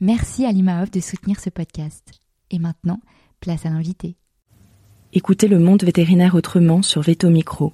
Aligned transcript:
Merci 0.00 0.44
à 0.44 0.52
l'IMAOF 0.52 0.92
de 0.92 1.00
soutenir 1.00 1.40
ce 1.40 1.50
podcast. 1.50 2.12
Et 2.52 2.60
maintenant, 2.60 3.00
place 3.40 3.66
à 3.66 3.70
l'invité. 3.70 4.14
Écoutez 5.12 5.48
le 5.48 5.58
monde 5.58 5.82
vétérinaire 5.82 6.36
autrement 6.36 6.82
sur 6.82 7.02
Veto 7.02 7.30
Micro, 7.30 7.72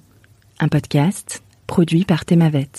un 0.59 0.67
podcast 0.67 1.43
produit 1.67 2.03
par 2.03 2.25
Thémavet. 2.25 2.69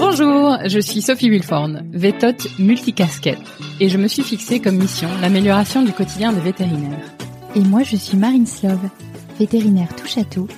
Bonjour, 0.00 0.58
je 0.66 0.80
suis 0.80 1.02
Sophie 1.02 1.30
Wilforn, 1.30 1.88
vétote 1.92 2.48
multicasquette, 2.58 3.38
et 3.78 3.88
je 3.88 3.98
me 3.98 4.08
suis 4.08 4.24
fixée 4.24 4.58
comme 4.58 4.76
mission 4.76 5.08
l'amélioration 5.20 5.84
du 5.84 5.92
quotidien 5.92 6.32
des 6.32 6.40
vétérinaires. 6.40 7.14
Et 7.54 7.60
moi, 7.60 7.84
je 7.84 7.94
suis 7.94 8.16
Marine 8.16 8.46
Slove, 8.46 8.90
vétérinaire 9.38 9.94
touche 9.94 10.18
à 10.18 10.24
tout, 10.24 10.48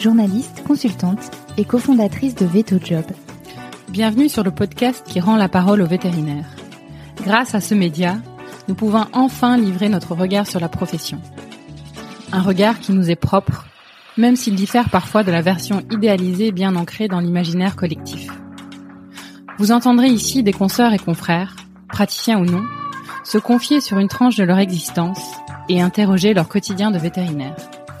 journaliste, 0.00 0.64
consultante 0.66 1.30
et 1.56 1.64
cofondatrice 1.64 2.34
de 2.34 2.46
Veto 2.46 2.76
Job, 2.84 3.04
Bienvenue 3.92 4.30
sur 4.30 4.42
le 4.42 4.50
podcast 4.50 5.04
qui 5.06 5.20
rend 5.20 5.36
la 5.36 5.50
parole 5.50 5.82
aux 5.82 5.86
vétérinaires. 5.86 6.48
Grâce 7.26 7.54
à 7.54 7.60
ce 7.60 7.74
média, 7.74 8.16
nous 8.66 8.74
pouvons 8.74 9.04
enfin 9.12 9.58
livrer 9.58 9.90
notre 9.90 10.14
regard 10.14 10.46
sur 10.46 10.60
la 10.60 10.70
profession. 10.70 11.20
Un 12.32 12.40
regard 12.40 12.80
qui 12.80 12.92
nous 12.92 13.10
est 13.10 13.16
propre, 13.16 13.66
même 14.16 14.34
s'il 14.34 14.54
diffère 14.54 14.88
parfois 14.88 15.24
de 15.24 15.30
la 15.30 15.42
version 15.42 15.82
idéalisée 15.90 16.52
bien 16.52 16.74
ancrée 16.74 17.06
dans 17.06 17.20
l'imaginaire 17.20 17.76
collectif. 17.76 18.30
Vous 19.58 19.72
entendrez 19.72 20.08
ici 20.08 20.42
des 20.42 20.54
consoeurs 20.54 20.94
et 20.94 20.98
confrères, 20.98 21.54
praticiens 21.88 22.40
ou 22.40 22.46
non, 22.46 22.64
se 23.24 23.36
confier 23.36 23.82
sur 23.82 23.98
une 23.98 24.08
tranche 24.08 24.36
de 24.36 24.44
leur 24.44 24.58
existence 24.58 25.20
et 25.68 25.82
interroger 25.82 26.32
leur 26.32 26.48
quotidien 26.48 26.92
de 26.92 26.98
vétérinaire. 26.98 27.56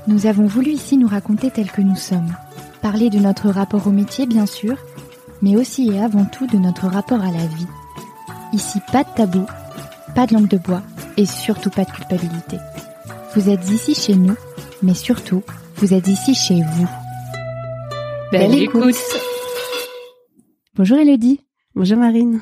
Nous 0.06 0.24
avons 0.24 0.46
voulu 0.46 0.70
ici 0.70 0.96
nous 0.96 1.06
raconter 1.06 1.50
tel 1.50 1.70
que 1.70 1.82
nous 1.82 1.96
sommes. 1.96 2.34
Parler 2.80 3.10
de 3.10 3.18
notre 3.18 3.50
rapport 3.50 3.86
au 3.86 3.92
métier, 3.92 4.26
bien 4.26 4.46
sûr, 4.46 4.78
mais 5.42 5.56
aussi 5.56 5.90
et 5.90 6.00
avant 6.00 6.24
tout 6.24 6.46
de 6.46 6.56
notre 6.56 6.86
rapport 6.86 7.20
à 7.20 7.30
la 7.30 7.46
vie. 7.46 7.66
Ici, 8.52 8.78
pas 8.92 9.04
de 9.04 9.08
tabou, 9.14 9.44
pas 10.14 10.26
de 10.26 10.34
langue 10.34 10.48
de 10.48 10.58
bois 10.58 10.82
et 11.16 11.26
surtout 11.26 11.70
pas 11.70 11.84
de 11.84 11.90
culpabilité. 11.90 12.56
Vous 13.34 13.50
êtes 13.50 13.68
ici 13.70 13.94
chez 13.94 14.14
nous, 14.14 14.36
mais 14.82 14.94
surtout, 14.94 15.42
vous 15.76 15.92
êtes 15.92 16.06
ici 16.06 16.34
chez 16.34 16.60
vous. 16.62 16.88
Belle, 18.30 18.54
écoute. 18.54 18.96
Bonjour 20.74 20.98
Elodie. 20.98 21.40
Bonjour 21.74 21.98
Marine. 21.98 22.40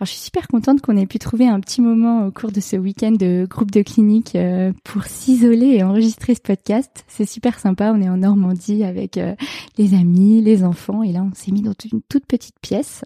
Alors, 0.00 0.06
je 0.06 0.12
suis 0.12 0.22
super 0.22 0.48
contente 0.48 0.80
qu'on 0.80 0.96
ait 0.96 1.04
pu 1.04 1.18
trouver 1.18 1.46
un 1.46 1.60
petit 1.60 1.82
moment 1.82 2.24
au 2.24 2.30
cours 2.30 2.52
de 2.52 2.60
ce 2.60 2.74
week-end 2.74 3.12
de 3.12 3.46
groupe 3.46 3.70
de 3.70 3.82
clinique 3.82 4.34
euh, 4.34 4.72
pour 4.82 5.04
s'isoler 5.04 5.74
et 5.74 5.82
enregistrer 5.82 6.34
ce 6.34 6.40
podcast. 6.40 7.04
C'est 7.06 7.28
super 7.28 7.58
sympa. 7.58 7.92
On 7.94 8.00
est 8.00 8.08
en 8.08 8.16
Normandie 8.16 8.82
avec 8.82 9.18
euh, 9.18 9.34
les 9.76 9.92
amis, 9.92 10.40
les 10.40 10.64
enfants, 10.64 11.02
et 11.02 11.12
là, 11.12 11.22
on 11.22 11.34
s'est 11.34 11.52
mis 11.52 11.60
dans 11.60 11.74
une 11.92 12.00
toute 12.08 12.24
petite 12.24 12.58
pièce. 12.62 13.04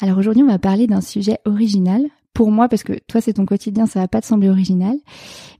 Alors 0.00 0.16
aujourd'hui, 0.18 0.44
on 0.44 0.46
va 0.46 0.60
parler 0.60 0.86
d'un 0.86 1.00
sujet 1.00 1.38
original. 1.44 2.04
Pour 2.34 2.52
moi, 2.52 2.68
parce 2.68 2.84
que 2.84 2.92
toi, 3.08 3.20
c'est 3.20 3.32
ton 3.32 3.44
quotidien, 3.44 3.86
ça 3.86 3.98
va 3.98 4.06
pas 4.06 4.20
te 4.20 4.26
sembler 4.26 4.48
original, 4.48 4.96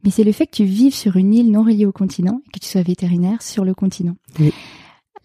mais 0.04 0.10
c'est 0.10 0.22
le 0.22 0.30
fait 0.30 0.46
que 0.46 0.54
tu 0.54 0.64
vives 0.64 0.94
sur 0.94 1.16
une 1.16 1.34
île 1.34 1.50
non 1.50 1.64
reliée 1.64 1.86
au 1.86 1.92
continent, 1.92 2.40
et 2.46 2.50
que 2.52 2.60
tu 2.60 2.68
sois 2.68 2.82
vétérinaire 2.82 3.42
sur 3.42 3.64
le 3.64 3.74
continent. 3.74 4.14
Oui. 4.38 4.52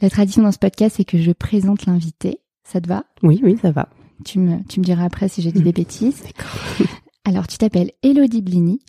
La 0.01 0.09
tradition 0.09 0.41
dans 0.41 0.51
ce 0.51 0.57
podcast, 0.57 0.95
c'est 0.97 1.05
que 1.05 1.19
je 1.19 1.31
présente 1.31 1.85
l'invité. 1.85 2.39
Ça 2.63 2.81
te 2.81 2.87
va? 2.87 3.03
Oui, 3.21 3.39
oui, 3.43 3.59
ça 3.61 3.69
va. 3.69 3.87
Tu 4.23 4.39
me, 4.39 4.63
tu 4.67 4.79
me 4.79 4.85
diras 4.85 5.05
après 5.05 5.27
si 5.27 5.41
j'ai 5.41 5.51
dit 5.51 5.61
des 5.61 5.71
bêtises. 5.71 6.23
Alors, 7.23 7.47
tu 7.47 7.57
t'appelles 7.57 7.91
Elodie 8.01 8.41
Blini. 8.41 8.79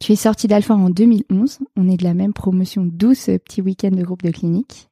Tu 0.00 0.12
es 0.12 0.16
sortie 0.16 0.46
d'Alpha 0.46 0.74
en 0.74 0.88
2011. 0.88 1.58
On 1.76 1.88
est 1.88 1.96
de 1.96 2.04
la 2.04 2.14
même 2.14 2.32
promotion 2.32 2.84
12 2.84 3.38
petits 3.44 3.60
week-ends 3.60 3.90
de 3.90 4.02
groupe 4.02 4.22
de 4.22 4.30
clinique. 4.30 4.88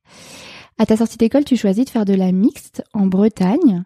À 0.79 0.87
ta 0.87 0.97
sortie 0.97 1.19
d'école, 1.19 1.45
tu 1.45 1.57
choisis 1.57 1.85
de 1.85 1.91
faire 1.91 2.05
de 2.05 2.15
la 2.15 2.33
mixte 2.33 2.83
en 2.93 3.07
Bretagne. 3.07 3.85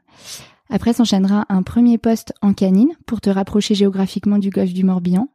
Après 0.71 0.93
s'enchaînera 0.95 1.45
un 1.51 1.63
premier 1.63 1.99
poste 1.99 2.33
en 2.41 2.55
canine 2.55 2.93
pour 3.07 3.21
te 3.21 3.29
rapprocher 3.29 3.75
géographiquement 3.75 4.39
du 4.39 4.51
golfe 4.51 4.73
du 4.73 4.85
Morbihan. 4.85 5.29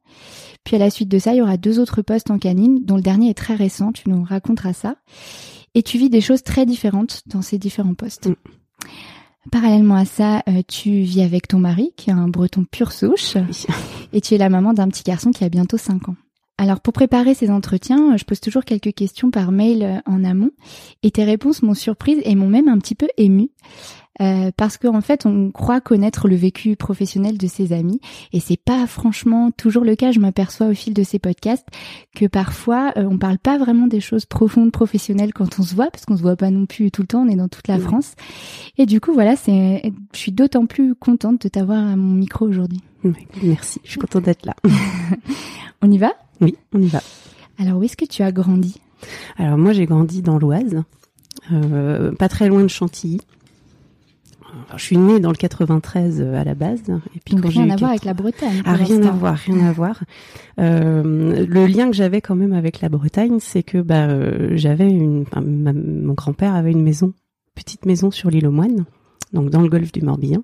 Puis 0.64 0.76
à 0.76 0.80
la 0.80 0.90
suite 0.90 1.10
de 1.10 1.20
ça, 1.20 1.34
il 1.34 1.38
y 1.38 1.42
aura 1.42 1.58
deux 1.58 1.80
autres 1.80 2.02
postes 2.02 2.32
en 2.32 2.40
canine, 2.40 2.84
dont 2.84 2.96
le 2.96 3.02
dernier 3.02 3.30
est 3.30 3.38
très 3.38 3.56
récent, 3.56 3.92
tu 3.92 4.10
nous 4.10 4.24
raconteras 4.24 4.74
ça. 4.74 4.96
Et 5.76 5.84
tu 5.84 5.98
vis 5.98 6.10
des 6.10 6.22
choses 6.22 6.44
très 6.44 6.66
différentes 6.66 7.22
dans 7.28 7.42
ces 7.42 7.58
différents 7.60 7.94
postes. 7.94 8.28
Mm. 8.28 8.36
Parallèlement 9.52 9.96
à 9.96 10.06
ça, 10.06 10.44
euh, 10.48 10.62
tu 10.68 11.02
vis 11.02 11.22
avec 11.22 11.48
ton 11.48 11.60
mari, 11.60 11.94
qui 11.98 12.10
est 12.10 12.14
un 12.14 12.28
breton 12.28 12.66
pur 12.70 12.92
souche, 12.92 13.36
et 14.14 14.22
tu 14.22 14.36
es 14.36 14.38
la 14.38 14.50
maman 14.50 14.74
d'un 14.74 14.88
petit 14.90 15.04
garçon 15.04 15.32
qui 15.32 15.44
a 15.44 15.50
bientôt 15.50 15.78
5 15.78 16.10
ans. 16.10 16.16
Alors 16.58 16.82
pour 16.82 16.94
préparer 16.94 17.34
ces 17.34 17.50
entretiens, 17.50 18.18
je 18.18 18.26
pose 18.26 18.42
toujours 18.42 18.66
quelques 18.66 18.94
questions 18.94 19.32
par 19.32 19.52
mail 19.52 19.84
euh, 19.84 20.00
en 20.06 20.24
amont, 20.24 20.52
et 21.04 21.12
tes 21.12 21.24
réponses 21.24 21.64
m'ont 21.64 21.74
surprise 21.74 22.20
et 22.26 22.36
m'ont 22.36 22.50
même 22.50 22.68
un 22.68 22.78
petit 22.78 22.96
peu 22.96 23.08
émue. 23.18 23.50
Euh, 24.22 24.52
parce 24.56 24.78
qu'en 24.78 24.96
en 24.96 25.02
fait, 25.02 25.26
on 25.26 25.52
croit 25.52 25.80
connaître 25.82 26.28
le 26.28 26.36
vécu 26.36 26.76
professionnel 26.76 27.38
de 27.38 27.48
ses 27.48 27.72
amis, 27.74 28.02
et 28.34 28.40
c'est 28.40 28.60
pas 28.62 28.86
franchement 28.88 29.52
toujours 29.52 29.84
le 29.84 29.96
cas. 29.96 30.12
Je 30.12 30.20
m'aperçois 30.20 30.68
au 30.68 30.74
fil 30.74 30.94
de 30.94 31.04
ces 31.04 31.20
podcasts 31.20 31.68
que 32.16 32.26
parfois 32.26 32.92
euh, 32.98 33.08
on 33.10 33.18
parle 33.18 33.38
pas 33.38 33.58
vraiment 33.58 33.88
des 33.88 34.02
choses 34.02 34.26
profondes 34.26 34.72
professionnelles 34.72 35.34
quand 35.34 35.60
on 35.60 35.64
se 35.64 35.74
voit, 35.74 35.90
parce 35.90 36.06
qu'on 36.06 36.18
se 36.18 36.22
voit 36.22 36.36
pas 36.36 36.52
non 36.52 36.66
plus 36.66 36.92
tout 36.92 37.02
le 37.02 37.08
temps. 37.08 37.22
On 37.22 37.30
est 37.30 37.36
dans 37.36 37.48
toute 37.48 37.68
la 37.68 37.78
Oui. 37.78 37.82
France, 37.82 38.16
et 38.78 38.86
du 38.86 39.00
coup 39.00 39.14
voilà, 39.14 39.36
c'est, 39.36 39.94
je 40.14 40.18
suis 40.18 40.32
d'autant 40.32 40.66
plus 40.66 40.96
contente 40.96 41.42
de 41.44 41.48
t'avoir 41.50 41.80
à 41.80 41.96
mon 41.96 42.14
micro 42.14 42.46
aujourd'hui. 42.46 42.82
Merci, 43.42 43.80
je 43.86 43.92
suis 43.92 44.00
contente 44.00 44.26
d'être 44.26 44.46
là. 44.46 44.56
On 45.82 45.90
y 45.90 45.98
va? 45.98 46.12
Oui, 46.42 46.56
on 46.74 46.82
y 46.82 46.88
va. 46.88 47.02
Alors 47.58 47.78
où 47.80 47.84
est-ce 47.84 47.96
que 47.96 48.06
tu 48.06 48.22
as 48.22 48.32
grandi? 48.34 48.82
Alors 49.38 49.58
moi 49.58 49.72
j'ai 49.72 49.86
grandi 49.86 50.22
dans 50.22 50.38
l'Oise, 50.40 50.84
euh, 51.54 52.12
pas 52.16 52.28
très 52.28 52.50
loin 52.50 52.62
de 52.64 52.68
Chantilly. 52.68 53.22
Alors, 54.68 54.78
je 54.80 54.84
suis 54.84 54.98
née 54.98 55.20
dans 55.20 55.30
le 55.32 55.36
93 55.36 56.22
à 56.22 56.44
la 56.44 56.56
base. 56.56 56.82
Et 57.16 57.20
puis 57.24 57.36
Donc 57.36 57.44
quand 57.46 57.50
j'ai 57.50 57.62
rien 57.62 57.74
à 57.74 57.76
voir 57.78 57.90
avec 57.92 58.06
la 58.06 58.14
Bretagne. 58.14 58.62
Ah, 58.66 58.74
rien 58.74 59.02
à 59.04 59.12
voir, 59.12 59.36
rien 59.36 59.66
à 59.68 59.72
voir. 59.72 60.04
Euh, 60.60 61.46
le 61.48 61.66
lien 61.68 61.88
que 61.90 61.96
j'avais 61.96 62.22
quand 62.22 62.36
même 62.36 62.54
avec 62.54 62.82
la 62.82 62.90
Bretagne, 62.90 63.38
c'est 63.40 63.64
que 63.64 63.78
bah, 63.80 64.08
euh, 64.08 64.50
j'avais 64.56 64.90
une, 64.90 65.22
enfin, 65.24 65.42
ma- 65.42 65.74
mon 65.74 66.14
grand-père 66.14 66.56
avait 66.56 66.72
une 66.72 66.84
maison, 66.84 67.14
petite 67.56 67.86
maison 67.86 68.12
sur 68.12 68.30
l'île 68.30 68.48
aux 68.48 68.52
Moines, 68.52 68.86
donc 69.34 69.50
dans 69.50 69.62
le 69.62 69.70
golfe 69.70 69.92
du 69.92 70.02
Morbihan, 70.02 70.42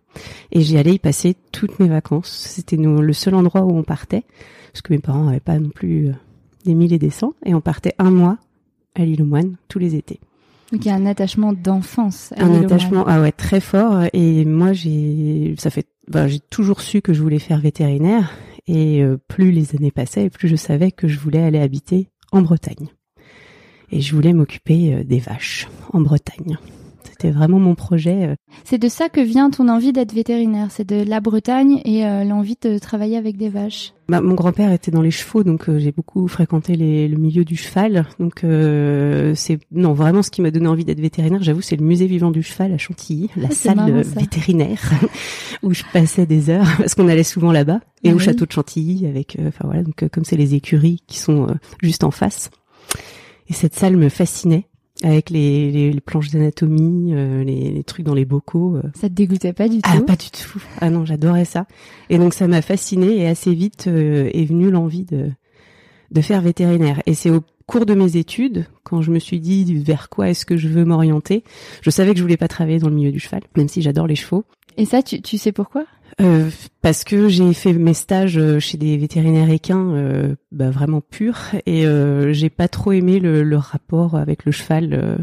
et 0.52 0.62
j'y 0.62 0.78
allais 0.78 0.94
y 0.96 1.00
passer 1.00 1.36
toutes 1.52 1.80
mes 1.80 1.88
vacances. 1.88 2.30
C'était 2.30 2.78
le 2.78 3.14
seul 3.14 3.36
endroit 3.36 3.64
où 3.64 3.72
on 3.76 3.84
partait, 3.84 4.24
parce 4.72 4.82
que 4.82 4.94
mes 4.94 5.00
parents 5.00 5.24
n'avaient 5.24 5.40
pas 5.40 5.60
non 5.60 5.70
plus 5.70 6.08
euh, 6.10 6.14
des 6.66 6.76
mille 6.76 6.94
et 6.94 7.00
des 7.00 7.10
cents, 7.10 7.34
et 7.46 7.54
on 7.56 7.62
partait 7.62 7.94
un 8.00 8.12
mois 8.12 8.38
à 8.96 9.04
l'île 9.04 9.22
aux 9.24 9.26
Moines 9.28 9.56
tous 9.68 9.80
les 9.80 9.96
étés. 9.96 10.20
Donc 10.72 10.84
il 10.86 10.88
y 10.88 10.92
a 10.92 10.96
un 10.96 11.06
attachement 11.06 11.54
d'enfance. 11.54 12.34
Un 12.38 12.64
attachement, 12.64 13.06
ah 13.08 13.22
ouais, 13.22 13.32
très 13.32 13.60
fort. 13.60 14.04
Et 14.14 14.46
moi, 14.46 14.74
j'ai, 14.74 15.56
ça 15.58 15.70
fait, 15.70 15.88
bah, 16.10 16.28
j'ai 16.28 16.40
toujours 16.40 16.82
su 16.82 17.02
que 17.02 17.14
je 17.14 17.22
voulais 17.22 17.40
faire 17.40 17.60
vétérinaire. 17.60 18.32
Et 18.68 19.04
euh, 19.04 19.18
plus 19.28 19.52
les 19.52 19.76
années 19.76 19.92
passaient, 19.92 20.30
plus 20.30 20.48
je 20.48 20.56
savais 20.56 20.92
que 20.92 21.08
je 21.08 21.20
voulais 21.20 21.44
aller 21.44 21.60
habiter 21.60 22.10
en 22.32 22.42
Bretagne. 22.42 22.90
Et 23.92 24.02
je 24.02 24.16
voulais 24.16 24.34
m'occuper 24.34 24.96
euh, 24.96 25.04
des 25.04 25.20
vaches 25.20 25.68
en 25.94 26.02
Bretagne. 26.02 26.58
C'était 27.10 27.32
vraiment 27.32 27.60
mon 27.60 27.76
projet. 27.76 28.26
euh. 28.26 28.36
C'est 28.64 28.78
de 28.78 28.88
ça 28.88 29.10
que 29.10 29.22
vient 29.22 29.50
ton 29.50 29.68
envie 29.70 29.94
d'être 29.94 30.14
vétérinaire. 30.14 30.68
C'est 30.72 30.88
de 30.88 31.04
la 31.08 31.20
Bretagne 31.20 31.82
et 31.86 32.06
euh, 32.06 32.24
l'envie 32.24 32.58
de 32.62 32.78
travailler 32.78 33.18
avec 33.18 33.38
des 33.38 33.50
vaches. 33.50 33.94
Bah, 34.10 34.22
mon 34.22 34.34
grand-père 34.36 34.72
était 34.72 34.92
dans 34.92 35.02
les 35.02 35.12
chevaux, 35.12 35.44
donc 35.44 35.68
euh, 35.70 35.80
j'ai 35.80 35.92
beaucoup 35.92 36.28
fréquenté 36.28 36.76
les- 36.76 37.08
le 37.08 37.18
milieu 37.18 37.44
du 37.46 37.56
cheval. 37.56 38.06
Donc 38.20 38.44
euh, 38.44 39.34
c'est 39.36 39.60
non 39.72 39.94
vraiment 39.94 40.22
ce 40.24 40.30
qui 40.32 40.42
m'a 40.42 40.52
donné 40.52 40.68
envie 40.68 40.86
d'être 40.86 41.00
vétérinaire. 41.00 41.42
J'avoue, 41.44 41.62
c'est 41.62 41.76
le 41.76 41.86
musée 41.86 42.08
vivant 42.08 42.32
du 42.32 42.44
cheval 42.44 42.74
à 42.74 42.78
Chantilly, 42.78 43.30
la 43.36 43.48
Ah, 43.50 43.54
salle 43.54 43.76
marrant, 43.78 44.02
vétérinaire 44.16 44.82
où 45.64 45.74
je 45.74 45.84
passais 45.94 46.26
des 46.26 46.50
heures 46.50 46.68
parce 46.78 46.96
qu'on 46.96 47.08
allait 47.08 47.24
souvent 47.24 47.52
là-bas 47.52 47.80
et 48.04 48.10
Ah 48.10 48.14
au 48.14 48.18
oui. 48.18 48.24
château 48.24 48.46
de 48.46 48.52
Chantilly 48.52 49.08
avec. 49.08 49.38
Enfin 49.48 49.66
voilà, 49.66 49.84
donc 49.84 50.08
comme 50.12 50.24
c'est 50.26 50.38
les 50.38 50.54
écuries 50.56 51.02
qui 51.08 51.18
sont 51.20 51.48
juste 51.82 52.04
en 52.04 52.12
face. 52.12 52.50
Et 53.48 53.54
cette 53.54 53.76
salle 53.76 53.96
me 53.98 54.10
fascinait 54.10 54.68
avec 55.04 55.30
les, 55.30 55.72
les, 55.72 55.92
les 55.92 56.00
planches 56.02 56.32
d'anatomie, 56.32 57.14
euh, 57.14 57.44
les, 57.44 57.72
les 57.72 57.84
trucs 57.84 58.06
dans 58.06 58.14
les 58.14 58.26
bocaux. 58.26 58.78
euh, 58.78 58.84
Ça 59.00 59.10
te 59.10 59.14
dégoûtait 59.14 59.54
pas 59.54 59.68
du 59.68 59.80
ah, 59.84 59.98
tout? 59.98 60.06
pas 60.06 60.16
du 60.16 60.30
tout. 60.32 60.62
Ah 60.80 60.90
non, 60.90 61.06
j'adorais 61.06 61.46
ça. 61.46 61.68
Et 62.10 62.18
donc 62.18 62.34
ça 62.34 62.48
m'a 62.48 62.62
fascinée 62.62 63.18
et 63.18 63.28
assez 63.28 63.54
vite 63.54 63.86
euh, 63.88 64.30
est 64.34 64.46
venue 64.46 64.72
l'envie 64.72 65.04
de 65.06 65.30
de 66.12 66.22
faire 66.22 66.40
vétérinaire. 66.42 67.02
Et 67.08 67.14
c'est 67.16 67.32
au 67.32 67.42
cours 67.66 67.86
de 67.86 67.94
mes 67.96 68.16
études, 68.16 68.68
quand 68.84 69.02
je 69.02 69.12
me 69.12 69.20
suis 69.20 69.40
dit 69.40 69.76
vers 69.76 70.08
quoi 70.08 70.30
est-ce 70.30 70.46
que 70.46 70.56
je 70.56 70.68
veux 70.70 70.86
m'orienter, 70.86 71.44
je 71.82 71.90
savais 71.90 72.12
que 72.12 72.18
je 72.18 72.22
voulais 72.22 72.38
pas 72.38 72.48
travailler 72.48 72.78
dans 72.78 72.90
le 72.90 72.96
milieu 72.96 73.12
du 73.12 73.20
cheval, 73.20 73.42
même 73.58 73.68
si 73.68 73.82
j'adore 73.82 74.06
les 74.08 74.16
chevaux. 74.16 74.46
Et 74.78 74.86
ça, 74.86 75.02
tu, 75.02 75.22
tu 75.22 75.38
sais 75.38 75.52
pourquoi? 75.52 75.86
Euh, 76.22 76.50
parce 76.82 77.04
que 77.04 77.28
j'ai 77.28 77.54
fait 77.54 77.74
mes 77.74 77.94
stages 77.94 78.38
euh, 78.38 78.60
chez 78.60 78.78
des 78.78 78.96
vétérinaires 78.96 79.50
équins 79.50 79.90
euh, 79.92 80.36
bah, 80.52 80.70
vraiment 80.70 81.02
purs 81.02 81.40
et 81.66 81.86
euh, 81.86 82.32
j'ai 82.32 82.50
pas 82.50 82.70
trop 82.70 82.94
aimé 82.94 83.20
le, 83.20 83.44
le 83.44 83.58
rapport 83.58 84.16
avec 84.16 84.46
le 84.46 84.54
cheval 84.54 84.94
euh, 84.94 85.18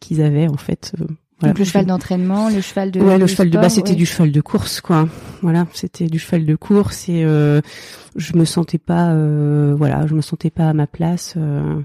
qu'ils 0.00 0.20
avaient 0.20 0.48
en 0.48 0.56
fait. 0.56 0.94
voilà. 1.38 1.52
Donc 1.52 1.58
le 1.60 1.64
cheval 1.64 1.86
d'entraînement, 1.86 2.48
le 2.48 2.60
cheval 2.60 2.90
de 2.90 3.00
Ouais, 3.00 3.18
le 3.18 3.28
cheval 3.28 3.50
de 3.50 3.58
bas, 3.58 3.68
c'était 3.68 3.90
ouais. 3.90 3.94
du 3.94 4.04
cheval 4.04 4.32
de 4.32 4.40
course, 4.40 4.80
quoi. 4.80 5.08
Voilà, 5.42 5.68
c'était 5.74 6.06
du 6.06 6.18
cheval 6.18 6.44
de 6.44 6.56
course 6.56 7.08
et 7.08 7.22
euh, 7.24 7.60
je 8.16 8.36
me 8.36 8.44
sentais 8.44 8.78
pas, 8.78 9.10
euh, 9.12 9.74
voilà, 9.78 10.06
je 10.08 10.14
me 10.14 10.22
sentais 10.22 10.50
pas 10.50 10.68
à 10.68 10.72
ma 10.72 10.88
place. 10.88 11.34
euh. 11.36 11.80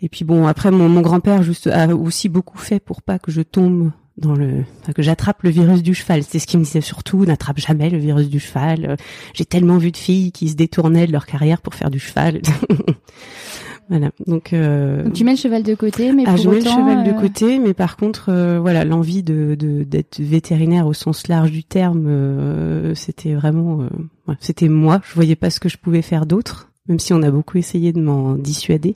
et 0.00 0.08
puis 0.08 0.24
bon, 0.24 0.46
après 0.46 0.70
mon, 0.70 0.88
mon 0.88 1.02
grand-père 1.02 1.42
juste 1.42 1.66
a 1.66 1.94
aussi 1.94 2.30
beaucoup 2.30 2.56
fait 2.58 2.80
pour 2.80 3.02
pas 3.02 3.18
que 3.18 3.30
je 3.30 3.42
tombe 3.42 3.90
dans 4.18 4.34
le, 4.34 4.64
enfin, 4.82 4.92
que 4.92 5.02
j'attrape 5.02 5.42
le 5.42 5.50
virus 5.50 5.82
du 5.82 5.94
cheval. 5.94 6.22
C'est 6.22 6.38
ce 6.38 6.46
qu'il 6.46 6.58
me 6.60 6.64
disait 6.64 6.80
surtout, 6.80 7.24
n'attrape 7.24 7.58
jamais 7.58 7.90
le 7.90 7.98
virus 7.98 8.28
du 8.28 8.40
cheval. 8.40 8.84
Euh, 8.90 8.96
J'ai 9.34 9.44
tellement 9.44 9.78
vu 9.78 9.90
de 9.90 9.96
filles 9.96 10.32
qui 10.32 10.48
se 10.48 10.54
détournaient 10.54 11.06
de 11.06 11.12
leur 11.12 11.26
carrière 11.26 11.60
pour 11.62 11.74
faire 11.74 11.90
du 11.90 11.98
cheval. 11.98 12.40
voilà, 13.88 14.10
donc. 14.26 14.52
Euh, 14.52 15.04
Donc 15.04 15.12
tu 15.14 15.24
mets 15.24 15.32
le 15.32 15.36
cheval 15.36 15.62
de 15.62 15.74
côté, 15.74 16.12
mais 16.12 16.24
ah, 16.26 16.34
pour 16.34 16.42
je 16.44 16.48
mets 16.48 16.60
le 16.60 16.64
cheval 16.64 17.04
de 17.04 17.10
euh, 17.10 17.20
côté, 17.20 17.58
mais 17.58 17.74
par 17.74 17.96
contre, 17.96 18.26
euh, 18.28 18.58
voilà, 18.60 18.84
l'envie 18.84 19.22
de 19.22 19.54
de- 19.58 19.82
d'être 19.82 20.20
vétérinaire 20.20 20.86
au 20.86 20.92
sens 20.92 21.28
large 21.28 21.50
du 21.50 21.64
terme, 21.64 22.04
euh, 22.06 22.94
c'était 22.94 23.34
vraiment, 23.34 23.80
euh, 23.82 23.88
ouais, 24.28 24.36
c'était 24.40 24.68
moi. 24.68 25.00
Je 25.08 25.14
voyais 25.14 25.36
pas 25.36 25.50
ce 25.50 25.60
que 25.60 25.68
je 25.68 25.76
pouvais 25.78 26.02
faire 26.02 26.26
d'autre, 26.26 26.70
même 26.88 26.98
si 26.98 27.12
on 27.12 27.22
a 27.22 27.30
beaucoup 27.30 27.58
essayé 27.58 27.92
de 27.92 28.00
m'en 28.00 28.34
dissuader. 28.34 28.94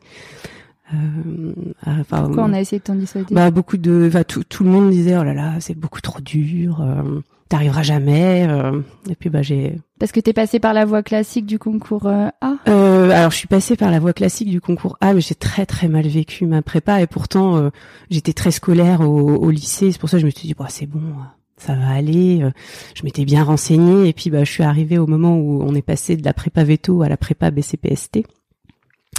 Euh, 0.95 1.53
enfin, 1.87 2.23
Pourquoi 2.23 2.45
on 2.45 2.53
a 2.53 2.61
essayé 2.61 2.79
de 2.79 2.85
t'en 2.85 2.95
dissuader 2.95 3.35
bah 3.35 3.51
beaucoup 3.51 3.77
de, 3.77 4.05
enfin, 4.09 4.23
tout 4.23 4.45
tout 4.45 4.63
le 4.65 4.71
monde 4.71 4.91
disait 4.91 5.17
oh 5.19 5.25
là 5.25 5.35
là, 5.35 5.55
c'est 5.61 5.75
beaucoup 5.77 6.01
trop 6.01 6.21
dur, 6.21 6.81
euh, 6.81 7.21
t'arriveras 7.49 7.83
jamais. 7.83 8.47
euh. 8.49 8.81
et 9.11 9.17
puis 9.17 9.29
bah 9.29 9.43
j'ai 9.43 9.79
Parce 9.99 10.13
que 10.13 10.21
t'es 10.21 10.33
passé 10.33 10.61
par 10.61 10.75
la 10.75 10.85
voie 10.85 11.03
classique 11.03 11.47
du 11.47 11.59
concours 11.59 12.07
euh, 12.07 12.29
A? 12.41 12.55
euh, 12.69 13.11
alors 13.11 13.33
je 13.33 13.37
suis 13.37 13.49
passée 13.49 13.75
par 13.77 13.91
la 13.91 13.99
voie 13.99 14.13
classique 14.13 14.49
du 14.49 14.61
concours 14.61 14.97
A, 15.01 15.13
mais 15.13 15.21
j'ai 15.21 15.35
très 15.35 15.67
très 15.67 15.89
mal 15.89 16.07
vécu 16.07 16.47
ma 16.47 16.63
prépa 16.63 17.01
et 17.03 17.07
pourtant 17.09 17.57
euh, 17.57 17.71
j'étais 18.11 18.33
très 18.33 18.53
scolaire 18.53 19.01
au, 19.01 19.35
au 19.37 19.51
lycée. 19.51 19.91
C'est 19.91 19.99
pour 19.99 20.09
ça 20.09 20.19
que 20.19 20.21
je 20.23 20.27
me 20.27 20.31
suis 20.31 20.47
dit 20.47 20.55
bah 20.55 20.67
c'est 20.69 20.87
bon, 20.87 21.01
euh, 21.01 21.23
ça 21.57 21.75
va 21.75 21.89
aller. 21.89 22.43
Euh, 22.45 22.51
Je 22.95 23.03
m'étais 23.03 23.25
bien 23.25 23.43
renseignée 23.43 24.09
et 24.09 24.13
puis 24.13 24.31
bah 24.31 24.45
je 24.45 24.53
suis 24.53 24.63
arrivée 24.63 24.99
au 24.99 25.09
moment 25.09 25.37
où 25.37 25.63
on 25.65 25.75
est 25.75 25.83
passé 25.83 26.17
de 26.17 26.25
la 26.25 26.33
prépa 26.33 26.63
veto 26.63 27.03
à 27.03 27.09
la 27.09 27.17
prépa 27.17 27.51
BCPST 27.51 28.21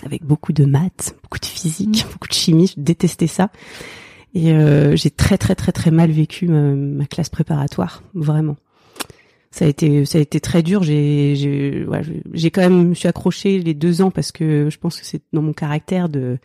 avec 0.05 0.23
beaucoup 0.23 0.53
de 0.53 0.65
maths, 0.65 1.15
beaucoup 1.23 1.39
de 1.39 1.45
physique, 1.45 2.05
beaucoup 2.11 2.27
de 2.27 2.33
chimie. 2.33 2.67
Je 2.67 2.81
détestais 2.81 3.27
ça. 3.27 3.49
Et 4.33 4.51
euh, 4.51 4.95
j'ai 4.95 5.09
très 5.09 5.37
très 5.37 5.55
très 5.55 5.71
très 5.71 5.91
mal 5.91 6.11
vécu 6.11 6.47
ma, 6.47 6.75
ma 6.75 7.05
classe 7.05 7.29
préparatoire, 7.29 8.03
vraiment. 8.13 8.57
Ça 9.49 9.65
a 9.65 9.67
été 9.69 10.05
ça 10.05 10.17
a 10.17 10.21
été 10.21 10.39
très 10.39 10.61
dur. 10.61 10.83
J'ai 10.83 11.35
j'ai 11.35 11.85
ouais, 11.85 12.01
j'ai 12.33 12.51
quand 12.51 12.61
même 12.61 12.81
je 12.81 12.87
me 12.89 12.93
suis 12.93 13.07
accrochée 13.07 13.59
les 13.59 13.73
deux 13.73 14.01
ans 14.01 14.11
parce 14.11 14.31
que 14.31 14.69
je 14.69 14.77
pense 14.77 14.99
que 14.99 15.05
c'est 15.05 15.21
dans 15.33 15.41
mon 15.41 15.53
caractère 15.53 16.09
de 16.09 16.37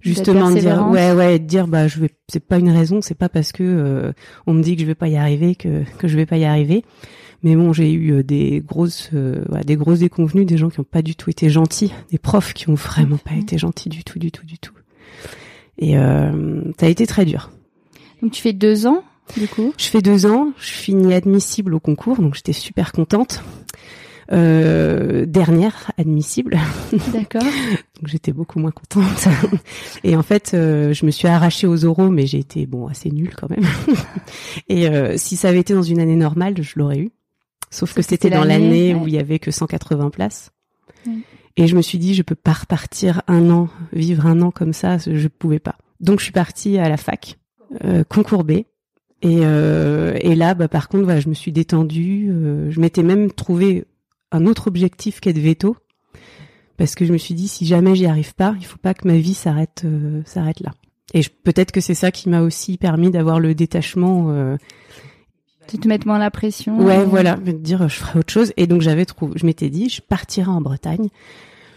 justement 0.00 0.50
de 0.50 0.60
dire 0.60 0.88
ouais 0.88 1.12
ouais 1.12 1.38
de 1.38 1.44
dire 1.44 1.66
bah 1.66 1.88
je 1.88 2.00
vais 2.00 2.10
c'est 2.28 2.40
pas 2.40 2.58
une 2.58 2.70
raison. 2.70 3.02
C'est 3.02 3.16
pas 3.16 3.28
parce 3.28 3.52
que 3.52 3.62
euh, 3.62 4.12
on 4.46 4.54
me 4.54 4.62
dit 4.62 4.76
que 4.76 4.82
je 4.82 4.86
vais 4.86 4.94
pas 4.94 5.08
y 5.08 5.16
arriver 5.16 5.56
que 5.56 5.82
que 5.98 6.08
je 6.08 6.16
vais 6.16 6.26
pas 6.26 6.38
y 6.38 6.44
arriver 6.44 6.84
mais 7.46 7.54
bon 7.56 7.72
j'ai 7.72 7.92
eu 7.92 8.12
euh, 8.12 8.22
des 8.22 8.60
grosses 8.66 9.10
euh, 9.14 9.42
ouais, 9.50 9.62
des 9.64 9.76
grosses 9.76 10.00
déconvenues 10.00 10.44
des 10.44 10.58
gens 10.58 10.68
qui 10.68 10.80
ont 10.80 10.84
pas 10.84 11.00
du 11.02 11.14
tout 11.14 11.30
été 11.30 11.48
gentils 11.48 11.92
des 12.10 12.18
profs 12.18 12.52
qui 12.54 12.68
ont 12.68 12.74
vraiment 12.74 13.16
pas 13.18 13.32
Mhm. 13.32 13.40
été 13.40 13.56
gentils 13.58 13.88
du 13.88 14.02
tout 14.04 14.18
du 14.18 14.30
tout 14.32 14.44
du 14.44 14.58
tout 14.58 14.72
et 15.78 15.96
euh, 15.96 16.62
ça 16.80 16.86
a 16.86 16.88
été 16.88 17.06
très 17.06 17.24
dur 17.24 17.50
Donc 18.22 18.32
tu 18.32 18.42
fais 18.42 18.52
deux 18.52 18.86
ans, 18.86 19.02
du 19.36 19.46
coup? 19.48 19.72
je 19.78 19.84
fais 19.86 20.00
deux 20.02 20.26
ans, 20.26 20.52
je 20.58 20.70
finis 20.70 21.14
admissible 21.14 21.74
au 21.74 21.80
concours, 21.80 22.16
donc 22.20 22.34
j'étais 22.34 22.52
super 22.52 22.92
contente. 22.92 23.42
Euh, 24.32 25.24
dernière 25.24 25.92
admissible, 25.98 26.58
D'accord. 27.12 27.42
donc 28.00 28.06
j'étais 28.08 28.32
beaucoup 28.32 28.58
moins 28.58 28.72
contente. 28.72 29.28
Et 30.02 30.16
en 30.16 30.22
fait, 30.24 30.50
euh, 30.54 30.92
je 30.92 31.06
me 31.06 31.12
suis 31.12 31.28
arrachée 31.28 31.68
aux 31.68 31.84
oraux, 31.84 32.10
mais 32.10 32.26
j'ai 32.26 32.38
été 32.38 32.66
bon 32.66 32.88
assez 32.88 33.10
nulle 33.10 33.34
quand 33.36 33.48
même. 33.48 33.64
Et 34.68 34.88
euh, 34.88 35.14
si 35.16 35.36
ça 35.36 35.50
avait 35.50 35.60
été 35.60 35.74
dans 35.74 35.82
une 35.82 36.00
année 36.00 36.16
normale, 36.16 36.54
je 36.60 36.72
l'aurais 36.76 36.98
eu. 36.98 37.10
Sauf 37.76 37.92
que 37.92 38.00
c'était 38.00 38.30
dans 38.30 38.44
l'année, 38.44 38.94
ouais. 38.94 39.00
où 39.00 39.06
il 39.06 39.12
y 39.12 39.18
avait 39.18 39.38
que 39.38 39.50
180 39.50 40.08
places. 40.08 40.50
Et 41.58 41.66
je 41.66 41.76
me 41.76 41.82
suis 41.82 41.98
dit, 41.98 42.14
je 42.14 42.22
peux 42.22 42.34
pas 42.34 42.54
repartir 42.54 43.20
un 43.28 43.50
an, 43.50 43.68
vivre 43.92 44.24
un 44.26 44.40
an 44.40 44.50
comme 44.50 44.72
ça, 44.72 44.96
je 44.98 45.28
pouvais 45.28 45.58
pas. 45.58 45.76
Donc 46.00 46.20
je 46.20 46.24
suis 46.24 46.32
partie 46.32 46.78
à 46.78 46.88
la 46.88 46.96
fac, 46.96 47.38
euh, 47.84 48.02
concours 48.04 48.44
B. 48.44 48.52
Et, 49.22 49.40
euh, 49.42 50.16
et 50.22 50.34
là, 50.34 50.54
bah, 50.54 50.68
par 50.68 50.88
contre, 50.88 51.04
voilà, 51.04 51.20
je 51.20 51.28
me 51.28 51.34
suis 51.34 51.52
détendue. 51.52 52.28
euh, 52.30 52.70
je 52.70 52.80
m'étais 52.80 53.02
même 53.02 53.30
trouvé 53.30 53.84
un 54.32 54.46
autre 54.46 54.68
objectif 54.68 55.20
qu'être 55.20 55.38
veto, 55.38 55.76
parce 56.78 56.94
que 56.94 57.04
je 57.04 57.12
me 57.12 57.18
suis 57.18 57.34
dit, 57.34 57.48
si 57.48 57.66
jamais 57.66 57.94
j'y 57.94 58.06
arrive 58.06 58.34
pas, 58.34 58.54
il 58.58 58.64
faut 58.64 58.78
pas 58.78 58.94
que 58.94 59.06
ma 59.06 59.18
vie 59.18 59.34
s'arrête 59.34 59.82
euh, 59.84 60.22
s'arrête 60.24 60.60
là. 60.60 60.72
Et 61.12 61.20
peut-être 61.44 61.72
que 61.72 61.80
c'est 61.82 61.94
ça 61.94 62.10
qui 62.10 62.30
m'a 62.30 62.40
aussi 62.40 62.78
permis 62.78 63.10
d'avoir 63.10 63.38
le 63.38 63.54
détachement. 63.54 64.56
Tu 65.68 65.78
te 65.78 65.88
mets 65.88 65.98
moins 66.06 66.18
la 66.18 66.30
pression. 66.30 66.78
Ouais, 66.80 66.98
euh, 66.98 67.04
voilà, 67.04 67.34
de 67.36 67.52
dire 67.52 67.88
je 67.88 67.96
ferai 67.96 68.18
autre 68.20 68.32
chose. 68.32 68.52
Et 68.56 68.66
donc 68.66 68.82
j'avais 68.82 69.04
trouvé, 69.04 69.32
je 69.36 69.46
m'étais 69.46 69.68
dit, 69.70 69.88
je 69.88 70.00
partirai 70.00 70.50
en 70.50 70.60
Bretagne. 70.60 71.08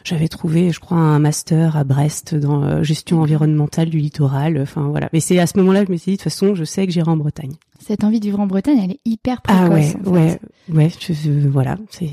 J'avais 0.06 0.28
trouvé, 0.30 0.72
je 0.72 0.80
crois, 0.80 0.98
un 0.98 1.20
master 1.20 1.76
à 1.76 1.84
Brest 1.84 2.34
dans 2.34 2.64
euh, 2.64 2.84
gestion 2.84 3.22
environnementale 3.22 3.90
du 3.90 3.98
littoral. 4.00 4.58
Enfin 4.62 4.84
voilà. 4.90 5.10
Mais 5.14 5.20
c'est 5.20 5.38
à 5.40 5.46
ce 5.48 5.58
moment-là 5.58 5.82
que 5.82 5.88
je 5.88 5.92
me 5.92 5.98
suis 5.98 6.12
dit, 6.12 6.18
de 6.18 6.24
toute 6.24 6.32
façon, 6.32 6.56
je 6.56 6.64
sais 6.64 6.86
que 6.88 6.94
j'irai 6.94 7.12
en 7.12 7.18
Bretagne. 7.18 7.52
Cette 7.80 8.04
envie 8.04 8.20
de 8.20 8.26
vivre 8.26 8.40
en 8.40 8.48
Bretagne, 8.48 8.80
elle 8.84 8.92
est 8.92 9.00
hyper 9.06 9.42
précoce. 9.42 9.62
ah 9.66 9.70
ouais, 9.70 9.94
en 10.00 10.04
fait. 10.04 10.10
ouais, 10.10 10.40
ouais. 10.74 10.90
Je, 11.00 11.14
je- 11.14 11.48
voilà, 11.48 11.78
c'est 11.90 12.10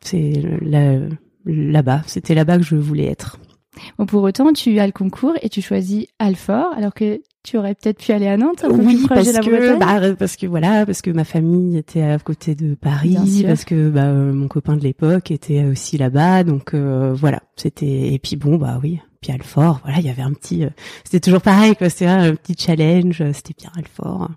c'est 0.00 0.32
là 0.62 0.98
là-bas. 1.46 2.02
C'était 2.06 2.34
là-bas 2.34 2.56
que 2.58 2.64
je 2.64 2.74
voulais 2.76 3.06
être. 3.06 3.38
Bon, 3.98 4.06
pour 4.06 4.22
autant, 4.22 4.52
tu 4.52 4.78
as 4.78 4.86
le 4.86 4.92
concours 4.92 5.34
et 5.42 5.48
tu 5.48 5.62
choisis 5.62 6.06
Alfort, 6.18 6.72
alors 6.76 6.94
que 6.94 7.20
tu 7.42 7.58
aurais 7.58 7.74
peut-être 7.74 7.98
pu 7.98 8.12
aller 8.12 8.26
à 8.26 8.36
Nantes, 8.36 8.64
un 8.64 8.70
peu 8.70 8.78
plus 8.78 8.86
Oui, 8.86 8.96
proche 9.04 9.08
parce 9.08 9.28
de 9.28 9.32
la 9.32 9.40
que 9.40 9.78
bah, 9.78 10.14
parce 10.18 10.36
que 10.36 10.46
voilà, 10.46 10.86
parce 10.86 11.02
que 11.02 11.10
ma 11.10 11.24
famille 11.24 11.76
était 11.76 12.02
à 12.02 12.18
côté 12.18 12.54
de 12.54 12.74
Paris, 12.74 13.44
parce 13.46 13.64
que 13.64 13.90
bah, 13.90 14.04
euh, 14.04 14.32
mon 14.32 14.48
copain 14.48 14.76
de 14.76 14.82
l'époque 14.82 15.30
était 15.30 15.64
aussi 15.64 15.98
là-bas, 15.98 16.44
donc 16.44 16.72
euh, 16.74 17.12
voilà, 17.14 17.42
c'était 17.56 18.14
et 18.14 18.18
puis 18.18 18.36
bon 18.36 18.56
bah 18.56 18.80
oui, 18.82 19.00
puis 19.20 19.32
Alfort, 19.32 19.80
voilà, 19.84 19.98
il 19.98 20.06
y 20.06 20.10
avait 20.10 20.22
un 20.22 20.32
petit, 20.32 20.64
euh, 20.64 20.70
c'était 21.04 21.20
toujours 21.20 21.42
pareil 21.42 21.76
quoi, 21.76 21.90
c'était 21.90 22.06
un 22.06 22.34
petit 22.34 22.56
challenge, 22.58 23.20
euh, 23.20 23.32
c'était 23.34 23.54
bien 23.58 23.70
Alfort. 23.76 24.30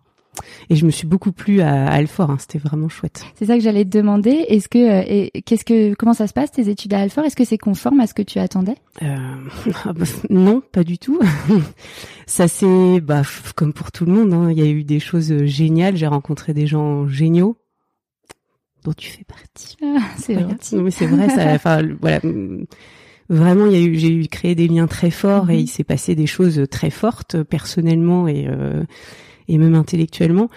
Et 0.70 0.75
je 0.75 0.86
me 0.86 0.91
suis 0.91 1.08
beaucoup 1.08 1.32
plu 1.32 1.62
à, 1.62 1.88
à 1.88 1.91
Alfort, 1.94 2.29
hein, 2.32 2.38
c'était 2.39 2.58
vraiment 2.60 2.89
chouette. 2.89 3.24
C'est 3.36 3.46
ça 3.46 3.56
que 3.56 3.62
j'allais 3.63 3.86
te 3.86 3.89
demander. 3.98 4.32
Est-ce 4.48 4.67
que, 4.70 4.77
euh, 5.25 5.27
qu'est-ce 5.46 5.65
que, 5.65 5.94
comment 5.96 6.13
ça 6.13 6.27
se 6.27 6.34
passe 6.34 6.51
tes 6.51 6.70
études 6.70 6.94
à 6.94 7.00
Alfort? 7.00 7.25
Est-ce 7.25 7.36
que 7.36 7.46
c'est 7.46 7.58
conforme 7.58 8.00
à 8.00 8.08
ce 8.08 8.13
que 8.13 8.22
tu 8.22 8.39
attendais? 8.39 8.75
Euh, 9.03 9.15
non, 10.29 10.62
pas 10.72 10.84
du 10.84 10.98
tout. 10.98 11.20
Ça 12.29 12.48
c'est 12.50 13.00
bah 13.00 13.22
comme 13.56 13.72
pour 13.72 13.91
tout 13.94 14.06
le 14.06 14.12
monde. 14.12 14.34
hein, 14.34 14.51
Il 14.51 14.58
y 14.60 14.62
a 14.62 14.65
eu 14.70 14.84
des 14.84 15.00
choses 15.00 15.32
euh, 15.32 15.46
géniales. 15.46 15.96
J'ai 15.96 16.08
rencontré 16.08 16.53
des 16.53 16.67
gens 16.67 17.08
géniaux 17.08 17.56
dont 18.84 18.94
tu 18.94 19.10
fais 19.10 19.24
partie. 19.24 19.77
Ah, 19.84 20.00
C'est. 20.17 20.36
Non, 20.75 20.84
mais 20.84 20.91
c'est 20.91 21.06
vrai. 21.08 21.29
Ça, 21.29 21.53
enfin 21.53 21.82
voilà. 22.01 22.20
mm, 22.24 22.65
Vraiment, 23.29 23.65
il 23.65 23.72
y 23.74 23.75
a 23.75 23.79
eu, 23.86 23.96
j'ai 23.96 24.12
eu 24.13 24.27
créé 24.27 24.56
des 24.56 24.67
liens 24.70 24.88
très 24.88 25.12
forts 25.12 25.50
et 25.50 25.56
Mhm. 25.56 25.60
il 25.62 25.67
s'est 25.67 25.84
passé 25.84 26.15
des 26.15 26.27
choses 26.27 26.62
très 26.72 26.89
fortes 26.89 27.41
personnellement 27.44 28.27
et 28.27 28.46
euh, 28.48 28.84
et 29.48 29.58
même 29.58 29.75
intellectuellement. 29.75 30.50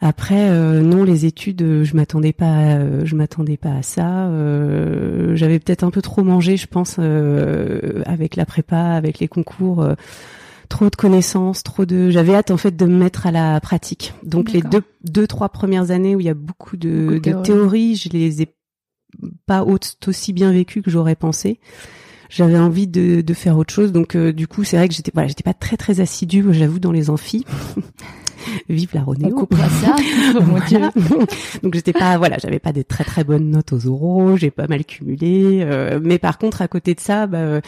Après, 0.00 0.48
euh, 0.50 0.80
non, 0.80 1.02
les 1.02 1.24
études, 1.26 1.60
euh, 1.62 1.82
je 1.84 1.96
m'attendais 1.96 2.32
pas, 2.32 2.54
à- 2.76 3.04
je 3.04 3.14
m'attendais 3.16 3.56
pas 3.56 3.72
à 3.72 3.82
ça. 3.82 4.28
Euh, 4.28 5.34
J'avais 5.34 5.58
peut-être 5.58 5.82
un 5.82 5.90
peu 5.90 6.02
trop 6.02 6.22
mangé, 6.22 6.56
je 6.56 6.68
pense, 6.68 6.96
euh, 7.00 8.02
avec 8.06 8.36
la 8.36 8.46
prépa, 8.46 8.78
avec 8.78 9.18
les 9.18 9.26
concours. 9.28 9.82
euh, 9.82 9.94
trop 10.68 10.90
de 10.90 10.96
connaissances, 10.96 11.62
trop 11.62 11.86
de. 11.86 12.10
J'avais 12.10 12.34
hâte 12.34 12.50
en 12.50 12.58
fait 12.58 12.76
de 12.76 12.84
me 12.84 12.96
mettre 12.98 13.26
à 13.26 13.30
la 13.32 13.58
pratique. 13.58 14.12
Donc 14.22 14.52
les 14.52 14.60
deux, 14.60 14.82
deux, 15.02 15.26
trois 15.26 15.48
premières 15.48 15.90
années 15.90 16.14
où 16.14 16.20
il 16.20 16.26
y 16.26 16.28
a 16.28 16.34
beaucoup 16.34 16.76
de, 16.76 17.14
de, 17.14 17.18
théorie. 17.18 17.42
théories, 17.42 17.96
je 17.96 18.10
les 18.10 18.42
ai 18.42 18.54
pas 19.46 19.64
aussi 20.06 20.32
bien 20.34 20.52
vécues 20.52 20.82
que 20.82 20.90
j'aurais 20.90 21.16
pensé. 21.16 21.58
J'avais 22.28 22.58
envie 22.58 22.86
de, 22.86 23.20
de, 23.20 23.34
faire 23.34 23.56
autre 23.56 23.72
chose, 23.72 23.92
donc 23.92 24.14
euh, 24.14 24.32
du 24.32 24.46
coup 24.46 24.64
c'est 24.64 24.76
vrai 24.76 24.88
que 24.88 24.94
j'étais 24.94 25.10
voilà, 25.14 25.28
j'étais 25.28 25.42
pas 25.42 25.54
très 25.54 25.76
très 25.76 26.00
assidue, 26.00 26.44
j'avoue, 26.50 26.78
dans 26.78 26.92
les 26.92 27.10
amphis. 27.10 27.44
Vive 28.68 28.90
la 28.94 29.02
Ronéo. 29.02 29.30
On 29.32 29.40
coupera 29.40 29.68
ça. 29.68 29.96
Donc 31.62 31.74
j'étais 31.74 31.92
pas, 31.92 32.18
voilà, 32.18 32.36
j'avais 32.38 32.58
pas 32.58 32.72
des 32.72 32.84
très 32.84 33.04
très 33.04 33.24
bonnes 33.24 33.50
notes 33.50 33.72
aux 33.72 33.86
oraux, 33.86 34.36
j'ai 34.36 34.50
pas 34.50 34.66
mal 34.66 34.84
cumulé. 34.84 35.60
Euh, 35.62 36.00
mais 36.02 36.18
par 36.18 36.38
contre, 36.38 36.62
à 36.62 36.68
côté 36.68 36.94
de 36.94 37.00
ça, 37.00 37.26
bah, 37.26 37.60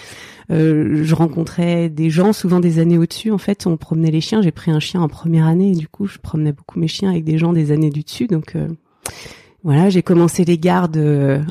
euh, 0.51 1.03
je 1.03 1.15
rencontrais 1.15 1.89
des 1.89 2.11
gens, 2.11 2.33
souvent 2.33 2.61
des 2.61 2.79
années 2.79 2.99
au-dessus. 2.99 3.31
En 3.31 3.39
fait, 3.39 3.67
on 3.67 3.77
promenait 3.77 4.11
les 4.11 4.21
chiens. 4.21 4.43
J'ai 4.43 4.53
pris 4.53 4.71
un 4.71 4.81
chien 4.81 5.01
en 5.01 5.09
première 5.09 5.47
année, 5.47 5.73
et 5.73 5.77
du 5.77 5.89
coup, 5.89 6.07
je 6.07 6.19
promenais 6.19 6.53
beaucoup 6.53 6.79
mes 6.79 6.89
chiens 6.89 7.11
avec 7.11 7.25
des 7.25 7.39
gens 7.39 7.53
des 7.53 7.73
années 7.73 7.91
du 7.91 8.03
dessus. 8.03 8.27
Donc 8.27 8.57
euh, 8.57 8.69
voilà, 9.63 9.91
j'ai 9.91 10.03
commencé 10.03 10.45
les 10.45 10.59
gardes 10.59 10.99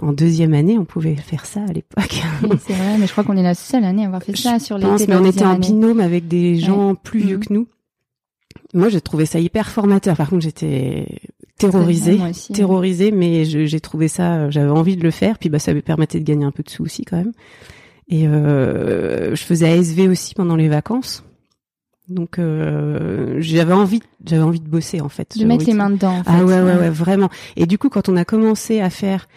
en 0.01 0.13
deuxième 0.13 0.53
année. 0.53 0.77
On 0.79 0.85
pouvait 0.85 1.15
faire 1.15 1.45
ça 1.45 1.61
à 1.61 1.71
l'époque. 1.71 2.21
c'est 2.65 2.73
vrai, 2.73 2.97
mais 2.97 3.05
je 3.05 3.11
crois 3.11 3.23
qu'on 3.23 3.37
est 3.37 3.43
la 3.43 3.53
seule 3.53 3.83
année 3.83 4.03
à 4.03 4.07
avoir 4.07 4.23
fait 4.23 4.35
ça 4.35 4.59
sur 4.59 4.77
les. 4.77 4.85
mais 5.07 5.15
on 5.15 5.25
était 5.25 5.45
en 5.45 5.57
binôme 5.57 5.99
avec 5.99 6.27
des 6.27 6.57
gens 6.57 6.95
plus 6.95 7.19
vieux 7.19 7.37
mhm. 7.37 7.45
que 7.45 7.53
nous. 7.53 7.67
Moi, 8.73 8.89
j'ai 8.89 9.01
trouvé 9.01 9.25
ça 9.25 9.39
hyper 9.39 9.69
formateur. 9.69 10.15
Par 10.15 10.29
contre, 10.29 10.43
j'étais 10.43 11.05
terrorisée, 11.57 12.19
terrorisée, 12.53 13.11
mais 13.11 13.45
j'ai 13.45 13.79
trouvé 13.79 14.07
ça, 14.07 14.49
j'avais 14.49 14.69
envie 14.69 14.95
de 14.95 15.03
le 15.03 15.11
faire. 15.11 15.37
Puis, 15.37 15.49
bah, 15.49 15.59
ça 15.59 15.73
me 15.73 15.81
permettait 15.81 16.19
de 16.19 16.25
gagner 16.25 16.45
un 16.45 16.51
peu 16.51 16.63
de 16.63 16.69
sous 16.69 16.83
aussi, 16.83 17.03
quand 17.03 17.17
même. 17.17 17.33
Et 18.07 18.27
euh, 18.27 19.35
je 19.35 19.43
faisais 19.43 19.69
ASV 19.69 20.09
aussi 20.09 20.33
pendant 20.33 20.55
les 20.55 20.67
vacances. 20.67 21.23
Donc 22.09 22.39
euh, 22.39 23.37
j'avais 23.39 23.73
envie, 23.73 24.01
j'avais 24.25 24.41
envie 24.41 24.59
de 24.59 24.67
bosser 24.67 25.01
en 25.01 25.09
fait. 25.09 25.37
De 25.37 25.45
mettre 25.45 25.65
les 25.65 25.73
mains 25.73 25.89
dedans. 25.89 26.17
En 26.17 26.23
ah 26.25 26.31
fait. 26.31 26.39
Ah 26.41 26.45
ouais, 26.45 26.61
ouais, 26.61 26.75
ouais, 26.77 26.89
vraiment. 26.89 27.29
Et 27.55 27.65
du 27.65 27.77
coup, 27.77 27.89
quand 27.89 28.09
on 28.09 28.17
a 28.17 28.25
commencé 28.25 28.81
à 28.81 28.89
faire 28.89 29.27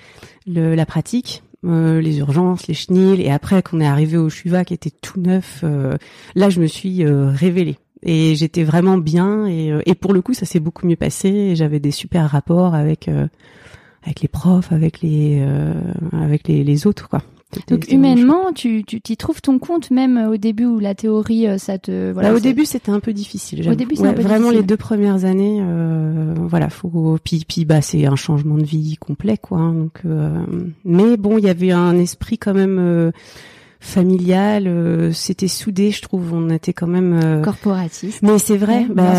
le, 0.46 0.74
la 0.74 0.86
pratique, 0.86 1.42
euh, 1.64 2.00
les 2.00 2.18
urgences, 2.18 2.66
les 2.66 2.74
chenilles, 2.74 3.20
et 3.22 3.30
après 3.30 3.62
qu'on 3.62 3.80
est 3.80 3.86
arrivé 3.86 4.16
au 4.16 4.28
Chuva 4.28 4.64
qui 4.64 4.74
était 4.74 4.90
tout 4.90 5.20
neuf, 5.20 5.60
euh, 5.62 5.96
là 6.34 6.50
je 6.50 6.60
me 6.60 6.66
suis 6.66 7.04
euh, 7.04 7.30
révélée 7.30 7.76
et 8.02 8.34
j'étais 8.34 8.64
vraiment 8.64 8.98
bien 8.98 9.46
et, 9.46 9.70
euh, 9.70 9.80
et 9.86 9.94
pour 9.94 10.12
le 10.12 10.22
coup 10.22 10.34
ça 10.34 10.44
s'est 10.44 10.60
beaucoup 10.60 10.86
mieux 10.86 10.96
passé 10.96 11.54
j'avais 11.54 11.80
des 11.80 11.92
super 11.92 12.28
rapports 12.28 12.74
avec 12.74 13.08
euh, 13.08 13.28
avec 14.02 14.20
les 14.20 14.28
profs 14.28 14.72
avec 14.72 15.00
les 15.00 15.38
euh, 15.40 15.74
avec 16.12 16.48
les, 16.48 16.64
les 16.64 16.86
autres 16.86 17.08
quoi 17.08 17.22
donc 17.68 17.90
humainement, 17.90 18.52
tu 18.54 18.84
tu 18.84 19.00
t'y 19.00 19.16
trouves 19.16 19.40
ton 19.40 19.58
compte 19.58 19.90
même 19.90 20.28
au 20.30 20.36
début 20.36 20.64
où 20.64 20.78
la 20.78 20.94
théorie 20.94 21.46
ça 21.58 21.78
te 21.78 22.12
voilà. 22.12 22.30
Bah, 22.30 22.36
au 22.36 22.40
début 22.40 22.64
c'était 22.64 22.90
un 22.90 23.00
peu 23.00 23.12
difficile. 23.12 23.68
Au 23.68 23.74
début 23.74 23.96
ouais, 23.96 24.14
vraiment 24.14 24.50
les 24.50 24.62
deux 24.62 24.76
premières 24.76 25.24
années, 25.24 25.58
euh, 25.60 26.34
voilà, 26.38 26.70
faut 26.70 27.18
puis 27.22 27.44
puis 27.46 27.64
bah 27.64 27.82
c'est 27.82 28.06
un 28.06 28.16
changement 28.16 28.56
de 28.56 28.64
vie 28.64 28.96
complet 28.96 29.38
quoi. 29.38 29.58
Hein, 29.58 29.74
donc 29.74 30.02
mais 30.84 31.16
bon 31.16 31.38
il 31.38 31.44
y 31.44 31.50
avait 31.50 31.72
un 31.72 31.98
esprit 31.98 32.38
quand 32.38 32.54
même 32.54 33.12
familial, 33.82 34.68
euh, 34.68 35.12
c'était 35.12 35.48
soudé, 35.48 35.90
je 35.90 36.00
trouve. 36.00 36.32
On 36.32 36.48
était 36.48 36.72
quand 36.72 36.86
même 36.86 37.20
euh... 37.22 37.42
corporatiste. 37.42 38.22
Mais 38.22 38.38
c'est 38.38 38.56
vrai, 38.56 38.86
bah 38.88 39.12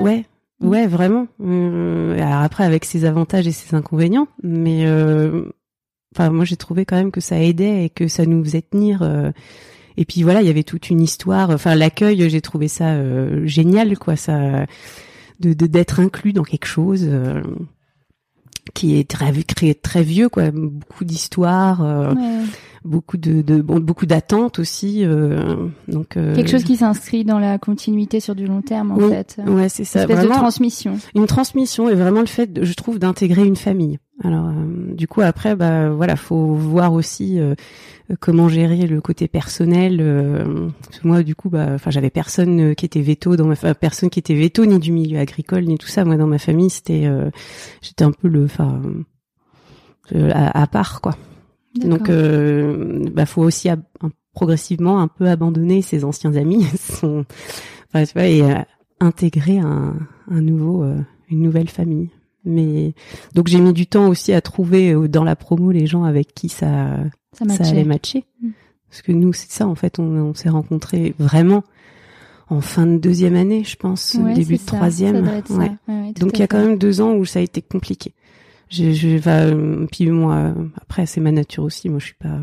ouais, 0.00 0.24
mm. 0.60 0.68
ouais, 0.68 0.86
vraiment. 0.86 1.26
Euh, 1.44 2.14
alors 2.14 2.42
après, 2.42 2.64
avec 2.64 2.84
ses 2.84 3.04
avantages 3.04 3.46
et 3.46 3.52
ses 3.52 3.74
inconvénients, 3.74 4.28
mais 4.42 4.86
euh, 4.86 5.46
enfin, 6.18 6.30
moi 6.30 6.44
j'ai 6.44 6.56
trouvé 6.56 6.84
quand 6.84 6.96
même 6.96 7.10
que 7.10 7.20
ça 7.20 7.40
aidait 7.40 7.84
et 7.84 7.90
que 7.90 8.08
ça 8.08 8.26
nous 8.26 8.42
faisait 8.44 8.62
tenir. 8.62 9.02
et 9.96 10.04
puis 10.04 10.22
voilà, 10.22 10.42
il 10.42 10.46
y 10.46 10.50
avait 10.50 10.64
toute 10.64 10.90
une 10.90 11.00
histoire. 11.00 11.50
Enfin, 11.50 11.74
l'accueil, 11.74 12.28
j'ai 12.28 12.40
trouvé 12.40 12.68
ça 12.68 12.96
génial, 13.44 13.98
quoi. 13.98 14.16
Ça, 14.16 14.66
de 15.40 15.52
d'être 15.52 16.00
inclus 16.00 16.32
dans 16.32 16.42
quelque 16.42 16.66
chose 16.66 17.08
qui 18.74 18.98
est 18.98 19.08
très 19.08 19.32
créé 19.42 19.74
très 19.74 20.02
vieux 20.02 20.28
quoi 20.28 20.50
beaucoup 20.50 21.04
d'histoires 21.04 21.82
euh, 21.82 22.14
beaucoup 22.84 23.16
de, 23.16 23.42
de 23.42 23.60
bon, 23.60 23.80
beaucoup 23.80 24.06
d'attentes 24.06 24.58
aussi 24.58 25.04
euh, 25.04 25.66
donc 25.88 26.16
euh, 26.16 26.34
quelque 26.34 26.50
chose 26.50 26.64
qui 26.64 26.76
s'inscrit 26.76 27.24
dans 27.24 27.38
la 27.38 27.58
continuité 27.58 28.20
sur 28.20 28.34
du 28.34 28.46
long 28.46 28.62
terme 28.62 28.92
en 28.92 29.08
fait 29.08 29.38
ouais 29.46 29.68
c'est 29.68 29.84
ça 29.84 30.04
une 30.04 30.10
espèce 30.10 30.24
de 30.24 30.32
transmission 30.32 30.98
une 31.14 31.26
transmission 31.26 31.88
et 31.88 31.94
vraiment 31.94 32.20
le 32.20 32.26
fait 32.26 32.64
je 32.64 32.72
trouve 32.74 32.98
d'intégrer 32.98 33.46
une 33.46 33.56
famille 33.56 33.98
alors 34.24 34.50
du 34.94 35.06
coup 35.06 35.20
après 35.20 35.54
bah 35.54 35.90
voilà 35.90 36.16
faut 36.16 36.54
voir 36.54 36.92
aussi 36.92 37.38
comment 38.20 38.48
gérer 38.48 38.86
le 38.86 39.00
côté 39.00 39.28
personnel 39.28 39.98
euh, 40.00 40.68
moi 41.04 41.22
du 41.22 41.34
coup 41.34 41.50
bah 41.50 41.68
enfin 41.74 41.90
j'avais 41.90 42.10
personne 42.10 42.70
euh, 42.70 42.74
qui 42.74 42.86
était 42.86 43.02
veto 43.02 43.36
dans 43.36 43.46
ma 43.46 43.56
personne 43.74 44.08
qui 44.08 44.18
était 44.18 44.34
veto 44.34 44.64
ni 44.64 44.78
du 44.78 44.92
milieu 44.92 45.18
agricole 45.18 45.64
ni 45.64 45.76
tout 45.76 45.88
ça. 45.88 46.04
Moi 46.04 46.16
dans 46.16 46.26
ma 46.26 46.38
famille 46.38 46.70
c'était 46.70 47.04
euh, 47.04 47.30
j'étais 47.82 48.04
un 48.04 48.12
peu 48.12 48.28
le 48.28 48.44
enfin 48.44 48.80
à, 50.32 50.66
part 50.66 51.02
quoi. 51.02 51.16
Donc 51.74 52.10
bah 53.12 53.26
faut 53.26 53.42
aussi 53.42 53.68
progressivement 54.32 55.00
un 55.02 55.08
peu 55.08 55.28
abandonner 55.28 55.82
ses 55.82 56.04
anciens 56.04 56.34
amis 56.34 56.64
son 56.80 57.26
enfin 57.88 58.04
tu 58.06 58.12
vois 58.14 58.26
et 58.26 58.42
intégrer 59.00 59.58
un, 59.58 59.96
un 60.30 60.40
nouveau 60.40 60.84
une 61.30 61.42
nouvelle 61.42 61.68
famille 61.68 62.08
mais 62.44 62.94
donc 63.34 63.48
j'ai 63.48 63.60
mis 63.60 63.72
du 63.72 63.86
temps 63.86 64.08
aussi 64.08 64.32
à 64.32 64.40
trouver 64.40 64.94
dans 65.08 65.24
la 65.24 65.36
promo 65.36 65.70
les 65.70 65.86
gens 65.86 66.04
avec 66.04 66.34
qui 66.34 66.48
ça 66.48 66.98
ça, 67.32 67.64
allait 67.64 67.84
matcher. 67.84 68.24
Mm. 68.42 68.50
Parce 68.88 69.02
que 69.02 69.12
nous, 69.12 69.32
c'est 69.32 69.50
ça, 69.50 69.66
en 69.66 69.74
fait, 69.74 69.98
on, 69.98 70.34
s'est 70.34 70.48
rencontrés 70.48 71.14
vraiment 71.18 71.62
en 72.48 72.62
fin 72.62 72.86
de 72.86 72.96
deuxième 72.96 73.36
année, 73.36 73.62
je 73.64 73.76
pense, 73.76 74.16
début 74.34 74.56
de 74.56 74.64
troisième. 74.64 75.22
Donc 76.18 76.38
il 76.38 76.40
y 76.40 76.42
a 76.42 76.46
quand 76.46 76.58
même 76.58 76.78
deux 76.78 77.00
ans 77.02 77.14
où 77.14 77.26
ça 77.26 77.40
a 77.40 77.42
été 77.42 77.60
compliqué. 77.60 78.14
Je, 78.70 78.92
je 78.92 79.18
va, 79.18 79.46
puis 79.90 80.10
moi, 80.10 80.54
après 80.80 81.06
c'est 81.06 81.20
ma 81.20 81.32
nature 81.32 81.64
aussi. 81.64 81.88
Moi, 81.90 81.98
je 81.98 82.06
suis 82.06 82.14
pas. 82.14 82.38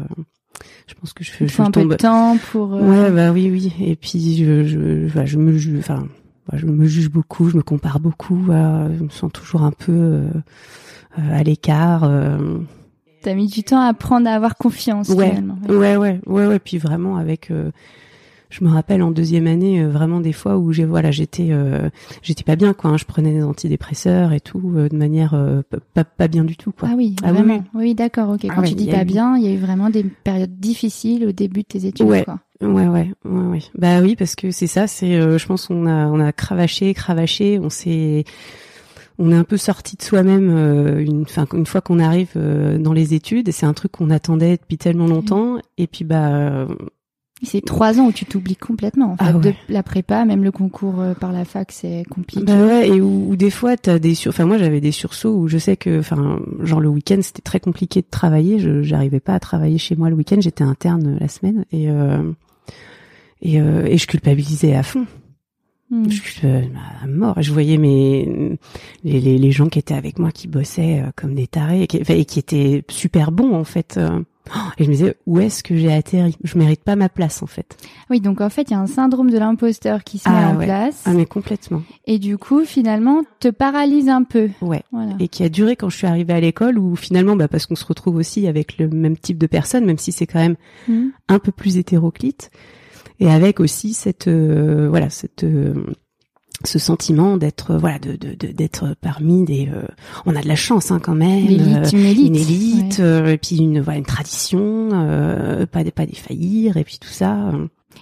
Je 0.87 0.93
pense 0.93 1.13
que 1.13 1.23
je, 1.23 1.31
fais. 1.31 1.47
je 1.47 1.61
un 1.61 1.71
peu 1.71 1.85
de 1.85 1.95
temps 1.95 2.37
pour. 2.51 2.73
Euh, 2.73 3.07
ouais, 3.07 3.11
bah 3.11 3.31
oui, 3.31 3.49
oui. 3.51 3.73
Et 3.79 3.95
puis 3.95 4.37
je, 4.37 4.63
je, 4.63 5.25
je 5.25 5.37
me 5.37 5.57
juge. 5.57 5.79
Enfin, 5.79 6.07
je 6.53 6.65
me 6.65 6.85
juge 6.85 7.09
beaucoup, 7.09 7.49
je 7.49 7.57
me 7.57 7.63
compare 7.63 7.99
beaucoup. 7.99 8.45
je 8.47 9.03
me 9.03 9.09
sens 9.09 9.31
toujours 9.31 9.63
un 9.63 9.71
peu 9.71 10.29
euh, 11.19 11.37
à 11.37 11.43
l'écart. 11.43 12.03
Euh, 12.03 12.59
T'as 13.21 13.33
mis 13.33 13.47
du 13.47 13.63
temps 13.63 13.79
à 13.79 13.87
apprendre 13.87 14.29
à 14.29 14.33
avoir 14.33 14.55
confiance. 14.55 15.09
Ouais, 15.09 15.29
finalement. 15.29 15.57
ouais, 15.67 15.95
ouais, 15.95 16.19
ouais, 16.25 16.47
ouais. 16.47 16.59
Puis 16.59 16.77
vraiment 16.77 17.17
avec, 17.17 17.49
euh, 17.49 17.71
je 18.49 18.63
me 18.63 18.69
rappelle 18.69 19.01
en 19.01 19.11
deuxième 19.11 19.47
année 19.47 19.81
euh, 19.81 19.89
vraiment 19.89 20.19
des 20.19 20.33
fois 20.33 20.57
où 20.57 20.71
j'ai, 20.71 20.85
voilà, 20.85 21.11
j'étais, 21.11 21.47
euh, 21.51 21.89
j'étais 22.21 22.43
pas 22.43 22.55
bien 22.55 22.73
quoi. 22.73 22.91
Hein. 22.91 22.97
je 22.97 23.05
prenais 23.05 23.33
des 23.33 23.43
antidépresseurs 23.43 24.33
et 24.33 24.39
tout 24.39 24.59
de 24.59 24.95
manière 24.95 25.35
pas, 25.93 26.03
pas 26.03 26.27
bien 26.27 26.43
du 26.43 26.57
tout 26.57 26.71
quoi. 26.71 26.89
Ah 26.91 26.95
oui, 26.97 27.15
ah, 27.23 27.33
vraiment. 27.33 27.63
Oui, 27.73 27.95
d'accord, 27.95 28.29
ok. 28.29 28.41
Quand 28.43 28.61
ah 28.61 28.63
tu 28.63 28.75
dis 28.75 28.89
pas 28.89 29.03
bien, 29.03 29.37
il 29.37 29.45
y 29.45 29.47
a 29.47 29.51
eu 29.51 29.57
vraiment 29.57 29.89
des 29.89 30.03
périodes 30.03 30.59
difficiles 30.59 31.25
au 31.25 31.31
début 31.31 31.61
de 31.61 31.67
tes 31.67 31.85
études. 31.85 32.07
Ouais. 32.07 32.23
Quoi. 32.23 32.39
Ouais, 32.61 32.87
ouais, 32.87 33.11
ouais, 33.25 33.45
ouais. 33.47 33.61
Bah 33.77 34.01
oui, 34.01 34.15
parce 34.15 34.35
que 34.35 34.51
c'est 34.51 34.67
ça. 34.67 34.87
C'est, 34.87 35.19
je 35.37 35.45
pense, 35.45 35.69
on 35.69 35.85
a, 35.85 36.07
on 36.07 36.19
a 36.19 36.31
cravaché, 36.31 36.93
cravaché. 36.93 37.59
On 37.59 37.69
s'est 37.69 38.23
on 39.17 39.31
est 39.31 39.35
un 39.35 39.43
peu 39.43 39.57
sorti 39.57 39.95
de 39.95 40.01
soi-même 40.01 40.49
euh, 40.49 40.99
une, 40.99 41.25
fin, 41.25 41.45
une 41.53 41.65
fois 41.65 41.81
qu'on 41.81 41.99
arrive 41.99 42.31
euh, 42.35 42.77
dans 42.77 42.93
les 42.93 43.13
études. 43.13 43.51
C'est 43.51 43.65
un 43.65 43.73
truc 43.73 43.93
qu'on 43.93 44.09
attendait 44.09 44.57
depuis 44.57 44.77
tellement 44.77 45.07
longtemps. 45.07 45.57
Et 45.77 45.87
puis 45.87 46.03
bah. 46.03 46.67
C'est 47.43 47.63
trois 47.63 47.99
ans 47.99 48.07
où 48.07 48.11
tu 48.11 48.25
t'oublies 48.25 48.55
complètement. 48.55 49.11
En 49.11 49.17
fait, 49.17 49.25
ah 49.27 49.33
de 49.33 49.53
la 49.69 49.83
prépa, 49.83 50.23
même 50.25 50.43
le 50.43 50.51
concours 50.51 51.01
euh, 51.01 51.13
par 51.13 51.31
la 51.31 51.45
fac, 51.45 51.71
c'est 51.71 52.03
compliqué. 52.09 52.45
Bah 52.45 52.65
ouais, 52.65 52.87
et 52.87 53.01
où, 53.01 53.35
des 53.35 53.49
fois 53.49 53.77
t'as 53.77 53.99
des 53.99 54.15
sur, 54.15 54.29
enfin 54.29 54.45
moi 54.45 54.57
j'avais 54.57 54.81
des 54.81 54.91
sursauts 54.91 55.35
où 55.35 55.47
je 55.47 55.57
sais 55.57 55.75
que, 55.77 55.99
enfin 55.99 56.39
genre 56.61 56.79
le 56.79 56.89
week-end 56.89 57.19
c'était 57.21 57.41
très 57.41 57.59
compliqué 57.59 58.01
de 58.01 58.07
travailler. 58.09 58.59
Je 58.59 58.83
j'arrivais 58.83 59.19
pas 59.19 59.33
à 59.33 59.39
travailler 59.39 59.77
chez 59.77 59.95
moi 59.95 60.09
le 60.09 60.15
week-end. 60.15 60.37
J'étais 60.39 60.63
interne 60.63 61.17
la 61.19 61.27
semaine 61.27 61.65
et 61.71 61.87
et, 63.41 63.55
et 63.57 63.97
je 63.97 64.07
culpabilisais 64.07 64.75
à 64.75 64.83
fond. 64.83 65.05
Hmm. 65.91 66.09
Je 66.09 66.47
euh, 66.47 66.61
à 67.03 67.07
mort. 67.07 67.39
Je 67.41 67.51
voyais 67.51 67.77
mes 67.77 68.57
les, 69.03 69.19
les, 69.19 69.37
les, 69.37 69.51
gens 69.51 69.67
qui 69.67 69.77
étaient 69.77 69.93
avec 69.93 70.17
moi 70.17 70.31
qui 70.31 70.47
bossaient 70.47 71.01
euh, 71.01 71.11
comme 71.15 71.35
des 71.35 71.45
tarés 71.45 71.83
et 71.83 71.87
qui, 71.87 71.97
et 71.97 72.25
qui 72.25 72.39
étaient 72.39 72.83
super 72.89 73.31
bons 73.31 73.53
en 73.53 73.63
fait. 73.63 73.99
Et 74.77 74.83
je 74.83 74.89
me 74.89 74.95
disais 74.95 75.17
où 75.25 75.39
est-ce 75.39 75.63
que 75.63 75.75
j'ai 75.75 75.93
atterri? 75.93 76.35
Je 76.43 76.57
mérite 76.57 76.83
pas 76.83 76.95
ma 76.95 77.09
place 77.09 77.41
en 77.41 77.47
fait. 77.47 77.77
Oui, 78.09 78.19
donc 78.19 78.41
en 78.41 78.49
fait 78.49 78.63
il 78.63 78.71
y 78.71 78.73
a 78.75 78.79
un 78.79 78.87
syndrome 78.87 79.29
de 79.29 79.37
l'imposteur 79.37 80.03
qui 80.03 80.17
se 80.17 80.29
met 80.29 80.35
ah 80.37 80.49
en 80.49 80.55
place. 80.57 81.03
Ah 81.05 81.13
mais 81.13 81.25
complètement. 81.25 81.83
Et 82.05 82.19
du 82.19 82.37
coup 82.37 82.65
finalement 82.65 83.23
te 83.39 83.47
paralyse 83.47 84.09
un 84.09 84.23
peu. 84.23 84.49
Ouais. 84.61 84.83
Voilà. 84.91 85.13
Et 85.19 85.27
qui 85.27 85.43
a 85.43 85.49
duré 85.49 85.75
quand 85.75 85.89
je 85.89 85.97
suis 85.97 86.07
arrivée 86.07 86.33
à 86.33 86.39
l'école 86.39 86.77
où 86.77 86.95
finalement 86.95 87.35
bah 87.35 87.47
parce 87.47 87.65
qu'on 87.65 87.75
se 87.75 87.85
retrouve 87.85 88.15
aussi 88.15 88.47
avec 88.47 88.77
le 88.77 88.87
même 88.89 89.17
type 89.17 89.37
de 89.37 89.47
personnes 89.47 89.85
même 89.85 89.97
si 89.97 90.11
c'est 90.11 90.27
quand 90.27 90.39
même 90.39 90.55
hmm. 90.87 91.07
un 91.27 91.39
peu 91.39 91.51
plus 91.51 91.77
hétéroclite 91.77 92.51
et 93.19 93.29
avec 93.29 93.59
aussi 93.59 93.93
cette 93.93 94.27
euh, 94.27 94.87
voilà 94.89 95.09
cette 95.09 95.43
euh, 95.43 95.73
ce 96.65 96.79
sentiment 96.79 97.37
d'être 97.37 97.75
voilà 97.75 97.99
de 97.99 98.15
d'être 98.15 98.95
parmi 99.01 99.43
des 99.43 99.69
euh, 99.73 99.83
on 100.25 100.35
a 100.35 100.41
de 100.41 100.47
la 100.47 100.55
chance 100.55 100.91
hein, 100.91 100.99
quand 101.01 101.15
même 101.15 101.45
une 101.45 101.51
élite 101.51 101.93
une 101.93 102.35
élite 102.35 102.99
et 102.99 103.37
puis 103.37 103.57
une 103.57 103.81
voilà 103.81 103.99
une 103.99 104.05
tradition 104.05 104.89
pas 105.71 105.83
pas 105.83 106.05
défaillir 106.05 106.77
et 106.77 106.83
puis 106.83 106.97
tout 106.99 107.09
ça 107.09 107.51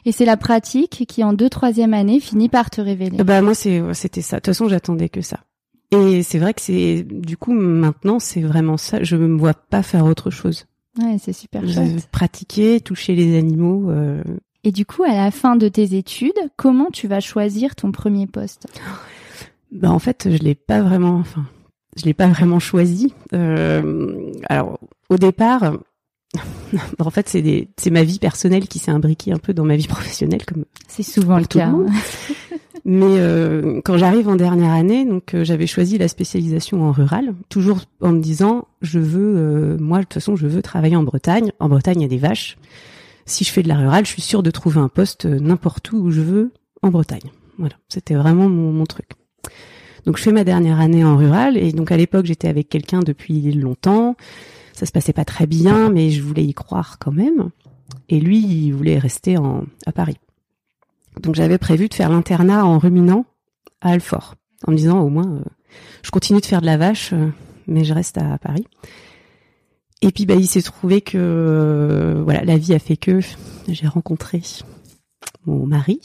Et 0.06 0.12
c'est 0.12 0.26
la 0.26 0.38
pratique 0.38 1.06
qui, 1.08 1.24
en 1.24 1.34
deux 1.34 1.50
troisième 1.50 1.94
année, 1.94 2.20
finit 2.20 2.50
par 2.50 2.70
te 2.70 2.82
révéler. 2.82 3.24
Bah 3.24 3.42
moi, 3.42 3.54
c'est 3.54 3.82
c'était 3.94 4.22
ça. 4.22 4.38
De 4.38 4.42
toute 4.42 4.48
façon, 4.48 4.68
j'attendais 4.68 5.10
que 5.10 5.22
ça. 5.22 5.40
Et 5.92 6.24
c'est 6.24 6.40
vrai 6.40 6.54
que 6.54 6.62
c'est 6.62 7.06
du 7.08 7.38
coup 7.38 7.54
maintenant, 7.54 8.20
c'est 8.20 8.42
vraiment 8.42 8.78
ça. 8.78 9.04
Je 9.04 9.16
me 9.16 9.38
vois 9.38 9.54
pas 9.54 9.84
faire 9.84 10.06
autre 10.06 10.32
chose. 10.32 10.66
Ouais, 11.00 11.18
c'est 11.20 11.34
super 11.34 11.68
chouette. 11.68 12.08
Pratiquer, 12.12 12.80
toucher 12.82 13.16
les 13.16 13.38
animaux. 13.38 13.92
Et 14.64 14.72
du 14.72 14.86
coup, 14.86 15.04
à 15.04 15.14
la 15.14 15.32
fin 15.32 15.56
de 15.56 15.68
tes 15.68 15.96
études, 15.96 16.40
comment 16.56 16.90
tu 16.92 17.08
vas 17.08 17.20
choisir 17.20 17.76
ton 17.76 17.92
premier 17.92 18.28
poste? 18.28 18.68
Bah 19.72 19.92
en 19.92 20.00
fait, 20.00 20.30
je 20.32 20.38
l'ai 20.38 20.56
pas 20.56 20.82
vraiment, 20.82 21.16
enfin, 21.16 21.46
je 21.98 22.06
l'ai 22.06 22.14
pas 22.14 22.28
vraiment 22.28 22.60
choisi. 22.60 23.14
Euh, 23.34 24.32
alors 24.48 24.80
au 25.10 25.18
départ, 25.18 25.74
en 27.00 27.10
fait, 27.10 27.28
c'est 27.28 27.92
ma 27.92 28.04
vie 28.04 28.20
personnelle 28.20 28.68
qui 28.68 28.80
s'est 28.80 28.92
imbriquée 28.92 29.34
un 29.34 29.38
peu 29.38 29.54
dans 29.54 29.66
ma 29.66 29.76
vie 29.76 29.88
professionnelle, 29.88 30.46
comme. 30.46 30.64
C'est 30.88 31.04
souvent 31.04 31.40
le 31.40 31.46
cas. 31.46 31.68
monde. 31.68 31.90
Mais 32.86 33.18
euh, 33.18 33.80
quand 33.84 33.98
j'arrive 33.98 34.28
en 34.28 34.36
dernière 34.36 34.72
année, 34.72 35.06
donc 35.06 35.34
euh, 35.34 35.46
j'avais 35.46 35.68
choisi 35.68 35.98
la 35.98 36.10
spécialisation 36.10 36.84
en 36.84 36.92
rural, 36.92 37.34
toujours 37.48 37.80
en 38.02 38.12
me 38.12 38.20
disant, 38.20 38.68
je 38.82 39.00
veux, 39.00 39.78
moi 39.78 40.00
de 40.00 40.04
toute 40.04 40.16
façon, 40.16 40.36
je 40.36 40.48
veux 40.48 40.62
travailler 40.62 40.96
en 40.96 41.04
Bretagne. 41.04 41.52
En 41.60 41.70
Bretagne, 41.70 42.00
il 42.00 42.04
y 42.04 42.06
a 42.06 42.10
des 42.10 42.18
vaches. 42.18 42.58
Si 43.26 43.44
je 43.44 43.52
fais 43.52 43.64
de 43.64 43.68
la 43.68 43.78
rurale, 43.78 44.06
je 44.06 44.12
suis 44.12 44.22
sûre 44.22 44.44
de 44.44 44.52
trouver 44.52 44.80
un 44.80 44.90
poste 44.90 45.26
euh, 45.26 45.40
n'importe 45.40 45.92
où 45.92 45.98
où 45.98 46.12
je 46.12 46.22
veux 46.22 46.52
en 46.82 46.90
Bretagne. 46.90 47.32
Voilà, 47.58 47.76
c'était 47.88 48.16
vraiment 48.16 48.50
mon, 48.50 48.84
truc. 48.86 49.12
Donc 50.06 50.18
je 50.18 50.24
fais 50.24 50.32
ma 50.32 50.44
dernière 50.44 50.80
année 50.80 51.06
en 51.06 51.16
rural 51.16 51.56
et 51.56 51.72
donc 51.72 51.92
à 51.92 51.98
l'époque 51.98 52.26
j'étais 52.26 52.48
avec 52.48 52.68
quelqu'un 52.68 53.00
depuis 53.00 53.54
longtemps. 53.54 54.16
Ça 54.74 54.86
se 54.86 54.92
passait 54.92 55.14
pas 55.14 55.24
très 55.24 55.46
bien, 55.46 55.90
mais 55.90 56.10
je 56.10 56.22
voulais 56.22 56.44
y 56.44 56.54
croire 56.54 56.98
quand 57.00 57.12
même. 57.12 57.52
Et 58.10 58.20
lui, 58.20 58.40
il 58.40 58.72
voulait 58.72 58.98
rester 58.98 59.38
en, 59.38 59.66
à 59.86 59.92
Paris. 59.92 60.18
Donc 61.22 61.36
j'avais 61.36 61.60
prévu 61.60 61.88
de 61.88 61.94
faire 61.94 62.10
l'internat 62.10 62.66
en 62.66 62.80
ruminant 62.80 63.26
à 63.82 63.92
Alfort, 63.92 64.36
en 64.66 64.72
me 64.72 64.78
disant 64.78 65.00
au 65.02 65.10
moins 65.10 65.32
euh, 65.32 65.44
je 66.02 66.12
continue 66.12 66.42
de 66.42 66.46
faire 66.46 66.62
de 66.62 66.66
la 66.66 66.78
vache, 66.78 67.14
euh, 67.14 67.30
mais 67.68 67.84
je 67.84 67.94
reste 67.94 68.18
à 68.18 68.38
Paris. 68.40 68.66
Et 70.04 70.12
puis 70.12 70.26
bah 70.26 70.36
il 70.36 70.48
s'est 70.48 70.62
trouvé 70.62 71.02
que 71.02 71.18
euh, 71.20 72.22
voilà 72.24 72.44
la 72.44 72.58
vie 72.58 72.74
a 72.74 72.80
fait 72.80 72.98
que 72.98 73.20
j'ai 73.68 73.88
rencontré 73.88 74.42
mon 75.46 75.66
mari 75.66 76.00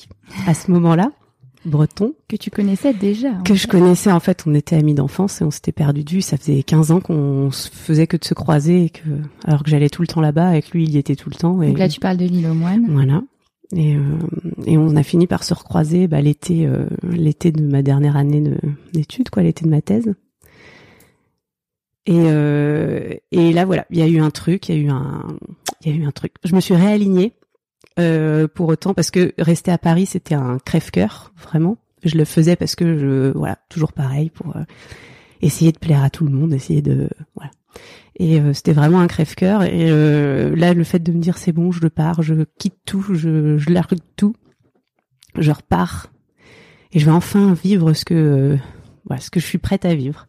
à 0.46 0.54
ce 0.54 0.70
moment-là, 0.70 1.10
breton, 1.64 2.14
Que 2.28 2.36
tu 2.36 2.50
connaissais 2.50 2.94
déjà. 2.94 3.32
que 3.44 3.54
je 3.54 3.66
connaissais 3.66 4.10
en 4.12 4.20
fait. 4.20 4.44
On 4.46 4.54
était 4.54 4.76
amis 4.76 4.94
d'enfance 4.94 5.40
et 5.40 5.44
on 5.44 5.50
s'était 5.50 5.72
perdu 5.72 6.04
de 6.04 6.10
vue. 6.10 6.22
Ça 6.22 6.36
faisait 6.36 6.62
15 6.62 6.90
ans 6.92 7.00
qu'on 7.00 7.50
se 7.50 7.68
faisait 7.70 8.06
que 8.06 8.16
de 8.16 8.24
se 8.24 8.34
croiser, 8.34 8.84
et 8.84 8.90
que 8.90 9.02
alors 9.44 9.62
que 9.62 9.70
j'allais 9.70 9.88
tout 9.90 10.02
le 10.02 10.08
temps 10.08 10.20
là-bas 10.20 10.56
et 10.56 10.62
que 10.62 10.70
lui 10.72 10.84
il 10.84 10.90
y 10.90 10.98
était 10.98 11.16
tout 11.16 11.30
le 11.30 11.34
temps. 11.36 11.60
Et 11.62 11.68
Donc 11.68 11.78
là, 11.78 11.88
tu 11.88 12.00
parles 12.00 12.16
de 12.16 12.24
l'île 12.24 12.46
aux 12.46 12.54
moines. 12.54 12.86
voilà. 12.88 13.22
Et, 13.76 13.96
euh, 13.96 14.00
et 14.64 14.78
on 14.78 14.96
a 14.96 15.02
fini 15.02 15.26
par 15.26 15.44
se 15.44 15.52
recroiser 15.52 16.08
bah, 16.08 16.22
l'été, 16.22 16.66
euh, 16.66 16.86
l'été 17.02 17.52
de 17.52 17.62
ma 17.62 17.82
dernière 17.82 18.16
année 18.16 18.40
de- 18.40 18.56
d'études, 18.94 19.28
quoi, 19.28 19.42
l'été 19.42 19.66
de 19.66 19.70
ma 19.70 19.82
thèse. 19.82 20.14
Et, 22.08 22.22
euh, 22.24 23.12
et 23.32 23.52
là, 23.52 23.66
voilà, 23.66 23.84
il 23.90 23.98
y 23.98 24.02
a 24.02 24.06
eu 24.06 24.18
un 24.18 24.30
truc, 24.30 24.70
il 24.70 24.74
y 24.74 24.78
a 24.78 24.82
eu 24.82 24.88
un, 24.88 25.26
il 25.82 25.92
y 25.92 25.94
a 25.94 25.98
eu 25.98 26.06
un 26.06 26.10
truc. 26.10 26.32
Je 26.42 26.54
me 26.54 26.60
suis 26.60 26.74
réalignée 26.74 27.34
euh, 28.00 28.48
pour 28.48 28.68
autant 28.68 28.94
parce 28.94 29.10
que 29.10 29.34
rester 29.36 29.70
à 29.70 29.76
Paris, 29.76 30.06
c'était 30.06 30.34
un 30.34 30.58
crève-cœur, 30.58 31.34
vraiment. 31.36 31.76
Je 32.02 32.16
le 32.16 32.24
faisais 32.24 32.56
parce 32.56 32.76
que 32.76 32.98
je, 32.98 33.36
voilà, 33.36 33.58
toujours 33.68 33.92
pareil 33.92 34.30
pour 34.30 34.56
euh, 34.56 34.62
essayer 35.42 35.70
de 35.70 35.78
plaire 35.78 36.02
à 36.02 36.08
tout 36.08 36.24
le 36.24 36.32
monde, 36.32 36.54
essayer 36.54 36.80
de, 36.80 37.10
voilà. 37.34 37.50
Et 38.16 38.40
euh, 38.40 38.54
c'était 38.54 38.72
vraiment 38.72 39.00
un 39.00 39.06
crève-cœur. 39.06 39.64
Et 39.64 39.90
euh, 39.90 40.56
là, 40.56 40.72
le 40.72 40.84
fait 40.84 41.00
de 41.00 41.12
me 41.12 41.20
dire 41.20 41.36
c'est 41.36 41.52
bon, 41.52 41.72
je 41.72 41.88
pars, 41.88 42.22
je 42.22 42.46
quitte 42.58 42.78
tout, 42.86 43.02
je, 43.02 43.58
je 43.58 43.70
largue 43.70 43.98
tout, 44.16 44.34
je 45.36 45.50
repars, 45.50 46.06
et 46.92 47.00
je 47.00 47.04
vais 47.04 47.12
enfin 47.12 47.52
vivre 47.52 47.92
ce 47.92 48.06
que, 48.06 48.56
voilà, 49.04 49.20
ce 49.20 49.28
que 49.28 49.40
je 49.40 49.46
suis 49.46 49.58
prête 49.58 49.84
à 49.84 49.94
vivre. 49.94 50.26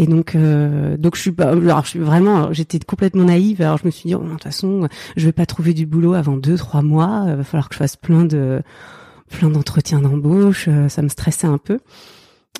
Et 0.00 0.06
donc, 0.06 0.36
euh, 0.36 0.96
donc 0.96 1.16
je 1.16 1.20
suis 1.22 1.32
pas, 1.32 1.48
alors 1.50 1.82
je 1.82 1.88
suis 1.88 1.98
vraiment, 1.98 2.52
j'étais 2.52 2.78
complètement 2.78 3.24
naïve. 3.24 3.60
Alors 3.62 3.78
je 3.78 3.84
me 3.86 3.90
suis 3.90 4.06
dit, 4.08 4.14
oh, 4.14 4.22
de 4.22 4.30
toute 4.30 4.44
façon, 4.44 4.88
je 5.16 5.26
vais 5.26 5.32
pas 5.32 5.44
trouver 5.44 5.74
du 5.74 5.86
boulot 5.86 6.14
avant 6.14 6.36
deux, 6.36 6.56
trois 6.56 6.82
mois. 6.82 7.24
Il 7.26 7.34
va 7.34 7.42
falloir 7.42 7.68
que 7.68 7.74
je 7.74 7.78
fasse 7.80 7.96
plein 7.96 8.24
de, 8.24 8.62
plein 9.28 9.50
d'entretiens 9.50 10.00
d'embauche. 10.00 10.66
euh, 10.68 10.88
Ça 10.88 11.02
me 11.02 11.08
stressait 11.08 11.48
un 11.48 11.58
peu. 11.58 11.80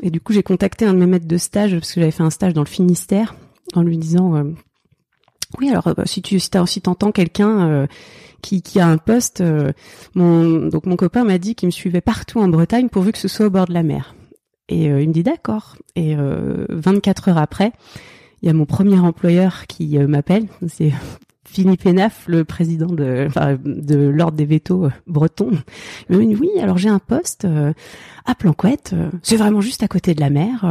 Et 0.02 0.10
du 0.10 0.20
coup, 0.20 0.32
j'ai 0.32 0.42
contacté 0.42 0.84
un 0.84 0.92
de 0.94 0.98
mes 0.98 1.06
maîtres 1.06 1.28
de 1.28 1.36
stage 1.36 1.74
parce 1.74 1.92
que 1.92 2.00
j'avais 2.00 2.10
fait 2.10 2.24
un 2.24 2.30
stage 2.30 2.54
dans 2.54 2.62
le 2.62 2.66
Finistère 2.68 3.36
en 3.74 3.82
lui 3.82 3.98
disant 3.98 4.34
euh, 4.34 4.44
oui 5.60 5.70
alors 5.70 5.86
euh, 5.88 5.94
si 6.04 6.22
tu 6.22 6.38
si, 6.40 6.50
t'entends 6.80 7.12
quelqu'un 7.12 7.68
euh, 7.68 7.86
qui, 8.42 8.62
qui 8.62 8.80
a 8.80 8.86
un 8.86 8.98
poste 8.98 9.40
euh, 9.40 9.72
mon 10.14 10.68
donc 10.68 10.86
mon 10.86 10.96
copain 10.96 11.24
m'a 11.24 11.38
dit 11.38 11.54
qu'il 11.54 11.66
me 11.66 11.70
suivait 11.72 12.00
partout 12.00 12.40
en 12.40 12.48
Bretagne 12.48 12.88
pourvu 12.88 13.12
que 13.12 13.18
ce 13.18 13.28
soit 13.28 13.46
au 13.46 13.50
bord 13.50 13.66
de 13.66 13.74
la 13.74 13.82
mer 13.82 14.14
et 14.68 14.90
euh, 14.90 15.02
il 15.02 15.08
me 15.08 15.12
dit 15.12 15.22
d'accord 15.22 15.76
et 15.96 16.16
euh, 16.16 16.66
24 16.70 17.28
heures 17.28 17.38
après 17.38 17.72
il 18.42 18.46
y 18.46 18.50
a 18.50 18.52
mon 18.52 18.66
premier 18.66 18.98
employeur 18.98 19.66
qui 19.66 19.98
euh, 19.98 20.06
m'appelle 20.06 20.46
c'est 20.68 20.92
Philippe 21.44 21.86
Enaf, 21.86 22.26
le 22.28 22.44
président 22.44 22.88
de, 22.88 23.28
de 23.64 23.96
l'ordre 23.96 24.36
des 24.36 24.44
vétos 24.44 24.84
euh, 24.84 24.90
bretons. 25.06 25.52
Il 26.10 26.18
me 26.18 26.26
dit 26.26 26.36
oui, 26.36 26.50
alors 26.60 26.76
j'ai 26.76 26.90
un 26.90 26.98
poste 26.98 27.46
euh, 27.46 27.72
à 28.26 28.34
Planquette. 28.34 28.94
c'est 29.22 29.36
vraiment 29.36 29.62
juste 29.62 29.82
à 29.82 29.88
côté 29.88 30.14
de 30.14 30.20
la 30.20 30.28
mer. 30.28 30.70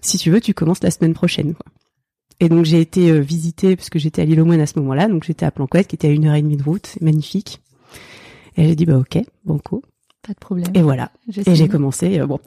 si 0.00 0.16
tu 0.16 0.30
veux, 0.30 0.40
tu 0.40 0.54
commences 0.54 0.82
la 0.84 0.92
semaine 0.92 1.12
prochaine. 1.12 1.54
Quoi. 1.54 1.66
Et 2.38 2.48
donc 2.48 2.66
j'ai 2.66 2.80
été 2.80 3.20
visiter 3.20 3.74
parce 3.74 3.90
que 3.90 3.98
j'étais 3.98 4.22
à 4.22 4.24
l'île 4.24 4.40
aux 4.40 4.44
Moines 4.44 4.60
à 4.60 4.66
ce 4.66 4.78
moment-là, 4.78 5.08
donc 5.08 5.24
j'étais 5.24 5.44
à 5.44 5.50
Planquette 5.50 5.88
qui 5.88 5.96
était 5.96 6.08
à 6.08 6.12
une 6.12 6.26
heure 6.26 6.36
et 6.36 6.42
demie 6.42 6.56
de 6.56 6.62
route, 6.62 6.96
magnifique. 7.00 7.60
Et 8.56 8.68
j'ai 8.68 8.76
dit 8.76 8.86
bah 8.86 8.96
ok, 8.96 9.18
banco. 9.44 9.82
Pas 10.26 10.34
de 10.34 10.38
problème. 10.38 10.66
Et 10.74 10.82
voilà. 10.82 11.10
Et 11.46 11.54
j'ai 11.54 11.68
commencé. 11.68 12.20
euh, 12.20 12.26
bon, 12.26 12.38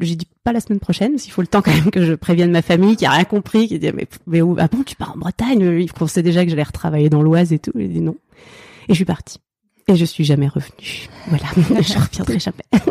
j'ai 0.00 0.16
dit 0.16 0.28
pas 0.44 0.52
la 0.52 0.60
semaine 0.60 0.80
prochaine, 0.80 1.12
parce 1.12 1.22
qu'il 1.22 1.32
faut 1.32 1.40
le 1.40 1.46
temps 1.46 1.62
quand 1.62 1.72
même 1.72 1.90
que 1.90 2.04
je 2.04 2.12
prévienne 2.12 2.50
ma 2.50 2.62
famille 2.62 2.96
qui 2.96 3.06
a 3.06 3.10
rien 3.10 3.24
compris, 3.24 3.68
qui 3.68 3.78
dit 3.78 3.90
mais 3.94 4.06
mais 4.26 4.42
où, 4.42 4.56
ah 4.58 4.68
bon 4.68 4.82
tu 4.82 4.96
pars 4.96 5.12
en 5.14 5.18
Bretagne 5.18 5.60
Ils 5.80 5.92
pensaient 5.92 6.22
déjà 6.22 6.44
que 6.44 6.50
j'allais 6.50 6.62
retravailler 6.62 7.08
dans 7.08 7.22
l'Oise 7.22 7.52
et 7.52 7.58
tout. 7.58 7.72
J'ai 7.74 7.88
dit 7.88 8.00
non. 8.00 8.16
Et 8.88 8.92
je 8.92 8.94
suis 8.94 9.04
partie. 9.04 9.38
Et 9.88 9.96
je 9.96 10.04
suis 10.04 10.24
jamais 10.24 10.46
revenue. 10.46 11.08
Voilà, 11.28 11.44
je 11.56 11.98
reviendrai 11.98 12.38
jamais. 12.38 12.62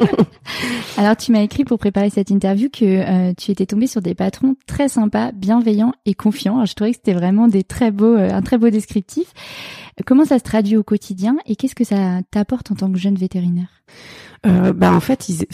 Alors, 0.97 1.15
tu 1.15 1.31
m'as 1.31 1.41
écrit 1.41 1.63
pour 1.63 1.79
préparer 1.79 2.09
cette 2.09 2.29
interview 2.29 2.69
que 2.69 2.83
euh, 2.83 3.33
tu 3.37 3.51
étais 3.51 3.65
tombée 3.65 3.87
sur 3.87 4.01
des 4.01 4.13
patrons 4.13 4.55
très 4.67 4.89
sympas, 4.89 5.31
bienveillants 5.31 5.93
et 6.05 6.13
confiants. 6.13 6.55
Alors, 6.55 6.65
je 6.65 6.73
trouvais 6.73 6.91
que 6.91 6.97
c'était 6.97 7.13
vraiment 7.13 7.47
des 7.47 7.63
très 7.63 7.91
beaux, 7.91 8.17
euh, 8.17 8.29
un 8.31 8.41
très 8.41 8.57
beau 8.57 8.69
descriptif. 8.69 9.27
Comment 10.05 10.25
ça 10.25 10.39
se 10.39 10.43
traduit 10.43 10.77
au 10.77 10.83
quotidien 10.83 11.37
et 11.45 11.55
qu'est-ce 11.55 11.75
que 11.75 11.83
ça 11.83 12.21
t'apporte 12.31 12.71
en 12.71 12.75
tant 12.75 12.91
que 12.91 12.97
jeune 12.97 13.15
vétérinaire? 13.15 13.83
Euh, 14.45 14.73
bah 14.73 14.91
en 14.91 14.99
fait, 14.99 15.29
il 15.29 15.45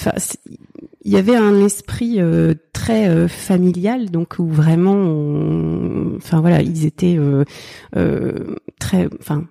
y 1.12 1.18
avait 1.18 1.36
un 1.36 1.66
esprit 1.66 2.22
euh, 2.22 2.54
très 2.72 3.10
euh, 3.10 3.28
familial, 3.28 4.12
donc 4.12 4.36
où 4.40 4.48
vraiment, 4.48 4.96
enfin 6.16 6.40
voilà, 6.40 6.62
ils 6.62 6.86
étaient 6.86 7.18
euh, 7.18 7.44
euh, 7.98 8.56
très, 8.80 9.10
enfin 9.20 9.44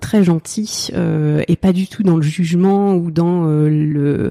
très 0.00 0.24
gentils 0.24 0.88
euh, 0.94 1.42
et 1.46 1.56
pas 1.56 1.72
du 1.72 1.86
tout 1.86 2.02
dans 2.02 2.16
le 2.16 2.22
jugement 2.22 2.94
ou 2.94 3.10
dans 3.10 3.44
le 3.44 4.30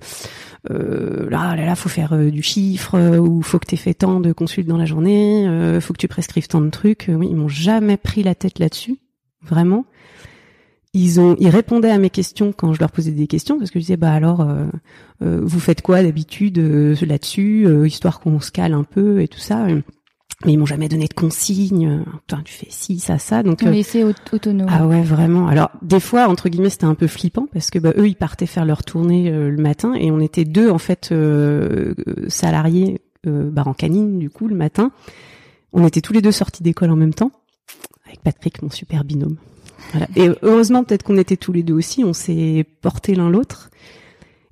euh, 0.70 1.30
là 1.30 1.56
là 1.56 1.64
là 1.64 1.76
faut 1.76 1.90
faire 1.90 2.18
du 2.18 2.42
chiffre 2.42 3.18
ou 3.20 3.42
faut 3.44 3.60
que 3.60 3.68
tu 3.68 3.78
fait 3.78 3.94
tant 3.94 4.20
de 4.20 4.34
consultes 4.34 4.68
dans 4.68 4.78
la 4.78 4.86
journée, 4.86 5.48
faut 5.80 5.94
que 5.94 6.00
tu 6.00 6.08
prescrives 6.10 6.48
tant 6.48 6.60
de 6.60 6.70
trucs. 6.70 7.06
Oui, 7.08 7.28
ils 7.30 7.36
m'ont 7.36 7.48
jamais 7.48 7.98
pris 7.98 8.24
la 8.24 8.36
tête 8.36 8.60
là-dessus, 8.60 8.98
vraiment. 9.44 9.86
Ils 10.94 11.20
ont 11.20 11.36
ils 11.40 11.50
répondaient 11.50 11.92
à 11.92 12.00
mes 12.00 12.10
questions 12.10 12.52
quand 12.52 12.74
je 12.74 12.80
leur 12.80 12.92
posais 12.92 13.12
des 13.12 13.28
questions 13.28 13.60
parce 13.60 13.70
que 13.70 13.78
je 13.80 13.84
disais 13.86 13.98
bah 13.98 14.12
alors 14.12 14.42
euh, 14.42 14.66
euh, 15.22 15.40
vous 15.44 15.60
faites 15.60 15.84
quoi 15.84 16.02
d'habitude 16.02 16.58
euh, 16.58 16.96
là-dessus 17.06 17.66
euh, 17.68 17.86
histoire 17.86 18.20
qu'on 18.20 18.40
se 18.40 18.52
cale 18.52 18.74
un 18.74 18.84
peu 18.84 19.22
et 19.22 19.28
tout 19.28 19.40
ça. 19.40 19.68
Mais 20.46 20.54
ils 20.54 20.58
m'ont 20.58 20.66
jamais 20.66 20.88
donné 20.88 21.08
de 21.08 21.14
consignes. 21.14 22.04
Putain, 22.26 22.42
tu 22.44 22.54
fais 22.54 22.68
ci 22.72 22.98
ça 23.00 23.20
ça. 23.20 23.44
Donc 23.44 23.60
On 23.62 23.68
euh, 23.68 23.72
laissait 23.72 24.04
au- 24.04 24.14
autonome. 24.32 24.68
ah 24.70 24.88
ouais 24.88 25.04
vraiment. 25.04 25.48
Alors 25.48 25.70
des 25.84 26.00
fois 26.00 26.28
entre 26.28 26.50
guillemets 26.50 26.70
c'était 26.72 26.86
un 26.86 26.96
peu 26.96 27.06
flippant 27.08 27.46
parce 27.54 27.70
que 27.70 27.78
bah, 27.78 27.94
eux 27.96 28.08
ils 28.08 28.16
partaient 28.16 28.48
faire 28.48 28.66
leur 28.66 28.84
tournée 28.84 29.30
euh, 29.30 29.52
le 29.52 29.62
matin 29.62 29.94
et 29.94 30.10
on 30.10 30.20
était 30.20 30.46
deux 30.46 30.72
en 30.72 30.80
fait 30.80 31.14
salariés 32.28 33.02
euh, 33.28 33.50
bah, 33.52 33.64
en 33.66 33.74
canine 33.74 34.18
du 34.20 34.30
coup 34.30 34.48
le 34.48 34.56
matin. 34.56 34.92
On 35.74 35.86
était 35.86 36.02
tous 36.02 36.14
les 36.14 36.22
deux 36.22 36.32
sortis 36.32 36.64
d'école 36.64 36.90
en 36.90 36.96
même 36.96 37.14
temps 37.14 37.32
avec 38.10 38.22
Patrick 38.22 38.62
mon 38.62 38.70
super 38.70 39.04
binôme 39.04 39.38
voilà. 39.92 40.08
Et 40.16 40.30
heureusement, 40.42 40.84
peut-être 40.84 41.04
qu'on 41.04 41.18
était 41.18 41.38
tous 41.38 41.54
les 41.54 41.64
deux 41.64 41.74
aussi, 41.74 42.04
on 42.04 42.14
s'est 42.14 42.66
portés 42.82 43.16
l'un 43.16 43.30
l'autre. 43.30 43.70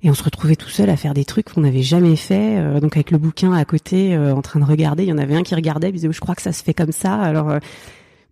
Et 0.02 0.10
on 0.10 0.14
se 0.14 0.22
retrouvait 0.22 0.54
tout 0.54 0.68
seul 0.68 0.90
à 0.90 0.96
faire 0.96 1.12
des 1.12 1.24
trucs 1.24 1.52
qu'on 1.52 1.62
n'avait 1.62 1.82
jamais 1.82 2.14
fait. 2.14 2.58
euh, 2.58 2.78
donc 2.80 2.96
avec 2.96 3.10
le 3.10 3.18
bouquin 3.18 3.52
à 3.52 3.64
côté, 3.64 4.14
euh, 4.14 4.32
en 4.32 4.42
train 4.42 4.60
de 4.60 4.64
regarder, 4.64 5.02
il 5.02 5.08
y 5.08 5.12
en 5.12 5.18
avait 5.18 5.34
un 5.34 5.42
qui 5.42 5.56
regardait, 5.56 5.88
il 5.88 5.92
disait, 5.92 6.08
je 6.10 6.20
crois 6.20 6.36
que 6.36 6.42
ça 6.42 6.52
se 6.52 6.62
fait 6.62 6.74
comme 6.74 6.92
ça. 6.92 7.14
Alors, 7.14 7.50
euh, 7.50 7.58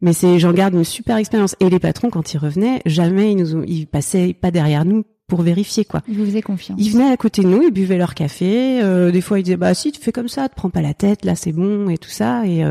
mais 0.01 0.13
c'est, 0.13 0.39
j'en 0.39 0.53
garde 0.53 0.75
une 0.75 0.85
super 0.85 1.17
expérience. 1.17 1.57
Et 1.59 1.69
les 1.69 1.81
patrons, 1.81 2.09
quand 2.11 2.35
ils 2.35 2.39
revenaient, 2.39 2.83
jamais 2.87 3.33
ils 3.33 3.37
nous 3.37 3.57
ont, 3.57 3.65
ils 3.67 3.87
passaient 3.87 4.33
pas 4.33 4.53
derrière 4.53 4.85
nous 4.85 5.05
pour 5.27 5.43
vérifier 5.43 5.85
quoi. 5.85 6.03
Ils 6.07 6.17
vous 6.17 6.27
faisaient 6.27 6.43
confiance. 6.43 6.79
Ils 6.81 6.93
venaient 6.93 7.11
à 7.11 7.17
côté 7.17 7.43
de 7.43 7.49
nous, 7.49 7.63
ils 7.63 7.73
buvaient 7.73 7.99
leur 7.99 8.15
café. 8.15 8.81
des 9.11 9.21
fois, 9.21 9.41
ils 9.41 9.43
disaient 9.43 9.57
bah 9.57 9.75
si 9.75 9.91
tu 9.91 10.01
fais 10.01 10.13
comme 10.13 10.29
ça, 10.29 10.49
te 10.49 10.55
prends 10.55 10.71
pas 10.71 10.83
la 10.83 10.95
tête, 10.95 11.25
là 11.25 11.35
c'est 11.35 11.51
bon 11.51 11.89
et 11.89 11.99
tout 11.99 12.11
ça. 12.11 12.47
Et 12.47 12.63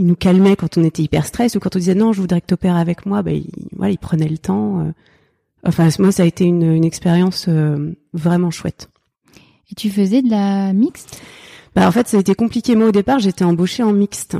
ils 0.00 0.06
nous 0.06 0.16
calmaient 0.16 0.56
quand 0.56 0.78
on 0.78 0.82
était 0.84 1.02
hyper 1.02 1.26
stress 1.26 1.54
ou 1.54 1.60
quand 1.60 1.76
on 1.76 1.78
disait 1.78 1.94
non, 1.94 2.12
je 2.12 2.20
voudrais 2.20 2.40
que 2.40 2.46
t'opères 2.46 2.76
avec 2.76 3.06
moi. 3.06 3.22
Bah 3.22 3.32
ils, 3.32 3.46
voilà, 3.76 3.92
ils 3.92 3.98
prenaient 3.98 4.28
le 4.28 4.38
temps. 4.38 4.80
euh. 4.80 4.92
Enfin, 5.64 5.88
moi, 5.98 6.10
ça 6.10 6.22
a 6.22 6.26
été 6.26 6.44
une, 6.44 6.62
une 6.62 6.84
expérience 6.86 7.44
euh, 7.48 7.92
vraiment 8.14 8.50
chouette. 8.50 8.88
Et 9.70 9.74
tu 9.74 9.90
faisais 9.90 10.22
de 10.22 10.30
la 10.30 10.72
mixte? 10.72 11.20
Bah, 11.76 11.86
En 11.86 11.92
fait, 11.92 12.08
ça 12.08 12.16
a 12.16 12.20
été 12.20 12.34
compliqué. 12.34 12.74
Moi, 12.74 12.88
au 12.88 12.92
départ, 12.92 13.18
j'étais 13.18 13.44
embauchée 13.44 13.82
en 13.82 13.92
mixte. 13.92 14.36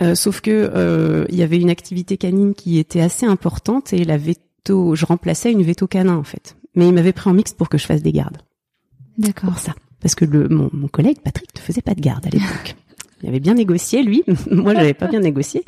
Euh, 0.00 0.14
sauf 0.14 0.40
que 0.40 0.50
euh, 0.74 1.26
il 1.28 1.34
y 1.34 1.42
avait 1.42 1.58
une 1.58 1.68
activité 1.70 2.16
canine 2.16 2.54
qui 2.54 2.78
était 2.78 3.00
assez 3.02 3.26
importante 3.26 3.92
et 3.92 4.04
la 4.04 4.16
veto, 4.16 4.94
je 4.94 5.04
remplaçais 5.04 5.52
une 5.52 5.62
veto 5.62 5.86
canin 5.86 6.16
en 6.16 6.22
fait. 6.24 6.56
Mais 6.74 6.86
il 6.88 6.94
m'avait 6.94 7.12
pris 7.12 7.28
en 7.28 7.34
mixte 7.34 7.56
pour 7.58 7.68
que 7.68 7.76
je 7.76 7.84
fasse 7.84 8.00
des 8.02 8.12
gardes. 8.12 8.38
D'accord. 9.18 9.50
Pour 9.50 9.58
ça. 9.58 9.74
Parce 10.00 10.14
que 10.14 10.24
le, 10.24 10.48
mon, 10.48 10.70
mon 10.72 10.88
collègue 10.88 11.18
Patrick 11.22 11.50
ne 11.54 11.60
faisait 11.60 11.82
pas 11.82 11.94
de 11.94 12.00
garde 12.00 12.24
à 12.26 12.30
l'époque. 12.30 12.76
il 13.22 13.28
avait 13.28 13.40
bien 13.40 13.54
négocié 13.54 14.02
lui. 14.02 14.24
Moi, 14.50 14.74
j'avais 14.74 14.94
pas 14.94 15.06
bien 15.06 15.20
négocié. 15.20 15.64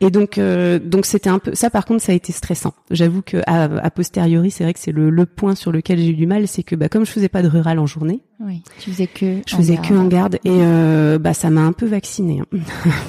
Et 0.00 0.10
donc, 0.10 0.38
euh, 0.38 0.78
donc 0.78 1.06
c'était 1.06 1.28
un 1.28 1.38
peu 1.38 1.54
ça. 1.54 1.70
Par 1.70 1.84
contre, 1.84 2.02
ça 2.02 2.12
a 2.12 2.14
été 2.14 2.32
stressant. 2.32 2.74
J'avoue 2.90 3.22
que 3.22 3.38
a 3.46 3.90
posteriori, 3.90 4.50
c'est 4.50 4.64
vrai 4.64 4.72
que 4.72 4.80
c'est 4.80 4.92
le, 4.92 5.10
le, 5.10 5.26
point 5.26 5.54
sur 5.54 5.72
lequel 5.72 5.98
j'ai 5.98 6.10
eu 6.10 6.14
du 6.14 6.26
mal, 6.26 6.48
c'est 6.48 6.62
que 6.62 6.74
bah, 6.76 6.88
comme 6.88 7.04
je 7.04 7.10
faisais 7.10 7.28
pas 7.28 7.42
de 7.42 7.48
rural 7.48 7.78
en 7.78 7.86
journée, 7.86 8.20
oui, 8.40 8.62
tu 8.78 8.92
faisais 8.92 9.08
que 9.08 9.40
je 9.46 9.56
faisais 9.56 9.76
que 9.76 9.94
en 9.94 10.06
garde 10.06 10.36
et 10.44 10.50
euh, 10.50 11.18
bah 11.18 11.34
ça 11.34 11.50
m'a 11.50 11.62
un 11.62 11.72
peu 11.72 11.86
vacciné. 11.86 12.40
Hein. 12.40 12.58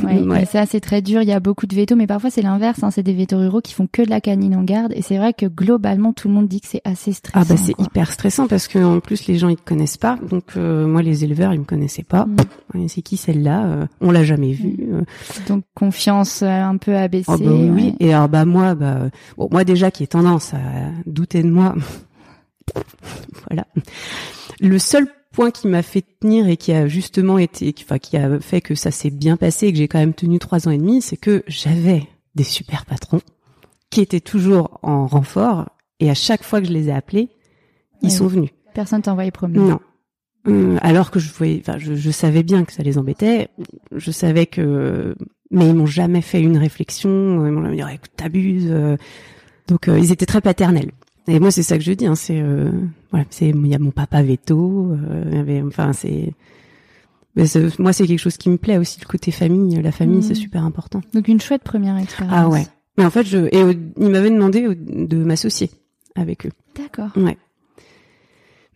Ouais, 0.29 0.45
ça 0.45 0.65
c'est 0.65 0.79
très 0.79 1.03
dur. 1.03 1.21
Il 1.21 1.27
y 1.27 1.31
a 1.31 1.39
beaucoup 1.39 1.67
de 1.67 1.75
vétos, 1.75 1.95
mais 1.95 2.07
parfois 2.07 2.31
c'est 2.31 2.41
l'inverse. 2.41 2.81
Hein. 2.81 2.89
C'est 2.89 3.03
des 3.03 3.13
vétos 3.13 3.37
ruraux 3.37 3.61
qui 3.61 3.73
font 3.73 3.87
que 3.91 4.01
de 4.01 4.09
la 4.09 4.21
canine 4.21 4.55
en 4.55 4.63
garde, 4.63 4.91
et 4.95 5.03
c'est 5.03 5.17
vrai 5.17 5.33
que 5.33 5.45
globalement 5.45 6.13
tout 6.13 6.29
le 6.29 6.33
monde 6.33 6.47
dit 6.47 6.61
que 6.61 6.67
c'est 6.67 6.81
assez 6.83 7.13
stressant. 7.13 7.45
Ah 7.47 7.53
bah 7.53 7.61
c'est 7.63 7.79
hyper 7.79 8.11
stressant 8.11 8.47
parce 8.47 8.67
que 8.67 8.79
en 8.79 8.99
plus 9.01 9.27
les 9.27 9.37
gens 9.37 9.49
ils 9.49 9.55
te 9.57 9.63
connaissent 9.63 9.97
pas. 9.97 10.17
Donc 10.29 10.57
euh, 10.57 10.87
moi 10.87 11.03
les 11.03 11.23
éleveurs 11.23 11.53
ils 11.53 11.59
me 11.59 11.65
connaissaient 11.65 12.03
pas. 12.03 12.25
Mm. 12.73 12.87
C'est 12.87 13.03
qui 13.03 13.17
celle-là 13.17 13.65
euh, 13.65 13.85
On 14.01 14.09
l'a 14.09 14.23
jamais 14.23 14.53
vue. 14.53 14.77
Mm. 14.79 15.03
Donc 15.47 15.63
confiance 15.75 16.41
un 16.41 16.77
peu 16.77 16.97
abaissée. 16.97 17.31
Oh 17.31 17.37
bah 17.37 17.51
oui, 17.51 17.69
oui. 17.69 17.95
Et 17.99 18.13
alors 18.13 18.29
bah 18.29 18.45
moi 18.45 18.73
bah 18.73 19.09
bon 19.37 19.47
moi 19.51 19.63
déjà 19.63 19.91
qui 19.91 20.03
ai 20.03 20.07
tendance 20.07 20.55
à 20.55 20.57
douter 21.05 21.43
de 21.43 21.51
moi. 21.51 21.75
voilà. 23.49 23.67
Le 24.59 24.77
seul 24.79 25.07
point 25.39 25.52
qui 25.52 25.69
m'a 25.69 25.84
fait 25.84 26.04
tenir 26.19 26.49
et 26.49 26.58
qui 26.58 26.73
a 26.73 26.89
justement 26.89 27.38
été, 27.38 27.73
enfin 27.80 27.97
qui 27.97 28.17
a 28.17 28.41
fait 28.41 28.60
que 28.60 28.75
ça 28.75 28.91
s'est 28.91 29.10
bien 29.10 29.38
passé 29.38 29.67
et 29.67 29.71
que 29.71 29.78
j'ai 29.78 29.88
quand 29.88 29.99
même 29.99 30.13
tenu 30.13 30.38
trois 30.38 30.67
ans 30.67 30.71
et 30.71 30.78
demi, 30.78 31.02
c'est 31.02 31.15
que 31.15 31.43
j'avais 31.47 32.04
des 32.36 32.43
super 32.43 32.86
patrons 32.86 33.21
qui 33.89 34.02
étaient 34.02 34.19
toujours 34.19 34.80
en 34.84 35.08
renfort 35.08 35.69
et 36.02 36.10
à 36.10 36.13
chaque 36.13 36.43
fois 36.43 36.60
que 36.60 36.67
je 36.67 36.73
les 36.73 36.89
ai 36.89 36.91
appelés, 36.91 37.30
ils 38.02 38.12
sont 38.12 38.28
venus. 38.28 38.49
Personne 38.73 39.02
t'a 39.02 39.13
envoyé 39.13 39.32
promener. 39.32 39.60
Non. 39.60 39.80
Hum, 40.45 40.78
alors 40.82 41.10
que 41.10 41.21
je 41.21 41.32
voyais, 41.32 41.62
enfin, 41.62 41.78
je, 41.78 41.95
je 41.95 42.12
savais 42.12 42.43
bien 42.43 42.65
que 42.65 42.73
ça 42.73 42.84
les 42.84 42.97
embêtait. 42.97 43.47
Je 43.95 44.12
savais 44.12 44.45
que, 44.45 45.15
mais 45.52 45.69
ils 45.69 45.73
m'ont 45.73 45.86
jamais 45.86 46.21
fait 46.21 46.41
une 46.41 46.58
réflexion. 46.58 47.45
Ils 47.45 47.52
m'ont 47.54 47.62
jamais 47.63 47.78
dit, 47.78 47.84
oh, 47.86 47.89
écoute, 47.93 48.12
t'abuses. 48.17 48.67
euh. 48.69 48.97
Donc, 49.69 49.88
euh, 49.88 49.99
ils 49.99 50.12
étaient 50.12 50.25
très 50.25 50.41
paternels. 50.41 50.91
Et 51.29 51.39
moi, 51.39 51.51
c'est 51.51 51.63
ça 51.63 51.77
que 51.77 51.83
je 51.83 51.91
dis. 51.93 52.05
Hein, 52.05 52.15
c'est, 52.15 52.39
euh, 52.41 52.71
voilà, 53.11 53.25
c'est, 53.29 53.49
il 53.49 53.67
y 53.67 53.75
a 53.75 53.79
mon 53.79 53.91
papa 53.91 54.21
veto. 54.21 54.91
euh, 54.91 55.31
y 55.31 55.37
avait, 55.37 55.61
enfin, 55.61 55.93
c'est, 55.93 56.33
moi, 57.77 57.93
c'est 57.93 58.07
quelque 58.07 58.19
chose 58.19 58.37
qui 58.37 58.49
me 58.49 58.57
plaît 58.57 58.77
aussi, 58.77 58.99
le 58.99 59.07
côté 59.07 59.31
famille. 59.31 59.81
La 59.81 59.91
famille, 59.91 60.23
c'est 60.23 60.35
super 60.35 60.63
important. 60.65 61.01
Donc 61.13 61.27
une 61.27 61.39
chouette 61.39 61.63
première 61.63 61.97
expérience. 61.97 62.35
Ah 62.37 62.49
ouais. 62.49 62.65
Mais 62.97 63.05
en 63.05 63.09
fait, 63.11 63.25
je, 63.25 63.37
et 63.37 63.63
euh, 63.63 63.73
ils 63.97 64.09
m'avaient 64.09 64.31
demandé 64.31 64.63
euh, 64.63 64.75
de 64.75 65.17
m'associer 65.23 65.71
avec 66.15 66.45
eux. 66.45 66.51
D'accord. 66.75 67.09
Ouais. 67.15 67.37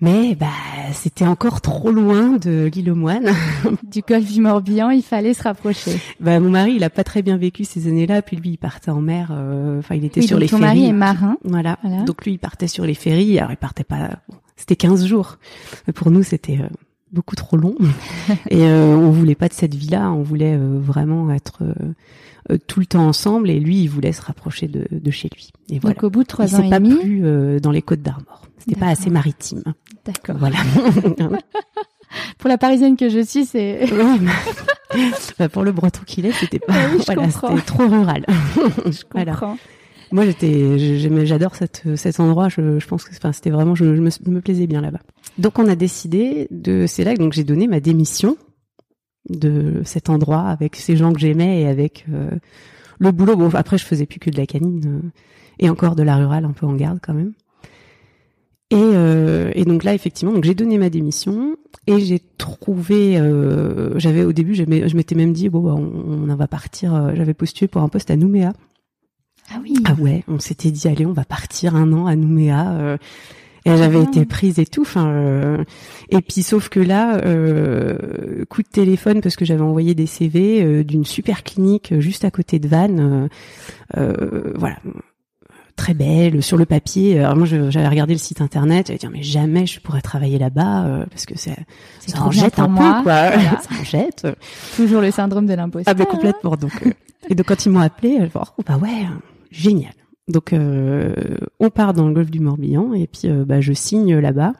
Mais 0.03 0.35
bah 0.35 0.47
c'était 0.91 1.25
encore 1.25 1.61
trop 1.61 1.89
loin 1.89 2.31
de 2.37 2.69
l'île 2.73 2.91
aux 2.91 2.95
moines. 2.95 3.31
Du 3.83 4.01
golfe 4.01 4.31
du 4.31 4.41
Morbihan, 4.41 4.89
il 4.89 5.01
fallait 5.03 5.33
se 5.33 5.43
rapprocher. 5.43 5.97
bah 6.19 6.39
mon 6.39 6.49
mari, 6.49 6.73
il 6.75 6.83
a 6.83 6.89
pas 6.89 7.03
très 7.03 7.21
bien 7.21 7.37
vécu 7.37 7.63
ces 7.63 7.87
années-là, 7.87 8.21
puis 8.21 8.35
lui 8.35 8.49
il 8.51 8.57
partait 8.57 8.91
en 8.91 8.99
mer, 9.01 9.29
euh, 9.31 9.79
enfin 9.79 9.95
il 9.95 10.03
était 10.03 10.19
Oui, 10.21 10.27
sur 10.27 10.39
les 10.39 10.47
ton 10.47 10.57
ferries. 10.57 10.67
mari 10.81 10.85
est 10.87 10.93
marin. 10.93 11.37
Voilà. 11.45 11.77
Voilà. 11.83 12.03
Donc 12.03 12.25
lui 12.25 12.33
il 12.33 12.37
partait 12.39 12.67
sur 12.67 12.85
les 12.85 12.95
ferries, 12.95 13.37
alors 13.39 13.51
il 13.51 13.57
partait 13.57 13.83
pas 13.85 14.09
c'était 14.57 14.75
15 14.75 15.05
jours. 15.05 15.37
Mais 15.87 15.93
pour 15.93 16.11
nous 16.11 16.23
c'était 16.23 16.57
euh, 16.59 16.67
beaucoup 17.13 17.35
trop 17.35 17.55
long 17.55 17.75
et 18.49 18.63
euh, 18.65 18.95
on 18.97 19.11
voulait 19.11 19.35
pas 19.35 19.47
de 19.47 19.53
cette 19.53 19.75
vie-là, 19.75 20.11
on 20.11 20.23
voulait 20.23 20.55
euh, 20.55 20.79
vraiment 20.81 21.31
être 21.31 21.59
euh, 21.61 21.93
tout 22.67 22.79
le 22.79 22.85
temps 22.85 23.07
ensemble 23.07 23.49
et 23.49 23.59
lui 23.59 23.77
il 23.83 23.87
voulait 23.87 24.11
se 24.11 24.21
rapprocher 24.21 24.67
de, 24.67 24.85
de 24.91 25.11
chez 25.11 25.29
lui. 25.33 25.49
Et 25.69 25.79
voilà. 25.79 25.93
Donc 25.95 26.03
au 26.03 26.09
bout 26.09 26.23
de 26.23 26.27
trois 26.27 26.55
ans 26.55 26.63
et 26.63 26.69
pas 26.69 26.79
demi. 26.79 26.95
euh, 27.21 27.59
dans 27.59 27.71
les 27.71 27.81
côtes 27.81 28.01
d'Armor. 28.01 28.41
C'était 28.59 28.79
pas 28.79 28.87
assez 28.87 29.09
maritime. 29.09 29.61
D'accord. 30.05 30.37
Voilà. 30.39 30.57
Pour 32.37 32.47
la 32.49 32.57
parisienne 32.57 32.95
que 32.95 33.09
je 33.09 33.23
suis, 33.23 33.45
c'est. 33.45 33.85
Mais- 34.95 35.09
Bah, 35.39 35.49
pour 35.49 35.63
le 35.63 35.71
breton 35.71 36.01
qu'il 36.05 36.25
est, 36.27 36.31
c'était 36.33 36.59
pas, 36.59 36.73
Ah 36.75 36.87
oui, 36.93 37.01
voilà, 37.07 37.29
c'était 37.31 37.61
trop 37.65 37.87
rural. 37.87 38.23
Je 38.85 39.01
Voilà. 39.11 39.31
comprends. 39.31 39.57
Moi, 40.11 40.25
j'étais, 40.25 40.77
j'aimais- 40.99 41.25
j'adore 41.25 41.55
cette, 41.55 41.81
cet 41.95 42.19
endroit. 42.19 42.47
Je, 42.49 42.77
je 42.77 42.85
pense 42.87 43.03
que, 43.03 43.15
enfin, 43.15 43.31
c'était 43.31 43.49
vraiment, 43.49 43.73
je, 43.73 43.95
je 43.95 44.01
me, 44.01 44.11
je 44.11 44.29
me 44.29 44.41
plaisais 44.41 44.67
bien 44.67 44.81
là-bas. 44.81 44.99
Donc, 45.39 45.57
on 45.57 45.67
a 45.67 45.75
décidé 45.75 46.47
de, 46.51 46.85
c'est 46.87 47.03
là 47.03 47.15
que 47.15 47.19
donc 47.19 47.33
j'ai 47.33 47.43
donné 47.43 47.67
ma 47.67 47.79
démission 47.79 48.37
de 49.29 49.81
cet 49.85 50.09
endroit 50.09 50.47
avec 50.47 50.75
ces 50.75 50.95
gens 50.95 51.13
que 51.13 51.19
j'aimais 51.19 51.61
et 51.61 51.67
avec 51.67 52.05
euh, 52.11 52.31
le 52.99 53.11
boulot. 53.11 53.35
Bon, 53.35 53.49
après, 53.53 53.77
je 53.77 53.85
faisais 53.85 54.05
plus 54.05 54.19
que 54.19 54.29
de 54.29 54.37
la 54.37 54.45
canine 54.45 55.01
euh, 55.03 55.09
et 55.59 55.69
encore 55.69 55.95
de 55.95 56.03
la 56.03 56.17
rurale, 56.17 56.45
un 56.45 56.51
peu 56.51 56.65
en 56.65 56.73
garde 56.73 56.99
quand 57.01 57.13
même. 57.13 57.33
Et, 58.69 58.77
euh, 58.79 59.51
et 59.53 59.65
donc 59.65 59.83
là, 59.83 59.93
effectivement, 59.93 60.33
donc 60.33 60.45
j'ai 60.45 60.55
donné 60.55 60.77
ma 60.77 60.89
démission 60.89 61.55
et 61.85 61.99
j'ai 61.99 62.19
trouvé. 62.37 63.13
j'avais 63.97 64.23
au 64.23 64.33
début, 64.33 64.55
je 64.55 64.95
m'étais 64.95 65.15
même 65.15 65.33
dit 65.33 65.49
bon, 65.49 65.61
bah, 65.61 65.75
on, 65.75 66.29
on 66.29 66.35
va 66.35 66.47
partir. 66.47 67.15
J'avais 67.15 67.35
postulé 67.35 67.67
pour 67.67 67.81
un 67.81 67.89
poste 67.89 68.09
à 68.09 68.15
Nouméa. 68.15 68.53
Ah 69.51 69.59
oui. 69.61 69.75
Ah 69.85 69.93
ouais, 69.99 70.23
on 70.27 70.39
s'était 70.39 70.71
dit 70.71 70.87
allez, 70.87 71.05
on 71.05 71.13
va 71.13 71.25
partir 71.25 71.75
un 71.75 71.93
an 71.93 72.07
à 72.07 72.15
Nouméa. 72.15 72.97
Et 73.65 73.77
j'avais 73.77 73.99
Ah. 73.99 74.03
été 74.03 74.25
prise 74.25 74.59
et 74.59 74.65
tout. 74.65 74.81
Enfin, 74.81 75.07
euh, 75.07 75.63
et 76.09 76.21
puis 76.21 76.43
sauf 76.43 76.69
que 76.69 76.79
là, 76.79 77.17
euh, 77.25 78.43
coup 78.49 78.61
de 78.61 78.67
téléphone 78.67 79.21
parce 79.21 79.35
que 79.35 79.45
j'avais 79.45 79.61
envoyé 79.61 79.95
des 79.95 80.05
CV 80.05 80.61
euh, 80.63 80.83
d'une 80.83 81.05
super 81.05 81.43
clinique 81.43 81.91
euh, 81.93 81.99
juste 82.01 82.25
à 82.25 82.31
côté 82.31 82.59
de 82.59 82.67
Vannes. 82.67 83.29
euh, 83.97 83.99
euh, 84.01 84.53
voilà, 84.55 84.77
très 85.75 85.93
belle 85.93 86.43
sur 86.43 86.57
le 86.57 86.65
papier. 86.65 87.19
Alors 87.19 87.35
moi, 87.35 87.45
j'avais 87.47 87.87
regardé 87.87 88.13
le 88.13 88.19
site 88.19 88.41
internet. 88.41 88.87
J'allais 88.87 88.99
dire 88.99 89.09
mais 89.11 89.23
jamais 89.23 89.65
je 89.65 89.79
pourrais 89.79 90.01
travailler 90.01 90.37
là-bas 90.37 90.85
euh, 90.85 91.05
parce 91.09 91.25
que 91.25 91.37
c'est 91.37 91.55
ça 92.05 92.21
en 92.21 92.31
jette 92.31 92.59
un 92.59 92.67
moi. 92.67 92.97
peu 92.97 93.03
quoi. 93.03 93.29
Voilà. 93.31 93.61
ça 93.61 93.69
en 93.79 93.83
jette. 93.83 94.27
Toujours 94.75 95.01
le 95.01 95.11
syndrome 95.11 95.45
de 95.47 95.53
l'imposteur. 95.53 95.91
Ah 95.91 95.93
ben 95.97 96.05
complètement. 96.05 96.55
Donc 96.57 96.73
euh, 96.85 96.91
et 97.29 97.35
donc 97.35 97.47
quand 97.47 97.65
ils 97.65 97.69
m'ont 97.71 97.79
appelé, 97.79 98.19
je 98.21 98.27
oh 98.35 98.61
bah 98.67 98.77
ouais, 98.77 99.05
génial. 99.51 99.93
Donc 100.27 100.53
euh, 100.53 101.13
on 101.59 101.69
part 101.69 101.93
dans 101.93 102.07
le 102.07 102.13
golfe 102.13 102.31
du 102.31 102.39
Morbihan 102.39 102.93
et 102.93 103.07
puis 103.07 103.27
euh, 103.29 103.43
bah, 103.45 103.59
je 103.61 103.73
signe 103.73 104.15
là-bas 104.17 104.53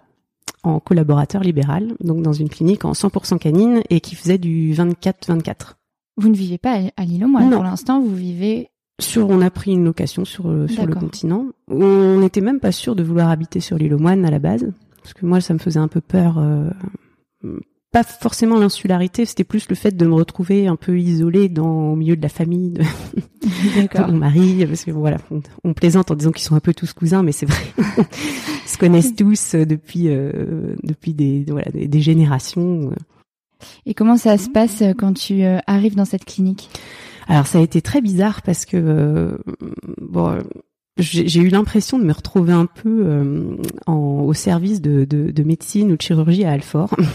en 0.63 0.79
collaborateur 0.79 1.41
libéral, 1.41 1.93
donc 2.01 2.21
dans 2.21 2.33
une 2.33 2.49
clinique 2.49 2.85
en 2.85 2.91
100% 2.93 3.37
canine 3.37 3.81
et 3.89 3.99
qui 3.99 4.15
faisait 4.15 4.37
du 4.37 4.73
24-24. 4.73 5.75
Vous 6.17 6.29
ne 6.29 6.35
vivez 6.35 6.57
pas 6.57 6.79
à- 6.95 7.05
l'île 7.05 7.25
aux 7.25 7.27
moines 7.27 7.49
Non. 7.49 7.57
pour 7.57 7.63
l'instant, 7.65 8.01
vous 8.01 8.13
vivez. 8.15 8.69
Sur, 9.01 9.29
on 9.29 9.41
a 9.41 9.49
pris 9.49 9.71
une 9.73 9.83
location 9.83 10.23
sur 10.23 10.47
euh, 10.49 10.67
sur 10.67 10.85
le 10.85 10.93
continent. 10.95 11.47
On 11.67 12.19
n'était 12.19 12.41
même 12.41 12.59
pas 12.59 12.71
sûr 12.71 12.95
de 12.95 13.03
vouloir 13.03 13.29
habiter 13.29 13.59
sur 13.59 13.77
l'île 13.77 13.93
aux 13.93 13.99
moines 13.99 14.23
à 14.23 14.31
la 14.31 14.39
base, 14.39 14.71
parce 15.01 15.13
que 15.13 15.25
moi 15.25 15.41
ça 15.41 15.53
me 15.53 15.59
faisait 15.59 15.79
un 15.79 15.87
peu 15.87 15.99
peur. 16.01 16.37
euh, 16.37 16.69
pas 17.93 18.03
forcément 18.03 18.57
l'insularité, 18.57 19.23
c'était 19.23 19.43
plus 19.43 19.69
le 19.69 19.75
fait 19.75 19.95
de 19.95 20.05
me 20.05 20.15
retrouver 20.15 20.65
un 20.67 20.75
peu 20.75 20.99
isolée 20.99 21.47
dans 21.47 21.91
au 21.91 21.95
milieu 21.95 22.15
de 22.15 22.21
la 22.23 22.27
famille, 22.27 22.71
de, 22.71 22.81
mon 24.07 24.17
mari, 24.17 24.65
parce 24.65 24.83
que 24.83 24.89
voilà, 24.89 25.17
on, 25.29 25.41
on 25.63 25.73
plaisante 25.73 26.09
en 26.09 26.15
disant 26.15 26.31
qu'ils 26.31 26.43
sont 26.43 26.55
un 26.55 26.59
peu 26.59 26.73
tous 26.73 26.91
cousins, 26.91 27.21
mais 27.21 27.31
c'est 27.31 27.45
vrai, 27.45 27.63
ils 27.77 28.69
se 28.69 28.79
connaissent 28.79 29.15
tous 29.17 29.53
euh, 29.53 29.65
depuis 29.65 30.09
euh, 30.09 30.75
depuis 30.81 31.13
des 31.13 31.45
voilà 31.47 31.69
des, 31.71 31.87
des 31.87 32.01
générations. 32.01 32.91
Et 33.85 33.93
comment 33.93 34.17
ça 34.17 34.39
se 34.39 34.49
passe 34.49 34.81
euh, 34.81 34.93
quand 34.97 35.13
tu 35.13 35.43
euh, 35.43 35.59
arrives 35.67 35.95
dans 35.95 36.05
cette 36.05 36.25
clinique? 36.25 36.71
Alors 37.27 37.45
ça 37.45 37.59
a 37.59 37.61
été 37.61 37.81
très 37.83 38.01
bizarre 38.01 38.41
parce 38.41 38.65
que 38.65 38.75
euh, 38.75 39.37
bon, 40.01 40.29
euh, 40.29 40.41
j'ai 40.97 41.27
j'ai 41.27 41.41
eu 41.41 41.49
l'impression 41.49 41.99
de 41.99 42.05
me 42.05 42.13
retrouver 42.13 42.53
un 42.53 42.65
peu 42.65 43.03
euh, 43.05 43.55
en, 43.85 44.21
au 44.21 44.33
service 44.33 44.81
de, 44.81 45.05
de, 45.05 45.29
de 45.29 45.43
médecine 45.43 45.91
ou 45.91 45.97
de 45.97 46.01
chirurgie 46.01 46.43
à 46.43 46.53
Alfort. 46.53 46.95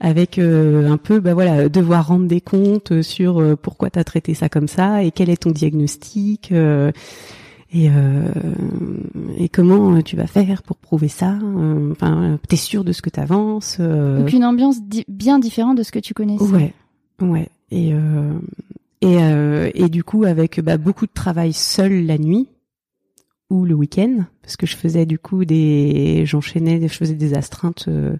avec 0.00 0.38
euh, 0.38 0.88
un 0.90 0.96
peu 0.96 1.18
bah 1.20 1.34
voilà 1.34 1.68
devoir 1.68 2.06
rendre 2.06 2.26
des 2.26 2.40
comptes 2.40 3.02
sur 3.02 3.40
euh, 3.40 3.56
pourquoi 3.56 3.90
tu 3.90 3.98
as 3.98 4.04
traité 4.04 4.34
ça 4.34 4.48
comme 4.48 4.68
ça 4.68 5.02
et 5.02 5.10
quel 5.10 5.28
est 5.30 5.38
ton 5.42 5.50
diagnostic 5.50 6.52
euh, 6.52 6.92
et 7.72 7.90
euh, 7.90 8.22
et 9.36 9.48
comment 9.48 9.96
euh, 9.96 10.02
tu 10.02 10.16
vas 10.16 10.26
faire 10.26 10.62
pour 10.62 10.76
prouver 10.76 11.08
ça 11.08 11.36
euh, 11.42 11.90
enfin 11.92 12.38
t'es 12.48 12.56
sûr 12.56 12.84
de 12.84 12.92
ce 12.92 13.02
que 13.02 13.10
t'avances 13.10 13.78
euh, 13.80 14.20
Donc 14.20 14.32
une 14.32 14.44
ambiance 14.44 14.82
di- 14.82 15.04
bien 15.08 15.38
différente 15.38 15.76
de 15.78 15.82
ce 15.82 15.90
que 15.92 15.98
tu 15.98 16.14
connaissais. 16.14 16.44
Ouais, 16.44 16.72
ouais. 17.20 17.48
Et 17.70 17.92
euh, 17.92 18.32
et 19.00 19.18
euh, 19.22 19.70
et 19.74 19.88
du 19.88 20.04
coup 20.04 20.24
avec 20.24 20.60
bah, 20.60 20.78
beaucoup 20.78 21.06
de 21.06 21.12
travail 21.12 21.52
seul 21.52 22.06
la 22.06 22.18
nuit 22.18 22.46
ou 23.50 23.64
le 23.64 23.74
week-end 23.74 24.20
parce 24.42 24.56
que 24.56 24.66
je 24.66 24.76
faisais 24.76 25.06
du 25.06 25.18
coup 25.18 25.44
des 25.44 26.22
j'enchaînais 26.24 26.80
je 26.86 26.94
faisais 26.94 27.14
des 27.14 27.34
astreintes 27.34 27.86
euh, 27.88 28.16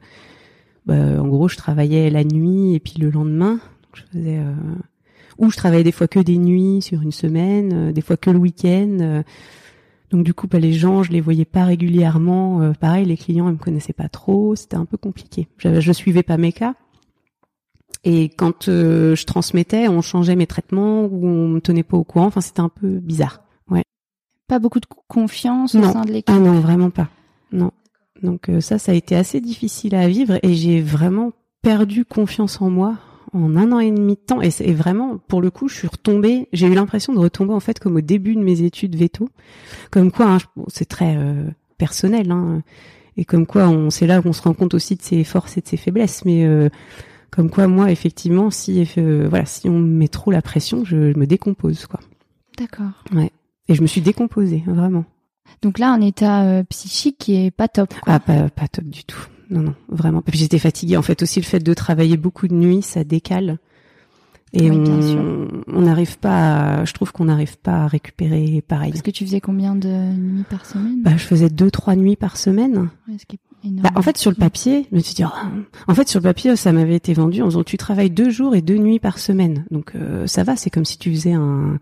bah, 0.88 1.22
en 1.22 1.28
gros 1.28 1.46
je 1.48 1.56
travaillais 1.56 2.10
la 2.10 2.24
nuit 2.24 2.74
et 2.74 2.80
puis 2.80 2.94
le 2.98 3.10
lendemain 3.10 3.60
Donc, 3.84 3.94
je 3.94 4.02
faisais 4.10 4.38
euh, 4.38 4.52
ou 5.38 5.50
je 5.50 5.56
travaillais 5.56 5.84
des 5.84 5.92
fois 5.92 6.08
que 6.08 6.18
des 6.18 6.36
nuits 6.38 6.82
sur 6.82 7.00
une 7.02 7.12
semaine 7.12 7.72
euh, 7.72 7.92
des 7.92 8.00
fois 8.00 8.16
que 8.16 8.30
le 8.30 8.38
week-end 8.38 8.96
euh, 9.00 9.22
Donc 10.10 10.24
du 10.24 10.32
coup, 10.34 10.46
bah, 10.48 10.58
les 10.58 10.72
gens, 10.72 11.02
je 11.02 11.12
les 11.12 11.20
voyais 11.20 11.44
pas 11.44 11.64
régulièrement. 11.64 12.62
Euh, 12.62 12.72
pareil, 12.72 13.04
les 13.04 13.16
clients, 13.18 13.48
ils 13.48 13.52
me 13.52 13.58
connaissaient 13.58 13.92
pas 13.92 14.08
trop. 14.08 14.56
C'était 14.56 14.76
un 14.76 14.86
peu 14.86 14.96
compliqué. 14.96 15.48
Je, 15.58 15.80
je 15.80 15.92
suivais 15.92 16.22
pas 16.22 16.38
mes 16.38 16.52
cas. 16.52 16.74
Et 18.04 18.30
quand 18.30 18.68
euh, 18.68 19.14
je 19.14 19.24
transmettais, 19.26 19.86
on 19.88 20.00
changeait 20.00 20.34
mes 20.36 20.46
traitements 20.46 21.04
ou 21.04 21.26
on 21.26 21.48
me 21.48 21.60
tenait 21.60 21.82
pas 21.82 21.98
au 21.98 22.04
courant. 22.04 22.26
Enfin, 22.26 22.40
c'était 22.40 22.60
un 22.62 22.70
peu 22.70 22.88
bizarre. 22.88 23.42
Ouais. 23.70 23.82
Pas 24.46 24.58
beaucoup 24.58 24.80
de 24.80 24.86
confiance 25.08 25.74
au 25.74 25.80
Non. 25.80 25.92
sein 25.92 26.02
de 26.06 26.12
l'équipe. 26.12 26.34
Ah 26.34 26.38
non, 26.40 26.58
vraiment 26.60 26.88
pas. 26.90 27.08
Non. 27.52 27.70
Donc 28.22 28.48
euh, 28.48 28.60
ça, 28.60 28.78
ça 28.78 28.92
a 28.92 28.94
été 28.94 29.16
assez 29.16 29.40
difficile 29.40 29.94
à 29.94 30.08
vivre 30.08 30.38
et 30.42 30.54
j'ai 30.54 30.80
vraiment 30.80 31.32
perdu 31.62 32.04
confiance 32.04 32.60
en 32.60 32.70
moi 32.70 32.96
en 33.32 33.56
un 33.56 33.72
an 33.72 33.80
et 33.80 33.90
demi 33.90 34.14
de 34.14 34.20
temps. 34.20 34.40
Et 34.40 34.50
c'est 34.50 34.72
vraiment, 34.72 35.18
pour 35.18 35.40
le 35.40 35.50
coup, 35.50 35.68
je 35.68 35.74
suis 35.74 35.88
retombée. 35.88 36.48
J'ai 36.52 36.66
eu 36.66 36.74
l'impression 36.74 37.12
de 37.12 37.18
retomber 37.18 37.52
en 37.52 37.60
fait 37.60 37.78
comme 37.78 37.96
au 37.96 38.00
début 38.00 38.34
de 38.34 38.42
mes 38.42 38.62
études 38.62 38.96
veto. 38.96 39.28
Comme 39.90 40.10
quoi, 40.10 40.26
hein, 40.26 40.38
c'est 40.68 40.86
très 40.86 41.16
euh, 41.16 41.44
personnel. 41.76 42.30
Hein, 42.30 42.62
et 43.16 43.24
comme 43.24 43.46
quoi, 43.46 43.68
on 43.68 43.90
c'est 43.90 44.06
là 44.06 44.22
qu'on 44.22 44.32
se 44.32 44.42
rend 44.42 44.54
compte 44.54 44.74
aussi 44.74 44.96
de 44.96 45.02
ses 45.02 45.24
forces 45.24 45.56
et 45.56 45.60
de 45.60 45.68
ses 45.68 45.76
faiblesses. 45.76 46.24
Mais 46.24 46.44
euh, 46.44 46.68
comme 47.30 47.50
quoi, 47.50 47.66
moi, 47.66 47.90
effectivement, 47.90 48.50
si 48.50 48.88
euh, 48.98 49.26
voilà, 49.28 49.44
si 49.44 49.68
on 49.68 49.78
me 49.78 49.96
met 49.96 50.08
trop 50.08 50.30
la 50.30 50.42
pression, 50.42 50.84
je, 50.84 51.12
je 51.12 51.18
me 51.18 51.26
décompose 51.26 51.86
quoi. 51.86 52.00
D'accord. 52.56 53.04
Et 53.68 53.74
je 53.74 53.82
me 53.82 53.86
suis 53.86 54.00
décomposée 54.00 54.62
vraiment. 54.66 55.04
Donc 55.62 55.78
là, 55.78 55.90
un 55.90 56.00
état 56.00 56.42
euh, 56.44 56.62
psychique 56.64 57.16
qui 57.18 57.34
est 57.34 57.50
pas 57.50 57.68
top. 57.68 57.94
Quoi. 58.00 58.14
Ah, 58.14 58.20
pas, 58.20 58.48
pas 58.48 58.68
top 58.68 58.84
du 58.84 59.04
tout. 59.04 59.26
Non, 59.50 59.60
non, 59.60 59.74
vraiment. 59.88 60.22
Puis 60.22 60.38
j'étais 60.38 60.58
fatiguée. 60.58 60.96
En 60.96 61.02
fait, 61.02 61.22
aussi 61.22 61.40
le 61.40 61.44
fait 61.44 61.60
de 61.60 61.74
travailler 61.74 62.16
beaucoup 62.16 62.48
de 62.48 62.54
nuit, 62.54 62.82
ça 62.82 63.04
décale. 63.04 63.58
Et 64.52 64.70
Oui, 64.70 64.78
on 65.66 65.80
n'arrive 65.82 66.18
pas. 66.18 66.78
À, 66.80 66.84
je 66.84 66.92
trouve 66.94 67.12
qu'on 67.12 67.26
n'arrive 67.26 67.58
pas 67.58 67.84
à 67.84 67.86
récupérer 67.86 68.62
pareil. 68.66 68.92
Parce 68.92 69.02
que 69.02 69.10
tu 69.10 69.26
faisais 69.26 69.40
combien 69.40 69.74
de 69.74 69.88
nuits 69.88 70.44
par 70.48 70.64
semaine? 70.64 71.02
Bah, 71.02 71.12
je 71.16 71.24
faisais 71.24 71.50
deux, 71.50 71.70
trois 71.70 71.96
nuits 71.96 72.16
par 72.16 72.36
semaine. 72.38 72.88
Ouais, 73.08 73.16
ce 73.18 73.26
qui 73.26 73.36
est 73.36 73.66
énorme. 73.66 73.82
Bah, 73.82 73.90
en 73.94 74.00
fait, 74.00 74.16
sur 74.16 74.30
le 74.30 74.36
papier, 74.36 74.86
je 74.90 74.96
me 74.96 75.00
suis 75.00 75.14
dit, 75.14 75.24
oh, 75.24 75.48
en 75.86 75.94
fait, 75.94 76.08
sur 76.08 76.20
le 76.20 76.24
papier, 76.24 76.56
ça 76.56 76.72
m'avait 76.72 76.94
été 76.94 77.12
vendu 77.12 77.42
en 77.42 77.48
disant, 77.48 77.62
tu 77.62 77.76
travailles 77.76 78.10
deux 78.10 78.30
jours 78.30 78.54
et 78.54 78.62
deux 78.62 78.78
nuits 78.78 78.98
par 78.98 79.18
semaine. 79.18 79.66
Donc, 79.70 79.92
euh, 79.94 80.26
ça 80.26 80.44
va, 80.44 80.56
c'est 80.56 80.70
comme 80.70 80.86
si 80.86 80.96
tu 80.96 81.10
faisais 81.12 81.34
un, 81.34 81.78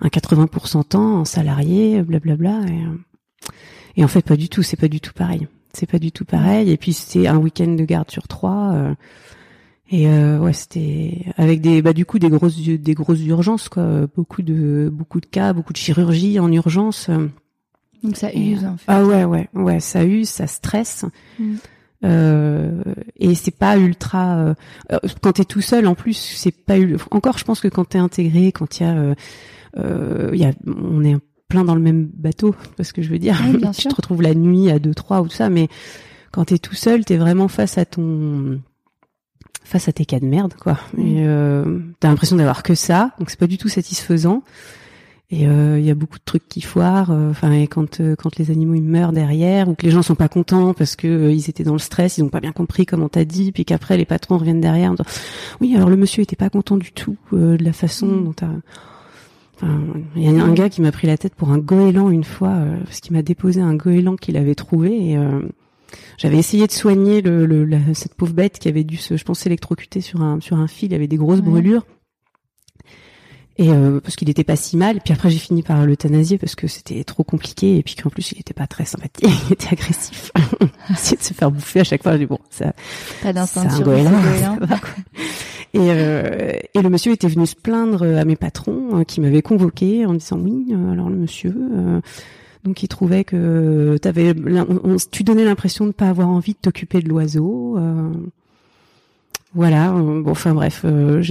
un 0.00 0.08
80% 0.08 0.84
temps 0.84 1.20
en 1.20 1.24
salarié, 1.24 2.02
blablabla. 2.02 2.62
Et, 2.66 2.72
euh, 2.72 2.98
et 2.98 3.07
en 3.98 4.08
fait, 4.08 4.22
pas 4.22 4.36
du 4.36 4.48
tout, 4.48 4.62
c'est 4.62 4.76
pas 4.78 4.88
du 4.88 5.00
tout 5.00 5.12
pareil. 5.12 5.46
C'est 5.72 5.90
pas 5.90 5.98
du 5.98 6.12
tout 6.12 6.24
pareil. 6.24 6.70
Et 6.70 6.76
puis, 6.76 6.92
c'était 6.92 7.26
un 7.28 7.36
week-end 7.36 7.68
de 7.74 7.84
garde 7.84 8.10
sur 8.10 8.26
trois. 8.28 8.72
euh, 8.74 8.94
et 9.90 10.06
euh, 10.06 10.38
ouais, 10.38 10.52
c'était 10.52 11.24
avec 11.38 11.62
des, 11.62 11.80
bah 11.80 11.94
du 11.94 12.04
coup 12.04 12.18
des 12.18 12.28
grosses, 12.28 12.58
des 12.58 12.92
grosses 12.94 13.22
urgences 13.24 13.70
quoi, 13.70 14.06
beaucoup 14.14 14.42
de, 14.42 14.90
beaucoup 14.92 15.18
de 15.18 15.24
cas, 15.24 15.54
beaucoup 15.54 15.72
de 15.72 15.78
chirurgie 15.78 16.38
en 16.38 16.52
urgence. 16.52 17.08
euh. 17.08 17.26
Donc 18.02 18.16
ça 18.18 18.30
Et, 18.32 18.50
use 18.50 18.64
en 18.66 18.76
fait. 18.76 18.84
Ah 18.86 19.02
ouais, 19.04 19.24
ouais, 19.24 19.48
ouais, 19.54 19.80
ça 19.80 20.04
use, 20.04 20.28
ça 20.28 20.46
stresse. 20.46 21.06
Mm. 21.38 21.54
Euh, 22.04 22.82
et 23.16 23.34
c'est 23.34 23.56
pas 23.56 23.78
ultra. 23.78 24.36
euh, 24.36 24.54
euh, 24.92 24.98
quand 25.22 25.32
t'es 25.32 25.44
tout 25.46 25.62
seul, 25.62 25.86
en 25.86 25.94
plus, 25.94 26.12
c'est 26.36 26.52
pas 26.52 26.76
encore. 27.10 27.38
Je 27.38 27.44
pense 27.44 27.60
que 27.60 27.68
quand 27.68 27.86
t'es 27.86 27.98
intégré, 27.98 28.52
quand 28.52 28.78
il 28.80 28.82
y 28.82 28.86
a, 28.86 28.94
euh, 28.94 29.14
euh, 29.78 30.30
il 30.34 30.38
y 30.38 30.44
a, 30.44 30.52
on 30.66 31.02
est 31.02 31.16
plein 31.48 31.64
dans 31.64 31.74
le 31.74 31.80
même 31.80 32.08
bateau, 32.14 32.54
parce 32.76 32.92
que 32.92 33.00
je 33.02 33.08
veux 33.08 33.18
dire, 33.18 33.40
Oui, 33.50 33.56
bien 33.56 33.70
tu 33.72 33.82
sûr. 33.82 33.90
te 33.90 33.96
retrouves 33.96 34.22
la 34.22 34.34
nuit 34.34 34.70
à 34.70 34.78
deux, 34.78 34.94
trois 34.94 35.20
ou 35.22 35.28
tout 35.28 35.34
ça, 35.34 35.48
mais 35.48 35.68
quand 36.30 36.44
t'es 36.44 36.58
tout 36.58 36.74
seul, 36.74 37.04
t'es 37.04 37.16
vraiment 37.16 37.48
face 37.48 37.78
à 37.78 37.84
ton 37.84 38.60
face 39.64 39.86
à 39.88 39.92
tes 39.92 40.06
cas 40.06 40.18
de 40.20 40.24
merde 40.26 40.54
quoi 40.58 40.78
Mm. 40.96 41.00
et 41.06 41.26
euh, 41.26 41.78
t'as 42.00 42.08
l'impression 42.08 42.36
d'avoir 42.36 42.62
que 42.62 42.74
ça 42.74 43.10
donc 43.18 43.28
c'est 43.28 43.38
pas 43.38 43.46
du 43.46 43.58
tout 43.58 43.68
satisfaisant 43.68 44.42
et 45.30 45.46
euh, 45.46 45.78
il 45.78 45.84
y 45.84 45.90
a 45.90 45.94
beaucoup 45.94 46.16
de 46.18 46.22
trucs 46.24 46.48
qui 46.48 46.62
foirent 46.62 47.10
euh, 47.10 47.30
enfin 47.30 47.52
et 47.52 47.66
quand 47.66 48.00
euh, 48.00 48.16
quand 48.16 48.36
les 48.38 48.50
animaux 48.50 48.72
ils 48.76 48.82
meurent 48.82 49.12
derrière 49.12 49.68
ou 49.68 49.74
que 49.74 49.84
les 49.84 49.90
gens 49.90 50.00
sont 50.00 50.14
pas 50.14 50.28
contents 50.30 50.72
parce 50.72 50.96
que 50.96 51.06
euh, 51.06 51.32
ils 51.32 51.50
étaient 51.50 51.64
dans 51.64 51.74
le 51.74 51.78
stress 51.80 52.16
ils 52.16 52.22
ont 52.22 52.30
pas 52.30 52.40
bien 52.40 52.52
compris 52.52 52.86
comme 52.86 53.02
on 53.02 53.10
t'a 53.10 53.26
dit 53.26 53.52
puis 53.52 53.66
qu'après 53.66 53.98
les 53.98 54.06
patrons 54.06 54.38
reviennent 54.38 54.62
derrière 54.62 54.90
en 54.90 54.94
disant, 54.94 55.10
oui 55.60 55.76
alors 55.76 55.90
le 55.90 55.96
monsieur 55.96 56.22
était 56.22 56.34
pas 56.36 56.48
content 56.48 56.78
du 56.78 56.92
tout 56.92 57.16
euh, 57.34 57.58
de 57.58 57.64
la 57.64 57.74
façon 57.74 58.06
Mm. 58.06 58.24
dont 58.24 58.32
t'as 58.32 58.46
il 60.16 60.22
y 60.22 60.28
a 60.28 60.30
un 60.44 60.52
gars 60.54 60.68
qui 60.68 60.80
m'a 60.80 60.92
pris 60.92 61.06
la 61.06 61.18
tête 61.18 61.34
pour 61.34 61.50
un 61.50 61.58
goéland 61.58 62.10
une 62.10 62.24
fois 62.24 62.50
euh, 62.50 62.76
parce 62.84 63.00
qu'il 63.00 63.12
m'a 63.16 63.22
déposé 63.22 63.60
un 63.60 63.74
goéland 63.74 64.16
qu'il 64.16 64.36
avait 64.36 64.54
trouvé 64.54 65.10
et 65.10 65.16
euh, 65.16 65.40
j'avais 66.16 66.36
essayé 66.38 66.66
de 66.66 66.72
soigner 66.72 67.22
le, 67.22 67.44
le- 67.46 67.64
la- 67.64 67.94
cette 67.94 68.14
pauvre 68.14 68.32
bête 68.34 68.58
qui 68.58 68.68
avait 68.68 68.84
dû 68.84 68.96
se, 68.96 69.16
je 69.16 69.24
pense, 69.24 69.40
s'électrocuter 69.40 70.00
sur 70.00 70.22
un 70.22 70.38
sur 70.40 70.58
un 70.58 70.68
fil, 70.68 70.92
il 70.92 70.94
avait 70.94 71.08
des 71.08 71.16
grosses 71.16 71.40
Ouais. 71.40 71.44
brûlures. 71.50 71.86
Et 73.60 73.70
euh, 73.72 73.98
parce 73.98 74.14
qu'il 74.14 74.30
était 74.30 74.44
pas 74.44 74.54
si 74.54 74.76
mal. 74.76 75.00
Puis 75.04 75.12
après 75.12 75.30
j'ai 75.30 75.38
fini 75.40 75.64
par 75.64 75.84
l'euthanasier 75.84 76.38
parce 76.38 76.54
que 76.54 76.68
c'était 76.68 77.02
trop 77.02 77.24
compliqué 77.24 77.76
et 77.76 77.82
puis 77.82 77.96
qu'en 77.96 78.08
plus 78.10 78.30
il 78.30 78.38
était 78.38 78.54
pas 78.54 78.68
très 78.68 78.84
sympathique, 78.84 79.26
il 79.48 79.52
était 79.54 79.72
agressif. 79.72 80.30
Essayait 80.90 81.16
de 81.16 81.22
se 81.24 81.34
faire 81.34 81.50
bouffer 81.50 81.80
à 81.80 81.84
chaque 81.84 82.04
fois. 82.04 82.12
Je 82.12 82.18
dis 82.18 82.26
bon 82.26 82.38
ça 82.50 82.72
Pas 83.22 83.32
d'instinct 83.32 83.68
c'est 83.68 83.76
un 83.76 83.80
goéland, 83.80 84.12
Et, 85.74 85.78
euh, 85.80 86.50
et 86.74 86.80
le 86.82 86.88
monsieur 86.88 87.12
était 87.12 87.28
venu 87.28 87.46
se 87.46 87.54
plaindre 87.54 88.02
à 88.04 88.24
mes 88.24 88.36
patrons 88.36 89.00
euh, 89.00 89.04
qui 89.04 89.20
m'avaient 89.20 89.42
convoqué 89.42 90.06
en 90.06 90.14
disant 90.14 90.38
oui, 90.38 90.68
euh, 90.72 90.92
alors 90.92 91.10
le 91.10 91.16
monsieur, 91.16 91.54
euh, 91.54 92.00
donc 92.64 92.82
il 92.82 92.88
trouvait 92.88 93.24
que 93.24 93.98
on- 94.04 94.80
on- 94.92 94.96
tu 95.10 95.24
donnais 95.24 95.44
l'impression 95.44 95.86
de 95.86 95.92
pas 95.92 96.08
avoir 96.08 96.28
envie 96.28 96.52
de 96.52 96.58
t'occuper 96.58 97.00
de 97.02 97.08
l'oiseau. 97.08 97.76
euh, 97.78 98.10
voilà, 99.54 99.92
euh, 99.94 100.22
bon, 100.22 100.30
enfin 100.30 100.52
bref, 100.54 100.82
euh, 100.84 101.22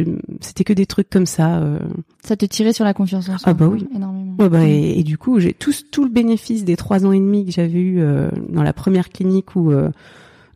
c'était 0.41 0.63
que 0.63 0.73
des 0.73 0.87
trucs 0.87 1.09
comme 1.09 1.27
ça. 1.27 1.59
euh. 1.59 1.79
Ça 2.23 2.35
te 2.35 2.45
tirait 2.45 2.73
sur 2.73 2.83
la 2.83 2.93
confiance 2.95 3.29
en 3.29 3.37
soi. 3.37 3.51
Ah 3.51 3.53
bah 3.53 3.67
oui. 3.67 3.87
Énormément. 3.95 4.35
Ouais, 4.39 4.49
bah, 4.49 4.65
et, 4.67 4.99
et 4.99 5.03
du 5.03 5.17
coup, 5.19 5.39
j'ai 5.39 5.53
tout, 5.53 5.71
tout 5.91 6.03
le 6.03 6.09
bénéfice 6.09 6.65
des 6.65 6.75
trois 6.75 7.05
ans 7.05 7.11
et 7.11 7.19
demi 7.19 7.45
que 7.45 7.51
j'avais 7.51 7.79
eu 7.79 7.99
euh, 8.01 8.29
dans 8.49 8.63
la 8.63 8.73
première 8.73 9.09
clinique 9.09 9.55
où 9.55 9.71
euh, 9.71 9.89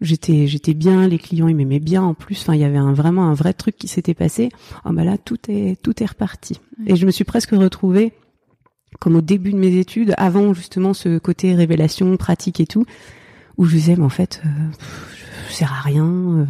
j'étais 0.02 0.48
j'étais 0.48 0.74
bien, 0.74 1.08
les 1.08 1.18
clients 1.20 1.48
ils 1.48 1.56
m'aimaient 1.56 1.80
bien 1.80 2.02
en 2.04 2.14
plus. 2.14 2.42
Enfin, 2.42 2.56
il 2.56 2.62
y 2.62 2.64
avait 2.66 2.78
un, 2.78 2.94
vraiment 2.94 3.26
un 3.30 3.34
vrai 3.34 3.54
truc 3.54 3.78
qui 3.78 3.88
s'était 3.88 4.14
passé. 4.14 4.50
Ah 4.84 4.92
bah 4.92 5.04
là, 5.04 5.18
tout 5.18 5.38
est 5.48 5.82
tout 5.82 6.02
est 6.04 6.06
reparti. 6.08 6.60
Et 6.88 6.96
je 6.96 7.06
me 7.06 7.12
suis 7.12 7.24
presque 7.24 7.52
retrouvée 7.52 8.14
comme 9.00 9.16
au 9.16 9.22
début 9.22 9.52
de 9.54 9.58
mes 9.58 9.78
études, 9.78 10.14
avant 10.18 10.54
justement 10.54 10.94
ce 10.94 11.18
côté 11.18 11.56
révélation, 11.56 12.18
pratique 12.18 12.60
et 12.60 12.68
tout, 12.68 12.86
où 13.58 13.66
je 13.66 13.76
disais 13.76 13.96
mais 13.96 14.04
en 14.04 14.10
fait, 14.10 14.42
euh, 14.46 14.50
je 15.48 15.54
sers 15.54 15.72
à 15.72 15.82
rien. 15.82 16.06
euh, 16.06 16.46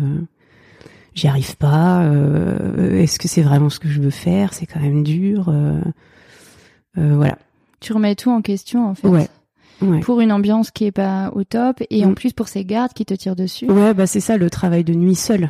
J'y 1.14 1.28
arrive 1.28 1.58
pas. 1.58 2.04
euh, 2.04 3.02
Est-ce 3.02 3.20
que 3.20 3.28
c'est 3.28 3.42
vraiment 3.42 3.70
ce 3.70 3.80
que 3.80 3.90
je 3.90 4.00
veux 4.02 4.10
faire? 4.12 4.54
C'est 4.54 4.66
quand 4.66 4.80
même 4.80 5.04
dur. 5.04 5.50
euh, 5.50 5.82
euh, 6.98 7.16
voilà. 7.16 7.38
Tu 7.82 7.92
remets 7.94 8.16
tout 8.16 8.32
en 8.32 8.42
question 8.42 8.88
en 8.88 8.96
fait. 8.96 9.08
Ouais. 9.08 9.28
Ouais. 9.82 10.00
Pour 10.00 10.22
une 10.22 10.32
ambiance 10.32 10.72
qui 10.72 10.86
est 10.86 10.92
pas 10.92 11.32
au 11.36 11.44
top 11.44 11.82
et 11.90 12.06
en 12.06 12.10
Mm. 12.12 12.16
plus 12.16 12.34
pour 12.34 12.48
ces 12.48 12.64
gardes 12.66 12.94
qui 12.94 13.06
te 13.06 13.14
tirent 13.14 13.36
dessus. 13.36 13.70
Ouais, 13.72 13.94
bah 13.94 14.06
c'est 14.08 14.20
ça 14.20 14.38
le 14.38 14.50
travail 14.50 14.84
de 14.84 14.94
nuit 14.94 15.16
seul. 15.16 15.50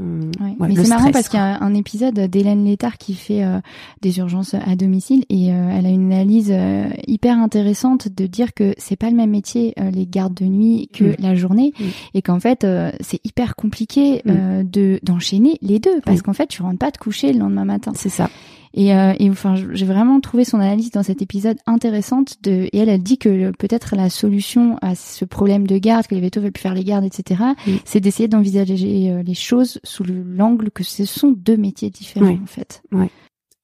Euh, 0.00 0.20
Ouais. 0.40 0.54
ouais, 0.60 0.68
Mais 0.68 0.76
c'est 0.76 0.88
marrant 0.90 1.10
parce 1.10 1.28
qu'il 1.28 1.40
y 1.40 1.42
a 1.42 1.60
un 1.60 1.74
épisode 1.74 2.14
d'Hélène 2.14 2.64
Létard 2.64 2.98
qui 2.98 3.14
fait 3.14 3.42
euh, 3.42 3.58
des 4.00 4.18
urgences 4.18 4.54
à 4.54 4.76
domicile 4.76 5.24
et 5.28 5.52
euh, 5.52 5.70
elle 5.76 5.86
a 5.86 5.88
une 5.88 6.12
analyse 6.12 6.52
euh, 6.52 6.88
hyper 7.08 7.36
intéressante 7.36 8.06
de 8.08 8.26
dire 8.26 8.54
que 8.54 8.74
c'est 8.78 8.94
pas 8.94 9.10
le 9.10 9.16
même 9.16 9.30
métier 9.30 9.74
les 9.92 10.06
gardes 10.06 10.34
de 10.34 10.44
nuit 10.44 10.88
que 10.92 11.04
Mm. 11.04 11.14
la 11.18 11.34
journée 11.34 11.72
Mm. 11.80 11.84
et 12.14 12.22
qu'en 12.22 12.38
fait 12.38 12.64
c'est 13.00 13.20
hyper 13.24 13.56
compliqué 13.56 14.22
de 14.24 15.00
d'enchaîner 15.02 15.58
les 15.62 15.80
deux 15.80 16.00
parce 16.04 16.22
qu'en 16.22 16.32
fait 16.32 16.46
tu 16.46 16.62
rentres 16.62 16.78
pas 16.78 16.92
te 16.92 16.98
coucher 16.98 17.32
le 17.32 17.40
lendemain 17.40 17.64
matin. 17.64 17.90
C'est 17.96 18.08
ça. 18.08 18.30
Et, 18.74 18.94
euh, 18.94 19.14
et 19.18 19.28
enfin, 19.30 19.54
j'ai 19.72 19.86
vraiment 19.86 20.20
trouvé 20.20 20.44
son 20.44 20.58
analyse 20.60 20.90
dans 20.90 21.02
cet 21.02 21.22
épisode 21.22 21.56
intéressante. 21.66 22.36
De, 22.42 22.68
et 22.72 22.78
elle, 22.78 22.88
elle 22.88 23.02
dit 23.02 23.18
que 23.18 23.50
peut-être 23.52 23.96
la 23.96 24.10
solution 24.10 24.76
à 24.82 24.94
ce 24.94 25.24
problème 25.24 25.66
de 25.66 25.78
garde, 25.78 26.06
que 26.06 26.14
les 26.14 26.20
vétos 26.20 26.40
veulent 26.40 26.52
plus 26.52 26.62
faire 26.62 26.74
les 26.74 26.84
gardes, 26.84 27.04
etc., 27.04 27.42
c'est 27.84 28.00
d'essayer 28.00 28.28
d'envisager 28.28 29.10
euh, 29.10 29.22
les 29.22 29.34
choses 29.34 29.80
sous 29.84 30.04
le- 30.04 30.22
l'angle 30.22 30.70
que 30.70 30.84
ce 30.84 31.04
sont 31.04 31.30
deux 31.30 31.56
métiers 31.56 31.90
différents, 31.90 32.26
Oui. 32.26 32.40
en 32.42 32.46
fait. 32.46 32.82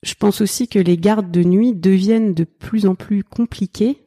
Je 0.02 0.14
pense 0.14 0.40
aussi 0.42 0.68
que 0.68 0.78
les 0.78 0.98
gardes 0.98 1.30
de 1.30 1.42
nuit 1.42 1.72
deviennent 1.72 2.34
de 2.34 2.44
plus 2.44 2.86
en 2.86 2.94
plus 2.94 3.24
compliquées. 3.24 3.98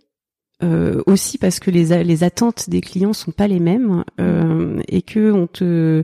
Euh, 0.63 1.03
aussi 1.05 1.37
parce 1.37 1.59
que 1.59 1.69
les, 1.69 2.03
les 2.03 2.23
attentes 2.23 2.69
des 2.69 2.81
clients 2.81 3.13
sont 3.13 3.31
pas 3.31 3.47
les 3.47 3.59
mêmes 3.59 4.03
euh, 4.19 4.81
et 4.87 5.03
que 5.03 5.31
on 5.31 5.45
te 5.45 6.03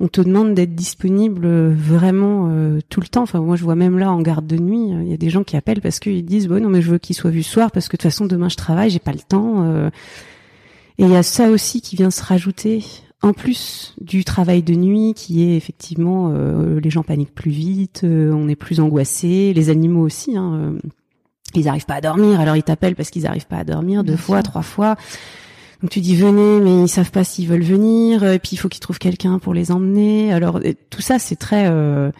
on 0.00 0.08
te 0.08 0.20
demande 0.20 0.54
d'être 0.54 0.74
disponible 0.74 1.72
vraiment 1.72 2.48
euh, 2.50 2.80
tout 2.90 3.00
le 3.00 3.08
temps. 3.08 3.22
Enfin 3.22 3.40
moi 3.40 3.56
je 3.56 3.64
vois 3.64 3.76
même 3.76 3.98
là 3.98 4.12
en 4.12 4.20
garde 4.20 4.46
de 4.46 4.56
nuit, 4.58 4.92
euh, 4.92 5.02
il 5.02 5.08
y 5.10 5.14
a 5.14 5.16
des 5.16 5.30
gens 5.30 5.42
qui 5.42 5.56
appellent 5.56 5.80
parce 5.80 6.00
qu'ils 6.00 6.24
disent 6.24 6.48
bon 6.48 6.62
non 6.62 6.68
mais 6.68 6.82
je 6.82 6.90
veux 6.90 6.98
qu'il 6.98 7.16
soit 7.16 7.30
vu 7.30 7.42
ce 7.42 7.50
soir 7.50 7.70
parce 7.70 7.88
que 7.88 7.96
de 7.96 8.02
toute 8.02 8.10
façon 8.10 8.26
demain 8.26 8.48
je 8.50 8.56
travaille, 8.56 8.90
j'ai 8.90 8.98
pas 8.98 9.12
le 9.12 9.20
temps. 9.26 9.64
euh. 9.64 9.90
Et 10.98 11.04
il 11.04 11.10
y 11.10 11.16
a 11.16 11.22
ça 11.22 11.48
aussi 11.50 11.80
qui 11.80 11.96
vient 11.96 12.10
se 12.10 12.22
rajouter 12.22 12.84
en 13.22 13.32
plus 13.32 13.94
du 14.00 14.24
travail 14.24 14.62
de 14.62 14.74
nuit 14.74 15.14
qui 15.14 15.42
est 15.42 15.56
effectivement 15.56 16.30
euh, 16.34 16.78
les 16.80 16.90
gens 16.90 17.02
paniquent 17.02 17.34
plus 17.34 17.50
vite, 17.50 18.02
euh, 18.04 18.32
on 18.32 18.48
est 18.48 18.56
plus 18.56 18.80
angoissé, 18.80 19.52
les 19.54 19.70
animaux 19.70 20.02
aussi. 20.02 20.36
Hein, 20.36 20.52
euh, 20.54 20.78
ils 21.54 21.68
arrivent 21.68 21.86
pas 21.86 21.94
à 21.96 22.00
dormir, 22.00 22.40
alors 22.40 22.56
ils 22.56 22.62
t'appellent 22.62 22.94
parce 22.96 23.10
qu'ils 23.10 23.26
arrivent 23.26 23.46
pas 23.46 23.58
à 23.58 23.64
dormir 23.64 24.04
deux 24.04 24.14
Bien 24.14 24.22
fois, 24.22 24.36
sûr. 24.38 24.42
trois 24.44 24.62
fois. 24.62 24.96
Donc 25.82 25.90
tu 25.90 26.00
dis 26.00 26.16
venez, 26.16 26.60
mais 26.60 26.84
ils 26.84 26.88
savent 26.88 27.10
pas 27.12 27.24
s'ils 27.24 27.48
veulent 27.48 27.62
venir. 27.62 28.24
Et 28.24 28.38
puis 28.38 28.50
il 28.52 28.56
faut 28.56 28.68
qu'ils 28.68 28.80
trouvent 28.80 28.98
quelqu'un 28.98 29.38
pour 29.38 29.54
les 29.54 29.70
emmener. 29.70 30.32
Alors 30.32 30.60
tout 30.90 31.02
ça 31.02 31.18
c'est 31.18 31.36
très, 31.36 31.68
euh, 31.68 32.10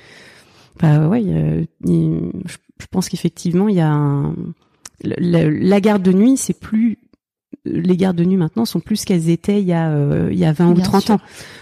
bah 0.80 1.08
ouais, 1.08 1.22
je, 1.24 1.64
je 1.86 2.86
pense 2.90 3.08
qu'effectivement 3.08 3.68
il 3.68 3.74
y 3.76 3.80
a 3.80 3.90
un, 3.90 4.34
la, 5.02 5.50
la 5.50 5.80
garde 5.80 6.02
de 6.02 6.12
nuit, 6.12 6.36
c'est 6.36 6.58
plus 6.58 6.98
les 7.64 7.96
gardes 7.96 8.16
de 8.16 8.24
nuit 8.24 8.36
maintenant 8.36 8.64
sont 8.64 8.80
plus 8.80 9.04
qu'elles 9.04 9.28
étaient 9.30 9.60
il 9.60 9.66
y 9.66 9.72
a 9.72 9.90
euh, 9.90 10.28
il 10.30 10.38
y 10.38 10.44
a 10.44 10.52
20 10.52 10.70
ou 10.70 10.80
30 10.80 11.10
ans 11.10 11.20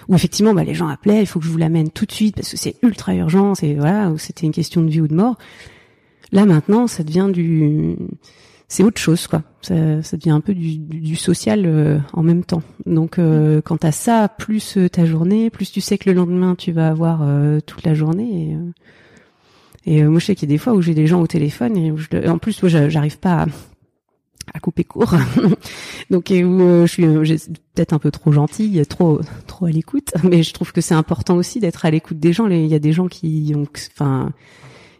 où 0.08 0.14
effectivement 0.14 0.52
bah, 0.52 0.62
les 0.62 0.74
gens 0.74 0.88
appelaient 0.88 1.20
il 1.22 1.26
faut 1.26 1.40
que 1.40 1.46
je 1.46 1.50
vous 1.50 1.58
l'amène 1.58 1.90
tout 1.90 2.06
de 2.06 2.12
suite 2.12 2.36
parce 2.36 2.50
que 2.50 2.56
c'est 2.56 2.76
ultra 2.82 3.14
urgent 3.14 3.54
c'est 3.54 3.74
voilà 3.74 4.12
c'était 4.18 4.46
une 4.46 4.52
question 4.52 4.82
de 4.82 4.88
vie 4.90 5.00
ou 5.00 5.08
de 5.08 5.14
mort 5.14 5.36
là 6.36 6.46
maintenant 6.46 6.86
ça 6.86 7.02
devient 7.02 7.28
du 7.32 7.96
c'est 8.68 8.84
autre 8.84 9.00
chose 9.00 9.26
quoi 9.26 9.42
ça, 9.62 10.02
ça 10.02 10.16
devient 10.16 10.30
un 10.30 10.40
peu 10.40 10.54
du, 10.54 10.78
du, 10.78 11.16
social 11.16 11.64
euh, 11.66 11.98
en 12.12 12.22
même 12.22 12.44
temps 12.44 12.62
donc 12.84 13.18
euh, 13.18 13.60
quand 13.60 13.78
t'as 13.78 13.92
ça 13.92 14.28
plus 14.28 14.76
euh, 14.76 14.88
ta 14.88 15.04
journée 15.04 15.50
plus 15.50 15.72
tu 15.72 15.80
sais 15.80 15.98
que 15.98 16.08
le 16.08 16.14
lendemain 16.14 16.54
tu 16.54 16.72
vas 16.72 16.88
avoir 16.88 17.26
toute 17.66 17.84
la 17.84 17.94
journée 17.94 18.56
et, 19.86 19.96
et 19.96 20.04
moi 20.04 20.20
je 20.20 20.26
sais 20.26 20.34
qu'il 20.34 20.48
y 20.48 20.52
a 20.52 20.54
des 20.54 20.58
fois 20.58 20.74
où 20.74 20.82
j'ai 20.82 20.94
des 20.94 21.06
gens 21.06 21.20
au 21.20 21.26
téléphone 21.26 21.76
et 21.76 21.90
où 21.90 21.96
je, 21.96 22.28
en 22.28 22.38
plus 22.38 22.62
moi 22.62 22.68
j'arrive 22.88 23.18
pas 23.18 23.42
à 23.42 23.46
à 24.54 24.60
couper 24.60 24.84
court. 24.84 25.14
Donc 26.10 26.30
où 26.30 26.32
euh, 26.32 26.86
je 26.86 26.92
suis 26.92 27.04
euh, 27.04 27.22
peut-être 27.74 27.92
un 27.92 27.98
peu 27.98 28.10
trop 28.10 28.32
gentille, 28.32 28.84
trop 28.86 29.20
trop 29.46 29.66
à 29.66 29.70
l'écoute, 29.70 30.12
mais 30.24 30.42
je 30.42 30.52
trouve 30.52 30.72
que 30.72 30.80
c'est 30.80 30.94
important 30.94 31.36
aussi 31.36 31.60
d'être 31.60 31.84
à 31.84 31.90
l'écoute 31.90 32.18
des 32.18 32.32
gens. 32.32 32.48
Il 32.48 32.66
y 32.66 32.74
a 32.74 32.78
des 32.78 32.92
gens 32.92 33.08
qui 33.08 33.52
ont, 33.54 33.66
enfin, 33.92 34.32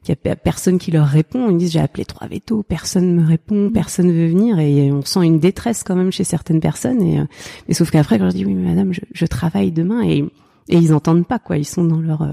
il 0.09 0.14
y 0.14 0.29
a 0.29 0.37
personne 0.37 0.79
qui 0.79 0.90
leur 0.90 1.07
répond. 1.07 1.51
Ils 1.51 1.57
disent 1.57 1.73
j'ai 1.73 1.81
appelé 1.81 2.05
trois 2.05 2.29
vétos, 2.29 2.62
personne 2.62 3.14
me 3.14 3.27
répond, 3.27 3.71
personne 3.73 4.11
veut 4.11 4.29
venir, 4.29 4.59
et 4.59 4.90
on 4.92 5.03
sent 5.03 5.25
une 5.25 5.38
détresse 5.38 5.83
quand 5.83 5.97
même 5.97 6.12
chez 6.12 6.25
certaines 6.25 6.61
personnes. 6.61 7.03
Et, 7.03 7.14
et 7.14 7.21
euh, 7.21 7.73
sauf 7.73 7.90
qu'après 7.90 8.19
quand 8.19 8.31
je 8.31 8.37
dis 8.37 8.45
oui 8.45 8.55
mais 8.55 8.69
madame, 8.71 8.92
je, 8.92 9.01
je, 9.12 9.27
travaille 9.27 9.73
demain, 9.73 10.03
et 10.03 10.25
et 10.69 10.77
ils 10.77 10.92
entendent 10.92 11.27
pas 11.27 11.38
quoi, 11.38 11.59
ils 11.59 11.64
sont 11.64 11.85
dans 11.85 12.01
leur 12.01 12.29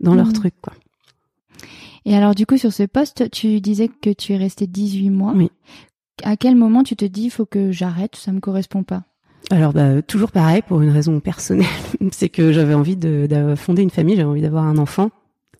dans 0.00 0.14
leur 0.14 0.28
mmh. 0.28 0.32
truc 0.32 0.54
quoi. 0.62 0.72
Et 2.04 2.16
alors 2.16 2.34
du 2.34 2.46
coup 2.46 2.58
sur 2.58 2.72
ce 2.72 2.82
poste, 2.82 3.30
tu 3.30 3.60
disais 3.60 3.88
que 3.88 4.10
tu 4.10 4.32
es 4.32 4.36
resté 4.36 4.66
18 4.66 5.10
mois. 5.10 5.32
Oui 5.34 5.50
à 6.22 6.36
quel 6.36 6.56
moment 6.56 6.82
tu 6.82 6.96
te 6.96 7.04
dis 7.04 7.24
il 7.24 7.30
faut 7.30 7.46
que 7.46 7.72
j'arrête, 7.72 8.16
ça 8.16 8.32
me 8.32 8.40
correspond 8.40 8.82
pas? 8.82 9.04
Alors 9.50 9.72
bah, 9.72 10.02
toujours 10.02 10.30
pareil 10.30 10.62
pour 10.62 10.80
une 10.82 10.90
raison 10.90 11.20
personnelle, 11.20 11.66
c'est 12.12 12.28
que 12.28 12.52
j'avais 12.52 12.74
envie 12.74 12.96
de, 12.96 13.54
fonder 13.56 13.82
une 13.82 13.90
famille, 13.90 14.16
j'avais 14.16 14.28
envie 14.28 14.42
d'avoir 14.42 14.64
un 14.64 14.78
enfant. 14.78 15.10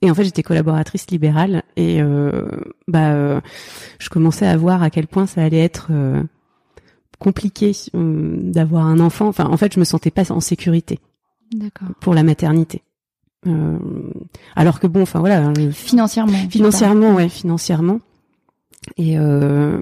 Et 0.02 0.10
en 0.10 0.14
fait, 0.14 0.24
j'étais 0.24 0.42
collaboratrice 0.42 1.10
libérale 1.10 1.62
et 1.76 2.02
euh, 2.02 2.48
bah 2.88 3.12
euh, 3.12 3.40
je 3.98 4.08
commençais 4.08 4.46
à 4.46 4.56
voir 4.56 4.82
à 4.82 4.90
quel 4.90 5.06
point 5.06 5.26
ça 5.26 5.42
allait 5.42 5.60
être 5.62 5.88
euh, 5.90 6.22
compliqué 7.20 7.72
d'avoir 7.94 8.86
un 8.86 8.98
enfant. 8.98 9.28
Enfin, 9.28 9.44
en 9.44 9.56
fait, 9.56 9.74
je 9.74 9.80
me 9.80 9.84
sentais 9.84 10.10
pas 10.10 10.30
en 10.32 10.40
sécurité. 10.40 10.98
Pour 12.00 12.14
la 12.14 12.22
maternité. 12.22 12.82
alors 14.56 14.80
que 14.80 14.86
bon, 14.86 15.02
enfin 15.02 15.20
voilà. 15.20 15.52
Financièrement. 15.70 16.48
Financièrement, 16.48 17.14
ouais, 17.14 17.28
financièrement 17.28 18.00
et 18.96 19.18
euh, 19.18 19.80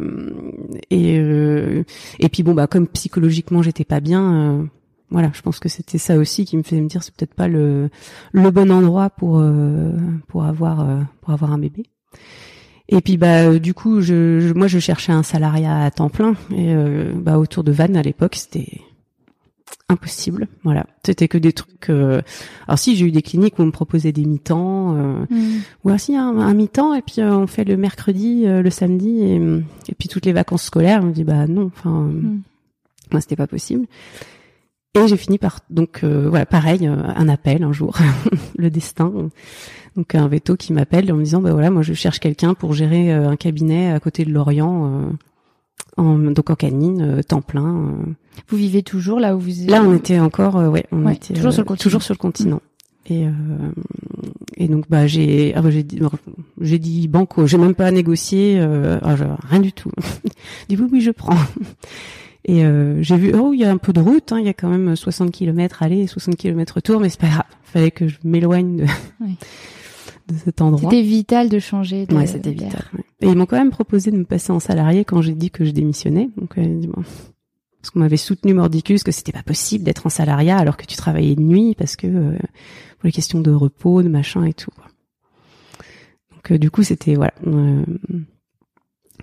et 0.91 1.19
euh, 1.19 1.85
et 2.19 2.29
puis 2.29 2.43
bon 2.43 2.55
bah 2.55 2.67
comme 2.67 2.87
psychologiquement 2.87 3.63
j'étais 3.63 3.85
pas 3.85 4.01
bien 4.01 4.35
euh, 4.35 4.65
voilà 5.11 5.31
je 5.35 5.43
pense 5.43 5.59
que 5.59 5.69
c'était 5.69 5.99
ça 5.99 6.17
aussi 6.17 6.45
qui 6.45 6.57
me 6.57 6.63
faisait 6.63 6.81
me 6.81 6.89
dire 6.89 7.03
c'est 7.03 7.15
peut-être 7.15 7.35
pas 7.35 7.49
le 7.49 7.91
le 8.33 8.51
bon 8.51 8.71
endroit 8.71 9.11
pour 9.11 9.39
euh, 9.39 9.93
pour 10.29 10.45
avoir 10.45 10.81
euh, 10.81 11.01
pour 11.21 11.33
avoir 11.33 11.53
un 11.53 11.59
bébé 11.59 11.85
et 12.89 13.01
puis 13.01 13.17
bah 13.17 13.59
du 13.59 13.75
coup 13.75 14.01
je, 14.01 14.53
moi 14.53 14.67
je 14.67 14.79
cherchais 14.79 15.13
un 15.13 15.23
salariat 15.23 15.85
à 15.85 15.91
temps 15.91 16.11
plein 16.11 16.35
et 16.55 16.75
bah 17.15 17.39
autour 17.39 17.63
de 17.65 17.73
Vannes 17.73 17.97
à 17.97 18.03
l'époque 18.03 18.35
c'était 18.35 18.81
impossible. 19.91 20.47
Voilà, 20.63 20.87
c'était 21.05 21.29
que 21.29 21.37
des 21.37 21.53
trucs. 21.53 21.91
Euh... 21.91 22.23
Alors 22.67 22.79
si 22.79 22.97
j'ai 22.97 23.07
eu 23.07 23.13
des 23.13 23.23
cliniques 23.23 23.59
où 23.59 23.63
on 23.63 23.67
me 23.67 23.73
proposait 23.73 24.13
des 24.13 24.25
mi-temps, 24.25 24.97
euh... 24.97 25.27
mm. 25.29 25.61
ou 25.85 25.91
un, 25.91 26.39
un 26.39 26.55
mi-temps 26.55 26.95
et 26.95 27.03
puis 27.03 27.21
euh, 27.21 27.37
on 27.37 27.47
fait 27.47 27.65
le 27.65 27.77
mercredi, 27.77 28.45
euh, 28.47 28.63
le 28.63 28.71
samedi 28.71 29.21
et, 29.23 29.37
et, 29.89 29.95
puis 29.99 30.09
toutes 30.09 30.27
les 30.27 30.33
vacances 30.33 30.65
scolaires. 30.65 31.01
On 31.03 31.07
me 31.07 31.13
dit 31.13 31.25
bah 31.25 31.47
non, 31.47 31.71
enfin 31.75 31.91
mm. 31.91 32.43
moi 33.13 33.21
c'était 33.21 33.37
pas 33.37 33.49
possible. 33.49 33.87
Et 34.95 35.07
j'ai 35.07 35.17
fini 35.17 35.39
par 35.39 35.61
donc 35.71 36.01
euh, 36.03 36.29
voilà 36.29 36.47
pareil 36.47 36.87
un 36.87 37.29
appel 37.29 37.63
un 37.63 37.73
jour, 37.73 37.97
le 38.57 38.71
destin. 38.71 39.13
Donc 39.97 40.15
un 40.15 40.27
veto 40.29 40.57
qui 40.57 40.73
m'appelle 40.73 41.13
en 41.13 41.17
me 41.17 41.25
disant 41.25 41.41
bah 41.41 41.53
voilà 41.53 41.71
moi 41.71 41.83
je 41.83 41.95
cherche 41.95 42.19
quelqu'un 42.19 42.55
pour 42.55 42.73
gérer 42.75 43.13
un 43.13 43.37
cabinet 43.37 43.93
à 43.93 44.01
côté 44.01 44.25
de 44.25 44.33
Lorient 44.33 45.11
en, 45.97 46.19
donc 46.19 46.51
en 46.51 46.55
canine, 46.55 47.03
euh, 47.03 47.23
temps 47.23 47.43
plein. 47.43 47.77
Euh. 47.77 48.13
Vous 48.49 48.57
vivez 48.57 48.83
toujours 48.83 49.21
là 49.21 49.37
où 49.37 49.41
vous 49.41 49.67
Là, 49.69 49.83
on 49.85 49.95
était 49.95 50.19
encore, 50.19 50.57
euh, 50.57 50.69
ouais, 50.69 50.87
on 50.93 51.09
était 51.09 51.35
toujours 51.35 51.53
sur 51.53 51.63
le 51.63 51.67
continent. 51.67 51.83
Toujours 51.83 52.03
sur 52.03 52.15
le 52.15 52.19
continent. 52.19 52.63
Et 53.07 53.25
et 54.57 54.69
donc 54.69 54.85
bah 54.89 55.09
j'ai 55.09 55.53
ah, 55.57 55.63
bah, 55.63 55.71
j'ai 55.71 55.83
dit 55.83 55.99
j'ai 56.61 56.79
dit 56.79 57.09
banco, 57.09 57.45
j'ai 57.47 57.59
même 57.59 57.75
pas 57.75 57.91
négocié, 57.91 58.61
ah, 58.61 59.17
rien 59.49 59.59
du 59.59 59.73
tout. 59.73 59.91
du 60.69 60.77
coup 60.77 60.87
oui 60.93 61.01
je 61.01 61.11
prends. 61.11 61.35
Et 62.45 62.63
j'ai 63.01 63.17
vu 63.17 63.35
oh 63.35 63.53
il 63.53 63.61
y 63.61 63.65
a 63.65 63.71
un 63.71 63.77
peu 63.77 63.93
de 63.93 64.01
route, 64.01 64.33
hein, 64.33 64.39
il 64.41 64.47
y 64.47 64.49
a 64.49 64.55
quand 64.55 64.69
même 64.69 64.97
60 64.97 65.31
km 65.31 65.83
aller, 65.83 66.07
60 66.07 66.37
km 66.37 66.75
retour, 66.75 67.01
mais 67.01 67.09
c'est 67.09 67.21
pas 67.21 67.29
grave. 67.29 67.45
Fallait 67.63 67.91
que 67.91 68.09
je 68.09 68.17
m'éloigne 68.25 68.77
de. 68.79 68.87
Oui 69.21 69.37
de 70.33 70.39
cet 70.39 70.61
endroit. 70.61 70.91
C'était 70.91 71.03
vital 71.03 71.49
de 71.49 71.59
changer. 71.59 72.07
De 72.07 72.15
ouais, 72.15 72.27
c'était 72.27 72.53
vital. 72.53 72.85
Et 73.21 73.29
ils 73.29 73.37
m'ont 73.37 73.47
quand 73.47 73.59
même 73.59 73.71
proposé 73.71 74.11
de 74.11 74.17
me 74.17 74.25
passer 74.25 74.53
en 74.53 74.61
salarié 74.61 75.05
quand 75.05 75.21
j'ai 75.23 75.35
dit 75.35 75.51
que 75.51 75.65
je 75.65 75.71
démissionnais. 75.71 76.31
Donc, 76.37 76.57
euh, 76.59 76.81
parce 77.81 77.91
qu'on 77.91 78.01
m'avait 78.01 78.17
soutenu 78.17 78.55
mordicus 78.55 79.03
que 79.03 79.13
c'était 79.13 79.33
pas 79.33 79.43
possible 79.43 79.85
d'être 79.85 80.07
en 80.07 80.11
salariat 80.11 80.59
alors 80.59 80.77
que 80.77 80.87
tu 80.87 80.97
travaillais 80.97 81.35
de 81.35 81.43
nuit 81.43 81.75
parce 81.75 81.97
que 81.97 82.07
euh, 82.07 82.33
pour 82.99 83.07
les 83.07 83.13
questions 83.13 83.41
de 83.41 83.51
repos, 83.51 84.03
de 84.03 84.09
machin 84.09 84.45
et 84.45 84.53
tout. 84.53 84.73
Donc 86.33 86.53
euh, 86.53 86.59
du 86.59 86.71
coup 86.71 86.83
c'était 86.83 87.15
voilà. 87.15 87.33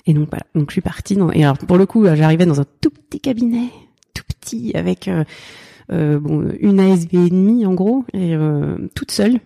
Euh, 0.07 0.11
et 0.11 0.13
donc 0.13 0.29
voilà. 0.29 0.45
Donc 0.55 0.69
je 0.69 0.73
suis 0.73 0.81
partie. 0.81 1.15
Dans, 1.15 1.31
et 1.31 1.43
alors 1.43 1.57
pour 1.57 1.77
le 1.77 1.85
coup 1.85 2.05
j'arrivais 2.05 2.45
dans 2.45 2.61
un 2.61 2.65
tout 2.81 2.89
petit 2.89 3.19
cabinet, 3.19 3.69
tout 4.13 4.23
petit 4.27 4.71
avec 4.75 5.09
bon 5.89 6.51
une 6.59 6.79
ASV 6.79 7.13
et 7.13 7.29
demi 7.29 7.65
en 7.65 7.73
gros 7.73 8.05
et 8.13 8.35
toute 8.95 9.11
seule 9.11 9.39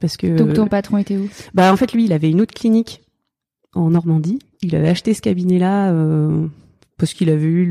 parce 0.00 0.16
que 0.16 0.36
donc 0.36 0.54
ton 0.54 0.66
patron 0.66 0.96
était 0.98 1.16
où? 1.16 1.28
Bah 1.54 1.72
en 1.72 1.76
fait 1.76 1.92
lui 1.92 2.04
il 2.04 2.12
avait 2.12 2.30
une 2.30 2.40
autre 2.40 2.54
clinique 2.54 3.02
en 3.74 3.90
Normandie. 3.90 4.38
Il 4.62 4.74
avait 4.74 4.88
acheté 4.88 5.14
ce 5.14 5.22
cabinet-là 5.22 5.92
euh, 5.92 6.46
parce 6.98 7.14
qu'il 7.14 7.30
avait 7.30 7.46
eu 7.46 7.66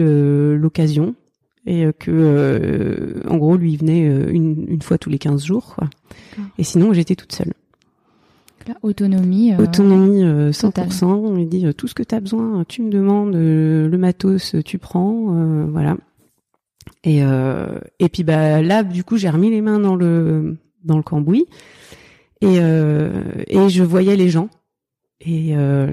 l'occasion 0.58 1.16
et 1.66 1.86
euh, 1.86 1.92
que 1.92 2.12
euh, 2.12 3.22
en 3.30 3.38
gros 3.38 3.58
lui 3.58 3.74
il 3.74 3.78
venait 3.78 4.08
euh, 4.08 4.32
une, 4.32 4.66
une 4.70 4.82
fois 4.82 4.98
tous 4.98 5.10
les 5.10 5.20
15 5.20 5.44
jours 5.44 5.76
quoi. 5.76 5.90
Et 6.58 6.64
sinon 6.64 6.94
j'étais 6.94 7.16
toute 7.16 7.34
seule. 7.34 7.54
Autonomie. 8.82 9.56
autonomie 9.56 10.24
100%. 10.24 11.06
On 11.06 11.36
lui 11.36 11.46
dit 11.46 11.66
tout 11.76 11.88
ce 11.88 11.96
que 11.96 12.04
tu 12.04 12.16
as 12.16 12.20
besoin, 12.20 12.64
tu 12.68 12.82
me 12.82 12.90
demandes 12.90 13.34
le 13.34 13.98
matos, 13.98 14.56
tu 14.66 14.78
prends, 14.78 15.68
voilà. 15.68 15.98
Et 17.04 17.22
et 18.00 18.10
puis 18.10 18.24
bah 18.24 18.62
là 18.62 18.84
du 18.84 19.04
coup 19.04 19.18
j'ai 19.18 19.30
remis 19.30 19.50
les 19.50 19.62
mains 19.62 19.80
dans 19.80 19.96
le 19.96 20.58
dans 20.84 20.98
le 20.98 21.04
cambouis 21.04 21.46
et, 22.42 22.60
euh, 22.60 23.24
et 23.48 23.70
je 23.70 23.84
voyais 23.84 24.16
les 24.16 24.30
gens 24.30 24.50
et 25.20 25.56
euh, 25.58 25.92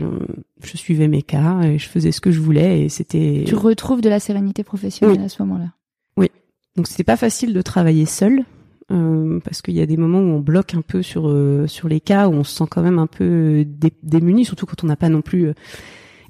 je 0.62 0.76
suivais 0.76 1.09
mes 1.09 1.22
cas 1.22 1.62
et 1.62 1.79
je 1.79 1.88
faisais 1.88 2.12
ce 2.12 2.20
que 2.20 2.31
je 2.31 2.40
voulais 2.40 2.83
et 2.83 2.88
c'était. 2.88 3.42
Tu 3.46 3.57
retrouves 3.57 4.00
de 4.00 4.09
la 4.09 4.20
sérénité 4.20 4.62
professionnelle 4.62 5.20
à 5.22 5.29
ce 5.29 5.42
moment-là. 5.42 5.72
Oui. 6.16 6.31
Donc 6.76 6.87
c'était 6.87 7.05
pas 7.05 7.16
facile 7.16 7.52
de 7.52 7.62
travailler 7.62 8.07
seul 8.07 8.44
euh, 8.92 9.40
parce 9.44 9.62
qu'il 9.62 9.75
y 9.75 9.81
a 9.81 9.87
des 9.87 9.96
moments 9.96 10.20
où 10.20 10.37
on 10.37 10.40
bloque 10.40 10.75
un 10.75 10.81
peu 10.81 11.03
sur 11.03 11.29
euh, 11.29 11.66
sur 11.66 11.88
les 11.88 12.01
cas 12.01 12.29
où 12.29 12.33
on 12.33 12.44
se 12.44 12.57
sent 12.57 12.66
quand 12.70 12.83
même 12.83 12.99
un 12.99 13.09
peu 13.09 13.66
démuni, 14.03 14.44
surtout 14.44 14.66
quand 14.66 14.85
on 14.85 14.87
n'a 14.87 14.96
pas 14.96 15.09
non 15.09 15.22
plus 15.22 15.49
euh, 15.49 15.55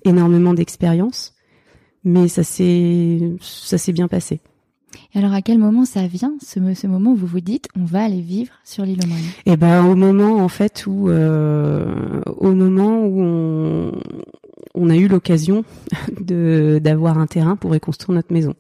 énormément 0.05 0.55
d'expérience. 0.55 1.35
Mais 2.05 2.29
ça 2.29 2.45
s'est 2.45 3.21
ça 3.41 3.79
s'est 3.79 3.93
bien 3.93 4.09
passé. 4.09 4.41
Et 5.15 5.19
alors, 5.19 5.33
à 5.33 5.43
quel 5.43 5.59
moment 5.59 5.85
ça 5.85 6.07
vient, 6.07 6.35
ce, 6.41 6.75
ce 6.75 6.87
moment 6.87 7.13
où 7.13 7.17
vous 7.17 7.27
vous 7.27 7.41
dites, 7.41 7.69
on 7.77 7.85
va 7.85 8.05
aller 8.05 8.21
vivre 8.21 8.53
sur 8.65 8.85
l'île 8.85 9.01
aux 9.05 9.09
Moines? 9.09 9.21
Eh 9.45 9.57
ben, 9.57 9.85
au 9.85 9.95
moment 9.95 10.37
en 10.37 10.49
fait 10.49 10.87
où, 10.87 11.11
euh, 11.11 12.21
au 12.39 12.53
moment 12.53 13.05
où 13.05 13.21
on, 13.21 13.93
on 14.75 14.89
a 14.89 14.97
eu 14.97 15.09
l'occasion 15.09 15.65
de 16.21 16.81
d'avoir 16.83 17.19
un 17.19 17.27
terrain 17.27 17.57
pour 17.57 17.73
reconstruire 17.73 18.15
notre 18.15 18.33
maison 18.33 18.55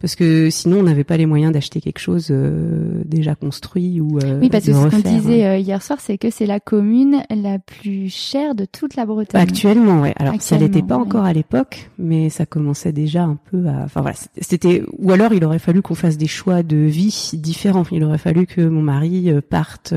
parce 0.00 0.14
que 0.14 0.50
sinon 0.50 0.80
on 0.80 0.82
n'avait 0.82 1.04
pas 1.04 1.16
les 1.16 1.26
moyens 1.26 1.52
d'acheter 1.52 1.80
quelque 1.80 1.98
chose 1.98 2.28
euh, 2.30 3.02
déjà 3.04 3.34
construit 3.34 4.00
ou 4.00 4.18
euh, 4.18 4.38
oui 4.40 4.50
parce 4.50 4.66
que 4.66 4.72
ce 4.72 4.88
qu'on 4.88 4.98
disait 4.98 5.46
euh, 5.46 5.58
hier 5.58 5.82
soir 5.82 6.00
c'est 6.00 6.18
que 6.18 6.30
c'est 6.30 6.46
la 6.46 6.60
commune 6.60 7.22
la 7.30 7.58
plus 7.58 8.12
chère 8.12 8.54
de 8.54 8.66
toute 8.66 8.96
la 8.96 9.06
Bretagne. 9.06 9.40
Actuellement 9.40 10.02
ouais. 10.02 10.12
Alors 10.16 10.34
ça 10.40 10.58
l'était 10.58 10.82
pas 10.82 10.96
encore 10.96 11.24
à 11.24 11.32
l'époque 11.32 11.90
mais 11.98 12.28
ça 12.28 12.44
commençait 12.46 12.92
déjà 12.92 13.24
un 13.24 13.38
peu 13.50 13.66
à 13.66 13.84
enfin 13.84 14.02
voilà 14.02 14.16
c'était 14.40 14.82
ou 14.98 15.12
alors 15.12 15.32
il 15.32 15.44
aurait 15.44 15.58
fallu 15.58 15.82
qu'on 15.82 15.94
fasse 15.94 16.18
des 16.18 16.26
choix 16.26 16.62
de 16.62 16.76
vie 16.76 17.30
différents. 17.34 17.84
Il 17.90 18.04
aurait 18.04 18.18
fallu 18.18 18.46
que 18.46 18.60
mon 18.60 18.82
mari 18.82 19.30
parte 19.48 19.94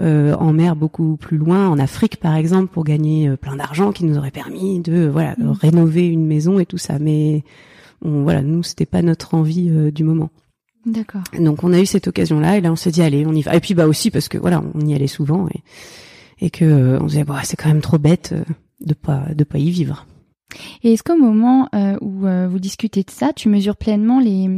en 0.00 0.52
mer 0.52 0.76
beaucoup 0.76 1.16
plus 1.16 1.36
loin 1.36 1.68
en 1.68 1.78
Afrique 1.78 2.16
par 2.16 2.36
exemple 2.36 2.72
pour 2.72 2.84
gagner 2.84 3.36
plein 3.36 3.56
d'argent 3.56 3.92
qui 3.92 4.04
nous 4.04 4.16
aurait 4.16 4.30
permis 4.30 4.80
de 4.80 5.06
voilà 5.06 5.34
mm. 5.36 5.50
rénover 5.50 6.06
une 6.06 6.26
maison 6.26 6.58
et 6.58 6.66
tout 6.66 6.78
ça. 6.78 6.98
Mais 6.98 7.44
voilà, 8.04 8.42
nous 8.42 8.62
c'était 8.62 8.86
pas 8.86 9.02
notre 9.02 9.34
envie 9.34 9.70
euh, 9.70 9.90
du 9.90 10.04
moment. 10.04 10.30
D'accord. 10.86 11.22
Donc 11.38 11.64
on 11.64 11.72
a 11.72 11.80
eu 11.80 11.86
cette 11.86 12.08
occasion 12.08 12.40
là 12.40 12.58
et 12.58 12.60
là 12.60 12.70
on 12.70 12.76
s'est 12.76 12.90
dit 12.90 13.02
allez 13.02 13.26
on 13.26 13.32
y 13.32 13.42
va. 13.42 13.56
Et 13.56 13.60
puis 13.60 13.74
bah 13.74 13.86
aussi 13.86 14.10
parce 14.10 14.28
que 14.28 14.38
voilà 14.38 14.62
on 14.74 14.80
y 14.86 14.94
allait 14.94 15.06
souvent 15.06 15.48
et 15.48 15.62
et 16.40 16.50
que 16.50 16.64
euh, 16.64 16.98
on 17.00 17.04
se 17.08 17.14
disait 17.14 17.24
bah 17.24 17.40
c'est 17.44 17.56
quand 17.56 17.68
même 17.68 17.80
trop 17.80 17.98
bête 17.98 18.32
euh, 18.32 18.44
de 18.80 18.94
pas 18.94 19.26
de 19.34 19.44
pas 19.44 19.58
y 19.58 19.70
vivre. 19.70 20.06
Et 20.82 20.92
est-ce 20.92 21.02
qu'au 21.02 21.16
moment 21.16 21.68
euh, 21.74 21.96
où 22.00 22.26
euh, 22.26 22.46
vous 22.46 22.58
discutez 22.60 23.02
de 23.02 23.10
ça, 23.10 23.32
tu 23.32 23.48
mesures 23.48 23.76
pleinement 23.76 24.20
les, 24.20 24.48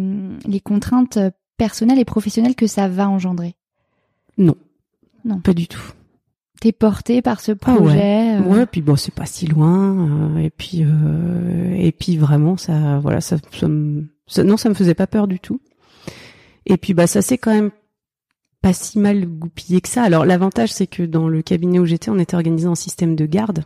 les 0.46 0.60
contraintes 0.60 1.18
personnelles 1.56 1.98
et 1.98 2.04
professionnelles 2.04 2.54
que 2.54 2.66
ça 2.66 2.88
va 2.88 3.08
engendrer? 3.08 3.54
Non. 4.36 4.56
Non. 5.24 5.40
Pas 5.40 5.54
du 5.54 5.68
tout. 5.68 5.80
T'es 6.60 6.72
porté 6.72 7.20
par 7.22 7.40
ce 7.40 7.52
Ah 7.64 7.72
ouais. 7.72 7.76
projet 7.76 8.36
euh, 8.38 8.40
Ouais, 8.42 8.66
puis 8.66 8.80
bon, 8.80 8.96
c'est 8.96 9.14
pas 9.14 9.26
si 9.26 9.46
loin. 9.46 10.34
euh, 10.36 10.38
et 10.38 10.50
puis, 10.50 10.84
euh, 10.84 11.74
et 11.76 11.92
puis 11.92 12.16
vraiment, 12.16 12.56
ça, 12.56 12.98
voilà, 12.98 13.20
ça, 13.20 13.36
ça, 13.52 13.68
me- 13.68 14.06
ça- 14.26 14.42
non, 14.42 14.56
ça 14.56 14.68
me 14.68 14.74
faisait 14.74 14.94
pas 14.94 15.06
peur 15.06 15.28
du 15.28 15.38
tout. 15.38 15.60
Et 16.64 16.76
puis, 16.78 16.94
bah, 16.94 17.06
ça 17.06 17.20
s'est 17.22 17.38
quand 17.38 17.52
même 17.52 17.70
pas 18.62 18.72
si 18.72 18.98
mal 18.98 19.26
goupillé 19.26 19.80
que 19.80 19.88
ça. 19.88 20.02
Alors, 20.02 20.24
l'avantage, 20.24 20.72
c'est 20.72 20.86
que 20.86 21.02
dans 21.02 21.28
le 21.28 21.42
cabinet 21.42 21.78
où 21.78 21.84
j'étais, 21.84 22.10
on 22.10 22.18
était 22.18 22.34
organisé 22.34 22.66
en 22.66 22.74
système 22.74 23.14
de 23.16 23.26
garde. 23.26 23.64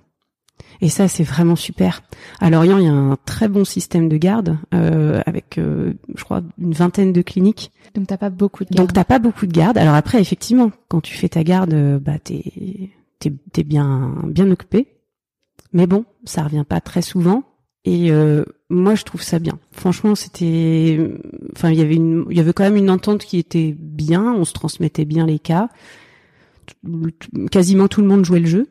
Et 0.81 0.89
ça, 0.89 1.09
c'est 1.09 1.25
vraiment 1.25 1.57
super. 1.57 2.03
À 2.41 2.51
Lorient, 2.51 2.79
il 2.79 2.85
y 2.85 2.89
a 2.89 2.93
un 2.93 3.17
très 3.25 3.49
bon 3.49 3.65
système 3.65 4.09
de 4.09 4.17
garde 4.17 4.57
euh, 4.75 5.21
avec, 5.27 5.59
euh, 5.59 5.93
je 6.15 6.25
crois, 6.25 6.43
une 6.59 6.73
vingtaine 6.73 7.13
de 7.13 7.23
cliniques. 7.23 7.71
Donc 7.95 8.07
t'as 8.07 8.17
pas 8.17 8.31
beaucoup 8.31 8.65
de 8.65 8.71
Donc 8.71 8.79
garde. 8.79 8.93
t'as 8.93 9.05
pas 9.05 9.19
beaucoup 9.19 9.47
de 9.47 9.53
garde. 9.53 9.79
Alors 9.79 9.95
après, 9.95 10.21
effectivement, 10.21 10.71
quand 10.89 11.01
tu 11.01 11.15
fais 11.15 11.29
ta 11.29 11.45
garde, 11.45 11.75
euh, 11.75 11.99
bah 11.99 12.19
t'es 12.19 12.43
t'es 13.19 13.33
t'es 13.53 13.65
bien 13.65 14.15
bien 14.27 14.51
occupé. 14.51 14.89
Mais 15.73 15.87
bon, 15.87 16.05
ça 16.25 16.43
revient 16.43 16.65
pas 16.69 16.81
très 16.81 17.03
souvent. 17.03 17.45
Et 17.85 18.11
euh, 18.11 18.45
moi, 18.69 18.95
je 18.95 19.05
trouve 19.05 19.23
ça 19.23 19.39
bien. 19.39 19.59
Franchement, 19.73 20.15
c'était, 20.15 20.99
enfin, 21.57 21.71
il 21.71 21.79
y 21.79 21.83
avait 21.83 21.95
une, 21.95 22.27
il 22.31 22.37
y 22.37 22.41
avait 22.41 22.53
quand 22.53 22.65
même 22.65 22.77
une 22.77 22.91
entente 22.91 23.25
qui 23.25 23.39
était 23.39 23.75
bien. 23.79 24.33
On 24.35 24.45
se 24.45 24.53
transmettait 24.53 25.05
bien 25.05 25.27
les 25.27 25.39
cas. 25.39 25.69
Quasiment 27.51 27.89
tout 27.89 28.01
le 28.01 28.07
monde 28.07 28.25
jouait 28.25 28.41
le 28.41 28.47
jeu. 28.47 28.69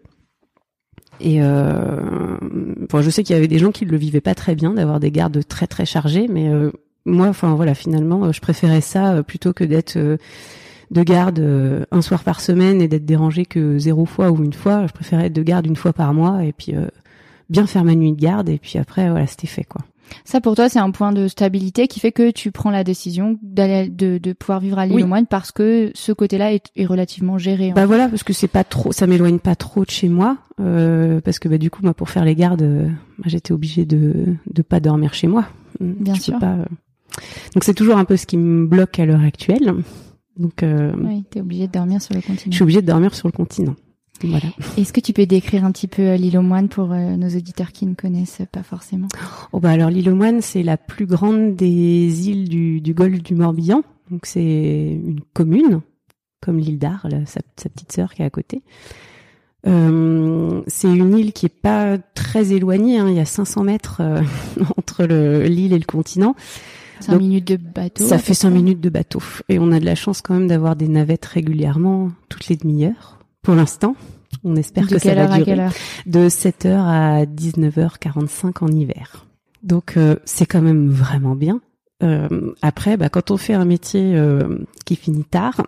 Et 1.19 1.41
euh, 1.41 2.37
bon, 2.41 3.01
je 3.01 3.09
sais 3.09 3.23
qu'il 3.23 3.35
y 3.35 3.37
avait 3.37 3.47
des 3.47 3.59
gens 3.59 3.71
qui 3.71 3.85
le 3.85 3.97
vivaient 3.97 4.21
pas 4.21 4.35
très 4.35 4.55
bien 4.55 4.73
d'avoir 4.73 4.99
des 4.99 5.11
gardes 5.11 5.45
très 5.47 5.67
très 5.67 5.85
chargés, 5.85 6.27
mais 6.29 6.49
euh, 6.49 6.71
moi, 7.05 7.27
enfin 7.27 7.53
voilà, 7.55 7.75
finalement, 7.75 8.25
euh, 8.25 8.31
je 8.31 8.41
préférais 8.41 8.81
ça 8.81 9.15
euh, 9.15 9.23
plutôt 9.23 9.53
que 9.53 9.63
d'être 9.63 9.97
euh, 9.97 10.17
de 10.91 11.03
garde 11.03 11.39
euh, 11.39 11.85
un 11.91 12.01
soir 12.01 12.23
par 12.23 12.41
semaine 12.41 12.81
et 12.81 12.87
d'être 12.87 13.05
dérangé 13.05 13.45
que 13.45 13.77
zéro 13.77 14.05
fois 14.05 14.31
ou 14.31 14.43
une 14.43 14.53
fois. 14.53 14.87
Je 14.87 14.93
préférais 14.93 15.27
être 15.27 15.33
de 15.33 15.43
garde 15.43 15.65
une 15.65 15.75
fois 15.75 15.93
par 15.93 16.13
mois 16.13 16.43
et 16.43 16.53
puis 16.53 16.75
euh, 16.75 16.87
bien 17.49 17.67
faire 17.67 17.83
ma 17.83 17.95
nuit 17.95 18.13
de 18.13 18.19
garde 18.19 18.49
et 18.49 18.57
puis 18.57 18.79
après 18.79 19.09
voilà, 19.09 19.27
c'était 19.27 19.47
fait 19.47 19.63
quoi. 19.63 19.81
Ça 20.25 20.41
pour 20.41 20.55
toi 20.55 20.69
c'est 20.69 20.79
un 20.79 20.91
point 20.91 21.11
de 21.11 21.27
stabilité 21.27 21.87
qui 21.87 21.99
fait 21.99 22.11
que 22.11 22.31
tu 22.31 22.51
prends 22.51 22.69
la 22.71 22.83
décision 22.83 23.37
d'aller 23.41 23.89
de, 23.89 24.17
de 24.17 24.33
pouvoir 24.33 24.59
vivre 24.59 24.79
à 24.79 24.85
l'île 24.85 24.95
Oui. 24.95 25.03
aux 25.03 25.07
moines 25.07 25.27
parce 25.27 25.51
que 25.51 25.91
ce 25.93 26.11
côté-là 26.11 26.53
est, 26.53 26.65
est 26.75 26.85
relativement 26.85 27.37
géré. 27.37 27.71
en 27.71 27.73
Bah 27.75 27.85
voilà, 27.85 28.07
parce 28.09 28.23
que 28.23 28.33
c'est 28.33 28.47
pas 28.47 28.63
trop, 28.63 28.91
ça 28.91 29.07
m'éloigne 29.07 29.39
pas 29.39 29.55
trop 29.55 29.85
de 29.85 29.89
chez 29.89 30.09
moi, 30.09 30.37
euh, 30.59 31.21
parce 31.21 31.39
que 31.39 31.47
bah 31.49 31.57
du 31.57 31.69
coup 31.69 31.81
moi 31.83 31.93
pour 31.93 32.09
faire 32.09 32.25
les 32.25 32.35
gardes, 32.35 32.61
euh, 32.61 32.87
bah, 33.17 33.25
j'étais 33.27 33.51
obligée 33.53 33.85
de 33.85 34.13
de 34.51 34.61
pas 34.61 34.79
dormir 34.79 35.13
chez 35.13 35.27
moi. 35.27 35.45
Bien 35.79 36.13
Je 36.15 36.19
peux 36.19 36.23
sûr. 36.25 36.39
pas, 36.39 36.53
euh. 36.53 36.65
Donc 37.53 37.63
c'est 37.63 37.73
toujours 37.73 37.97
un 37.97 38.05
peu 38.05 38.17
ce 38.17 38.25
qui 38.25 38.37
me 38.37 38.65
bloque 38.65 38.99
à 38.99 39.05
l'heure 39.05 39.23
actuelle. 39.23 39.73
Donc 40.37 40.63
euh, 40.63 40.93
Oui, 41.03 41.25
t'es 41.29 41.41
obligé 41.41 41.67
de 41.67 41.71
dormir 41.73 42.01
sur 42.01 42.13
le 42.15 42.21
je 42.21 42.27
continent. 42.27 42.53
suis 42.53 42.63
obligée 42.63 42.81
de 42.81 42.87
dormir 42.87 43.13
sur 43.13 43.27
le 43.27 43.31
continent. 43.33 43.75
Voilà. 44.23 44.45
Est-ce 44.77 44.91
que 44.93 44.99
tu 44.99 45.13
peux 45.13 45.25
décrire 45.25 45.63
un 45.65 45.71
petit 45.71 45.87
peu 45.87 46.01
euh, 46.01 46.17
l'île 46.17 46.37
aux 46.37 46.41
moines 46.41 46.67
pour 46.69 46.91
euh, 46.91 47.15
nos 47.15 47.29
auditeurs 47.29 47.71
qui 47.71 47.85
ne 47.85 47.93
connaissent 47.95 48.41
pas 48.51 48.63
forcément? 48.63 49.07
Oh 49.53 49.59
bah 49.59 49.69
alors 49.71 49.89
l'île 49.89 50.09
aux 50.09 50.15
Moines, 50.15 50.41
c'est 50.41 50.63
la 50.63 50.77
plus 50.77 51.05
grande 51.05 51.55
des 51.55 52.29
îles 52.29 52.49
du, 52.49 52.81
du 52.81 52.93
golfe 52.93 53.21
du 53.23 53.33
Morbihan. 53.35 53.81
Donc 54.11 54.25
c'est 54.25 54.41
une 55.03 55.21
commune, 55.33 55.81
comme 56.41 56.57
l'île 56.57 56.79
d'Arles, 56.79 57.23
sa, 57.27 57.41
sa 57.55 57.69
petite 57.69 57.91
sœur 57.91 58.13
qui 58.13 58.21
est 58.21 58.25
à 58.25 58.29
côté. 58.29 58.61
Euh, 59.67 60.61
c'est 60.67 60.87
une 60.87 61.17
île 61.17 61.33
qui 61.33 61.45
est 61.45 61.49
pas 61.49 61.97
très 62.15 62.53
éloignée. 62.53 62.99
hein. 62.99 63.07
Il 63.09 63.15
y 63.15 63.19
a 63.19 63.25
500 63.25 63.63
mètres 63.63 64.01
euh, 64.01 64.21
entre 64.77 65.05
le- 65.05 65.43
l'île 65.45 65.73
et 65.73 65.79
le 65.79 65.85
continent. 65.85 66.35
Cinq 67.01 67.13
Donc, 67.13 67.21
minutes 67.21 67.47
de 67.47 67.55
bateau. 67.57 68.05
Ça 68.05 68.17
fait 68.17 68.29
peu 68.31 68.33
5 68.33 68.49
près? 68.49 68.57
minutes 68.57 68.81
de 68.81 68.89
bateau. 68.89 69.21
Et 69.47 69.59
on 69.59 69.71
a 69.71 69.79
de 69.79 69.85
la 69.85 69.95
chance 69.95 70.21
quand 70.21 70.33
même 70.33 70.47
d'avoir 70.47 70.75
des 70.75 70.87
navettes 70.87 71.25
régulièrement, 71.25 72.09
toutes 72.29 72.47
les 72.47 72.55
demi-heures. 72.57 73.18
Pour 73.49 73.55
l'instant, 73.55 73.95
on 74.43 74.55
espère 74.55 74.85
De 74.85 74.91
que 74.93 74.99
ça 74.99 75.15
va 75.15 75.23
à 75.23 75.25
durer 75.25 75.43
quelle 75.43 75.59
heure 75.61 75.73
de 76.05 76.29
7h 76.29 76.67
à 76.69 77.25
19h45 77.25 78.63
en 78.63 78.67
hiver. 78.67 79.25
Donc 79.63 79.97
euh, 79.97 80.17
c'est 80.23 80.45
quand 80.45 80.61
même 80.61 80.91
vraiment 80.91 81.33
bien. 81.33 81.59
Euh, 82.03 82.27
après, 82.61 82.95
bah, 82.95 83.09
quand 83.09 83.31
on 83.31 83.37
fait 83.37 83.55
un 83.55 83.65
métier 83.65 84.13
euh, 84.13 84.59
qui 84.85 84.95
finit 84.95 85.23
tard, 85.23 85.65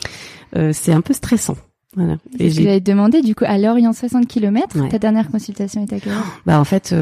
c'est 0.72 0.92
un 0.94 1.02
peu 1.02 1.12
stressant. 1.12 1.58
Voilà. 1.96 2.16
Et 2.38 2.48
te 2.48 2.78
demander. 2.78 3.20
Du 3.20 3.34
coup, 3.34 3.44
à 3.46 3.58
Lorient, 3.58 3.92
60 3.92 4.26
km, 4.26 4.80
Ouais. 4.80 4.88
ta 4.88 4.98
dernière 4.98 5.30
consultation 5.30 5.82
est 5.82 5.92
à 5.92 6.00
quelle 6.00 6.14
heure? 6.14 6.40
Bah 6.46 6.58
en 6.58 6.64
fait, 6.64 6.94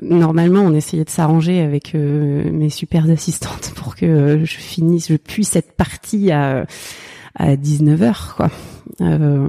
normalement, 0.00 0.60
on 0.60 0.74
essayait 0.74 1.02
de 1.04 1.10
s'arranger 1.10 1.60
avec 1.60 1.92
mes 1.94 2.70
super 2.70 3.10
assistantes 3.10 3.72
pour 3.74 3.96
que 3.96 4.44
je 4.44 4.56
finisse, 4.58 5.08
je 5.08 5.16
puisse 5.16 5.56
être 5.56 5.72
partie 5.72 6.30
à 6.30 6.66
à 7.38 7.56
19h 7.56 8.36
quoi. 8.36 8.48
Euh, 9.00 9.48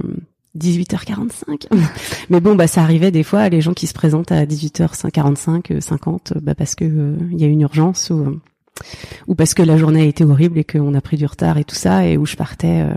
18h45. 0.58 1.66
Mais 2.30 2.40
bon, 2.40 2.54
bah 2.54 2.66
ça 2.66 2.82
arrivait 2.82 3.10
des 3.10 3.22
fois 3.22 3.48
les 3.48 3.60
gens 3.60 3.74
qui 3.74 3.86
se 3.86 3.94
présentent 3.94 4.32
à 4.32 4.44
18h45, 4.44 5.80
50, 5.80 6.34
bah 6.42 6.54
parce 6.54 6.74
que 6.74 6.84
euh, 6.84 7.16
il 7.30 7.40
y 7.40 7.44
a 7.44 7.46
une 7.46 7.60
urgence 7.60 8.10
ou 8.10 8.20
euh, 8.20 8.40
ou 9.26 9.34
parce 9.34 9.54
que 9.54 9.62
la 9.62 9.76
journée 9.76 10.02
a 10.02 10.04
été 10.04 10.24
horrible 10.24 10.58
et 10.58 10.64
qu'on 10.64 10.94
a 10.94 11.00
pris 11.00 11.16
du 11.16 11.26
retard 11.26 11.58
et 11.58 11.64
tout 11.64 11.74
ça 11.74 12.06
et 12.06 12.16
où 12.16 12.26
je 12.26 12.36
partais 12.36 12.82
euh, 12.82 12.94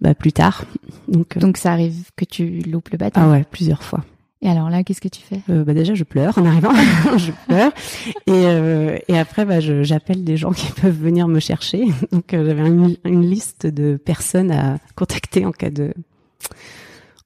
bah 0.00 0.14
plus 0.14 0.32
tard. 0.32 0.64
Donc, 1.08 1.36
euh, 1.36 1.40
Donc 1.40 1.56
ça 1.56 1.72
arrive 1.72 2.10
que 2.16 2.24
tu 2.24 2.60
loupes 2.60 2.88
le 2.90 2.98
bateau. 2.98 3.20
ah 3.22 3.30
ouais, 3.30 3.44
plusieurs 3.50 3.82
fois. 3.82 4.04
Et 4.40 4.48
alors 4.48 4.70
là, 4.70 4.84
qu'est-ce 4.84 5.00
que 5.00 5.08
tu 5.08 5.20
fais? 5.20 5.40
Euh, 5.50 5.64
bah 5.64 5.74
déjà 5.74 5.94
je 5.94 6.04
pleure 6.04 6.38
en 6.38 6.44
arrivant, 6.44 6.72
je 7.16 7.32
pleure. 7.46 7.72
Et 8.26 8.46
euh, 8.46 8.96
et 9.08 9.18
après 9.18 9.44
bah 9.44 9.58
j'appelle 9.60 10.22
des 10.22 10.36
gens 10.36 10.52
qui 10.52 10.70
peuvent 10.72 10.96
venir 10.96 11.26
me 11.26 11.40
chercher. 11.40 11.86
Donc 12.12 12.32
euh, 12.34 12.46
j'avais 12.46 12.68
une, 12.68 12.96
une 13.04 13.28
liste 13.28 13.66
de 13.66 13.96
personnes 13.96 14.52
à 14.52 14.78
contacter 14.94 15.44
en 15.44 15.50
cas 15.52 15.70
de 15.70 15.92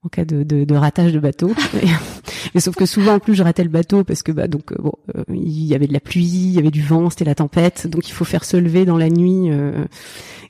en 0.04 0.08
cas 0.08 0.24
de, 0.24 0.42
de, 0.42 0.64
de 0.64 0.74
ratage 0.74 1.12
de 1.12 1.18
bateau. 1.20 1.52
Mais 2.54 2.60
sauf 2.60 2.74
que 2.74 2.86
souvent 2.86 3.14
en 3.14 3.18
plus 3.20 3.34
je 3.34 3.42
ratais 3.42 3.62
le 3.62 3.68
bateau 3.70 4.02
parce 4.04 4.22
que 4.22 4.32
bah 4.32 4.48
donc 4.48 4.72
euh, 4.72 4.76
bon 4.80 4.92
euh, 5.16 5.22
il 5.32 5.64
y 5.64 5.74
avait 5.74 5.86
de 5.86 5.92
la 5.92 6.00
pluie, 6.00 6.24
il 6.24 6.52
y 6.52 6.58
avait 6.58 6.70
du 6.72 6.82
vent, 6.82 7.08
c'était 7.08 7.24
la 7.24 7.34
tempête, 7.36 7.86
donc 7.86 8.08
il 8.08 8.12
faut 8.12 8.24
faire 8.24 8.44
se 8.44 8.56
lever 8.56 8.84
dans 8.84 8.98
la 8.98 9.08
nuit 9.08 9.48
euh, 9.50 9.84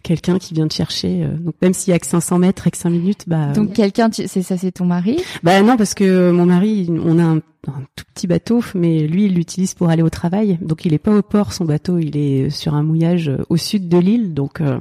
quelqu'un 0.03 0.39
qui 0.39 0.55
vient 0.55 0.67
te 0.69 0.75
chercher. 0.75 1.23
euh. 1.23 1.37
donc 1.37 1.55
même 1.61 1.75
s'il 1.75 1.93
y 1.93 1.95
a 1.95 1.99
que 1.99 2.07
500 2.07 2.39
mètres 2.39 2.67
et 2.67 2.71
que 2.71 2.79
5 2.79 2.89
minutes, 2.91 3.25
bah 3.27 3.53
Donc 3.53 3.75
quelqu'un, 3.75 4.09
c'est 4.11 4.27
ça, 4.43 4.57
c'est 4.57 4.73
ton 4.73 4.87
mari? 4.87 5.19
bah 5.43 5.61
non, 5.63 5.77
parce 5.77 5.93
que 5.95 6.31
mon 6.31 6.47
mari, 6.47 6.89
on 7.05 7.19
a 7.19 7.23
un, 7.25 7.37
un 7.37 7.83
tout 7.95 8.05
petit 8.15 8.27
bateau, 8.27 8.63
mais 8.75 9.07
lui, 9.07 9.27
il 9.27 9.35
l'utilise 9.35 9.75
pour 9.75 9.91
aller 9.91 10.03
au 10.03 10.11
travail. 10.11 10.59
Donc 10.63 10.85
il 10.87 10.95
est 10.95 10.99
pas 10.99 11.15
au 11.15 11.23
port, 11.23 11.53
son 11.53 11.67
bateau, 11.67 11.99
il 11.99 12.17
est 12.17 12.49
sur 12.51 12.75
un 12.75 12.83
mouillage 12.83 13.31
au 13.51 13.57
sud 13.59 13.89
de 13.89 13.99
l'île. 13.99 14.33
Donc 14.35 14.61
euh, 14.63 14.79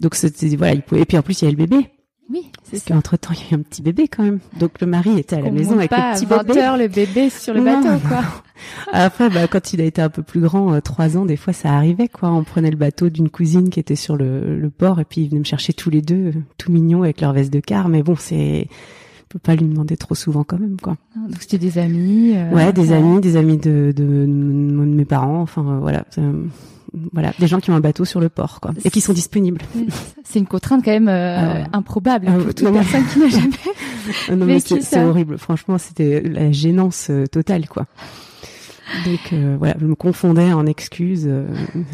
donc 0.00 0.16
c'était 0.16 0.48
voilà, 0.56 0.74
il 0.74 0.82
pouvait. 0.82 1.02
Et 1.02 1.04
puis 1.06 1.16
en 1.16 1.22
plus 1.22 1.40
il 1.40 1.44
y 1.44 1.48
a 1.48 1.50
le 1.52 1.56
bébé. 1.56 1.86
Oui, 2.30 2.42
c'est 2.62 2.72
Parce 2.72 2.82
ça. 2.84 2.94
qu'entre 2.94 3.16
temps 3.16 3.30
il 3.34 3.40
y 3.40 3.42
a 3.42 3.56
eu 3.56 3.60
un 3.60 3.62
petit 3.62 3.82
bébé 3.82 4.06
quand 4.08 4.22
même. 4.22 4.38
Donc 4.58 4.80
le 4.80 4.86
mari 4.86 5.18
était 5.18 5.36
à 5.36 5.40
la 5.40 5.50
maison 5.50 5.76
avec 5.76 5.90
pas 5.90 6.12
le 6.12 6.18
petit 6.20 6.32
à 6.32 6.36
20 6.36 6.42
bébé. 6.44 6.60
heures 6.60 6.76
le 6.76 6.88
bébé 6.88 7.28
sur 7.30 7.54
le 7.54 7.60
Non. 7.60 7.80
bateau, 7.82 8.06
quoi. 8.08 8.22
Après, 8.92 9.30
bah, 9.30 9.46
quand 9.48 9.72
il 9.72 9.80
a 9.80 9.84
été 9.84 10.00
un 10.02 10.10
peu 10.10 10.22
plus 10.22 10.40
grand, 10.40 10.72
euh, 10.74 10.80
trois 10.80 11.16
ans, 11.16 11.24
des 11.24 11.36
fois 11.36 11.52
ça 11.52 11.72
arrivait 11.72 12.08
quoi. 12.08 12.30
On 12.30 12.44
prenait 12.44 12.70
le 12.70 12.76
bateau 12.76 13.08
d'une 13.08 13.30
cousine 13.30 13.68
qui 13.70 13.80
était 13.80 13.96
sur 13.96 14.16
le, 14.16 14.58
le 14.58 14.70
port 14.70 15.00
et 15.00 15.04
puis 15.04 15.22
ils 15.22 15.28
venaient 15.28 15.40
me 15.40 15.44
chercher 15.44 15.72
tous 15.72 15.90
les 15.90 16.02
deux, 16.02 16.32
tout 16.58 16.70
mignons 16.70 17.02
avec 17.02 17.20
leur 17.20 17.32
veste 17.32 17.52
de 17.52 17.60
car. 17.60 17.88
Mais 17.88 18.02
bon, 18.02 18.14
c'est 18.16 18.68
on 18.70 19.28
peut 19.34 19.38
pas 19.38 19.54
lui 19.56 19.66
demander 19.66 19.96
trop 19.96 20.14
souvent 20.14 20.44
quand 20.44 20.58
même 20.58 20.76
quoi. 20.80 20.96
Donc 21.16 21.36
c'était 21.40 21.58
des 21.58 21.78
amis. 21.78 22.32
euh, 22.36 22.50
Ouais, 22.52 22.72
des 22.72 22.92
amis, 22.92 23.20
des 23.20 23.36
amis 23.36 23.56
de, 23.56 23.92
de, 23.96 24.02
de 24.26 24.26
mes 24.26 25.04
parents, 25.04 25.40
enfin 25.40 25.64
euh, 25.66 25.78
voilà, 25.80 26.04
voilà, 27.12 27.32
des 27.38 27.46
gens 27.46 27.60
qui 27.60 27.70
ont 27.70 27.74
un 27.74 27.80
bateau 27.80 28.04
sur 28.04 28.20
le 28.20 28.28
port, 28.28 28.60
quoi, 28.60 28.72
et 28.84 28.90
qui 28.90 29.00
sont 29.00 29.12
disponibles. 29.12 29.60
C'est 30.24 30.38
une 30.38 30.46
contrainte 30.46 30.84
quand 30.84 30.90
même 30.90 31.08
euh, 31.08 31.62
Ah 31.64 31.76
improbable 31.76 32.26
Ah 32.28 32.32
pour 32.34 32.54
toute 32.54 32.62
non, 32.62 32.72
personne 32.72 33.04
qui 33.06 33.18
n'a 33.18 33.28
jamais. 33.28 33.56
Euh, 34.30 34.36
non 34.36 34.46
mais 34.46 34.60
c'est 34.60 35.04
horrible, 35.04 35.38
franchement, 35.38 35.78
c'était 35.78 36.20
la 36.20 36.52
gênance 36.52 37.08
euh, 37.10 37.26
totale, 37.26 37.68
quoi. 37.68 37.86
Donc 39.06 39.32
euh, 39.32 39.56
voilà, 39.58 39.74
je 39.80 39.86
me 39.86 39.94
confondais 39.94 40.52
en 40.52 40.66
excuses. 40.66 41.24
euh, 41.26 41.46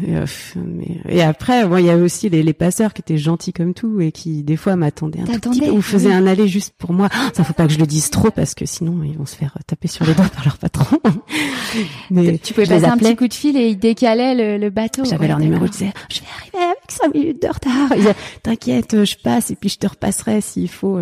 et, 0.05 0.15
euh, 0.17 0.25
mais- 0.55 0.99
et 1.07 1.21
après, 1.21 1.67
bon, 1.67 1.77
il 1.77 1.85
y 1.85 1.89
avait 1.89 2.01
aussi 2.01 2.29
les, 2.29 2.43
les 2.43 2.53
passeurs 2.53 2.93
qui 2.93 3.01
étaient 3.01 3.17
gentils 3.17 3.53
comme 3.53 3.73
tout 3.73 4.01
et 4.01 4.11
qui 4.11 4.43
des 4.43 4.57
fois 4.57 4.75
m'attendaient 4.75 5.21
un 5.21 5.25
tout 5.39 5.49
petit 5.51 5.61
peu 5.61 5.69
ou 5.71 5.81
faisaient 5.81 6.09
oui. 6.09 6.13
un 6.15 6.25
aller 6.27 6.47
juste 6.47 6.73
pour 6.77 6.93
moi. 6.93 7.09
Ah, 7.13 7.29
Ça 7.33 7.43
faut 7.43 7.53
pas 7.53 7.67
que 7.67 7.73
je 7.73 7.79
le 7.79 7.85
dise 7.87 8.09
trop 8.09 8.31
parce 8.31 8.53
que 8.55 8.65
sinon 8.65 9.03
ils 9.03 9.17
vont 9.17 9.25
se 9.25 9.35
faire 9.35 9.57
taper 9.67 9.87
sur 9.87 10.05
les 10.05 10.13
doigts 10.13 10.29
par 10.33 10.43
leur 10.45 10.57
patron. 10.57 10.97
Mais 12.11 12.37
Tu 12.39 12.53
pouvais 12.53 12.65
passer 12.67 12.85
un 12.85 12.97
petit 12.97 13.15
coup 13.15 13.27
de 13.27 13.33
fil 13.33 13.57
et 13.57 13.69
ils 13.69 13.77
décalaient 13.77 14.35
le, 14.57 14.63
le 14.63 14.69
bateau. 14.69 15.03
J'avais 15.05 15.17
Ouais, 15.21 15.27
leur 15.27 15.39
numéro, 15.39 15.65
je 15.65 15.71
disais, 15.71 15.91
je 16.09 16.19
vais 16.19 16.25
arriver 16.39 16.65
avec 16.71 16.77
5 16.91 17.13
minutes 17.13 17.41
de 17.41 17.47
retard. 17.47 18.15
T'inquiète, 18.43 19.03
je 19.03 19.15
passe 19.21 19.51
et 19.51 19.55
puis 19.55 19.69
je 19.69 19.77
te 19.77 19.87
repasserai 19.87 20.41
s'il 20.41 20.69
faut. 20.69 20.99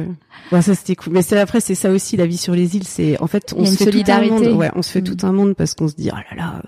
Ouais, 0.51 0.61
ça 0.61 0.75
c'était 0.75 0.95
cool. 0.95 1.13
Mais 1.13 1.21
c'est 1.21 1.37
après, 1.39 1.59
c'est 1.59 1.75
ça 1.75 1.91
aussi 1.91 2.17
la 2.17 2.25
vie 2.25 2.37
sur 2.37 2.53
les 2.53 2.75
îles. 2.75 2.85
C'est 2.87 3.19
en 3.21 3.27
fait, 3.27 3.53
on 3.57 3.65
se 3.65 3.75
fait 3.83 3.91
tout 3.91 4.03
un 4.11 4.21
monde. 4.27 4.47
Ouais, 4.57 4.71
on 4.75 4.81
se 4.81 4.89
fait 4.91 5.01
tout 5.01 5.17
un 5.25 5.31
monde 5.31 5.53
parce 5.55 5.73
qu'on 5.73 5.84
se 5.87 5.95
dit, 5.95 6.09
oh 6.11 6.15
là 6.15 6.35
là, 6.35 6.61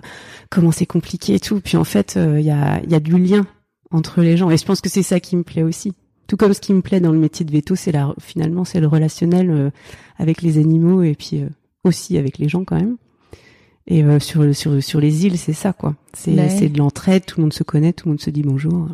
comment 0.50 0.70
c'est 0.72 0.86
compliqué 0.86 1.34
et 1.34 1.40
tout. 1.40 1.60
Puis 1.60 1.76
en 1.76 1.84
fait, 1.84 2.16
euh, 2.16 2.40
il 2.40 2.46
y 2.46 2.50
a, 2.50 2.80
il 2.82 2.90
y 2.90 2.94
a 2.94 3.00
du 3.00 3.18
lien 3.18 3.46
entre 3.90 4.20
les 4.22 4.36
gens. 4.36 4.50
Et 4.50 4.56
je 4.56 4.64
pense 4.64 4.80
que 4.80 4.88
c'est 4.88 5.02
ça 5.02 5.20
qui 5.20 5.36
me 5.36 5.42
plaît 5.42 5.62
aussi. 5.62 5.92
Tout 6.26 6.36
comme 6.36 6.52
ce 6.52 6.60
qui 6.60 6.74
me 6.74 6.82
plaît 6.82 7.00
dans 7.00 7.12
le 7.12 7.18
métier 7.18 7.44
de 7.46 7.50
veto, 7.52 7.74
c'est 7.74 7.92
la, 7.92 8.14
finalement, 8.20 8.64
c'est 8.64 8.80
le 8.80 8.86
relationnel 8.86 9.50
euh, 9.50 9.70
avec 10.18 10.42
les 10.42 10.58
animaux 10.58 11.02
et 11.02 11.14
puis 11.14 11.42
euh, 11.42 11.48
aussi 11.84 12.18
avec 12.18 12.38
les 12.38 12.48
gens 12.48 12.64
quand 12.64 12.76
même. 12.76 12.96
Et 13.90 14.04
sur, 14.20 14.54
sur, 14.54 14.82
sur 14.82 15.00
les 15.00 15.24
îles, 15.24 15.38
c'est 15.38 15.54
ça, 15.54 15.72
quoi. 15.72 15.94
C'est 16.12 16.34
Ouais. 16.34 16.50
c'est 16.50 16.68
de 16.68 16.76
l'entraide, 16.76 17.24
tout 17.24 17.38
le 17.40 17.44
monde 17.44 17.54
se 17.54 17.62
connaît, 17.62 17.94
tout 17.94 18.06
le 18.06 18.10
monde 18.10 18.20
se 18.20 18.28
dit 18.28 18.42
bonjour. 18.42 18.86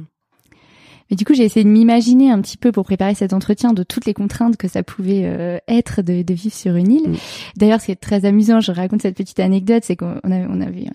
Mais 1.11 1.17
du 1.17 1.25
coup, 1.25 1.35
j'ai 1.35 1.45
essayé 1.45 1.65
de 1.65 1.71
m'imaginer 1.71 2.31
un 2.31 2.41
petit 2.41 2.57
peu 2.57 2.73
pour 2.73 2.85
préparer 2.85 3.15
cet 3.15 3.33
entretien 3.33 3.73
de 3.73 3.83
toutes 3.83 4.07
les 4.07 4.15
contraintes 4.15 4.57
que 4.57 4.69
ça 4.69 4.83
pouvait 4.83 5.23
euh, 5.25 5.59
être 5.69 6.03
de, 6.03 6.23
de 6.23 6.35
vivre 6.35 6.55
sur 6.55 6.77
une 6.77 6.93
île. 6.93 7.11
Mm. 7.11 7.17
D'ailleurs, 7.57 7.81
ce 7.81 7.87
qui 7.87 7.93
est 7.93 7.97
très 7.97 8.25
amusant, 8.25 8.61
je 8.61 8.73
raconte 8.73 9.03
cette 9.03 9.17
petite 9.17 9.41
anecdote, 9.41 9.83
c'est 9.85 9.97
qu'on 9.97 10.19
avait, 10.25 10.47
on 10.49 10.61
avait, 10.61 10.87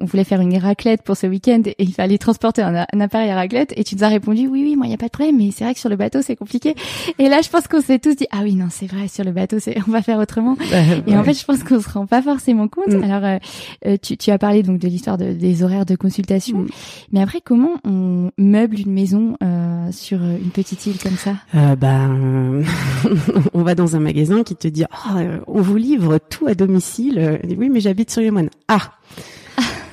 on 0.00 0.04
voulait 0.04 0.24
faire 0.24 0.40
une 0.40 0.56
raclette 0.56 1.02
pour 1.02 1.16
ce 1.16 1.26
week-end 1.26 1.62
et 1.66 1.74
il 1.78 1.92
fallait 1.92 2.16
transporter 2.18 2.62
un, 2.62 2.86
un 2.92 3.00
appareil 3.00 3.30
à 3.30 3.34
raclette 3.34 3.72
et 3.76 3.82
tu 3.84 3.96
nous 3.96 4.04
as 4.04 4.08
répondu 4.08 4.46
oui, 4.46 4.62
oui, 4.64 4.76
moi, 4.76 4.86
il 4.86 4.90
n'y 4.90 4.94
a 4.94 4.98
pas 4.98 5.06
de 5.06 5.10
problème, 5.10 5.36
mais 5.38 5.50
c'est 5.50 5.64
vrai 5.64 5.74
que 5.74 5.80
sur 5.80 5.88
le 5.88 5.96
bateau, 5.96 6.20
c'est 6.22 6.36
compliqué. 6.36 6.74
Et 7.18 7.28
là, 7.28 7.40
je 7.42 7.48
pense 7.48 7.66
qu'on 7.66 7.80
s'est 7.80 7.98
tous 7.98 8.14
dit, 8.14 8.26
ah 8.30 8.40
oui, 8.42 8.54
non, 8.54 8.68
c'est 8.70 8.86
vrai, 8.86 9.08
sur 9.08 9.24
le 9.24 9.32
bateau, 9.32 9.58
c'est, 9.58 9.76
on 9.88 9.90
va 9.90 10.00
faire 10.02 10.18
autrement. 10.18 10.56
Et 11.06 11.16
en 11.16 11.24
fait, 11.24 11.34
je 11.34 11.44
pense 11.44 11.64
qu'on 11.64 11.80
se 11.80 11.88
rend 11.88 12.06
pas 12.06 12.22
forcément 12.22 12.68
compte. 12.68 12.92
Mm. 12.94 13.02
Alors, 13.02 13.24
euh, 13.24 13.38
euh, 13.86 13.96
tu, 14.00 14.16
tu 14.16 14.30
as 14.30 14.38
parlé 14.38 14.62
donc 14.62 14.78
de 14.78 14.86
l'histoire 14.88 15.18
de- 15.18 15.32
des 15.32 15.62
horaires 15.62 15.86
de 15.86 15.96
consultation, 15.96 16.58
Mm. 16.58 16.66
mais 17.12 17.20
après, 17.22 17.40
comment 17.40 17.74
on 17.84 18.30
meuble 18.38 18.78
une 18.80 18.92
maison 18.92 19.36
euh, 19.42 19.90
sur 19.90 20.22
une 20.22 20.50
petite 20.52 20.86
île 20.86 20.98
comme 21.02 21.16
ça? 21.16 21.34
Euh, 21.54 21.74
ben, 21.76 22.62
on 23.54 23.62
va 23.62 23.74
dans 23.74 23.96
un 23.96 24.00
magasin 24.00 24.42
qui 24.44 24.54
te 24.56 24.68
dit 24.68 24.84
euh, 25.16 25.38
on 25.46 25.60
vous 25.62 25.76
livre 25.76 26.18
tout 26.30 26.46
à 26.46 26.54
domicile. 26.54 27.40
Oui, 27.58 27.68
mais 27.70 27.80
j'habite 27.80 28.10
sur 28.10 28.20
les 28.22 28.30
moines. 28.30 28.50
Ah. 28.68 28.92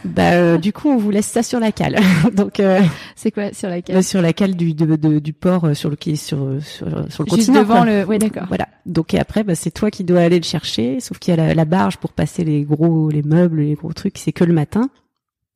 Bah, 0.06 0.34
euh, 0.34 0.58
du 0.58 0.74
coup, 0.74 0.90
on 0.90 0.98
vous 0.98 1.12
laisse 1.12 1.28
ça 1.28 1.44
sur 1.44 1.60
la 1.60 1.72
cale. 1.72 1.98
Donc, 2.36 2.60
euh, 2.60 2.82
C'est 3.16 3.32
quoi 3.32 3.54
sur 3.54 3.70
la 3.70 3.82
cale? 3.82 3.96
Bah, 3.98 4.02
sur 4.02 4.22
la 4.22 4.34
cale 4.34 4.56
du 4.56 4.74
de- 4.74 4.96
de- 4.96 5.20
du 5.20 5.34
port 5.34 5.66
euh, 5.66 5.74
sur 5.74 5.90
le 5.90 5.96
qui 5.96 6.12
est 6.12 6.16
sur 6.16 6.38
sur, 6.62 6.88
sur 7.12 7.24
le 7.24 7.30
Juste 7.30 7.48
continent. 7.48 7.60
devant 7.62 7.78
quoi. 7.78 7.86
le. 7.86 8.06
Ouais, 8.06 8.18
d'accord. 8.18 8.46
Voilà. 8.48 8.68
Donc 8.86 9.14
et 9.14 9.20
après, 9.20 9.44
bah, 9.44 9.56
c'est 9.56 9.72
toi 9.72 9.92
qui 9.92 10.04
dois 10.04 10.22
aller 10.22 10.38
le 10.40 10.44
chercher. 10.46 11.00
Sauf 11.00 11.20
qu'il 11.20 11.36
y 11.36 11.40
a 11.40 11.48
la, 11.48 11.54
la 11.54 11.66
barge 11.66 11.98
pour 11.98 12.14
passer 12.14 12.44
les 12.44 12.64
gros, 12.64 13.10
les 13.10 13.22
meubles, 13.24 13.62
les 13.62 13.76
gros 13.76 13.94
trucs. 13.94 14.18
C'est 14.18 14.32
que 14.32 14.44
le 14.44 14.54
matin, 14.54 14.90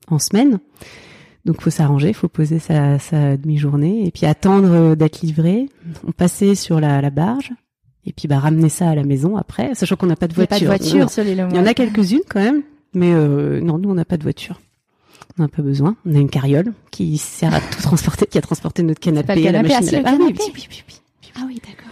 en 0.09 0.19
semaine. 0.19 0.59
Donc 1.45 1.61
faut 1.61 1.69
s'arranger, 1.69 2.11
faut 2.13 2.27
poser 2.27 2.57
sa, 2.57 2.97
sa 2.97 3.37
demi-journée 3.37 4.07
et 4.07 4.11
puis 4.11 4.25
attendre 4.25 4.69
euh, 4.71 4.95
d'être 4.95 5.21
livré. 5.21 5.69
On 6.07 6.11
passait 6.11 6.55
sur 6.55 6.79
la, 6.79 7.01
la 7.01 7.11
barge 7.11 7.51
et 8.07 8.13
puis 8.13 8.27
bah 8.27 8.39
ramener 8.39 8.69
ça 8.69 8.89
à 8.89 8.95
la 8.95 9.03
maison 9.03 9.37
après, 9.37 9.73
sachant 9.75 9.95
qu'on 9.95 10.07
n'a 10.07 10.15
pas 10.15 10.27
de 10.27 10.33
Il 10.33 10.37
n'y 10.39 10.43
a 10.43 10.47
pas 10.47 10.57
voiture. 10.57 10.69
de 10.71 10.77
voiture 10.77 10.99
Non. 11.01 11.07
sur 11.07 11.23
les 11.23 11.31
Il 11.33 11.37
y 11.55 11.59
en 11.59 11.65
a 11.67 11.73
quelques-unes 11.75 12.21
quand 12.27 12.39
même, 12.41 12.63
mais 12.95 13.13
euh, 13.13 13.61
non, 13.61 13.77
nous 13.77 13.89
on 13.89 13.93
n'a 13.95 14.05
pas 14.05 14.17
de 14.17 14.23
voiture. 14.23 14.59
On 15.37 15.43
n'a 15.43 15.49
pas 15.49 15.61
besoin. 15.61 15.95
On 16.05 16.15
a 16.15 16.19
une 16.19 16.29
carriole 16.29 16.73
qui 16.91 17.17
sert 17.17 17.53
à 17.53 17.59
tout 17.59 17.81
transporter, 17.81 18.25
qui 18.25 18.37
a 18.37 18.41
transporté 18.41 18.83
notre 18.83 19.01
canapé, 19.01 19.27
pas 19.27 19.35
le 19.35 19.41
la 19.41 19.51
canapé, 19.51 19.67
machine 19.69 19.85
ah, 19.85 19.89
si, 19.89 19.95
à 19.95 19.99
le 19.99 20.03
laver. 20.05 20.35
Ah 20.39 20.43
oui. 20.53 20.67
Ah 21.37 21.43
oui, 21.47 21.55
d'accord. 21.55 21.91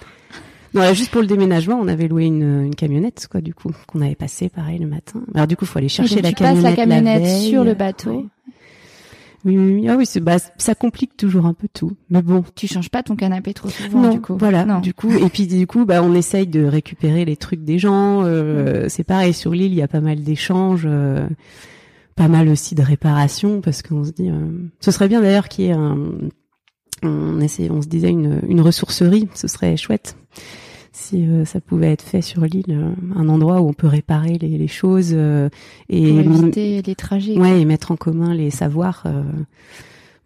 Non, 0.74 0.82
là, 0.82 0.94
juste 0.94 1.12
pour 1.12 1.22
le 1.22 1.28
déménagement, 1.28 1.78
on 1.80 1.88
avait 1.88 2.08
loué 2.08 2.26
une, 2.26 2.66
une 2.66 2.76
camionnette, 2.76 3.28
quoi, 3.30 3.42
du 3.42 3.54
coup, 3.54 3.70
qu'on 3.86 4.02
avait 4.02 4.16
passé, 4.16 4.50
pareil, 4.50 4.80
le 4.80 4.88
matin. 4.88 5.22
Alors, 5.36 5.46
du 5.46 5.56
coup, 5.56 5.66
faut 5.66 5.78
aller 5.78 5.90
chercher 5.90 6.16
donc 6.16 6.24
la 6.24 6.30
tu 6.30 6.36
camionnette. 6.36 6.64
la 6.64 6.76
camionnette 6.76 7.24
veille. 7.24 7.50
sur 7.50 7.64
le 7.64 7.74
bateau. 7.74 8.12
Ouais. 8.12 8.26
Oui, 9.46 9.58
oui, 9.58 9.74
oui. 9.82 9.90
Ah 9.90 9.96
oui, 9.98 10.06
c'est, 10.06 10.20
bah, 10.22 10.38
ça 10.58 10.74
complique 10.76 11.18
toujours 11.18 11.46
un 11.46 11.54
peu 11.54 11.68
tout. 11.74 11.92
Mais 12.10 12.22
bon. 12.22 12.44
Tu 12.56 12.68
changes 12.68 12.90
pas 12.90 13.04
ton 13.04 13.16
canapé 13.16 13.54
trop 13.54 13.70
souvent, 13.70 14.02
non, 14.02 14.14
du 14.14 14.22
coup. 14.22 14.38
voilà. 14.40 14.64
Non. 14.66 14.80
Du 14.80 14.94
coup, 14.94 15.12
et 15.12 15.30
puis 15.30 15.48
du 15.48 15.68
coup, 15.68 15.86
bah, 15.86 16.02
on 16.02 16.14
essaye 16.14 16.48
de 16.48 16.64
récupérer 16.64 17.26
les 17.26 17.36
trucs 17.36 17.64
des 17.64 17.78
gens. 17.80 18.24
Euh, 18.24 18.86
C'est 18.90 19.04
pareil 19.04 19.34
sur 19.34 19.52
l'île, 19.52 19.72
il 19.74 19.78
y 19.78 19.82
a 19.82 19.88
pas 19.88 20.02
mal 20.02 20.24
d'échanges, 20.24 20.84
euh, 20.86 21.28
pas 22.16 22.28
mal 22.28 22.48
aussi 22.48 22.74
de 22.76 22.82
réparations, 22.84 23.60
parce 23.62 23.82
qu'on 23.82 24.04
se 24.04 24.12
dit, 24.12 24.30
euh, 24.30 24.48
ce 24.80 24.92
serait 24.92 25.08
bien 25.10 25.22
d'ailleurs 25.22 25.50
qu'il 25.50 25.66
y 25.66 25.68
ait 25.70 25.74
un, 25.74 25.98
on 27.02 27.42
essaie, 27.42 27.70
on 27.70 27.82
se 27.82 27.88
disait 27.88 28.10
une, 28.10 28.40
une 28.48 28.62
ressourcerie, 28.62 29.28
ce 29.34 29.48
serait 29.50 29.76
chouette 29.76 30.16
si 30.96 31.26
euh, 31.28 31.44
ça 31.44 31.60
pouvait 31.60 31.92
être 31.92 32.04
fait 32.04 32.22
sur 32.22 32.46
l'île, 32.46 32.66
euh, 32.70 32.92
un 33.16 33.28
endroit 33.28 33.62
où 33.62 33.68
on 33.68 33.74
peut 33.74 33.88
réparer 33.88 34.38
les, 34.40 34.58
les 34.58 34.68
choses 34.68 35.12
euh, 35.14 35.50
et 35.90 36.04
éviter 36.08 36.82
les 36.82 36.96
trajets. 36.96 37.38
ouais 37.38 37.60
et 37.62 37.66
mettre 37.66 37.92
en 37.92 37.96
commun 37.98 38.34
les 38.34 38.52
savoirs 38.52 39.04
euh, 39.08 39.24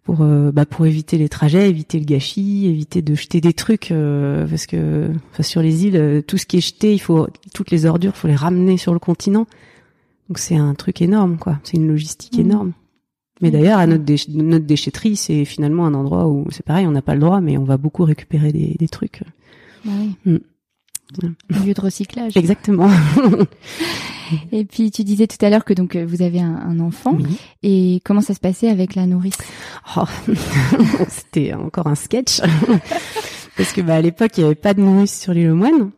pour 0.04 0.18
bah, 0.18 0.64
pour 0.66 0.86
éviter 0.86 1.18
les 1.18 1.28
trajets, 1.28 1.68
éviter 1.68 1.98
le 1.98 2.04
gâchis, 2.06 2.66
éviter 2.66 3.02
de 3.02 3.14
jeter 3.14 3.40
des 3.40 3.52
trucs 3.52 3.90
euh, 3.92 4.46
parce 4.46 4.66
que 4.66 5.10
enfin, 5.32 5.42
sur 5.42 5.60
les 5.62 5.84
îles 5.86 6.22
tout 6.26 6.38
ce 6.38 6.46
qui 6.46 6.58
est 6.58 6.66
jeté, 6.66 6.92
il 6.94 6.98
faut 6.98 7.26
toutes 7.54 7.70
les 7.70 7.84
ordures, 7.86 8.16
faut 8.16 8.28
les 8.28 8.34
ramener 8.36 8.76
sur 8.78 8.92
le 8.94 8.98
continent. 8.98 9.46
Donc 10.28 10.38
c'est 10.38 10.56
un 10.56 10.74
truc 10.74 11.00
énorme 11.02 11.36
quoi, 11.38 11.58
c'est 11.64 11.76
une 11.78 11.88
logistique 11.88 12.34
Mhm. 12.34 12.40
énorme. 12.44 12.72
Mais 13.40 13.48
Mhm. 13.48 13.52
d'ailleurs 13.52 13.78
à 13.78 13.86
notre 13.86 14.04
déch- 14.04 14.28
notre 14.34 14.64
déchetterie, 14.66 15.16
c'est 15.16 15.44
finalement 15.44 15.86
un 15.86 15.94
endroit 15.94 16.26
où 16.28 16.46
c'est 16.50 16.64
pareil, 16.64 16.86
on 16.86 16.90
n'a 16.92 17.02
pas 17.02 17.14
le 17.14 17.20
droit 17.20 17.40
mais 17.40 17.56
on 17.58 17.64
va 17.64 17.76
beaucoup 17.78 18.04
récupérer 18.04 18.50
des, 18.52 18.76
des 18.78 18.88
trucs. 18.88 19.22
Bah 19.84 19.92
oui. 20.00 20.14
Mm. 20.32 20.38
Un 21.22 21.64
lieu 21.64 21.74
de 21.74 21.80
recyclage. 21.80 22.36
Exactement. 22.36 22.90
Et 24.52 24.64
puis 24.66 24.90
tu 24.90 25.04
disais 25.04 25.26
tout 25.26 25.42
à 25.44 25.48
l'heure 25.48 25.64
que 25.64 25.72
donc 25.72 25.96
euh, 25.96 26.04
vous 26.06 26.20
avez 26.20 26.40
un, 26.40 26.54
un 26.56 26.80
enfant. 26.80 27.16
Oui. 27.18 27.38
Et 27.62 28.02
comment 28.04 28.20
ça 28.20 28.34
se 28.34 28.40
passait 28.40 28.68
avec 28.68 28.94
la 28.94 29.06
nourrice? 29.06 29.38
Oh, 29.96 30.04
c'était 31.08 31.54
encore 31.54 31.86
un 31.86 31.94
sketch. 31.94 32.40
Parce 33.56 33.72
que 33.72 33.80
bah, 33.80 33.94
à 33.96 34.00
l'époque, 34.02 34.32
il 34.36 34.40
n'y 34.40 34.46
avait 34.46 34.54
pas 34.54 34.74
de 34.74 34.80
nourrice 34.80 35.18
sur 35.18 35.32
l'île 35.32 35.50
aux 35.50 35.56
Moines. 35.56 35.90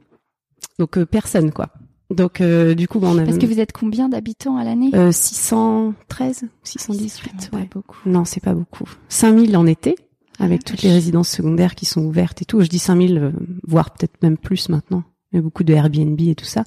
Donc 0.79 0.97
euh, 0.97 1.05
personne, 1.07 1.51
quoi. 1.53 1.69
Donc 2.11 2.41
euh, 2.41 2.75
du 2.75 2.89
coup, 2.89 2.99
bah, 3.01 3.09
on 3.11 3.17
avait 3.19 3.27
Parce 3.27 3.39
que 3.39 3.47
vous 3.47 3.61
êtes 3.61 3.73
combien 3.73 4.09
d'habitants 4.09 4.57
à 4.57 4.65
l'année? 4.65 4.91
Euh, 4.95 5.13
613, 5.13 6.45
C'est 6.63 6.79
618. 6.81 7.21
vraiment 7.21 7.51
pas 7.51 7.57
ouais. 7.59 7.69
beaucoup. 7.73 7.99
Non, 8.07 8.25
c'est 8.25 8.43
pas 8.43 8.55
beaucoup. 8.55 8.85
5000 9.09 9.57
en 9.57 9.67
été, 9.67 9.97
avec 10.41 10.65
toutes 10.65 10.83
les 10.83 10.93
résidences 10.93 11.29
secondaires 11.29 11.75
qui 11.75 11.87
sont 11.87 12.03
ouvertes 12.03 12.43
et 12.43 12.45
tout. 12.45 12.61
Je 12.61 12.69
dis 12.69 12.79
5000, 12.79 13.19
euh, 13.19 13.31
voire 13.67 13.91
peut-être 13.91 14.21
même 14.23 14.37
plus 14.39 14.69
maintenant. 14.69 15.05
Il 15.33 15.37
y 15.37 15.39
a 15.39 15.43
beaucoup 15.43 15.63
de 15.63 15.73
Airbnb 15.73 16.21
et 16.21 16.35
tout 16.35 16.45
ça. 16.45 16.65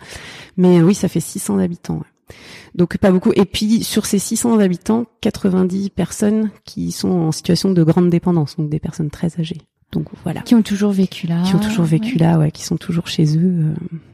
Mais 0.58 0.80
euh, 0.80 0.84
oui, 0.84 0.94
ça 0.96 1.08
fait 1.10 1.20
600 1.20 1.58
habitants. 1.60 1.96
ouais. 1.98 2.36
Donc 2.76 2.98
pas 2.98 3.12
beaucoup. 3.12 3.32
Et 3.36 3.46
puis 3.46 3.84
sur 3.84 4.06
ces 4.06 4.20
600 4.20 4.60
habitants, 4.60 5.06
90 5.22 5.90
personnes 5.90 6.50
qui 6.64 6.92
sont 6.92 7.10
en 7.12 7.32
situation 7.32 7.72
de 7.72 7.84
grande 7.84 8.10
dépendance, 8.10 8.56
donc 8.58 8.70
des 8.70 8.80
personnes 8.80 9.10
très 9.10 9.40
âgées. 9.40 9.58
Donc 9.92 10.08
voilà. 10.24 10.42
Qui 10.42 10.56
ont 10.56 10.64
toujours 10.64 10.92
vécu 10.92 11.28
là. 11.28 11.44
Qui 11.46 11.54
ont 11.54 11.60
toujours 11.60 11.86
vécu 11.86 12.18
là, 12.18 12.40
ouais, 12.40 12.50
qui 12.50 12.64
sont 12.64 12.78
toujours 12.78 13.06
chez 13.08 13.38
eux. 13.38 13.42
euh. 13.44 13.74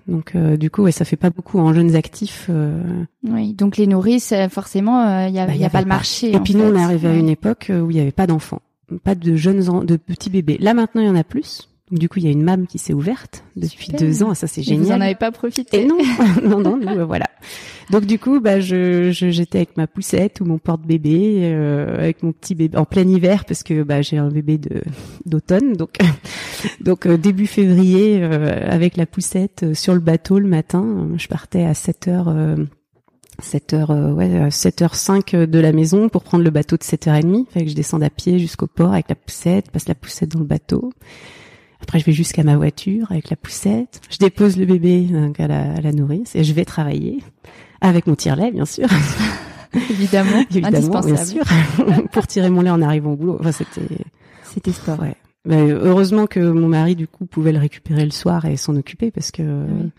donc 0.10 0.36
euh, 0.36 0.58
du 0.58 0.70
coup, 0.70 0.82
ouais, 0.82 0.92
ça 0.92 1.06
fait 1.06 1.16
pas 1.16 1.30
beaucoup 1.30 1.58
en 1.60 1.74
jeunes 1.74 1.96
actifs. 1.96 2.48
euh. 2.50 2.82
Oui, 3.24 3.54
donc 3.54 3.78
les 3.78 3.88
nourrices, 3.88 4.34
forcément, 4.50 5.26
il 5.28 5.32
n'y 5.32 5.40
a, 5.40 5.46
Bah, 5.48 5.56
y 5.56 5.60
y 5.60 5.64
a 5.64 5.70
pas 5.70 5.78
avait 5.78 5.86
le 5.86 5.90
marché. 5.90 6.36
Et 6.36 6.40
puis 6.42 6.54
nous, 6.56 6.66
on 6.66 6.76
est 6.76 6.84
arrivé 6.84 7.08
à 7.08 7.14
une 7.14 7.30
époque 7.30 7.72
où 7.74 7.90
il 7.92 7.96
y 7.96 8.00
avait 8.02 8.12
pas 8.12 8.28
d'enfants, 8.28 8.62
pas 9.04 9.16
de 9.16 9.36
jeunes, 9.36 9.86
de 9.86 9.96
petits 9.98 10.30
bébés. 10.30 10.58
Là 10.60 10.74
maintenant, 10.74 11.02
il 11.02 11.08
y 11.08 11.12
en 11.12 11.16
a 11.16 11.24
plus. 11.24 11.70
Donc, 11.92 11.98
du 12.00 12.08
coup, 12.08 12.20
il 12.20 12.26
y 12.26 12.28
a 12.28 12.32
une 12.32 12.44
MAM 12.44 12.68
qui 12.68 12.78
s'est 12.78 12.94
ouverte 12.94 13.44
depuis 13.56 13.86
Super. 13.86 14.00
deux 14.00 14.22
ans. 14.22 14.36
Ça, 14.36 14.46
c'est 14.46 14.62
Et 14.62 14.76
Vous 14.76 14.82
en 14.82 14.84
génial. 14.84 15.02
avez 15.02 15.16
pas 15.16 15.32
profité. 15.32 15.82
Et 15.82 15.86
non, 15.88 15.98
non, 16.44 16.60
non, 16.60 16.78
nous, 16.78 16.88
euh, 16.88 17.04
voilà. 17.06 17.26
Donc 17.90 18.06
du 18.06 18.20
coup, 18.20 18.40
bah, 18.40 18.60
je, 18.60 19.10
je- 19.12 19.32
j'étais 19.32 19.58
avec 19.58 19.76
ma 19.76 19.88
poussette 19.88 20.40
ou 20.42 20.46
mon 20.46 20.60
porte-bébé, 20.60 21.40
euh, 21.46 21.98
avec 21.98 22.22
mon 22.22 22.32
petit 22.32 22.54
bébé 22.54 22.78
en 22.78 22.86
plein 22.86 23.08
hiver 23.08 23.44
parce 23.46 23.64
que 23.64 23.82
bah, 23.82 24.04
j'ai 24.04 24.18
un 24.20 24.30
bébé 24.30 24.60
de 24.60 24.84
d'automne, 25.26 25.74
donc 25.74 25.98
donc 26.82 27.08
euh, 27.08 27.18
début 27.18 27.48
février 27.48 28.20
euh, 28.22 28.70
avec 28.70 28.96
la 28.96 29.08
poussette 29.08 29.64
euh, 29.64 29.74
sur 29.74 29.96
le 29.96 30.00
bateau 30.02 30.38
le 30.38 30.48
matin. 30.48 30.84
euh, 30.86 31.18
Je 31.18 31.28
partais 31.28 31.64
à 31.66 31.74
7 31.74 32.08
heures. 32.10 32.28
Euh, 33.40 33.44
7 33.44 33.74
heures, 33.74 33.92
euh, 33.92 34.12
ouais, 34.14 34.30
euh, 34.30 34.50
7h05 34.50 35.46
de 35.46 35.60
la 35.60 35.72
maison 35.72 36.10
pour 36.10 36.24
prendre 36.24 36.44
le 36.44 36.50
bateau 36.50 36.78
de 36.78 36.84
7h30. 36.84 37.46
Fait 37.52 37.64
que 37.64 37.70
je 37.70 37.76
descende 37.76 38.04
à 38.04 38.10
pied 38.10 38.40
jusqu'au 38.40 38.68
port 38.68 38.94
avec 38.94 39.10
la 39.10 39.16
poussette, 39.16 39.72
passe 39.72 39.88
la 39.88 39.96
poussette 39.96 40.30
dans 40.30 40.40
le 40.40 40.46
bateau. 40.46 40.92
Après, 41.82 42.00
je 42.00 42.06
vais 42.06 42.12
jusqu'à 42.12 42.44
ma 42.44 42.58
voiture 42.58 43.08
avec 43.12 43.30
la 43.30 43.36
poussette. 43.38 44.02
Je 44.10 44.18
dépose 44.18 44.58
le 44.58 44.66
bébé 44.66 45.02
donc, 45.04 45.40
à, 45.40 45.48
la, 45.48 45.74
à 45.74 45.82
la 45.82 45.92
nourrice 45.94 46.36
et 46.36 46.44
je 46.44 46.54
vais 46.54 46.66
travailler 46.66 47.24
avec 47.82 48.06
mon 48.08 48.16
tire-lait, 48.16 48.52
bien 48.52 48.66
sûr. 48.66 48.88
Évidemment, 49.90 50.44
Évidemment, 50.52 50.70
bien 50.70 51.00
indispensable. 51.00 51.46
sûr. 51.48 52.06
pour 52.12 52.28
tirer 52.28 52.50
mon 52.50 52.62
lait 52.62 52.70
en 52.70 52.82
arrivant 52.82 53.14
au 53.14 53.16
boulot. 53.16 53.38
Enfin, 53.40 53.52
c'était, 53.52 53.98
C'était 54.44 54.72
sport. 54.72 55.00
ouais. 55.00 55.16
Mais 55.46 55.72
heureusement 55.72 56.28
que 56.28 56.40
mon 56.42 56.68
mari, 56.68 56.96
du 56.98 57.08
coup, 57.08 57.26
pouvait 57.26 57.54
le 57.54 57.60
récupérer 57.60 58.04
le 58.04 58.12
soir 58.12 58.44
et 58.46 58.58
s'en 58.58 58.76
occuper 58.76 59.10
parce 59.10 59.32
que, 59.32 59.42
Oui. 59.42 59.90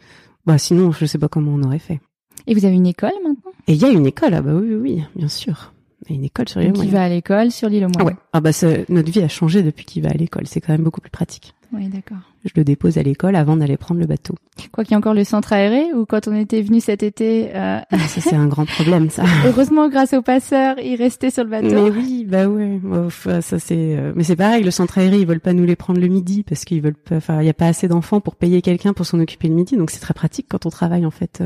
bah, 0.45 0.59
sinon, 0.59 0.93
je 0.93 1.07
sais 1.07 1.19
pas 1.19 1.29
comment 1.29 1.53
on 1.55 1.63
aurait 1.63 1.79
fait. 1.79 1.99
Et 2.47 2.55
vous 2.55 2.65
avez 2.65 2.75
une 2.75 2.87
école 2.87 3.13
maintenant? 3.25 3.53
Et 3.67 3.73
il 3.75 3.81
y 3.81 3.85
a 3.85 3.91
une 3.91 4.07
école, 4.07 4.35
ah 4.35 4.43
bah 4.43 4.53
oui, 4.55 4.69
oui, 4.75 4.77
oui, 4.97 5.05
bien 5.17 5.29
sûr. 5.29 5.73
Il 6.09 6.13
y 6.13 6.15
a 6.15 6.17
une 6.19 6.25
école 6.25 6.49
sur 6.49 6.63
il 6.63 6.71
moyens. 6.73 6.93
va 6.93 7.03
à 7.05 7.09
l'école 7.09 7.51
sur 7.51 7.69
l'île 7.69 7.85
au 7.85 7.89
Ah 7.99 8.05
ouais. 8.05 8.17
Ah 8.33 8.41
bah 8.41 8.51
notre 8.89 9.11
vie 9.13 9.21
a 9.23 9.29
changé 9.29 9.63
depuis 9.63 9.85
qu'il 9.85 10.03
va 10.03 10.09
à 10.11 10.15
l'école. 10.15 10.47
C'est 10.47 10.61
quand 10.61 10.73
même 10.73 10.83
beaucoup 10.83 11.01
plus 11.03 11.11
pratique. 11.11 11.55
Oui, 11.73 11.87
d'accord. 11.89 12.17
Je 12.45 12.51
le 12.57 12.65
dépose 12.65 12.97
à 12.99 13.03
l'école 13.03 13.37
avant 13.37 13.57
d'aller 13.57 13.77
prendre 13.77 14.01
le 14.01 14.07
bateau. 14.07 14.35
Quoi 14.73 14.83
qu'il 14.83 14.93
y 14.93 14.95
a 14.95 14.99
encore 14.99 15.15
le 15.15 15.23
centre 15.25 15.53
aéré, 15.53 15.93
ou 15.95 16.07
quand 16.07 16.27
on 16.27 16.35
était 16.35 16.63
venu 16.63 16.81
cet 16.81 17.03
été, 17.05 17.51
euh, 17.55 17.79
Ah, 17.91 17.99
ça 18.09 18.21
c'est 18.23 18.35
un 18.35 18.47
grand 18.49 18.65
problème 18.65 19.09
ça. 19.11 19.23
heureusement 19.47 19.89
grâce 19.89 20.15
aux 20.15 20.23
passeurs, 20.23 20.77
il 20.83 20.97
restait 20.97 21.31
sur 21.31 21.45
le 21.45 21.51
bateau. 21.51 21.69
Mais 21.69 21.91
oui, 21.91 22.25
bah 22.27 22.49
ouais. 22.49 22.81
Enfin, 23.07 23.41
ça 23.43 23.59
c'est. 23.61 23.77
euh, 23.97 24.13
Mais 24.17 24.25
c'est 24.25 24.37
pareil. 24.37 24.65
Le 24.65 24.71
centre 24.73 24.99
aéré, 24.99 25.21
ils 25.21 25.27
veulent 25.27 25.39
pas 25.39 25.53
nous 25.53 25.65
les 25.67 25.77
prendre 25.77 26.01
le 26.01 26.09
midi 26.09 26.43
parce 26.43 26.65
qu'ils 26.65 26.81
veulent. 26.81 26.95
pas- 26.95 27.17
Enfin, 27.17 27.41
il 27.43 27.47
y 27.47 27.51
a 27.51 27.55
pas 27.55 27.67
assez 27.67 27.87
d'enfants 27.89 28.21
pour 28.21 28.35
payer 28.37 28.63
quelqu'un 28.63 28.95
pour 28.95 29.05
s'en 29.07 29.21
occuper 29.21 29.47
le 29.49 29.55
midi. 29.55 29.77
Donc 29.77 29.91
c'est 29.91 30.01
très 30.01 30.15
pratique 30.15 30.47
quand 30.49 30.65
on 30.67 30.71
travaille 30.71 31.05
en 31.07 31.11
fait. 31.13 31.43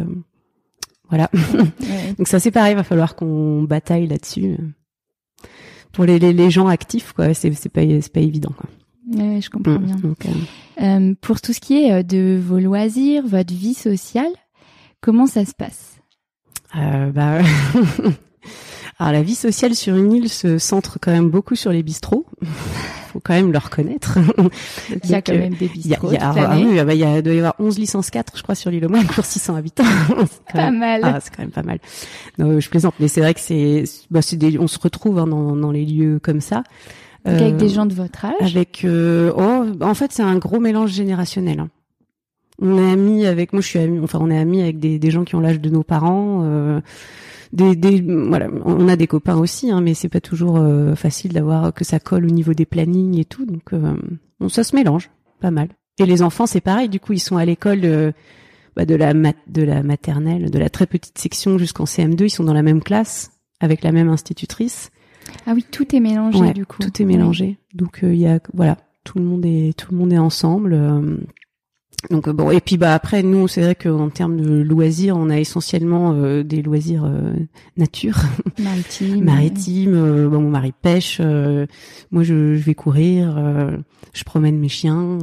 Voilà. 1.09 1.31
Ouais. 1.35 2.13
Donc 2.19 2.29
ça 2.29 2.39
c'est 2.41 2.51
pareil. 2.51 2.75
Va 2.75 2.85
falloir 2.85 3.15
qu'on 3.17 3.63
bataille 3.63 4.07
là-dessus. 4.07 4.57
euh, 4.59 5.47
Pour 5.93 6.05
les, 6.05 6.19
les, 6.19 6.33
les 6.33 6.51
gens 6.51 6.67
actifs, 6.69 7.13
quoi. 7.13 7.35
C'est 7.35 7.51
pas 7.69 7.83
pas 8.13 8.21
évident. 8.21 8.53
Quoi. 8.57 8.71
Ouais, 9.13 9.41
je 9.41 9.51
comprends 9.51 9.77
bien. 9.77 9.97
Donc, 9.97 10.25
euh, 10.27 10.31
Euh, 10.83 11.15
pour 11.21 11.41
tout 11.41 11.53
ce 11.53 11.61
qui 11.61 11.75
est 11.85 12.03
de 12.03 12.41
vos 12.43 12.59
loisirs, 12.59 13.27
votre 13.27 13.53
vie 13.55 13.75
sociale, 13.75 14.33
Comment 15.01 15.27
ça 15.27 15.45
se 15.45 15.53
passe? 15.53 15.99
Euh, 16.77 17.11
bah, 17.13 17.41
Alors 18.99 19.13
la 19.13 19.23
vie 19.23 19.35
sociale 19.35 19.75
sur 19.75 19.95
une 19.97 20.13
île 20.13 20.29
se 20.31 20.57
centre 20.57 20.99
quand 20.99 21.11
même 21.13 21.29
beaucoup 21.29 21.57
sur 21.57 21.71
les 21.73 21.83
bistrots. 21.83 22.25
faut 23.15 23.21
quand 23.21 23.35
même 23.35 23.53
le 23.53 23.59
reconnaître. 23.59 24.19
il 25.05 25.11
y 25.11 25.15
a 25.15 25.23
quand 25.23 25.35
euh, 25.35 25.39
même 25.39 25.55
des 25.55 25.69
bistrots. 25.69 26.09
Il 26.11 26.15
y 26.15 26.17
a, 26.17 26.33
ah, 26.37 26.57
oui, 26.57 26.83
bah, 26.85 26.95
il 26.95 27.01
y 27.01 27.05
a, 27.05 27.23
doit 27.23 27.33
y 27.33 27.39
avoir 27.39 27.55
11 27.61 27.79
licences 27.79 28.11
4, 28.11 28.37
je 28.37 28.43
crois, 28.43 28.57
sur 28.57 28.73
l'île 28.73 28.85
au 28.85 28.89
moins 28.89 29.05
pour 29.05 29.25
600 29.25 29.55
habitants. 29.55 29.85
pas 30.53 30.73
mal. 30.73 31.01
Ah, 31.05 31.21
c'est 31.21 31.33
quand 31.35 31.43
même 31.43 31.53
pas 31.53 31.63
mal. 31.63 31.79
Non, 32.39 32.59
je 32.59 32.69
plaisante, 32.69 32.95
mais 32.99 33.07
c'est 33.07 33.21
vrai 33.21 33.33
que 33.33 33.41
c'est, 33.41 33.85
bah, 34.11 34.21
c'est 34.21 34.37
des, 34.37 34.59
on 34.59 34.67
se 34.67 34.81
retrouve 34.81 35.21
hein, 35.21 35.29
dans, 35.29 35.55
dans 35.55 35.71
les 35.71 35.85
lieux 35.85 36.19
comme 36.21 36.41
ça. 36.41 36.65
Donc 37.25 37.41
avec 37.41 37.57
des 37.57 37.71
euh, 37.71 37.75
gens 37.75 37.87
de 37.87 37.95
votre 37.95 38.25
âge 38.25 38.35
Avec, 38.41 38.85
euh, 38.85 39.33
oh, 39.37 39.65
en 39.81 39.95
fait, 39.95 40.11
c'est 40.13 40.23
un 40.23 40.37
gros 40.37 40.59
mélange 40.59 40.91
générationnel. 40.91 41.61
Hein. 41.61 41.71
On 42.61 42.77
est 42.77 42.93
amis 42.93 43.27
avec, 43.27 43.53
moi 43.53 43.63
je 43.63 43.67
suis 43.69 43.79
ami, 43.79 44.01
enfin 44.01 44.19
on 44.21 44.31
est 44.31 44.39
amis 44.39 44.61
avec 44.61 44.79
des, 44.79 44.99
des 44.99 45.11
gens 45.11 45.25
qui 45.25 45.35
ont 45.35 45.41
l'âge 45.41 45.61
de 45.61 45.71
nos 45.71 45.85
parents. 45.85 46.43
Euh, 46.45 46.81
des, 47.53 47.77
des, 47.77 48.01
voilà, 48.01 48.49
on 48.65 48.89
a 48.89 48.97
des 48.97 49.07
copains 49.07 49.37
aussi, 49.37 49.71
hein, 49.71 49.81
mais 49.81 49.95
c'est 49.95 50.09
pas 50.09 50.21
toujours 50.21 50.57
euh, 50.57 50.95
facile 50.95 51.33
d'avoir 51.33 51.73
que 51.73 51.85
ça 51.85 52.01
colle 52.01 52.27
au 52.27 52.31
niveau 52.31 52.55
des 52.55 52.67
plannings 52.67 53.19
et 53.19 53.25
tout. 53.25 53.47
Donc, 53.47 53.73
euh, 53.73 53.95
ça 54.49 54.65
se 54.65 54.75
mélange, 54.75 55.11
pas 55.41 55.51
mal. 55.51 55.69
Et 55.99 56.07
les 56.07 56.23
enfants, 56.23 56.47
c'est 56.47 56.61
pareil. 56.61 56.89
Du 56.89 57.01
coup, 57.01 57.13
ils 57.13 57.21
sont 57.21 57.37
à 57.37 57.45
l'école 57.45 57.81
euh, 57.85 58.13
bah, 58.77 58.85
de 58.85 58.95
la 58.95 59.15
mat 59.15 59.37
de 59.47 59.63
la 59.63 59.83
maternelle, 59.83 60.51
de 60.51 60.59
la 60.59 60.69
très 60.69 60.87
petite 60.87 61.19
section 61.19 61.59
jusqu'en 61.59 61.85
CM2. 61.85 62.25
Ils 62.25 62.31
sont 62.31 62.45
dans 62.45 62.55
la 62.55 62.63
même 62.63 62.83
classe 62.83 63.31
avec 63.61 63.83
la 63.83 63.93
même 63.93 64.09
institutrice. 64.09 64.91
Ah 65.47 65.53
oui, 65.55 65.65
tout 65.71 65.95
est 65.95 66.01
mélangé 66.01 66.53
du 66.53 66.67
coup. 66.67 66.83
Tout 66.83 67.01
est 67.01 67.05
mélangé. 67.05 67.59
Donc 67.73 68.01
il 68.03 68.17
y 68.17 68.27
a 68.27 68.41
voilà, 68.53 68.77
tout 69.05 69.19
le 69.19 69.25
monde 69.25 69.47
est 69.47 69.75
tout 69.79 69.93
le 69.93 69.97
monde 69.97 70.13
est 70.13 70.19
ensemble. 70.19 70.79
Donc 72.11 72.29
bon 72.29 72.51
et 72.51 72.61
puis 72.61 72.77
bah 72.77 72.95
après 72.95 73.23
nous 73.23 73.49
c'est 73.49 73.63
vrai 73.63 73.75
qu'en 73.75 74.11
termes 74.11 74.41
de 74.41 74.63
loisirs 74.63 75.17
on 75.17 75.31
a 75.31 75.39
essentiellement 75.39 76.13
euh, 76.13 76.43
des 76.43 76.63
loisirs 76.63 77.05
euh, 77.05 77.33
nature. 77.77 78.17
Maritime. 78.59 79.25
Maritime 79.25 79.95
euh, 79.95 80.29
bon 80.29 80.41
mon 80.41 80.51
mari 80.51 80.73
pêche 80.83 81.21
moi 82.11 82.23
je, 82.23 82.57
je, 82.57 82.63
vais 82.63 82.75
courir 82.75 83.41
je 84.13 84.25
promène 84.25 84.59
mes 84.59 84.69
chiens 84.69 85.19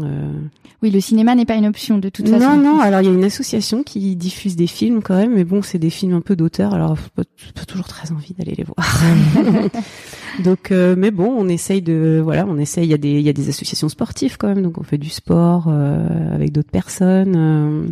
oui 0.81 0.89
le 0.89 0.99
cinéma 0.99 1.35
n'est 1.35 1.45
pas 1.45 1.55
une 1.55 1.67
option 1.67 1.99
de 1.99 2.09
toute 2.09 2.27
façon. 2.27 2.57
Non 2.57 2.57
non 2.57 2.79
alors 2.79 3.01
il 3.01 3.07
y 3.07 3.09
a 3.09 3.13
une 3.13 3.23
association 3.23 3.83
qui 3.83 4.15
diffuse 4.15 4.55
des 4.55 4.65
films 4.65 5.03
quand 5.03 5.15
même 5.15 5.35
mais 5.35 5.43
bon 5.43 5.61
c'est 5.61 5.77
des 5.77 5.91
films 5.91 6.13
un 6.13 6.21
peu 6.21 6.35
d'auteur 6.35 6.73
alors 6.73 6.97
pas, 7.15 7.23
pas 7.53 7.65
toujours 7.67 7.87
très 7.87 8.11
envie 8.11 8.33
d'aller 8.33 8.55
les 8.57 8.63
voir. 8.63 9.01
Donc 10.43 10.71
mais 10.71 11.11
bon 11.11 11.31
on 11.37 11.47
essaye 11.47 11.83
de 11.83 12.19
voilà 12.23 12.47
on 12.47 12.57
essaye 12.57 12.85
il 12.85 12.91
y 12.91 12.95
a 12.95 12.97
des 12.97 13.11
il 13.11 13.21
y 13.21 13.29
a 13.29 13.33
des 13.33 13.49
associations 13.49 13.89
sportives 13.89 14.37
quand 14.37 14.47
même 14.47 14.63
donc 14.63 14.79
on 14.79 14.83
fait 14.83 14.97
du 14.97 15.09
sport 15.09 15.67
avec 15.67 16.51
d'autres 16.51 16.70
personnes. 16.71 17.35
Euh, 17.35 17.87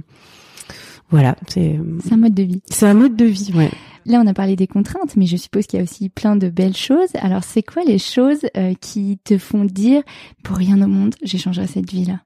voilà, 1.10 1.36
c'est. 1.48 1.80
C'est 2.04 2.14
un 2.14 2.18
mode 2.18 2.34
de 2.34 2.44
vie. 2.44 2.62
C'est 2.70 2.88
un 2.88 2.94
mode 2.94 3.16
de 3.16 3.26
vie, 3.26 3.52
ouais. 3.56 3.72
Là, 4.06 4.22
on 4.24 4.28
a 4.28 4.34
parlé 4.34 4.56
des 4.56 4.68
contraintes, 4.68 5.16
mais 5.18 5.26
je 5.26 5.38
suppose 5.38 5.68
qu'il 5.68 5.78
y 5.78 5.82
a 5.82 5.84
aussi 5.84 6.10
plein 6.10 6.36
de 6.36 6.50
belles 6.50 6.76
choses. 6.76 7.10
Alors, 7.16 7.44
c'est 7.44 7.64
quoi 7.64 7.84
les 7.84 8.00
choses 8.00 8.46
euh, 8.58 8.74
qui 8.80 9.20
te 9.24 9.38
font 9.38 9.66
dire, 9.66 10.02
pour 10.44 10.56
rien 10.58 10.82
au 10.82 10.88
monde, 10.88 11.16
j'échangerai 11.22 11.68
cette 11.68 11.92
vie-là? 11.92 12.20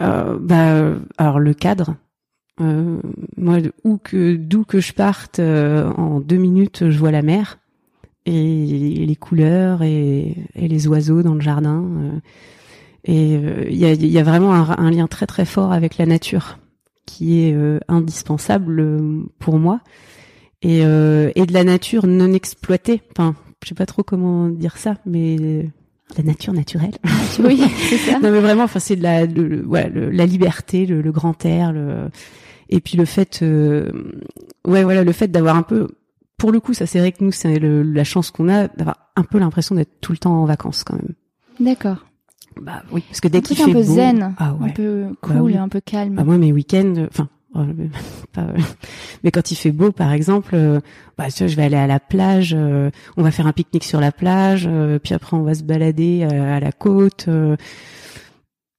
Euh, 0.00 0.36
Bah, 0.38 0.94
alors 1.16 1.38
le 1.38 1.54
cadre. 1.54 1.96
Euh, 2.60 2.98
moi, 3.36 3.58
où 3.84 3.98
que 3.98 4.36
d'où 4.36 4.64
que 4.64 4.80
je 4.80 4.92
parte, 4.92 5.40
en 5.40 6.20
deux 6.20 6.38
minutes, 6.38 6.90
je 6.90 6.98
vois 6.98 7.12
la 7.12 7.22
mer 7.22 7.58
et 8.24 9.04
les 9.06 9.16
couleurs 9.16 9.82
et, 9.82 10.34
et 10.54 10.68
les 10.68 10.88
oiseaux 10.88 11.22
dans 11.22 11.34
le 11.34 11.40
jardin. 11.40 11.84
Et 13.06 13.36
euh, 13.36 13.64
il 13.68 13.76
y, 13.76 13.84
a, 13.84 13.92
y, 13.92 14.18
a, 14.18 14.22
vraiment 14.24 14.52
un, 14.52 14.90
lien 14.90 15.06
très 15.06 15.26
très 15.26 15.44
fort 15.44 15.72
avec 15.72 15.96
la 15.96 16.06
nature 16.06 16.58
qui 17.06 17.40
est 17.40 17.54
euh, 17.54 17.78
indispensable 17.86 18.80
euh, 18.80 19.22
pour 19.38 19.58
moi 19.58 19.80
et, 20.62 20.80
et 20.80 21.46
de 21.46 21.52
la 21.52 21.62
nature 21.62 22.08
non 22.08 22.32
exploitée. 22.32 23.02
Enfin, 23.12 23.36
je 23.62 23.68
sais 23.68 23.74
pas 23.76 23.86
trop 23.86 24.02
comment 24.02 24.48
dire 24.48 24.76
ça, 24.76 24.96
mais 25.06 25.68
la 26.16 26.24
nature 26.24 26.52
naturelle. 26.52 26.96
oui, 27.38 27.62
c'est 27.88 27.98
ça. 27.98 28.18
non 28.18 28.32
mais 28.32 28.40
vraiment, 28.40 28.64
enfin 28.64 28.80
c'est 28.80 28.96
de 28.96 29.02
la, 29.02 29.26
voilà, 29.64 29.88
la 29.88 30.26
liberté, 30.26 30.86
le, 30.86 31.12
grand 31.12 31.44
air, 31.44 31.72
le, 31.72 32.08
et 32.68 32.80
puis 32.80 32.96
le 32.96 33.04
fait, 33.04 33.44
ouais 34.66 34.82
voilà, 34.82 35.04
le 35.04 35.12
fait 35.12 35.28
d'avoir 35.28 35.54
un 35.54 35.62
peu, 35.62 35.86
pour 36.36 36.50
le 36.50 36.58
coup, 36.58 36.74
ça 36.74 36.86
c'est 36.86 36.98
vrai 36.98 37.12
que 37.12 37.22
nous 37.22 37.32
c'est 37.32 37.60
la 37.60 38.04
chance 38.04 38.32
qu'on 38.32 38.48
a 38.48 38.66
d'avoir 38.66 39.12
un 39.14 39.22
peu 39.22 39.38
l'impression 39.38 39.76
d'être 39.76 40.00
tout 40.00 40.10
le 40.10 40.18
temps 40.18 40.42
en 40.42 40.46
vacances 40.46 40.82
quand 40.82 40.96
même. 40.96 41.14
D'accord. 41.60 41.98
Bah 42.60 42.82
oui, 42.90 43.02
parce 43.08 43.20
que 43.20 43.28
dès 43.28 43.42
qu'il 43.42 43.56
fait 43.56 43.64
un 43.64 43.66
peu 43.66 43.74
beau, 43.74 43.82
zen, 43.82 44.34
ah 44.38 44.54
ouais. 44.54 44.70
un 44.70 44.72
peu 44.72 45.04
bah 45.04 45.34
cool 45.38 45.52
et 45.52 45.56
un 45.56 45.68
peu 45.68 45.80
calme. 45.80 46.14
Bah 46.14 46.24
moi 46.24 46.38
mes 46.38 46.52
week-ends, 46.52 47.06
enfin, 47.08 47.28
oh, 47.54 47.60
mais 49.24 49.30
quand 49.30 49.50
il 49.50 49.56
fait 49.56 49.72
beau, 49.72 49.92
par 49.92 50.12
exemple, 50.12 50.54
euh, 50.54 50.80
bah 51.18 51.26
tu 51.30 51.44
vois, 51.44 51.48
je 51.48 51.56
vais 51.56 51.64
aller 51.64 51.76
à 51.76 51.86
la 51.86 52.00
plage, 52.00 52.54
euh, 52.58 52.90
on 53.16 53.22
va 53.22 53.30
faire 53.30 53.46
un 53.46 53.52
pique-nique 53.52 53.84
sur 53.84 54.00
la 54.00 54.10
plage, 54.10 54.66
euh, 54.70 54.98
puis 54.98 55.12
après 55.12 55.36
on 55.36 55.42
va 55.42 55.54
se 55.54 55.64
balader 55.64 56.22
à 56.24 56.58
la 56.58 56.72
côte. 56.72 57.28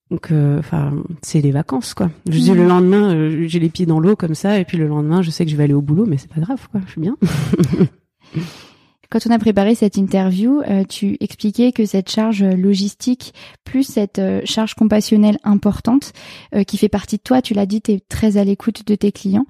donc, 0.10 0.32
enfin, 0.58 0.94
c'est 1.22 1.42
les 1.42 1.52
vacances 1.52 1.94
quoi. 1.94 2.10
Je 2.28 2.40
dis 2.40 2.54
le 2.54 2.64
mmh. 2.64 2.68
lendemain, 2.68 3.30
j'ai 3.46 3.60
les 3.60 3.70
pieds 3.70 3.86
dans 3.86 4.00
l'eau 4.00 4.16
comme 4.16 4.36
ça, 4.36 4.60
et 4.60 4.66
puis 4.66 4.78
le 4.78 4.88
lendemain, 4.88 5.22
je 5.22 5.30
sais 5.30 5.46
que 5.46 5.52
je 5.52 5.56
vais 5.56 5.66
aller 5.66 5.74
au 5.74 5.82
boulot, 5.82 6.06
mais 6.08 6.18
c'est 6.18 6.32
pas 6.34 6.42
grave 6.42 6.68
quoi, 6.72 6.82
je 6.88 6.92
suis 6.94 7.02
bien. 7.02 7.16
Quand 9.10 9.20
on 9.26 9.32
a 9.32 9.40
préparé 9.40 9.74
cette 9.74 9.96
interview, 9.96 10.62
euh, 10.62 10.84
tu 10.84 11.16
expliquais 11.22 11.72
que 11.72 11.86
cette 11.86 12.10
charge 12.10 12.44
logistique 12.44 13.34
plus 13.64 13.84
cette 13.84 14.20
euh, 14.20 14.42
charge 14.44 14.74
compassionnelle 14.74 15.38
importante 15.44 16.12
euh, 16.54 16.64
qui 16.64 16.78
fait 16.78 16.90
partie 16.90 17.18
de 17.18 17.22
toi, 17.22 17.42
tu 17.42 17.54
l'as 17.54 17.66
dit, 17.66 17.82
tu 17.82 17.94
es 17.94 18.00
très 18.00 18.38
à 18.38 18.44
l'écoute 18.44 18.86
de 18.86 18.96
tes 18.96 19.12
clients, 19.12 19.46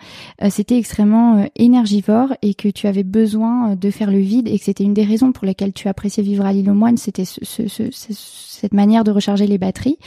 c'était 0.49 0.77
extrêmement 0.77 1.47
énergivore 1.55 2.33
et 2.41 2.53
que 2.53 2.67
tu 2.69 2.87
avais 2.87 3.03
besoin 3.03 3.75
de 3.75 3.89
faire 3.89 4.11
le 4.11 4.19
vide 4.19 4.47
et 4.47 4.57
que 4.59 4.65
c'était 4.65 4.83
une 4.83 4.93
des 4.93 5.03
raisons 5.03 5.31
pour 5.31 5.45
lesquelles 5.45 5.73
tu 5.73 5.87
appréciais 5.87 6.23
vivre 6.23 6.45
à 6.45 6.53
l'île 6.53 6.69
aux 6.69 6.75
moines, 6.75 6.97
c'était 6.97 7.25
ce, 7.25 7.39
ce, 7.43 7.89
cette 7.91 8.73
manière 8.73 9.03
de 9.03 9.11
recharger 9.11 9.47
les 9.47 9.57
batteries. 9.57 9.97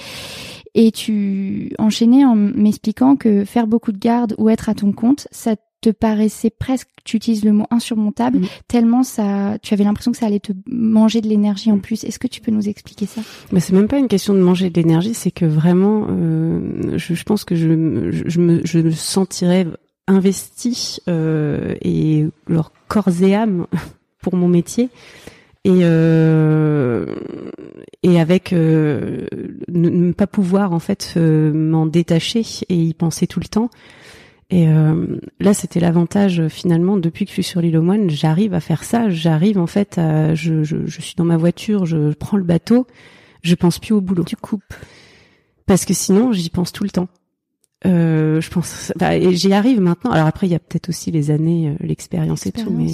Et 0.75 0.93
tu 0.93 1.73
enchaînais 1.79 2.25
en 2.25 2.37
m'expliquant 2.37 3.17
que 3.17 3.45
faire 3.45 3.67
beaucoup 3.67 3.93
de 3.93 3.99
garde 3.99 4.35
ou 4.39 4.49
être 4.49 4.69
à 4.69 4.75
ton 4.75 4.93
compte, 4.93 5.27
ça 5.33 5.57
te 5.81 5.91
paraissait 5.91 6.51
presque, 6.51 6.89
tu 7.05 7.17
utilises 7.17 7.45
le 7.45 7.53
mot 7.53 7.67
insurmontable, 7.71 8.39
mm. 8.39 8.47
tellement 8.69 9.03
ça, 9.03 9.59
tu 9.63 9.75
avais 9.75 9.85
l'impression 9.85 10.13
que 10.13 10.19
ça 10.19 10.27
allait 10.27 10.41
te 10.41 10.53
manger 10.67 11.21
de 11.21 11.29
l'énergie 11.29 11.71
en 11.71 11.77
mm. 11.77 11.81
plus. 11.81 12.05
Est-ce 12.05 12.19
que 12.19 12.27
tu 12.27 12.41
peux 12.41 12.51
nous 12.51 12.69
expliquer 12.69 13.07
ça? 13.07 13.23
Mais 13.53 13.61
c'est 13.61 13.73
même 13.73 13.89
pas 13.89 13.99
une 13.99 14.09
question 14.09 14.35
de 14.35 14.41
manger 14.41 14.71
de 14.71 14.81
l'énergie, 14.81 15.15
c'est 15.15 15.31
que 15.31 15.45
vraiment, 15.45 16.07
euh, 16.11 16.97
je, 16.97 17.15
je, 17.15 17.25
pense 17.25 17.45
que 17.45 17.55
je, 17.55 17.69
je, 18.27 18.41
me, 18.41 18.61
je 18.65 18.79
me 18.79 18.91
sentirais 18.91 19.67
investi 20.07 20.99
euh, 21.09 21.75
et 21.83 22.27
leur 22.49 22.73
corps 22.89 23.23
et 23.23 23.35
âme 23.35 23.67
pour 24.23 24.35
mon 24.35 24.49
métier 24.49 24.91
et 25.65 25.81
euh, 25.83 27.07
et 28.03 28.19
avec 28.19 28.53
euh, 28.53 29.27
ne, 29.69 30.13
pas 30.13 30.27
pouvoir 30.27 30.73
en 30.73 30.79
fait 30.79 31.15
euh, 31.17 31.53
m'en 31.53 31.87
détacher 31.87 32.43
et 32.69 32.77
y 32.77 32.95
penser 32.95 33.27
tout 33.27 33.41
le 33.41 33.49
temps 33.49 33.71
et 34.51 34.69
euh, 34.69 35.19
là, 35.39 35.55
c'était 35.55 35.81
l'avantage 35.81 36.49
finalement 36.49 36.97
depuis 36.97 37.25
que 37.25 37.31
je 37.31 37.35
suis 37.35 37.43
sur 37.43 37.61
l'île 37.61 37.77
aux 37.77 37.83
moines, 37.83 38.11
j'arrive 38.11 38.53
à 38.53 38.61
faire 38.61 38.85
ça. 38.85 39.09
J'arrive 39.09 39.59
en 39.59 39.67
fait, 39.67 39.97
à, 39.99 40.35
je, 40.35 40.65
je, 40.65 40.87
je, 40.87 41.01
suis 41.01 41.15
dans 41.17 41.25
ma 41.25 41.37
voiture, 41.37 41.87
je 41.87 42.13
prends 42.13 42.37
le 42.37 42.43
bateau, 42.43 42.87
je 43.43 43.55
pense 43.55 43.79
plus 43.79 43.95
au 43.95 44.01
boulot. 44.01 44.25
Tu 44.25 44.37
coupes 44.37 44.75
parce 45.67 45.85
que 45.85 45.95
sinon, 45.95 46.33
j'y 46.33 46.51
pense 46.51 46.73
tout 46.73 46.83
le 46.83 46.91
temps. 46.91 47.07
Euh, 47.87 48.41
je 48.41 48.51
pense, 48.51 48.93
bah, 48.97 49.17
et 49.17 49.37
j'y 49.37 49.53
arrive 49.53 49.81
maintenant. 49.81 50.11
Alors 50.11 50.27
après, 50.27 50.49
il 50.49 50.51
y 50.51 50.57
a 50.57 50.59
peut-être 50.59 50.89
aussi 50.89 51.13
les 51.13 51.31
années, 51.31 51.69
euh, 51.69 51.87
l'expérience 51.87 52.45
et 52.47 52.51
tout, 52.51 52.71
mais 52.71 52.89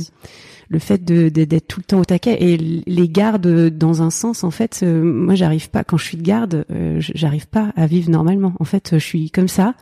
le 0.69 0.79
fait 0.79 1.03
de 1.03 1.31
d'être 1.31 1.67
tout 1.67 1.81
le 1.81 1.85
temps 1.85 2.01
au 2.01 2.05
taquet 2.05 2.37
et 2.39 2.57
les 2.59 3.09
gardes 3.09 3.71
dans 3.71 4.03
un 4.03 4.11
sens, 4.11 4.45
en 4.45 4.51
fait, 4.51 4.81
euh, 4.83 5.03
moi, 5.03 5.35
j'arrive 5.35 5.71
pas 5.71 5.85
quand 5.85 5.97
je 5.97 6.05
suis 6.05 6.19
de 6.19 6.23
garde, 6.23 6.67
euh, 6.71 6.97
j'arrive 7.01 7.49
pas 7.49 7.73
à 7.77 7.87
vivre 7.87 8.11
normalement. 8.11 8.53
En 8.61 8.65
fait, 8.65 8.91
je 8.93 9.05
suis 9.05 9.31
comme 9.31 9.49
ça. 9.49 9.75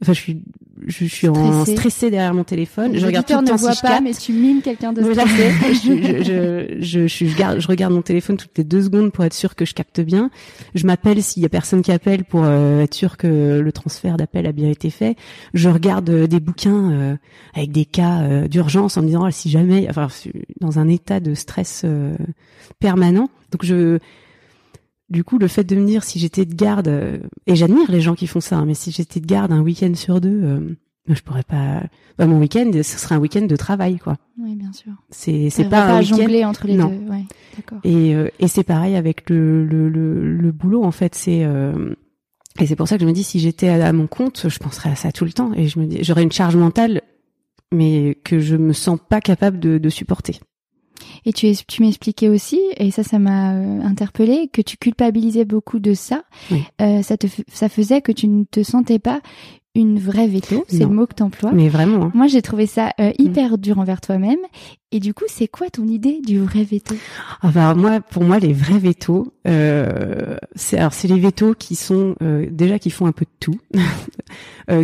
Enfin, 0.00 0.12
je 0.12 0.20
suis 0.20 0.42
je 0.86 1.04
suis 1.04 1.28
en 1.28 1.64
stressée 1.64 2.10
derrière 2.10 2.34
mon 2.34 2.44
téléphone. 2.44 2.96
je 2.96 3.04
regarde 3.06 3.26
tout 3.26 3.38
le 3.38 3.44
temps 3.44 3.54
ne 3.54 3.58
voit 3.58 3.74
pas, 3.82 4.00
mais 4.00 4.12
tu 4.12 4.32
mimes 4.32 4.62
quelqu'un 4.62 4.92
de 4.92 5.02
stressé. 5.02 5.50
je, 5.72 6.80
je, 6.80 7.06
je, 7.06 7.06
je, 7.06 7.32
regarde, 7.32 7.60
je 7.60 7.68
regarde 7.68 7.92
mon 7.92 8.02
téléphone 8.02 8.36
toutes 8.36 8.56
les 8.56 8.64
deux 8.64 8.82
secondes 8.82 9.12
pour 9.12 9.24
être 9.24 9.34
sûr 9.34 9.54
que 9.54 9.64
je 9.64 9.74
capte 9.74 10.00
bien. 10.00 10.30
Je 10.74 10.86
m'appelle 10.86 11.22
s'il 11.22 11.42
y 11.42 11.46
a 11.46 11.48
personne 11.48 11.82
qui 11.82 11.92
appelle 11.92 12.24
pour 12.24 12.44
euh, 12.44 12.82
être 12.82 12.94
sûr 12.94 13.16
que 13.16 13.60
le 13.60 13.72
transfert 13.72 14.16
d'appel 14.16 14.46
a 14.46 14.52
bien 14.52 14.68
été 14.68 14.90
fait. 14.90 15.16
Je 15.54 15.68
regarde 15.68 16.08
euh, 16.10 16.26
des 16.26 16.40
bouquins 16.40 16.92
euh, 16.92 17.16
avec 17.54 17.72
des 17.72 17.84
cas 17.84 18.46
d'urgence 18.48 18.96
en 18.96 19.02
me 19.02 19.06
disant 19.06 19.24
ah, 19.24 19.30
si 19.30 19.50
jamais, 19.50 19.86
enfin, 19.88 20.08
dans 20.60 20.78
un 20.78 20.88
état 20.88 21.20
de 21.20 21.34
stress 21.34 21.84
permanent. 22.80 23.30
Donc 23.50 23.64
je 23.64 23.98
du 25.08 25.24
coup, 25.24 25.38
le 25.38 25.48
fait 25.48 25.64
de 25.64 25.76
me 25.76 25.86
dire 25.86 26.04
si 26.04 26.18
j'étais 26.18 26.44
de 26.44 26.54
garde, 26.54 26.88
euh, 26.88 27.18
et 27.46 27.54
j'admire 27.56 27.90
les 27.90 28.00
gens 28.00 28.14
qui 28.14 28.26
font 28.26 28.40
ça, 28.40 28.56
hein, 28.56 28.64
mais 28.66 28.74
si 28.74 28.90
j'étais 28.90 29.20
de 29.20 29.26
garde 29.26 29.52
un 29.52 29.60
week-end 29.60 29.94
sur 29.94 30.20
deux, 30.20 30.40
euh, 30.42 30.76
je 31.08 31.20
pourrais 31.22 31.42
pas. 31.42 31.82
Bah, 32.18 32.26
mon 32.26 32.38
week-end, 32.38 32.70
ce 32.74 32.82
serait 32.82 33.14
un 33.14 33.18
week-end 33.18 33.42
de 33.42 33.56
travail, 33.56 33.98
quoi. 33.98 34.16
Oui, 34.38 34.54
bien 34.56 34.72
sûr. 34.72 34.92
C'est 35.10 35.50
c'est 35.50 35.64
pas, 35.64 35.86
pas 35.86 35.94
un 35.94 36.02
jongler 36.02 36.44
entre 36.44 36.66
les 36.66 36.76
deux. 36.76 36.82
Ouais, 36.82 37.24
d'accord. 37.56 37.78
Et 37.84 38.14
euh, 38.14 38.28
et 38.38 38.48
c'est 38.48 38.64
pareil 38.64 38.96
avec 38.96 39.28
le 39.30 39.64
le 39.64 39.88
le, 39.88 40.36
le 40.36 40.52
boulot 40.52 40.82
en 40.84 40.90
fait. 40.90 41.14
C'est 41.14 41.44
euh, 41.44 41.94
et 42.58 42.66
c'est 42.66 42.76
pour 42.76 42.88
ça 42.88 42.96
que 42.96 43.02
je 43.02 43.06
me 43.06 43.12
dis 43.12 43.22
si 43.22 43.38
j'étais 43.38 43.68
à, 43.68 43.92
mon 43.92 44.06
compte, 44.06 44.48
je 44.48 44.58
penserais 44.58 44.90
à 44.90 44.96
ça 44.96 45.12
tout 45.12 45.24
le 45.24 45.32
temps 45.32 45.52
et 45.54 45.68
je 45.68 45.78
me 45.78 45.86
dis 45.86 45.98
j'aurais 46.02 46.22
une 46.22 46.32
charge 46.32 46.56
mentale 46.56 47.02
mais 47.72 48.16
que 48.24 48.38
je 48.38 48.56
me 48.56 48.72
sens 48.72 48.98
pas 49.08 49.20
capable 49.20 49.58
de, 49.58 49.78
de 49.78 49.88
supporter. 49.88 50.40
Et 51.24 51.32
tu, 51.32 51.52
tu 51.66 51.82
m'expliquais 51.82 52.28
aussi, 52.28 52.60
et 52.76 52.90
ça, 52.90 53.02
ça 53.02 53.18
m'a 53.18 53.54
euh, 53.54 53.80
interpellé, 53.82 54.48
que 54.52 54.62
tu 54.62 54.76
culpabilisais 54.76 55.44
beaucoup 55.44 55.78
de 55.78 55.94
ça. 55.94 56.24
Oui. 56.50 56.62
Euh, 56.80 57.02
ça 57.02 57.16
te, 57.16 57.26
ça 57.52 57.68
faisait 57.68 58.00
que 58.00 58.12
tu 58.12 58.28
ne 58.28 58.44
te 58.44 58.62
sentais 58.62 58.98
pas 58.98 59.20
une 59.76 59.98
vraie 59.98 60.26
veto. 60.26 60.64
C'est 60.68 60.80
le 60.80 60.86
mot 60.88 61.06
que 61.06 61.14
t'emploies. 61.14 61.52
Mais 61.52 61.68
vraiment. 61.68 62.06
hein. 62.06 62.12
Moi, 62.14 62.26
j'ai 62.26 62.42
trouvé 62.42 62.66
ça 62.66 62.90
euh, 63.00 63.12
hyper 63.18 63.58
dur 63.58 63.78
envers 63.78 64.00
toi-même. 64.00 64.38
Et 64.92 65.00
du 65.00 65.12
coup, 65.14 65.24
c'est 65.28 65.48
quoi 65.48 65.68
ton 65.68 65.86
idée 65.86 66.20
du 66.26 66.38
vrai 66.40 66.64
veto? 66.64 66.94
Enfin, 67.42 67.74
moi, 67.74 68.00
pour 68.00 68.24
moi, 68.24 68.38
les 68.38 68.52
vrais 68.52 68.78
vétos, 68.78 69.32
euh, 69.46 70.36
c'est 70.54 70.78
alors 70.78 70.92
c'est 70.94 71.08
les 71.08 71.18
vétos 71.20 71.54
qui 71.54 71.74
sont 71.74 72.14
euh, 72.22 72.46
déjà 72.50 72.78
qui 72.78 72.90
font 72.90 73.06
un 73.06 73.12
peu 73.12 73.24
de 73.24 73.30
tout, 73.40 73.58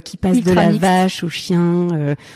qui 0.04 0.16
passent 0.16 0.36
Ultra 0.38 0.50
de 0.50 0.56
la 0.56 0.66
mixte. 0.68 0.80
vache 0.80 1.24
au 1.24 1.28
chien, 1.28 1.88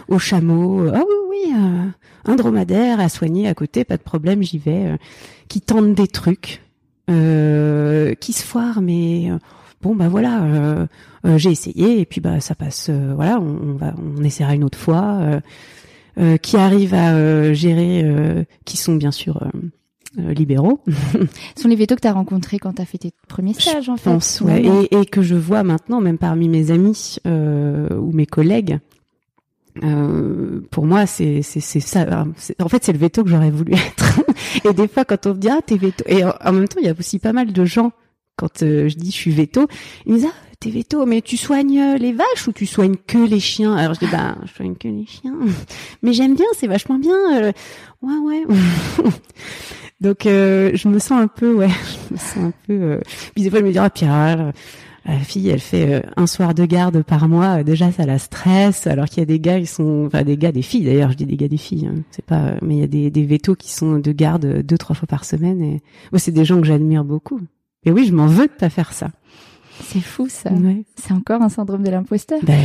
au 0.09 0.19
chameau. 0.19 0.89
Ah 0.95 1.01
oui, 1.07 1.15
oui, 1.31 1.53
euh, 1.55 2.31
un 2.33 2.37
dromadaire 2.37 3.01
à 3.01 3.09
soigner 3.09 3.49
à 3.49 3.55
côté, 3.55 3.85
pas 3.85 3.97
de 3.97 4.03
problème, 4.03 4.43
j'y 4.43 4.59
vais. 4.59 4.97
qui 5.49 5.61
tentent 5.61 5.95
des 5.95 6.09
trucs, 6.09 6.63
qui 7.09 8.33
se 8.33 8.43
foirent, 8.43 8.81
mais 8.81 9.29
bon 9.87 9.95
bah 9.95 10.09
voilà, 10.09 10.43
euh, 10.45 10.87
euh, 11.27 11.39
j'ai 11.39 11.51
essayé 11.51 12.01
et 12.01 12.05
puis 12.07 12.21
bah 12.21 12.41
ça 12.41 12.55
passe. 12.55 12.89
euh, 12.91 13.13
voilà, 13.15 13.39
on, 13.41 13.71
on 13.71 13.75
va, 13.75 13.95
on 14.19 14.23
essaiera 14.25 14.55
une 14.55 14.65
autre 14.65 14.79
fois. 14.79 15.21
qui 16.43 16.57
arrivent 16.57 16.95
à 16.95 17.53
gérer, 17.53 18.47
qui 18.65 18.77
sont 18.79 18.95
bien 18.97 19.11
sûr 19.11 19.47
libéraux, 20.19 20.83
Ce 21.57 21.63
sont 21.63 21.69
les 21.69 21.77
vétos 21.77 21.95
que 21.95 22.01
tu 22.01 22.09
as 22.09 22.13
rencontrés 22.15 22.59
quand 22.59 22.73
tu 22.73 22.81
as 22.83 22.87
fait 22.87 22.97
tes 22.97 23.13
premiers 23.29 23.53
stages, 23.53 23.91
en 23.91 23.97
je 23.97 24.01
fait. 24.03 24.11
pense, 24.11 24.41
ouais, 24.41 24.65
et, 24.91 25.01
et 25.01 25.05
que 25.05 25.21
je 25.21 25.35
vois 25.35 25.63
maintenant, 25.63 26.01
même 26.01 26.17
parmi 26.17 26.49
mes 26.49 26.71
amis 26.71 27.17
euh, 27.27 27.89
ou 27.99 28.13
mes 28.13 28.25
collègues. 28.25 28.79
Euh, 29.85 30.61
pour 30.71 30.87
moi, 30.87 31.05
c'est 31.05 31.43
ça. 31.43 32.01
hein, 32.11 32.29
En 32.63 32.69
fait, 32.71 32.83
c'est 32.83 32.93
le 32.95 32.99
veto 32.99 33.23
que 33.25 33.29
j'aurais 33.29 33.51
voulu 33.51 33.73
être. 33.75 34.21
et 34.65 34.73
des 34.73 34.89
fois, 34.89 35.05
quand 35.05 35.27
on 35.27 35.35
me 35.35 35.39
dit 35.39 35.51
ah 35.51 35.61
t'es 35.65 35.77
veto, 35.77 36.03
et 36.07 36.25
en, 36.25 36.33
en 36.43 36.53
même 36.53 36.67
temps, 36.67 36.81
il 36.81 36.87
y 36.87 36.91
a 36.91 36.95
aussi 36.99 37.19
pas 37.19 37.35
mal 37.35 37.53
de 37.53 37.65
gens 37.67 37.93
quand 38.37 38.63
euh, 38.63 38.89
je 38.89 38.97
dis 38.97 39.11
je 39.11 39.17
suis 39.17 39.31
veto, 39.31 39.67
ils 40.07 40.13
me 40.13 40.19
disent 40.19 40.29
ah 40.31 40.35
t'es 40.61 40.71
veto, 40.71 41.05
mais 41.05 41.21
tu 41.21 41.37
soignes 41.37 41.79
euh, 41.79 41.97
les 41.99 42.13
vaches 42.13 42.49
ou 42.49 42.53
tu 42.53 42.67
soignes 42.67 42.97
que 43.07 43.19
les 43.19 43.41
chiens? 43.41 43.75
Alors 43.77 43.95
je 43.95 44.01
dis 44.01 44.11
bah 44.11 44.37
je 44.47 44.53
soigne 44.55 44.75
que 44.75 44.89
les 44.89 45.07
chiens, 45.07 45.35
mais 46.03 46.13
j'aime 46.13 46.35
bien, 46.35 46.47
c'est 46.55 46.67
vachement 46.67 46.99
bien. 46.99 47.15
euh, 47.43 47.53
ouais 48.03 48.19
ouais. 48.19 48.55
Donc 50.01 50.27
euh, 50.27 50.71
je 50.75 50.89
me 50.89 50.99
sens 50.99 51.13
un 51.13 51.29
peu 51.29 51.55
ouais, 51.55 51.69
je 52.09 52.15
me 52.15 52.19
sens 52.19 52.37
un 52.39 52.53
peu. 52.67 53.01
Puis 53.35 53.45
des 53.45 53.51
fois 53.51 53.61
je 53.61 53.65
me 53.65 53.73
dis 53.73 53.79
ah 53.79 54.53
la 55.09 55.19
fille 55.21 55.49
elle 55.51 55.61
fait 55.61 56.05
un 56.17 56.27
soir 56.27 56.53
de 56.53 56.65
garde 56.65 57.03
par 57.03 57.29
mois, 57.29 57.63
déjà 57.63 57.93
ça 57.93 58.05
la 58.07 58.19
stresse. 58.19 58.87
Alors 58.87 59.07
qu'il 59.07 59.19
y 59.19 59.23
a 59.23 59.27
des 59.27 59.39
gars 59.41 59.59
ils 59.59 59.67
sont, 59.69 60.05
enfin 60.07 60.23
des 60.25 60.37
gars 60.37 60.53
des 60.53 60.63
filles 60.63 60.85
d'ailleurs, 60.85 61.13
je 61.13 61.17
dis 61.17 61.27
des 61.27 61.37
gars 61.37 61.49
des 61.49 61.57
filles, 61.57 61.87
hein, 61.87 62.03
c'est 62.11 62.25
pas, 62.25 62.55
mais 62.61 62.75
il 62.77 62.81
y 62.81 62.85
a 62.85 62.89
des 62.89 63.11
des 63.11 63.25
vétos 63.25 63.55
qui 63.55 63.73
sont 63.73 63.99
de 63.99 64.13
garde 64.13 64.63
deux 64.63 64.79
trois 64.79 64.97
fois 64.97 65.07
par 65.07 65.25
semaine 65.25 65.63
et 65.63 65.83
c'est 66.19 66.33
des 66.33 66.45
gens 66.45 66.61
que 66.61 66.67
j'admire 66.67 67.05
beaucoup. 67.05 67.41
Et 67.87 67.93
oui 67.93 68.05
je 68.07 68.13
m'en 68.15 68.27
veux 68.27 68.47
de 68.47 68.53
pas 68.53 68.69
faire 68.69 68.93
ça. 68.93 69.09
C'est 69.83 70.01
fou, 70.01 70.27
ça. 70.31 70.51
Ouais. 70.53 70.85
C'est 70.97 71.13
encore 71.13 71.43
un 71.43 71.51
syndrome 71.51 71.83
de 71.83 71.91
l'imposteur. 71.91 72.39
Ben, 72.43 72.59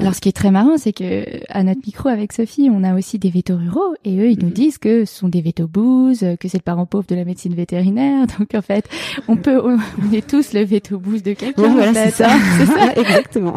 Alors, 0.00 0.14
ce 0.14 0.20
qui 0.22 0.30
est 0.30 0.32
très 0.32 0.50
marrant, 0.50 0.78
c'est 0.78 0.94
que 0.94 1.24
à 1.50 1.62
notre 1.62 1.82
micro 1.86 2.08
avec 2.08 2.32
Sophie, 2.32 2.70
on 2.72 2.82
a 2.84 2.94
aussi 2.96 3.18
des 3.18 3.28
vétos 3.28 3.58
ruraux 3.58 3.94
et 4.06 4.16
eux, 4.18 4.30
ils 4.30 4.38
nous 4.38 4.46
Mhm. 4.46 4.52
disent 4.54 4.78
que 4.78 5.04
ce 5.04 5.14
sont 5.14 5.28
des 5.28 5.42
vétos 5.42 5.68
bouses, 5.68 6.24
que 6.40 6.48
c'est 6.48 6.56
le 6.56 6.62
parent 6.62 6.86
pauvre 6.86 7.04
de 7.06 7.14
la 7.14 7.26
médecine 7.26 7.52
vétérinaire. 7.54 8.26
Donc, 8.38 8.54
en 8.54 8.62
fait, 8.62 8.88
on 9.28 9.36
peut, 9.36 9.60
on, 9.62 9.76
on 9.76 10.12
est 10.12 10.26
tous 10.26 10.54
le 10.54 10.64
veto 10.64 10.98
bouse 10.98 11.22
de 11.22 11.34
quelqu'un. 11.34 11.64
En 11.64 11.72
voilà, 11.74 11.92
c'est 11.92 12.10
ça. 12.12 12.32
hein. 12.32 12.38
C'est 12.58 12.66
ça. 12.66 12.92
Exactement. 12.96 13.54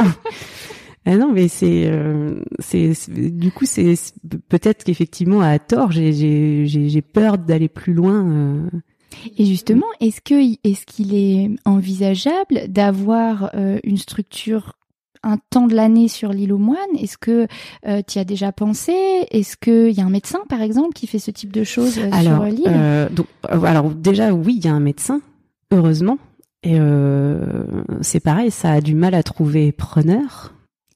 Ah 1.05 1.15
non, 1.15 1.31
mais 1.33 1.47
c'est, 1.47 1.85
euh, 1.87 2.43
c'est, 2.59 2.91
du 3.09 3.51
coup, 3.51 3.65
c'est 3.65 3.95
peut-être 4.49 4.83
qu'effectivement, 4.83 5.39
à 5.41 5.57
tort, 5.59 5.91
j'ai, 5.93 6.11
j'ai, 6.11 6.65
j'ai, 6.67 6.89
j'ai 6.89 7.01
peur 7.01 7.37
d'aller 7.37 7.69
plus 7.69 7.93
loin. 7.93 8.23
euh. 8.27 8.69
Et 9.37 9.45
justement, 9.45 9.85
est-ce 9.99 10.21
que, 10.21 10.35
est-ce 10.63 10.85
qu'il 10.85 11.13
est 11.15 11.49
envisageable 11.65 12.67
d'avoir 12.67 13.51
euh, 13.55 13.79
une 13.83 13.97
structure 13.97 14.73
un 15.23 15.37
temps 15.51 15.67
de 15.67 15.75
l'année 15.75 16.07
sur 16.07 16.33
l'île 16.33 16.51
aux 16.51 16.57
moines? 16.57 16.79
Est-ce 16.97 17.17
que 17.17 17.45
tu 17.85 18.17
y 18.17 18.19
as 18.19 18.23
déjà 18.23 18.51
pensé? 18.51 18.93
Est-ce 19.29 19.55
qu'il 19.55 19.95
y 19.95 20.01
a 20.01 20.05
un 20.05 20.09
médecin, 20.09 20.39
par 20.49 20.61
exemple, 20.61 20.93
qui 20.93 21.05
fait 21.05 21.19
ce 21.19 21.29
type 21.29 21.51
de 21.51 21.63
choses 21.63 21.99
euh, 21.99 22.09
Alors, 22.11 22.43
sur 22.43 22.43
l'île? 22.45 22.63
euh, 22.67 23.07
donc, 23.09 23.27
euh, 23.51 23.61
alors 23.63 23.91
déjà, 23.91 24.33
oui, 24.33 24.55
il 24.57 24.65
y 24.65 24.67
a 24.67 24.73
un 24.73 24.79
médecin, 24.79 25.21
heureusement. 25.71 26.17
Et 26.63 26.79
euh, 26.79 27.39
c'est 28.01 28.19
pareil, 28.19 28.51
ça 28.51 28.71
a 28.71 28.81
du 28.81 28.95
mal 28.95 29.13
à 29.13 29.23
trouver 29.23 29.71
preneur. 29.71 30.53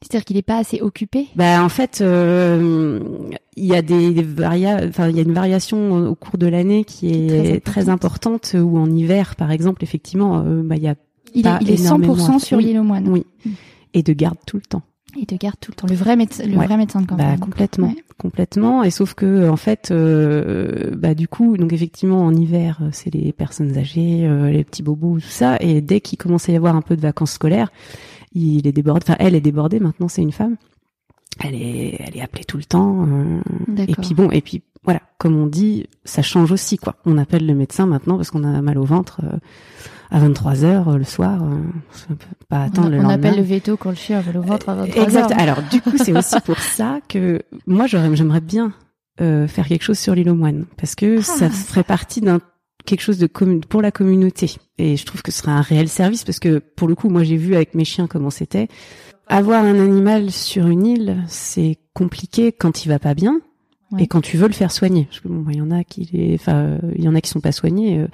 C'est-à-dire 0.07 0.25
qu'il 0.25 0.35
n'est 0.35 0.41
pas 0.43 0.57
assez 0.59 0.81
occupé? 0.81 1.27
Bah 1.35 1.63
en 1.63 1.69
fait, 1.69 1.99
euh, 2.01 2.99
il 3.57 3.65
y 3.65 3.73
a 3.75 3.81
des, 3.81 4.11
des 4.13 4.21
varia, 4.21 4.81
enfin 4.87 5.09
il 5.09 5.15
y 5.15 5.19
a 5.19 5.23
une 5.23 5.33
variation 5.33 6.07
au 6.09 6.13
cours 6.15 6.37
de 6.37 6.45
l'année 6.47 6.83
qui 6.83 7.09
est, 7.09 7.59
Très 7.63 7.81
très, 7.83 7.89
importante. 7.89 8.55
Où 8.59 8.77
en 8.77 8.89
hiver, 8.91 9.35
par 9.35 9.51
exemple, 9.51 9.83
effectivement, 9.83 10.43
euh, 10.45 10.61
bah 10.63 10.75
il 10.75 10.83
y 10.83 10.87
a 10.87 10.95
Il 11.33 11.39
est, 11.39 11.43
Pas 11.43 11.57
il 11.61 11.71
est 11.71 11.79
énormément 11.81 12.15
100% 12.15 12.35
à 12.35 12.39
sur 12.39 12.57
l'île 12.59 12.77
aux 12.79 12.83
moines. 12.83 13.07
oui 13.09 13.25
et 13.93 14.03
de 14.03 14.13
garde 14.13 14.37
tout 14.45 14.57
le 14.57 14.61
temps. 14.63 14.81
Il 15.17 15.25
te 15.25 15.35
garde 15.35 15.55
tout 15.61 15.71
le 15.71 15.75
temps. 15.77 15.87
Le 15.87 15.95
vrai 15.95 16.17
médecin, 16.17 16.43
le 16.45 16.57
Ouais. 16.57 16.65
vrai 16.65 16.75
médecin 16.75 16.99
de 17.01 17.05
Bah 17.05 17.15
campagne. 17.15 17.39
complètement, 17.39 17.87
Ouais. 17.87 18.03
complètement. 18.17 18.83
Et 18.83 18.89
sauf 18.91 19.13
que 19.13 19.47
en 19.49 19.55
fait, 19.55 19.89
euh, 19.91 20.91
bah 20.97 21.13
du 21.15 21.29
coup, 21.29 21.55
donc 21.55 21.71
effectivement 21.71 22.25
en 22.25 22.35
hiver, 22.35 22.79
euh, 22.81 22.89
c'est 22.91 23.13
les 23.13 23.31
personnes 23.31 23.77
âgées, 23.77 24.27
euh, 24.27 24.51
les 24.51 24.65
petits 24.65 24.83
bobos, 24.83 25.15
tout 25.21 25.27
ça. 25.29 25.55
Et 25.61 25.79
dès 25.79 26.01
qu'il 26.01 26.17
commence 26.17 26.49
à 26.49 26.51
y 26.51 26.57
avoir 26.57 26.75
un 26.75 26.81
peu 26.81 26.97
de 26.97 27.01
vacances 27.01 27.31
scolaires, 27.31 27.71
il 28.35 28.67
est 28.67 28.71
débordé. 28.71 29.01
Enfin, 29.07 29.15
elle 29.19 29.33
est 29.35 29.41
débordée. 29.41 29.79
Maintenant, 29.79 30.07
c'est 30.07 30.21
une 30.21 30.31
femme. 30.31 30.55
Elle 31.43 31.55
est, 31.55 31.95
elle 31.99 32.15
est 32.17 32.21
appelée 32.21 32.43
tout 32.45 32.57
le 32.57 32.63
temps. 32.63 33.05
euh, 33.07 33.41
et 33.77 33.87
puis 33.95 34.13
bon, 34.13 34.29
et 34.31 34.41
puis 34.41 34.61
voilà, 34.83 35.01
comme 35.17 35.35
on 35.35 35.47
dit, 35.47 35.87
ça 36.05 36.21
change 36.21 36.51
aussi 36.51 36.77
quoi. 36.77 36.95
On 37.05 37.17
appelle 37.17 37.45
le 37.45 37.55
médecin 37.55 37.85
maintenant 37.87 38.15
parce 38.17 38.29
qu'on 38.31 38.43
a 38.43 38.61
mal 38.61 38.77
au 38.77 38.83
ventre 38.85 39.19
euh, 39.23 39.37
à 40.11 40.19
23 40.19 40.63
heures 40.63 40.89
euh, 40.89 40.97
le 40.97 41.03
soir. 41.03 41.43
euh, 41.43 41.57
on 42.09 42.13
peut 42.15 42.25
pas 42.47 42.63
attendre 42.63 42.87
on, 42.87 42.91
le 42.91 42.97
on 42.99 43.01
lendemain. 43.01 43.15
appelle 43.15 43.35
le 43.37 43.41
veto 43.43 43.75
quand 43.75 43.89
le 43.89 43.95
chien 43.95 44.21
veut 44.21 44.31
le 44.31 44.39
ventre 44.39 44.69
à 44.69 44.75
23 44.75 45.03
Exact. 45.03 45.31
heures. 45.31 45.39
Alors 45.39 45.57
du 45.69 45.81
coup, 45.81 45.97
c'est 45.97 46.15
aussi 46.17 46.39
pour 46.45 46.59
ça 46.59 46.99
que 47.09 47.41
moi 47.67 47.87
j'aurais, 47.87 48.15
j'aimerais 48.15 48.41
bien 48.41 48.71
euh, 49.19 49.47
faire 49.47 49.67
quelque 49.67 49.83
chose 49.83 49.99
sur 49.99 50.13
l'île 50.15 50.29
aux 50.29 50.35
moines 50.35 50.65
parce 50.77 50.95
que 50.95 51.17
Ah. 51.19 51.21
ça 51.21 51.49
ferait 51.49 51.83
partie 51.83 52.21
d'un 52.21 52.39
quelque 52.85 53.01
chose 53.01 53.17
de 53.17 53.27
commun 53.27 53.59
pour 53.67 53.81
la 53.81 53.91
communauté 53.91 54.55
et 54.77 54.95
je 54.97 55.05
trouve 55.05 55.21
que 55.21 55.31
ce 55.31 55.39
serait 55.39 55.51
un 55.51 55.61
réel 55.61 55.89
service 55.89 56.23
parce 56.23 56.39
que 56.39 56.59
pour 56.59 56.87
le 56.87 56.95
coup, 56.95 57.09
moi 57.09 57.23
j'ai 57.23 57.37
vu 57.37 57.55
avec 57.55 57.75
mes 57.75 57.85
chiens 57.85 58.07
comment 58.07 58.29
c'était. 58.29 58.67
Avoir 59.27 59.63
un 59.63 59.79
animal 59.79 60.29
sur 60.31 60.67
une 60.67 60.85
île, 60.85 61.23
c'est 61.27 61.77
compliqué 61.93 62.51
quand 62.51 62.85
il 62.85 62.89
va 62.89 62.99
pas 62.99 63.13
bien 63.15 63.39
Ouais. 63.91 64.03
et 64.03 64.07
quand 64.07 64.21
tu 64.21 64.35
veux 64.37 64.47
le 64.47 64.53
faire 64.53 64.71
soigner. 64.71 65.05
Parce 65.05 65.19
que 65.19 65.27
bon, 65.27 65.45
il 65.49 65.57
y 65.57 65.61
en 65.61 65.69
a 65.69 65.83
qui, 65.83 66.09
les, 66.11 66.33
enfin, 66.33 66.79
il 66.95 67.03
y 67.03 67.07
en 67.07 67.13
a 67.13 67.21
qui 67.21 67.29
sont 67.29 67.39
pas 67.39 67.51
soignés, 67.51 67.99
euh, 67.99 68.07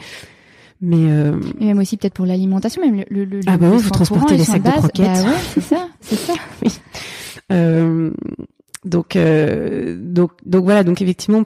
mais 0.82 1.10
euh, 1.10 1.40
Et 1.62 1.66
même 1.66 1.80
aussi 1.80 1.96
peut-être 1.96 2.14
pour 2.14 2.26
l'alimentation, 2.26 2.82
même 2.82 3.06
le, 3.10 3.24
le, 3.24 3.40
Ah 3.48 3.58
bah 3.58 3.70
le 3.70 3.78
oui, 3.78 3.82
transporter 3.90 4.26
courant, 4.26 4.38
les 4.38 4.44
sacs 4.44 4.62
de 4.64 4.70
base. 4.70 4.76
croquettes. 4.80 5.06
Bah 5.06 5.24
ouais, 5.30 5.38
c'est 5.54 5.62
ça, 5.62 5.88
c'est 6.02 6.16
ça. 6.18 6.34
Euh, 7.52 8.12
donc, 8.86 9.16
euh, 9.16 9.98
donc, 10.00 10.32
donc 10.46 10.64
voilà. 10.64 10.84
Donc 10.84 11.02
effectivement, 11.02 11.44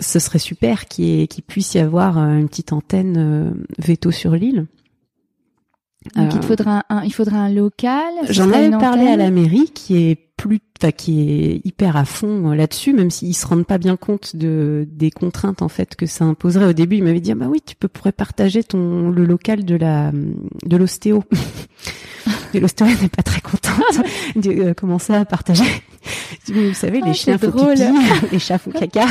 ce 0.00 0.18
serait 0.18 0.38
super 0.38 0.86
qu'il 0.86 1.28
puisse 1.46 1.74
y 1.74 1.78
avoir 1.78 2.18
euh, 2.18 2.38
une 2.38 2.48
petite 2.48 2.72
antenne 2.72 3.16
euh, 3.18 3.50
veto 3.78 4.10
sur 4.10 4.32
l'île. 4.32 4.66
Donc 6.16 6.34
il 6.34 6.40
te 6.40 6.44
Euh, 6.44 6.48
faudra 6.48 6.84
un, 6.88 7.04
il 7.04 7.12
faudra 7.12 7.38
un 7.38 7.48
local. 7.48 8.12
J'en 8.28 8.50
avais 8.50 8.70
parlé 8.70 9.06
à 9.06 9.16
la 9.16 9.30
mairie 9.30 9.70
qui 9.72 9.96
est 9.96 10.18
plus, 10.36 10.60
qui 10.96 11.20
est 11.20 11.60
hyper 11.64 11.96
à 11.96 12.04
fond 12.04 12.50
là-dessus, 12.50 12.92
même 12.92 13.10
s'ils 13.10 13.36
se 13.36 13.46
rendent 13.46 13.66
pas 13.66 13.78
bien 13.78 13.96
compte 13.96 14.34
de 14.34 14.88
des 14.90 15.12
contraintes 15.12 15.62
en 15.62 15.68
fait 15.68 15.94
que 15.94 16.06
ça 16.06 16.24
imposerait. 16.24 16.66
Au 16.66 16.72
début, 16.72 16.96
ils 16.96 17.04
m'avaient 17.04 17.20
dit 17.20 17.30
ah 17.30 17.36
bah 17.36 17.46
oui, 17.48 17.60
tu 17.64 17.76
peux 17.76 17.86
pourrais 17.86 18.10
partager 18.12 18.64
ton 18.64 19.10
le 19.10 19.24
local 19.24 19.64
de 19.64 19.76
la 19.76 20.10
de 20.10 20.76
l'ostéo. 20.76 21.22
Et 22.54 22.60
l'ostéo 22.60 22.86
n'est 22.88 23.08
pas 23.08 23.22
très 23.22 23.40
contente 23.40 24.04
de 24.36 24.50
euh, 24.50 24.74
commencer 24.74 25.14
à 25.14 25.24
partager? 25.24 25.64
Vous 26.48 26.74
savez, 26.74 27.00
les 27.00 27.10
Ah, 27.10 27.12
chiens 27.12 27.38
font 27.38 27.50
pipi, 27.52 27.82
les 28.32 28.38
chats 28.38 28.58
font 28.58 28.70
caca. 28.70 29.06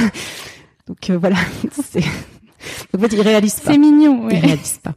Donc 0.88 1.10
euh, 1.10 1.18
voilà, 1.18 1.38
c'est. 1.92 2.02
Donc 2.02 2.98
en 2.98 3.00
fait, 3.00 3.16
ils 3.16 3.22
réalisent 3.22 3.60
pas 3.60 3.72
C'est 3.72 3.78
mignon, 3.78 4.28
ils 4.30 4.34
ouais. 4.36 4.40
réalisent 4.40 4.80
pas. 4.84 4.96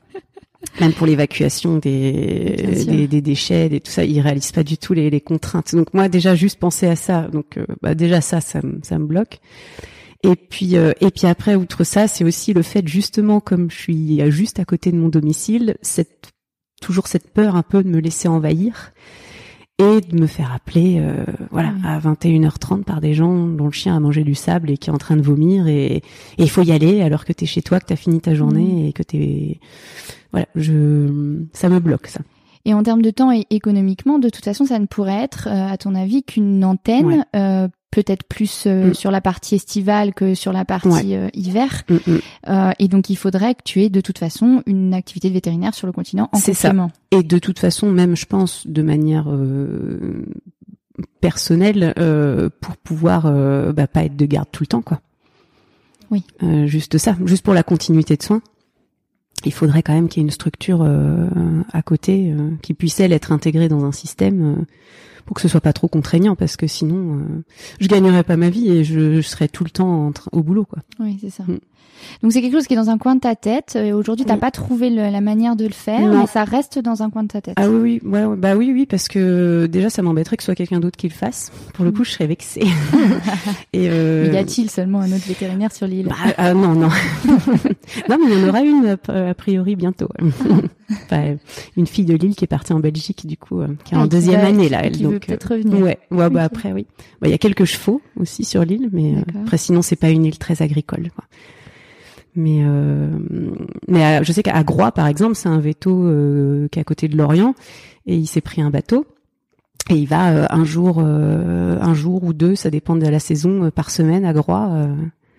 Même 0.80 0.92
pour 0.92 1.06
l'évacuation 1.06 1.76
des, 1.76 3.06
déchets, 3.20 3.68
des 3.68 3.80
tout 3.80 3.90
ça, 3.92 4.04
ils 4.04 4.20
réalisent 4.20 4.50
pas 4.52 4.64
du 4.64 4.76
tout 4.78 4.92
les, 4.94 5.08
les 5.10 5.20
contraintes. 5.20 5.74
Donc 5.74 5.92
moi 5.94 6.08
déjà 6.08 6.34
juste 6.34 6.58
penser 6.58 6.86
à 6.88 6.96
ça, 6.96 7.28
donc 7.32 7.58
euh, 7.58 7.66
bah, 7.82 7.94
déjà 7.94 8.20
ça, 8.20 8.40
ça, 8.40 8.60
me- 8.62 8.80
ça 8.82 8.98
me 8.98 9.04
bloque. 9.06 9.38
Et 10.24 10.36
puis 10.36 10.76
euh, 10.76 10.92
et 11.00 11.10
puis 11.10 11.26
après 11.26 11.54
outre 11.54 11.84
ça, 11.84 12.08
c'est 12.08 12.24
aussi 12.24 12.54
le 12.54 12.62
fait 12.62 12.86
justement 12.88 13.40
comme 13.40 13.70
je 13.70 13.76
suis 13.76 14.30
juste 14.32 14.58
à 14.58 14.64
côté 14.64 14.90
de 14.90 14.96
mon 14.96 15.08
domicile, 15.10 15.76
cette 15.82 16.30
toujours 16.80 17.06
cette 17.06 17.30
peur 17.32 17.56
un 17.56 17.62
peu 17.62 17.82
de 17.84 17.88
me 17.88 17.98
laisser 18.00 18.26
envahir 18.26 18.92
et 19.78 20.00
de 20.00 20.20
me 20.20 20.26
faire 20.26 20.52
appeler 20.52 20.98
euh, 21.00 21.24
voilà 21.50 21.70
Ouais. 21.70 21.88
à 21.88 21.98
21h30 21.98 22.84
par 22.84 23.00
des 23.00 23.12
gens 23.14 23.46
dont 23.48 23.64
le 23.66 23.72
chien 23.72 23.96
a 23.96 24.00
mangé 24.00 24.22
du 24.22 24.34
sable 24.36 24.70
et 24.70 24.76
qui 24.76 24.88
est 24.90 24.92
en 24.92 24.98
train 24.98 25.16
de 25.16 25.22
vomir 25.22 25.66
et 25.66 25.96
et 25.96 26.02
il 26.38 26.48
faut 26.50 26.62
y 26.62 26.70
aller 26.72 27.00
alors 27.02 27.24
que 27.24 27.32
t'es 27.32 27.46
chez 27.46 27.60
toi 27.62 27.80
que 27.80 27.86
t'as 27.86 27.96
fini 27.96 28.20
ta 28.20 28.34
journée 28.34 28.88
et 28.88 28.92
que 28.92 29.02
t'es 29.02 29.58
voilà 30.32 30.46
je 30.54 31.42
ça 31.52 31.68
me 31.68 31.80
bloque 31.80 32.06
ça 32.06 32.20
Et 32.64 32.72
en 32.72 32.82
termes 32.82 33.02
de 33.02 33.10
temps 33.10 33.30
et 33.32 33.44
économiquement, 33.50 34.18
de 34.18 34.30
toute 34.30 34.44
façon, 34.44 34.64
ça 34.64 34.78
ne 34.78 34.86
pourrait 34.86 35.22
être, 35.24 35.48
euh, 35.50 35.68
à 35.72 35.76
ton 35.76 35.94
avis, 35.94 36.22
qu'une 36.22 36.64
antenne 36.64 37.04
Ouais. 37.06 37.20
euh, 37.36 37.68
peut-être 37.94 38.24
plus 38.24 38.64
euh, 38.66 38.90
Mm. 38.90 38.94
sur 38.94 39.10
la 39.12 39.20
partie 39.20 39.54
estivale 39.54 40.12
que 40.14 40.34
sur 40.34 40.52
la 40.52 40.64
partie 40.64 41.14
euh, 41.14 41.28
hiver. 41.32 41.84
Mm, 41.88 41.94
mm. 41.94 42.18
Euh, 42.48 42.70
et 42.80 42.88
donc 42.88 43.08
il 43.08 43.16
faudrait 43.16 43.54
que 43.54 43.62
tu 43.64 43.82
aies 43.82 43.88
de 43.88 44.00
toute 44.00 44.18
façon 44.18 44.62
une 44.66 44.92
activité 44.94 45.28
de 45.28 45.34
vétérinaire 45.34 45.74
sur 45.74 45.86
le 45.86 45.92
continent 45.92 46.28
en 46.32 46.38
C'est 46.38 46.54
ça. 46.54 46.68
complément. 46.70 46.90
Et 47.12 47.22
de 47.22 47.38
toute 47.38 47.60
façon, 47.60 47.90
même 47.92 48.16
je 48.16 48.26
pense 48.26 48.66
de 48.66 48.82
manière 48.82 49.26
euh, 49.30 50.24
personnelle, 51.20 51.94
euh, 51.98 52.50
pour 52.60 52.76
pouvoir 52.76 53.26
euh, 53.26 53.72
bah, 53.72 53.86
pas 53.86 54.04
être 54.04 54.16
de 54.16 54.26
garde 54.26 54.48
tout 54.50 54.62
le 54.64 54.68
temps, 54.68 54.82
quoi. 54.82 55.00
Oui. 56.10 56.24
Euh, 56.42 56.66
juste 56.66 56.98
ça, 56.98 57.16
juste 57.24 57.44
pour 57.44 57.54
la 57.54 57.62
continuité 57.62 58.16
de 58.16 58.22
soins. 58.22 58.42
Il 59.44 59.52
faudrait 59.52 59.82
quand 59.82 59.94
même 59.94 60.08
qu'il 60.08 60.20
y 60.20 60.24
ait 60.24 60.26
une 60.26 60.30
structure 60.32 60.82
euh, 60.82 61.28
à 61.72 61.82
côté 61.82 62.32
euh, 62.32 62.50
qui 62.62 62.72
puisse 62.74 62.98
elle 63.00 63.12
être 63.12 63.30
intégrée 63.32 63.68
dans 63.68 63.84
un 63.84 63.92
système 63.92 64.56
euh, 64.60 64.64
pour 65.26 65.34
que 65.34 65.40
ce 65.42 65.48
soit 65.48 65.60
pas 65.60 65.72
trop 65.72 65.88
contraignant, 65.88 66.36
parce 66.36 66.56
que 66.56 66.66
sinon, 66.66 67.18
euh, 67.18 67.42
je 67.80 67.88
gagnerais 67.88 68.22
pas 68.24 68.36
ma 68.36 68.50
vie 68.50 68.70
et 68.70 68.84
je, 68.84 69.16
je 69.16 69.20
serais 69.22 69.48
tout 69.48 69.64
le 69.64 69.70
temps 69.70 70.08
en 70.08 70.12
au 70.32 70.42
boulot, 70.42 70.64
quoi. 70.64 70.80
Oui, 71.00 71.18
c'est 71.20 71.30
ça. 71.30 71.44
Mm. 71.44 71.58
Donc 72.22 72.32
c'est 72.32 72.42
quelque 72.42 72.52
chose 72.52 72.66
qui 72.66 72.74
est 72.74 72.76
dans 72.76 72.90
un 72.90 72.98
coin 72.98 73.14
de 73.14 73.20
ta 73.20 73.34
tête. 73.34 73.76
Et 73.76 73.92
aujourd'hui, 73.94 74.26
t'as 74.26 74.34
Oui. 74.34 74.40
pas 74.40 74.50
trouvé 74.50 74.90
le- 74.90 75.10
la 75.10 75.20
manière 75.22 75.56
de 75.56 75.64
le 75.64 75.72
faire, 75.72 76.00
Non. 76.00 76.18
mais 76.20 76.26
ça 76.26 76.44
reste 76.44 76.78
dans 76.78 77.02
un 77.02 77.08
coin 77.08 77.22
de 77.22 77.28
ta 77.28 77.40
tête. 77.40 77.54
Ah 77.56 77.70
oui, 77.70 78.00
oui, 78.04 78.10
ouais, 78.10 78.36
bah 78.36 78.56
oui, 78.56 78.72
oui, 78.74 78.84
parce 78.84 79.08
que 79.08 79.66
déjà 79.66 79.88
ça 79.88 80.02
m'embêterait 80.02 80.36
que 80.36 80.42
ce 80.42 80.46
soit 80.46 80.54
quelqu'un 80.54 80.80
d'autre 80.80 80.98
qui 80.98 81.08
le 81.08 81.14
fasse. 81.14 81.50
Pour 81.72 81.84
le 81.84 81.92
coup, 81.92 82.04
je 82.04 82.10
serais 82.10 82.26
vexée. 82.26 82.60
Et 83.72 83.88
euh, 83.88 84.26
Mais 84.28 84.34
y 84.34 84.36
a-t-il 84.38 84.68
seulement 84.70 85.00
un 85.00 85.12
autre 85.12 85.26
vétérinaire 85.26 85.72
sur 85.72 85.86
l'île? 85.86 86.08
Bah, 86.08 86.16
ah, 86.36 86.52
non, 86.52 86.74
non, 86.74 86.88
non, 88.08 88.18
mais 88.18 88.32
il 88.34 88.38
y 88.40 88.44
en 88.44 88.48
aura 88.48 88.60
une 88.62 88.98
a 89.08 89.34
priori 89.34 89.74
bientôt. 89.76 90.08
Enfin, 90.90 91.36
une 91.76 91.86
fille 91.86 92.04
de 92.04 92.14
Lille 92.14 92.34
qui 92.36 92.44
est 92.44 92.48
partie 92.48 92.72
en 92.72 92.80
Belgique, 92.80 93.26
du 93.26 93.36
coup, 93.36 93.60
euh, 93.60 93.68
qui 93.84 93.94
est 93.94 93.96
Ah, 93.96 94.00
en 94.00 94.04
qui 94.04 94.10
deuxième 94.10 94.40
va- 94.40 94.46
année 94.48 94.68
là, 94.68 94.80
elle. 94.84 94.92
qui 94.92 95.04
veut 95.04 95.12
donc, 95.12 95.26
peut-être 95.26 95.52
euh, 95.52 95.56
revenir. 95.56 95.78
Ouais, 95.82 95.98
ouais, 96.10 96.30
bah 96.30 96.42
après 96.42 96.72
oui. 96.72 96.86
Bah, 97.20 97.28
Il 97.28 97.30
y 97.30 97.34
a 97.34 97.38
quelques 97.38 97.64
chevaux 97.64 98.00
aussi 98.18 98.44
sur 98.44 98.64
l'île, 98.64 98.88
mais 98.92 99.14
euh, 99.16 99.40
après 99.42 99.56
sinon 99.58 99.82
c'est 99.82 99.96
pas 99.96 100.10
une 100.10 100.24
île 100.24 100.38
très 100.38 100.62
agricole. 100.62 101.08
Quoi. 101.14 101.24
Mais 102.36 102.60
euh, 102.62 103.08
mais 103.88 104.04
euh, 104.20 104.24
je 104.24 104.32
sais 104.32 104.42
qu'à 104.42 104.62
Groix 104.64 104.90
par 104.92 105.06
exemple, 105.06 105.34
c'est 105.36 105.48
un 105.48 105.58
veto 105.60 105.90
euh, 106.04 106.68
qui 106.68 106.78
est 106.78 106.82
à 106.82 106.84
côté 106.84 107.06
de 107.08 107.16
Lorient 107.16 107.54
et 108.06 108.16
il 108.16 108.26
s'est 108.26 108.40
pris 108.40 108.60
un 108.60 108.70
bateau 108.70 109.06
et 109.90 109.94
il 109.96 110.06
va 110.08 110.30
euh, 110.32 110.46
un 110.50 110.64
jour 110.64 110.96
euh, 110.98 111.78
un 111.80 111.94
jour 111.94 112.24
ou 112.24 112.32
deux, 112.32 112.56
ça 112.56 112.70
dépend 112.70 112.96
de 112.96 113.06
la 113.06 113.20
saison, 113.20 113.70
par 113.70 113.90
semaine 113.90 114.24
à 114.24 114.32
Groix. 114.32 114.68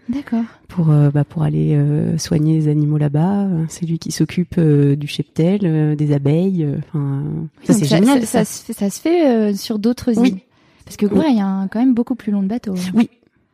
Euh, 0.10 0.14
D'accord. 0.14 0.43
pour 0.68 0.91
euh, 0.91 1.10
bah, 1.12 1.24
pour 1.24 1.43
aller 1.43 1.74
euh, 1.76 2.18
soigner 2.18 2.56
les 2.60 2.68
animaux 2.68 2.97
là-bas. 2.97 3.47
C'est 3.70 3.86
lui 3.86 3.99
qui 3.99 4.12
s'occupe 4.12 4.56
euh, 4.58 4.95
du 4.95 5.08
cheptel, 5.08 5.62
euh, 5.64 5.95
des 5.95 6.14
abeilles. 6.14 6.64
euh, 6.64 6.78
Enfin, 6.89 7.24
ça 7.64 7.74
c'est 7.74 7.86
génial. 7.86 8.22
Ça, 8.22 8.43
Ça, 8.43 8.45
se 8.45 8.64
fait, 8.64 8.74
ça 8.74 8.89
se 8.89 8.99
fait 9.01 9.28
euh, 9.28 9.53
sur 9.53 9.80
d'autres 9.80 10.14
Oui. 10.18 10.30
îles. 10.30 10.38
Parce 10.86 10.97
que 10.97 11.06
Groix, 11.08 11.26
il 11.30 11.38
y 11.38 11.41
a 11.41 11.47
un- 11.47 11.68
quand 11.68 11.80
même 11.80 11.93
beaucoup 11.95 12.16
plus 12.16 12.32
long 12.32 12.43
de 12.43 12.47
bateau. 12.47 12.74
hein. 12.74 12.91
Oui. 12.93 13.10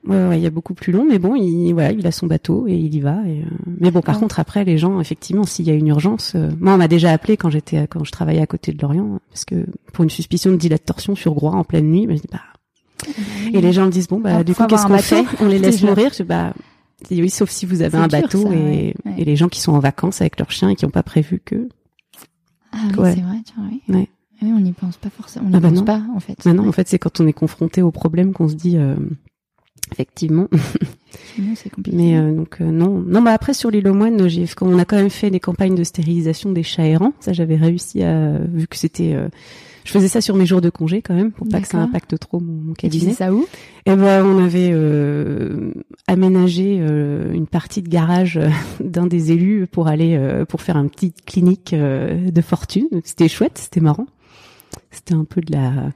Ouais, 0.07 0.27
ouais, 0.29 0.39
il 0.39 0.41
y 0.43 0.47
a 0.47 0.49
beaucoup 0.49 0.73
plus 0.73 0.91
long, 0.91 1.05
mais 1.07 1.19
bon, 1.19 1.35
il, 1.35 1.73
voilà, 1.73 1.91
il 1.91 2.05
a 2.07 2.11
son 2.11 2.25
bateau 2.25 2.65
et 2.67 2.73
il 2.75 2.95
y 2.95 2.99
va. 3.01 3.17
Et, 3.27 3.41
euh, 3.41 3.45
Mais 3.79 3.91
bon, 3.91 4.01
par 4.01 4.19
contre, 4.19 4.39
après, 4.39 4.65
les 4.65 4.79
gens, 4.79 4.99
effectivement, 4.99 5.43
s'il 5.43 5.67
y 5.67 5.69
a 5.69 5.75
une 5.75 5.87
urgence, 5.89 6.33
euh, 6.35 6.49
moi, 6.59 6.73
on 6.73 6.77
m'a 6.77 6.87
déjà 6.87 7.11
appelé 7.11 7.37
quand 7.37 7.51
j'étais, 7.51 7.85
quand 7.85 8.03
je 8.03 8.11
travaillais 8.11 8.41
à 8.41 8.47
côté 8.47 8.73
de 8.73 8.81
Lorient, 8.81 9.19
parce 9.29 9.45
que 9.45 9.63
pour 9.93 10.03
une 10.03 10.09
suspicion 10.09 10.49
de 10.51 10.55
dilatation 10.57 11.13
sur 11.13 11.35
Groix 11.35 11.51
en 11.51 11.63
pleine 11.63 11.85
nuit, 11.91 12.07
bah, 12.07 12.15
je 12.15 12.21
dis 12.21 12.27
bah. 12.31 12.39
Et 13.53 13.61
les 13.61 13.73
gens 13.73 13.85
me 13.85 13.91
disent 13.91 14.07
bon, 14.07 14.19
bah, 14.19 14.37
Ah, 14.39 14.43
du 14.43 14.53
coup, 14.53 14.65
qu'est-ce 14.67 14.85
qu'on 14.85 14.97
fait 14.97 15.25
On 15.39 15.47
les 15.47 15.59
laisse 15.59 15.81
mourir 15.83 16.09
Je 16.11 16.23
dis, 16.23 16.27
bah. 16.27 16.53
oui, 17.09 17.29
sauf 17.29 17.49
si 17.49 17.65
vous 17.65 17.81
avez 17.81 17.97
un 17.97 18.07
dur, 18.07 18.21
bateau 18.21 18.43
ça, 18.43 18.49
et, 18.53 18.57
ouais, 18.57 18.93
ouais. 19.05 19.13
et 19.17 19.25
les 19.25 19.35
gens 19.35 19.49
qui 19.49 19.59
sont 19.59 19.73
en 19.73 19.79
vacances 19.79 20.21
avec 20.21 20.39
leurs 20.39 20.51
chiens 20.51 20.69
et 20.69 20.75
qui 20.75 20.85
n'ont 20.85 20.91
pas 20.91 21.03
prévu 21.03 21.41
que. 21.43 21.67
Ah 22.71 22.77
oui, 22.93 22.99
Ouais. 22.99 23.13
c'est 23.15 23.21
vrai, 23.21 23.37
tiens, 23.45 23.63
oui. 23.69 23.81
Ouais. 23.93 24.09
Oui, 24.43 24.51
on 24.55 24.59
n'y 24.59 24.71
pense 24.71 24.97
pas 24.97 25.09
forcément. 25.09 25.45
On 25.47 25.49
n'y 25.49 25.55
Ah 25.55 25.59
bah 25.59 25.69
pense 25.69 25.77
non. 25.79 25.85
pas, 25.85 26.01
en 26.15 26.19
fait. 26.19 26.43
Maintenant, 26.45 26.63
Ouais. 26.63 26.69
en 26.69 26.71
fait, 26.71 26.87
c'est 26.87 26.97
quand 26.97 27.19
on 27.19 27.27
est 27.27 27.33
confronté 27.33 27.81
au 27.81 27.91
problème 27.91 28.33
qu'on 28.33 28.47
se 28.47 28.55
dit. 28.55 28.77
euh, 28.77 28.95
Effectivement, 29.93 30.47
Sinon, 31.35 31.53
c'est 31.55 31.69
compliqué. 31.69 31.97
Mais 31.97 32.15
euh, 32.17 32.33
donc 32.33 32.61
euh, 32.61 32.71
non, 32.71 33.03
non. 33.05 33.21
Bah 33.21 33.31
après 33.33 33.53
sur 33.53 33.69
l'île 33.69 33.89
aux 33.89 33.93
moines, 33.93 34.15
on 34.61 34.79
a 34.79 34.85
quand 34.85 34.95
même 34.95 35.09
fait 35.09 35.29
des 35.29 35.41
campagnes 35.41 35.75
de 35.75 35.83
stérilisation 35.83 36.51
des 36.53 36.63
chats 36.63 36.85
errants. 36.85 37.11
Ça, 37.19 37.33
j'avais 37.33 37.57
réussi 37.57 38.01
à, 38.01 38.37
vu 38.37 38.67
que 38.67 38.77
c'était, 38.77 39.17
je 39.83 39.91
faisais 39.91 40.07
ça 40.07 40.21
sur 40.21 40.35
mes 40.35 40.45
jours 40.45 40.61
de 40.61 40.69
congé 40.69 41.01
quand 41.01 41.13
même 41.15 41.31
pour 41.31 41.47
pas 41.47 41.59
que 41.61 41.67
ça 41.67 41.77
impacte 41.79 42.17
trop 42.19 42.39
mon, 42.39 42.53
mon 42.53 42.71
Et 42.73 42.75
tu 42.75 42.81
cabinet. 42.89 43.13
ça 43.13 43.33
où? 43.33 43.45
Et 43.85 43.95
ben 43.95 44.23
on 44.25 44.43
avait 44.43 44.69
euh, 44.71 45.71
aménagé 46.07 46.77
euh, 46.81 47.31
une 47.33 47.47
partie 47.47 47.81
de 47.81 47.89
garage 47.89 48.37
euh, 48.37 48.49
d'un 48.79 49.07
des 49.07 49.31
élus 49.31 49.67
pour 49.67 49.87
aller 49.87 50.15
euh, 50.15 50.45
pour 50.45 50.61
faire 50.61 50.77
un 50.77 50.87
petit 50.87 51.13
clinique 51.25 51.73
euh, 51.73 52.29
de 52.29 52.41
fortune. 52.41 52.87
C'était 53.03 53.27
chouette, 53.27 53.57
c'était 53.57 53.81
marrant. 53.81 54.07
C'était 54.91 55.13
un 55.15 55.25
peu 55.25 55.41
de 55.41 55.51
la, 55.51 55.89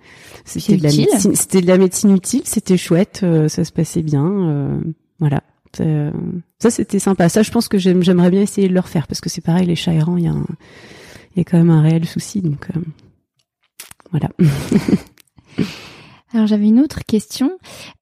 c'était 0.46 0.78
de 0.78 0.84
la 0.84 0.90
médecine, 0.92 1.36
c'était 1.36 1.62
de 1.62 1.68
la 1.68 1.78
médecine 1.78 2.14
utile, 2.16 2.42
c'était 2.46 2.78
chouette, 2.78 3.22
euh, 3.24 3.48
ça 3.48 3.64
se 3.66 3.72
passait 3.72 4.02
bien, 4.02 4.26
euh, 4.26 4.78
voilà. 5.20 5.42
Ça 6.60 6.70
c'était 6.72 7.00
sympa. 7.00 7.28
Ça 7.30 7.44
je 7.44 7.52
pense 7.52 7.68
que 7.68 7.78
j'aime- 7.78 8.04
j'aimerais 8.04 8.30
bien 8.32 8.42
essayer 8.42 8.68
de 8.70 8.74
le 8.74 8.80
refaire 8.80 9.08
parce 9.08 9.20
que 9.22 9.30
c'est 9.30 9.42
pareil 9.42 9.66
les 9.68 9.76
chats 9.76 9.94
errants, 9.94 10.16
il 10.18 10.24
y 10.24 10.28
a 10.28 10.32
un, 10.32 10.46
il 11.36 11.40
y 11.40 11.42
a 11.42 11.44
quand 11.44 11.58
même 11.58 11.70
un 11.70 11.82
réel 11.82 12.06
souci 12.06 12.42
donc 12.42 12.68
euh, 12.76 12.80
voilà. 14.18 14.30
Alors 16.34 16.48
j'avais 16.48 16.68
une 16.68 16.82
autre 16.82 17.06
question 17.08 17.52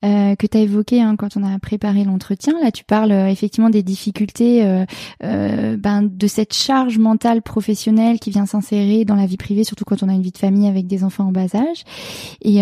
euh, 0.03 0.35
que 0.35 0.47
tu 0.47 0.57
as 0.57 0.61
évoquée 0.61 1.01
hein, 1.01 1.15
quand 1.15 1.37
on 1.37 1.43
a 1.43 1.59
préparé 1.59 2.03
l'entretien. 2.03 2.55
Là, 2.63 2.71
tu 2.71 2.83
parles 2.83 3.11
euh, 3.11 3.27
effectivement 3.27 3.69
des 3.69 3.83
difficultés 3.83 4.65
euh, 4.65 5.77
ben, 5.77 6.01
de 6.01 6.25
cette 6.25 6.53
charge 6.53 6.97
mentale 6.97 7.43
professionnelle 7.43 8.19
qui 8.19 8.31
vient 8.31 8.47
s'insérer 8.47 9.05
dans 9.05 9.13
la 9.13 9.27
vie 9.27 9.37
privée, 9.37 9.63
surtout 9.63 9.85
quand 9.85 10.01
on 10.01 10.09
a 10.09 10.13
une 10.13 10.23
vie 10.23 10.31
de 10.31 10.39
famille 10.39 10.67
avec 10.67 10.87
des 10.87 11.03
enfants 11.03 11.25
en 11.25 11.31
bas 11.31 11.53
âge. 11.53 11.83
Et 12.41 12.61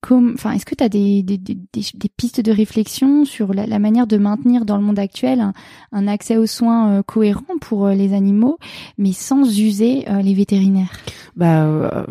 comme, 0.00 0.32
enfin, 0.34 0.50
est-ce 0.52 0.66
que 0.66 0.74
tu 0.74 0.82
as 0.82 0.88
des, 0.88 1.22
des, 1.22 1.38
des, 1.38 1.54
des- 1.54 1.82
des 1.94 2.08
pistes 2.08 2.40
de 2.40 2.50
réflexion 2.50 3.24
sur 3.24 3.54
la, 3.54 3.66
la 3.66 3.78
manière 3.78 4.08
de 4.08 4.16
maintenir 4.16 4.64
dans 4.64 4.76
le 4.76 4.82
monde 4.82 4.98
actuel 4.98 5.40
un, 5.40 5.52
un 5.92 6.08
accès 6.08 6.36
aux 6.36 6.46
soins 6.46 7.02
cohérent 7.04 7.44
pour 7.60 7.88
les 7.90 8.12
animaux, 8.12 8.58
mais 8.98 9.12
sans 9.12 9.44
user 9.56 10.04
les 10.20 10.34
vétérinaires? 10.34 10.90
Bah, 11.36 12.06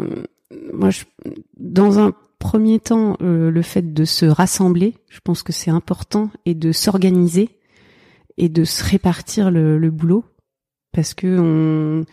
moi, 0.73 0.89
je, 0.89 1.03
dans 1.57 1.99
un 1.99 2.13
premier 2.39 2.79
temps, 2.79 3.17
euh, 3.21 3.49
le 3.49 3.61
fait 3.61 3.93
de 3.93 4.05
se 4.05 4.25
rassembler, 4.25 4.95
je 5.09 5.19
pense 5.23 5.43
que 5.43 5.53
c'est 5.53 5.71
important, 5.71 6.29
et 6.45 6.53
de 6.53 6.71
s'organiser 6.71 7.49
et 8.37 8.49
de 8.49 8.65
se 8.65 8.83
répartir 8.83 9.49
le, 9.49 9.77
le 9.77 9.91
boulot, 9.91 10.25
parce 10.91 11.13
que 11.13 11.39
on, 11.39 12.05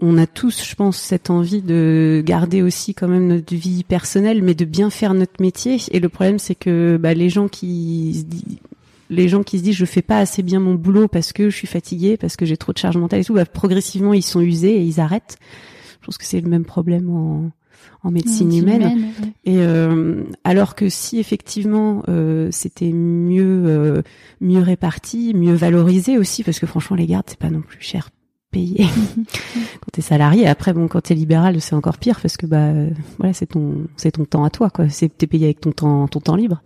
on 0.00 0.16
a 0.16 0.26
tous, 0.26 0.64
je 0.64 0.74
pense, 0.74 0.96
cette 0.96 1.30
envie 1.30 1.62
de 1.62 2.22
garder 2.24 2.62
aussi 2.62 2.94
quand 2.94 3.08
même 3.08 3.26
notre 3.26 3.54
vie 3.54 3.84
personnelle, 3.84 4.42
mais 4.42 4.54
de 4.54 4.64
bien 4.64 4.90
faire 4.90 5.12
notre 5.14 5.40
métier. 5.40 5.78
Et 5.90 6.00
le 6.00 6.08
problème, 6.08 6.38
c'est 6.38 6.54
que 6.54 6.96
bah, 7.00 7.14
les 7.14 7.28
gens 7.28 7.48
qui 7.48 8.14
se 8.14 8.24
disent 8.24 8.58
les 9.10 9.28
gens 9.28 9.42
qui 9.42 9.58
se 9.58 9.64
disent 9.64 9.74
je 9.74 9.84
fais 9.84 10.02
pas 10.02 10.18
assez 10.18 10.42
bien 10.42 10.60
mon 10.60 10.74
boulot 10.74 11.08
parce 11.08 11.32
que 11.32 11.50
je 11.50 11.56
suis 11.56 11.66
fatiguée, 11.66 12.16
parce 12.16 12.36
que 12.36 12.46
j'ai 12.46 12.56
trop 12.56 12.72
de 12.72 12.78
charge 12.78 12.96
mentale 12.96 13.20
et 13.20 13.24
tout, 13.24 13.34
bah, 13.34 13.44
progressivement 13.44 14.14
ils 14.14 14.22
sont 14.22 14.40
usés 14.40 14.76
et 14.76 14.82
ils 14.82 15.00
arrêtent. 15.00 15.36
Je 16.00 16.06
pense 16.06 16.16
que 16.16 16.24
c'est 16.24 16.40
le 16.40 16.48
même 16.48 16.64
problème 16.64 17.10
en, 17.10 17.50
en 18.02 18.10
médecine 18.10 18.48
Médecine 18.48 18.68
humaine. 18.68 19.12
Et 19.44 19.58
euh, 19.58 20.24
alors 20.44 20.74
que 20.74 20.88
si 20.88 21.18
effectivement 21.18 22.02
euh, 22.08 22.48
c'était 22.50 22.92
mieux 22.92 23.64
euh, 23.66 24.02
mieux 24.40 24.60
réparti, 24.60 25.34
mieux 25.34 25.54
valorisé 25.54 26.18
aussi, 26.18 26.42
parce 26.42 26.58
que 26.58 26.66
franchement 26.66 26.96
les 26.96 27.06
gardes 27.06 27.26
c'est 27.28 27.38
pas 27.38 27.50
non 27.50 27.60
plus 27.60 27.80
cher 27.80 28.10
payé 28.50 28.86
quand 29.16 29.90
t'es 29.92 30.02
salarié. 30.02 30.46
Après 30.46 30.72
bon 30.72 30.88
quand 30.88 31.02
t'es 31.02 31.14
libéral 31.14 31.60
c'est 31.60 31.74
encore 31.74 31.98
pire 31.98 32.20
parce 32.20 32.36
que 32.36 32.46
bah 32.46 32.72
voilà 33.18 33.32
c'est 33.32 33.46
ton 33.46 33.86
c'est 33.96 34.12
ton 34.12 34.24
temps 34.24 34.44
à 34.44 34.50
toi 34.50 34.70
quoi. 34.70 34.88
C'est 34.88 35.16
t'es 35.16 35.26
payé 35.26 35.46
avec 35.46 35.60
ton 35.60 35.72
temps 35.72 36.08
ton 36.08 36.20
temps 36.20 36.36
libre. 36.36 36.62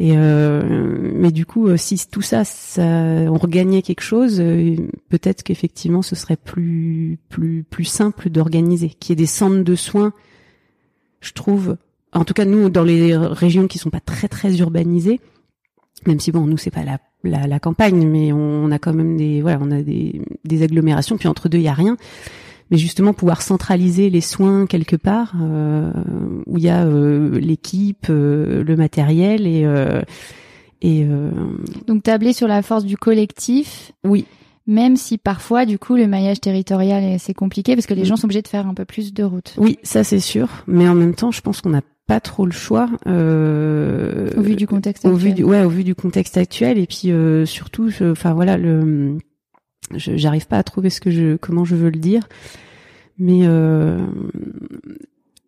Et 0.00 0.16
euh, 0.16 1.12
mais 1.14 1.30
du 1.30 1.46
coup, 1.46 1.68
euh, 1.68 1.76
si 1.76 2.08
tout 2.08 2.22
ça, 2.22 2.44
ça 2.44 2.82
on 2.82 3.38
regagnait 3.38 3.82
quelque 3.82 4.00
chose, 4.00 4.40
euh, 4.40 4.76
peut-être 5.08 5.44
qu'effectivement, 5.44 6.02
ce 6.02 6.16
serait 6.16 6.36
plus 6.36 7.18
plus 7.28 7.62
plus 7.62 7.84
simple 7.84 8.28
d'organiser. 8.28 8.88
Qu'il 8.88 9.12
y 9.12 9.14
ait 9.14 9.22
des 9.22 9.26
centres 9.26 9.62
de 9.62 9.74
soins, 9.76 10.12
je 11.20 11.32
trouve. 11.32 11.76
En 12.12 12.24
tout 12.24 12.34
cas, 12.34 12.44
nous, 12.44 12.70
dans 12.70 12.82
les 12.82 13.16
régions 13.16 13.66
qui 13.68 13.78
sont 13.78 13.90
pas 13.90 14.00
très 14.00 14.28
très 14.28 14.56
urbanisées, 14.58 15.20
même 16.06 16.18
si 16.18 16.32
bon, 16.32 16.46
nous 16.46 16.58
c'est 16.58 16.70
pas 16.70 16.84
la, 16.84 16.98
la 17.22 17.46
la 17.46 17.60
campagne, 17.60 18.08
mais 18.08 18.32
on, 18.32 18.64
on 18.64 18.70
a 18.72 18.80
quand 18.80 18.94
même 18.94 19.16
des 19.16 19.42
voilà, 19.42 19.58
on 19.62 19.70
a 19.70 19.82
des 19.82 20.22
des 20.44 20.62
agglomérations. 20.64 21.16
Puis 21.18 21.28
entre 21.28 21.48
deux, 21.48 21.58
il 21.58 21.64
y 21.64 21.68
a 21.68 21.74
rien 21.74 21.96
mais 22.70 22.76
justement 22.78 23.12
pouvoir 23.12 23.42
centraliser 23.42 24.10
les 24.10 24.20
soins 24.20 24.66
quelque 24.66 24.96
part 24.96 25.34
euh, 25.40 25.92
où 26.46 26.58
il 26.58 26.64
y 26.64 26.68
a 26.68 26.84
euh, 26.84 27.38
l'équipe, 27.38 28.06
euh, 28.10 28.64
le 28.64 28.76
matériel 28.76 29.46
et 29.46 29.64
euh, 29.64 30.02
et 30.82 31.04
euh, 31.04 31.30
Donc 31.86 32.02
tabler 32.02 32.32
sur 32.32 32.46
la 32.48 32.62
force 32.62 32.84
du 32.84 32.96
collectif, 32.96 33.92
oui, 34.04 34.26
même 34.66 34.96
si 34.96 35.18
parfois 35.18 35.64
du 35.66 35.78
coup 35.78 35.96
le 35.96 36.06
maillage 36.06 36.40
territorial 36.40 37.02
est 37.04 37.14
assez 37.14 37.32
compliqué 37.34 37.74
parce 37.74 37.86
que 37.86 37.94
les 37.94 38.04
gens 38.04 38.16
sont 38.16 38.26
obligés 38.26 38.42
de 38.42 38.48
faire 38.48 38.66
un 38.66 38.74
peu 38.74 38.84
plus 38.84 39.14
de 39.14 39.22
route. 39.24 39.54
oui, 39.58 39.78
ça 39.82 40.04
c'est 40.04 40.20
sûr, 40.20 40.48
mais 40.66 40.88
en 40.88 40.94
même 40.94 41.14
temps, 41.14 41.30
je 41.30 41.40
pense 41.40 41.60
qu'on 41.60 41.70
n'a 41.70 41.82
pas 42.06 42.20
trop 42.20 42.44
le 42.44 42.52
choix 42.52 42.90
euh, 43.06 44.28
Au 44.36 44.42
vu 44.42 44.56
du 44.56 44.66
contexte 44.66 45.06
au 45.06 45.14
actuel. 45.14 45.28
vu 45.30 45.34
du 45.34 45.42
ouais 45.42 45.62
au 45.64 45.70
vu 45.70 45.84
du 45.84 45.94
contexte 45.94 46.36
actuel. 46.36 46.76
Et 46.78 46.86
puis 46.86 47.10
euh, 47.10 47.46
surtout 47.46 47.88
enfin 48.02 48.34
voilà 48.34 48.58
le 48.58 49.16
j'arrive 49.94 50.46
pas 50.46 50.58
à 50.58 50.62
trouver 50.62 50.90
ce 50.90 51.00
que 51.00 51.10
je 51.10 51.36
comment 51.36 51.64
je 51.64 51.76
veux 51.76 51.90
le 51.90 51.98
dire 51.98 52.26
mais 53.18 53.40
euh, 53.44 53.98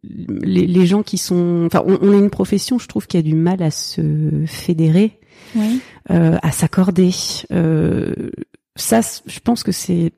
les, 0.05 0.67
les 0.67 0.87
gens 0.87 1.03
qui 1.03 1.19
sont, 1.19 1.65
enfin, 1.67 1.83
on, 1.87 1.99
on 2.01 2.13
est 2.13 2.19
une 2.19 2.31
profession, 2.31 2.79
je 2.79 2.87
trouve, 2.87 3.07
qui 3.07 3.17
a 3.17 3.23
du 3.23 3.35
mal 3.35 3.63
à 3.63 3.71
se 3.73 4.45
fédérer, 4.47 5.19
Oui. 5.57 5.81
euh, 6.11 6.37
à 6.43 6.53
s'accorder. 6.53 7.11
Euh, 7.53 8.15
ça, 8.77 9.01
je 9.27 9.41
pense 9.41 9.65
que 9.65 9.73
c'est, 9.73 10.13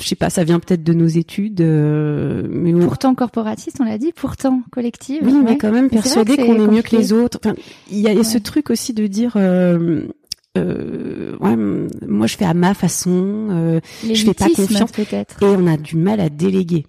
je 0.00 0.06
sais 0.06 0.14
pas, 0.16 0.30
ça 0.30 0.42
vient 0.44 0.58
peut-être 0.58 0.82
de 0.82 0.94
nos 0.94 1.06
études, 1.06 1.60
euh, 1.60 2.46
mais 2.48 2.72
on- 2.72 2.78
Pourtant 2.80 3.14
corporatiste, 3.14 3.76
on 3.80 3.84
l'a 3.84 3.98
dit, 3.98 4.12
pourtant 4.12 4.62
collective. 4.72 5.20
oui, 5.22 5.34
mais 5.44 5.50
ouais. 5.50 5.58
quand 5.58 5.70
même 5.72 5.90
persuadé 5.90 6.36
qu'on 6.36 6.54
est 6.54 6.66
mieux 6.72 6.82
que 6.82 6.96
les 6.96 7.12
autres. 7.12 7.38
Enfin, 7.44 7.54
il 7.90 7.98
y 7.98 8.08
a, 8.08 8.18
a 8.18 8.24
ce 8.24 8.34
Ouais. 8.34 8.40
truc 8.40 8.70
aussi 8.70 8.94
de 8.94 9.06
dire. 9.06 9.34
Euh, 9.36 10.06
euh, 10.56 11.36
ouais, 11.38 11.56
moi 11.56 12.26
je 12.26 12.36
fais 12.36 12.44
à 12.44 12.54
ma 12.54 12.74
façon 12.74 13.48
euh, 13.50 13.80
je 14.02 14.24
fais 14.24 14.34
pas 14.34 14.48
confiance. 14.48 14.92
peut-être. 14.92 15.42
et 15.42 15.46
on 15.46 15.66
a 15.66 15.76
du 15.76 15.96
mal 15.96 16.20
à 16.20 16.28
déléguer. 16.28 16.86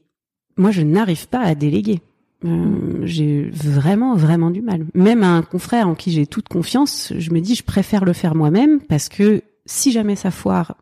Moi 0.57 0.71
je 0.71 0.81
n'arrive 0.81 1.27
pas 1.27 1.39
à 1.41 1.55
déléguer. 1.55 2.01
Euh, 2.43 3.01
j'ai 3.03 3.49
vraiment 3.49 4.15
vraiment 4.15 4.51
du 4.51 4.61
mal. 4.61 4.85
Même 4.93 5.23
à 5.23 5.29
un 5.29 5.41
confrère 5.41 5.87
en 5.87 5.95
qui 5.95 6.11
j'ai 6.11 6.27
toute 6.27 6.47
confiance, 6.47 7.11
je 7.17 7.31
me 7.31 7.41
dis 7.41 7.55
je 7.55 7.63
préfère 7.63 8.05
le 8.05 8.13
faire 8.13 8.35
moi-même 8.35 8.81
parce 8.81 9.09
que 9.09 9.41
si 9.65 9.91
jamais 9.91 10.15
ça 10.15 10.31
foire, 10.31 10.77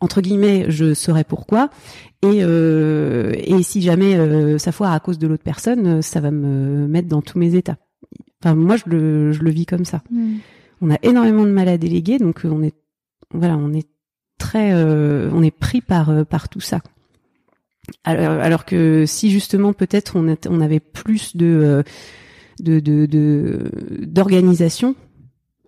entre 0.00 0.20
guillemets, 0.20 0.66
je 0.68 0.94
saurais 0.94 1.24
pourquoi. 1.24 1.70
Et, 2.22 2.40
euh, 2.42 3.32
et 3.36 3.62
si 3.62 3.82
jamais 3.82 4.16
euh, 4.16 4.58
ça 4.58 4.72
foire 4.72 4.92
à 4.92 5.00
cause 5.00 5.18
de 5.18 5.28
l'autre 5.28 5.44
personne, 5.44 6.02
ça 6.02 6.20
va 6.20 6.32
me 6.32 6.88
mettre 6.88 7.08
dans 7.08 7.22
tous 7.22 7.38
mes 7.38 7.54
états. 7.54 7.76
Enfin, 8.42 8.54
moi, 8.54 8.76
je 8.76 8.84
le, 8.86 9.32
je 9.32 9.42
le 9.42 9.50
vis 9.50 9.66
comme 9.66 9.84
ça. 9.84 10.02
Hmm. 10.10 10.36
On 10.80 10.90
a 10.90 10.98
énormément 11.02 11.44
de 11.44 11.50
mal 11.50 11.68
à 11.68 11.78
déléguer, 11.78 12.18
donc 12.18 12.44
euh, 12.44 12.50
on 12.50 12.62
est, 12.62 12.74
voilà, 13.32 13.56
on 13.56 13.72
est 13.72 13.88
très, 14.38 14.72
euh, 14.72 15.30
on 15.32 15.42
est 15.42 15.50
pris 15.50 15.80
par 15.80 16.10
euh, 16.10 16.24
par 16.24 16.48
tout 16.48 16.60
ça. 16.60 16.80
Alors, 18.04 18.66
que 18.66 19.06
si 19.06 19.30
justement 19.30 19.72
peut-être 19.72 20.14
on, 20.14 20.60
avait 20.60 20.78
plus 20.80 21.34
de 21.36 21.82
de 22.60 22.80
de 22.80 23.06
de- 23.06 23.70
d'organisation, 24.02 24.94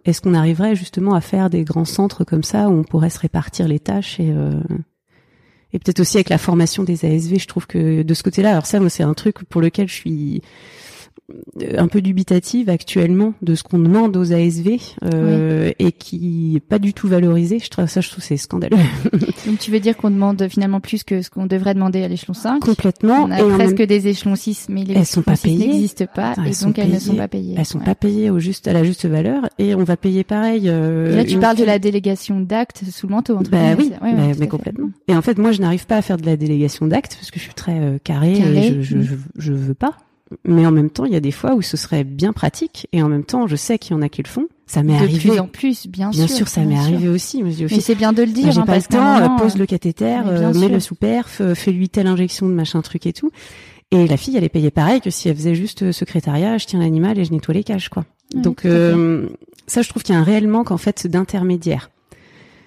est-ce 0.04 0.20
qu'on 0.20 0.34
arriverait 0.34 0.76
justement 0.76 1.14
à 1.14 1.22
faire 1.22 1.48
des 1.48 1.64
grands 1.64 1.86
centres 1.86 2.24
comme 2.24 2.42
ça 2.42 2.68
où 2.68 2.72
on 2.72 2.84
pourrait 2.84 3.08
se 3.08 3.18
répartir 3.18 3.68
les 3.68 3.78
tâches 3.78 4.20
et 4.20 4.34
et 5.72 5.78
peut-être 5.78 6.00
aussi 6.00 6.16
avec 6.16 6.28
la 6.30 6.38
formation 6.38 6.82
des 6.82 7.04
ASV, 7.04 7.38
je 7.38 7.46
trouve 7.46 7.66
que 7.66 8.02
de 8.02 8.14
ce 8.14 8.22
côté-là, 8.22 8.50
alors 8.50 8.66
ça, 8.66 8.80
moi, 8.80 8.90
c'est 8.90 9.02
un 9.02 9.14
truc 9.14 9.44
pour 9.44 9.60
lequel 9.60 9.88
je 9.88 9.94
suis 9.94 10.42
un 11.76 11.88
peu 11.88 12.00
dubitative 12.00 12.68
actuellement 12.68 13.34
de 13.42 13.54
ce 13.54 13.62
qu'on 13.62 13.78
demande 13.78 14.16
aux 14.16 14.32
ASV 14.32 14.78
euh, 15.04 15.70
et 15.78 15.92
qui 15.92 16.54
est 16.56 16.60
pas 16.60 16.78
du 16.78 16.92
tout 16.94 17.08
valorisé. 17.08 17.58
Je 17.58 17.68
trouve 17.68 17.86
ça, 17.86 18.00
je 18.00 18.10
trouve 18.10 18.22
c'est 18.24 18.36
scandaleux 18.36 18.76
Donc 19.46 19.58
tu 19.58 19.70
veux 19.70 19.80
dire 19.80 19.96
qu'on 19.96 20.10
demande 20.10 20.46
finalement 20.48 20.80
plus 20.80 21.04
que 21.04 21.22
ce 21.22 21.30
qu'on 21.30 21.46
devrait 21.46 21.74
demander 21.74 22.02
à 22.02 22.08
l'échelon 22.08 22.34
5 22.34 22.60
complètement. 22.60 23.24
On 23.24 23.30
a 23.30 23.40
et 23.40 23.48
presque 23.48 23.78
même- 23.78 23.86
des 23.86 24.08
échelons 24.08 24.36
6, 24.36 24.66
mais 24.68 24.84
les 24.84 24.94
Elles 24.94 25.06
sont 25.06 25.22
pas 25.22 25.32
échelons 25.32 25.52
6 25.52 25.58
payées. 25.58 25.72
n'existent 25.72 26.04
pas 26.14 26.30
Attends, 26.30 26.44
et 26.44 26.52
donc 26.64 26.78
elles 26.78 26.90
ne 26.92 26.98
sont 26.98 27.14
pas 27.14 27.28
payées. 27.28 27.54
elles 27.58 27.64
sont 27.66 27.78
Ouais. 27.78 27.84
pas 27.84 27.94
payées 27.94 28.30
au 28.30 28.38
juste 28.38 28.68
à 28.68 28.72
la 28.72 28.84
juste 28.84 29.06
valeur 29.06 29.48
et 29.58 29.74
on 29.74 29.84
va 29.84 29.96
payer 29.96 30.24
pareil. 30.24 30.68
euh, 30.68 31.12
Et 31.12 31.16
Là, 31.16 31.24
tu 31.24 31.38
parles 31.38 31.56
de 31.56 31.64
la 31.64 31.78
délégation 31.78 32.40
d'actes 32.40 32.82
sous 32.90 33.06
le 33.06 33.14
manteau. 33.14 33.36
entre 33.36 33.50
Bah 33.50 33.74
oui, 33.78 33.90
ouais, 34.02 34.12
bah, 34.14 34.22
mais 34.26 34.34
fait. 34.34 34.48
complètement. 34.48 34.90
Et 35.08 35.14
en 35.16 35.22
fait, 35.22 35.38
moi, 35.38 35.52
je 35.52 35.60
n'arrive 35.60 35.86
pas 35.86 35.96
à 35.96 36.02
faire 36.02 36.16
de 36.16 36.26
la 36.26 36.36
délégation 36.36 36.86
d'actes 36.86 37.16
parce 37.16 37.30
que 37.30 37.38
je 37.38 37.44
suis 37.44 37.54
très 37.54 37.78
euh, 37.78 37.98
carré, 38.02 38.34
Carré, 38.34 38.66
et 38.68 38.82
je, 38.82 38.82
je, 38.82 39.00
je, 39.02 39.14
je 39.36 39.52
veux 39.52 39.74
pas. 39.74 39.94
Mais 40.44 40.64
en 40.66 40.70
même 40.70 40.90
temps, 40.90 41.04
il 41.04 41.12
y 41.12 41.16
a 41.16 41.20
des 41.20 41.32
fois 41.32 41.54
où 41.54 41.62
ce 41.62 41.76
serait 41.76 42.04
bien 42.04 42.32
pratique 42.32 42.86
et 42.92 43.02
en 43.02 43.08
même 43.08 43.24
temps, 43.24 43.46
je 43.46 43.56
sais 43.56 43.78
qu'il 43.78 43.96
y 43.96 43.98
en 43.98 44.02
a 44.02 44.08
qui 44.08 44.22
le 44.22 44.28
font. 44.28 44.46
Ça 44.66 44.84
m'est 44.84 44.92
De 44.92 44.98
arrivé. 45.02 45.18
plus 45.30 45.38
en 45.40 45.48
plus, 45.48 45.88
bien, 45.88 46.10
Bien 46.10 46.28
sûr. 46.28 46.36
sûr, 46.36 46.48
ça 46.48 46.60
m'est 46.62 46.78
arrivé 46.78 47.08
aussi. 47.08 47.42
Mais, 47.42 47.50
Mais 47.68 47.80
c'est 47.80 47.96
bien 47.96 48.12
de 48.12 48.22
le 48.22 48.28
bah, 48.28 48.32
dire, 48.34 48.52
j'ai 48.52 48.60
hein, 48.60 48.64
pas 48.66 48.76
le 48.76 48.82
temps, 48.84 49.16
euh, 49.16 49.28
pose 49.36 49.56
euh, 49.56 49.58
le 49.58 49.66
cathéter, 49.66 50.18
mais 50.24 50.38
bien 50.38 50.54
euh, 50.54 50.58
mets 50.60 50.68
le 50.68 50.78
sous-perf, 50.78 51.40
euh, 51.40 51.54
fais-lui 51.56 51.88
telle 51.88 52.06
injection 52.06 52.48
de 52.48 52.52
machin 52.54 52.80
truc 52.80 53.04
et 53.06 53.12
tout. 53.12 53.32
Et 53.90 54.06
la 54.06 54.16
fille, 54.16 54.36
elle 54.36 54.44
est 54.44 54.48
payée 54.48 54.70
pareil 54.70 55.00
que 55.00 55.10
si 55.10 55.28
elle 55.28 55.34
faisait 55.34 55.56
juste 55.56 55.82
euh, 55.82 55.90
secrétariat, 55.90 56.58
je 56.58 56.66
tiens 56.66 56.78
l'animal 56.78 57.18
et 57.18 57.24
je 57.24 57.32
nettoie 57.32 57.54
les 57.54 57.64
cages, 57.64 57.88
quoi. 57.88 58.04
Donc 58.32 58.64
euh, 58.64 59.26
ça, 59.66 59.82
je 59.82 59.88
trouve 59.88 60.04
qu'il 60.04 60.14
y 60.14 60.18
a 60.18 60.20
un 60.20 60.24
réel 60.24 60.46
manque 60.46 60.70
en 60.70 60.76
fait 60.78 61.08
d'intermédiaire. 61.08 61.90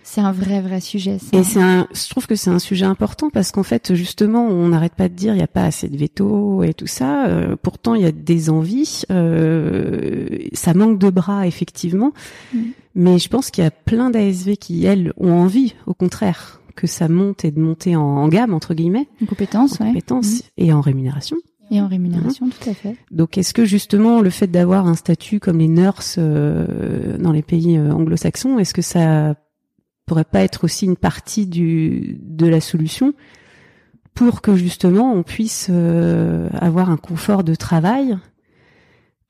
C'est 0.04 0.22
un 0.22 0.32
vrai, 0.32 0.62
vrai 0.62 0.82
sujet. 0.82 1.18
ça. 1.18 1.38
Et 1.38 1.44
c'est 1.44 1.62
un, 1.62 1.88
je 1.94 2.10
trouve 2.10 2.28
que 2.28 2.36
c'est 2.36 2.50
un 2.50 2.60
sujet 2.60 2.86
important 2.86 3.30
parce 3.30 3.52
qu'en 3.52 3.64
fait, 3.64 3.96
justement, 3.96 4.46
on 4.46 4.68
n'arrête 4.68 4.96
pas 4.96 5.10
de 5.10 5.14
dire 5.14 5.34
il 5.34 5.38
n'y 5.38 5.44
a 5.44 5.48
pas 5.48 5.64
assez 5.64 5.88
de 5.88 5.98
veto 5.98 6.64
et 6.64 6.74
tout 6.74 6.88
ça. 6.88 7.28
Euh, 7.28 7.56
pourtant, 7.62 7.96
il 7.96 8.04
y 8.04 8.06
a 8.06 8.12
des 8.12 8.50
envies. 8.50 9.04
Euh, 9.12 10.28
ça 10.54 10.74
manque 10.74 11.00
de 11.00 11.10
bras, 11.10 11.48
effectivement. 11.48 12.14
Mm. 12.54 12.60
Mais 12.96 13.18
je 13.18 13.30
pense 13.30 13.50
qu'il 13.50 13.64
y 13.64 13.68
a 13.68 13.72
plein 13.72 14.10
d'ASV 14.10 14.58
qui, 14.58 14.86
elles, 14.86 15.14
ont 15.18 15.32
envie, 15.32 15.74
au 15.88 15.94
contraire, 15.94 16.62
que 16.76 16.86
ça 16.86 17.08
monte 17.08 17.46
et 17.46 17.52
de 17.52 17.60
monter 17.60 17.96
en, 17.96 18.02
en 18.02 18.28
gamme, 18.28 18.54
entre 18.54 18.74
guillemets, 18.74 19.08
Une 19.22 19.28
compétence, 19.28 19.80
en 19.80 19.86
ouais. 19.86 19.92
compétences 19.92 20.44
et 20.58 20.74
en 20.74 20.82
rémunération. 20.82 21.38
Et 21.72 21.82
en 21.82 21.88
rémunération, 21.88 22.50
tout 22.50 22.70
à 22.70 22.74
fait. 22.74 22.96
Donc, 23.10 23.38
est-ce 23.38 23.54
que 23.54 23.66
justement 23.66 24.22
le 24.22 24.30
fait 24.30 24.48
d'avoir 24.48 24.86
un 24.86 24.96
statut 24.96 25.40
comme 25.40 25.58
les 25.58 25.68
nurses 25.68 26.18
euh, 26.20 27.18
dans 27.18 27.32
les 27.32 27.42
pays 27.42 27.78
euh, 27.78 27.92
anglo-saxons, 27.92 28.60
est-ce 28.60 28.74
que 28.74 28.82
ça 28.82 29.36
pourrait 30.06 30.24
pas 30.24 30.42
être 30.42 30.64
aussi 30.66 30.86
une 30.86 30.96
partie 30.98 31.48
du 31.48 32.18
de 32.22 32.48
la 32.48 32.60
solution 32.62 33.14
pour 34.14 34.42
que 34.42 34.56
justement 34.56 35.12
on 35.14 35.24
puisse 35.24 35.68
euh, 35.72 36.50
avoir 36.54 36.90
un 36.92 36.98
confort 36.98 37.44
de 37.44 37.56
travail 37.56 38.18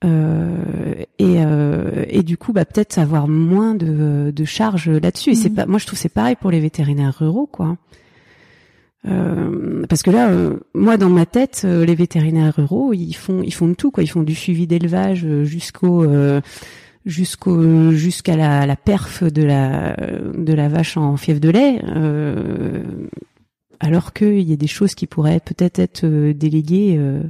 euh, 0.04 0.94
et 1.18 1.36
euh, 1.44 2.04
et 2.08 2.22
du 2.22 2.36
coup 2.36 2.52
bah 2.52 2.64
peut-être 2.64 2.98
avoir 2.98 3.26
moins 3.28 3.74
de 3.74 4.30
de 4.34 4.44
charges 4.44 4.90
là-dessus. 4.90 5.30
Et 5.30 5.34
c'est 5.34 5.48
Mhm. 5.50 5.54
pas, 5.54 5.66
moi 5.66 5.78
je 5.78 5.86
trouve 5.86 5.98
c'est 5.98 6.08
pareil 6.10 6.36
pour 6.38 6.50
les 6.50 6.60
vétérinaires 6.60 7.16
ruraux 7.18 7.46
quoi. 7.46 7.76
Euh, 9.06 9.84
parce 9.86 10.02
que 10.02 10.10
là, 10.10 10.30
euh, 10.30 10.60
moi 10.74 10.96
dans 10.96 11.10
ma 11.10 11.26
tête, 11.26 11.62
euh, 11.66 11.84
les 11.84 11.94
vétérinaires 11.94 12.54
ruraux, 12.56 12.94
ils 12.94 13.12
font, 13.12 13.42
ils 13.42 13.52
font 13.52 13.68
de 13.68 13.74
tout 13.74 13.90
quoi. 13.90 14.02
Ils 14.02 14.06
font 14.08 14.22
du 14.22 14.34
suivi 14.34 14.66
d'élevage 14.66 15.26
jusqu'au, 15.42 16.04
euh, 16.04 16.40
jusqu'au, 17.04 17.90
jusqu'à 17.92 18.36
la, 18.36 18.66
la 18.66 18.76
perf 18.76 19.22
de 19.24 19.42
la, 19.42 19.96
de 19.96 20.52
la 20.52 20.68
vache 20.68 20.96
en 20.96 21.16
fièvre 21.16 21.40
de 21.40 21.50
lait. 21.50 21.80
euh, 21.84 22.82
alors 23.80 24.12
qu'il 24.12 24.40
y 24.48 24.52
a 24.52 24.56
des 24.56 24.66
choses 24.66 24.94
qui 24.94 25.06
pourraient 25.06 25.40
peut-être 25.44 25.78
être 25.78 26.04
euh, 26.04 26.32
déléguées 26.32 26.96
euh, 26.98 27.22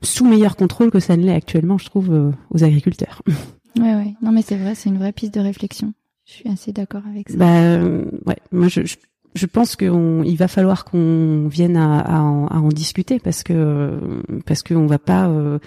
sous 0.00 0.24
meilleur 0.26 0.56
contrôle 0.56 0.90
que 0.90 1.00
ça 1.00 1.16
ne 1.16 1.24
l'est 1.24 1.34
actuellement, 1.34 1.76
je 1.76 1.86
trouve, 1.86 2.12
euh, 2.12 2.30
aux 2.50 2.64
agriculteurs. 2.64 3.22
Ouais, 3.78 3.94
ouais. 3.94 4.14
Non, 4.22 4.32
mais 4.32 4.40
c'est 4.40 4.56
vrai, 4.56 4.74
c'est 4.74 4.88
une 4.88 4.96
vraie 4.96 5.12
piste 5.12 5.34
de 5.34 5.40
réflexion. 5.40 5.92
Je 6.24 6.32
suis 6.32 6.48
assez 6.48 6.72
d'accord 6.72 7.02
avec 7.10 7.28
ça. 7.28 7.36
Bah 7.36 7.58
euh, 7.58 8.06
ouais, 8.24 8.38
moi 8.50 8.68
je, 8.68 8.86
je, 8.86 8.96
je 9.34 9.44
pense 9.44 9.76
qu'il 9.76 10.36
va 10.38 10.48
falloir 10.48 10.86
qu'on 10.86 11.46
vienne 11.48 11.76
à, 11.76 11.98
à, 12.00 12.20
en, 12.22 12.46
à 12.46 12.56
en 12.56 12.68
discuter 12.68 13.18
parce 13.18 13.42
que 13.42 14.00
parce 14.46 14.62
qu'on 14.62 14.86
va 14.86 14.98
pas 14.98 15.28
euh, 15.28 15.58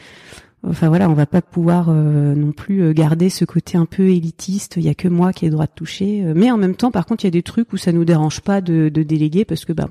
enfin 0.67 0.89
voilà, 0.89 1.09
on 1.09 1.13
va 1.13 1.25
pas 1.25 1.41
pouvoir 1.41 1.87
euh, 1.89 2.35
non 2.35 2.51
plus 2.51 2.81
euh, 2.81 2.93
garder 2.93 3.29
ce 3.29 3.45
côté 3.45 3.77
un 3.77 3.85
peu 3.85 4.09
élitiste, 4.09 4.75
il 4.77 4.83
y 4.83 4.89
a 4.89 4.93
que 4.95 5.07
moi 5.07 5.33
qui 5.33 5.45
ai 5.45 5.47
le 5.49 5.53
droit 5.53 5.65
de 5.67 5.71
toucher 5.73 6.23
euh, 6.23 6.33
mais 6.35 6.51
en 6.51 6.57
même 6.57 6.75
temps 6.75 6.91
par 6.91 7.05
contre, 7.05 7.23
il 7.23 7.27
y 7.27 7.29
a 7.29 7.31
des 7.31 7.43
trucs 7.43 7.71
où 7.73 7.77
ça 7.77 7.91
nous 7.91 8.05
dérange 8.05 8.41
pas 8.41 8.61
de, 8.61 8.89
de 8.89 9.03
déléguer 9.03 9.45
parce 9.45 9.65
que 9.65 9.73
bah 9.73 9.87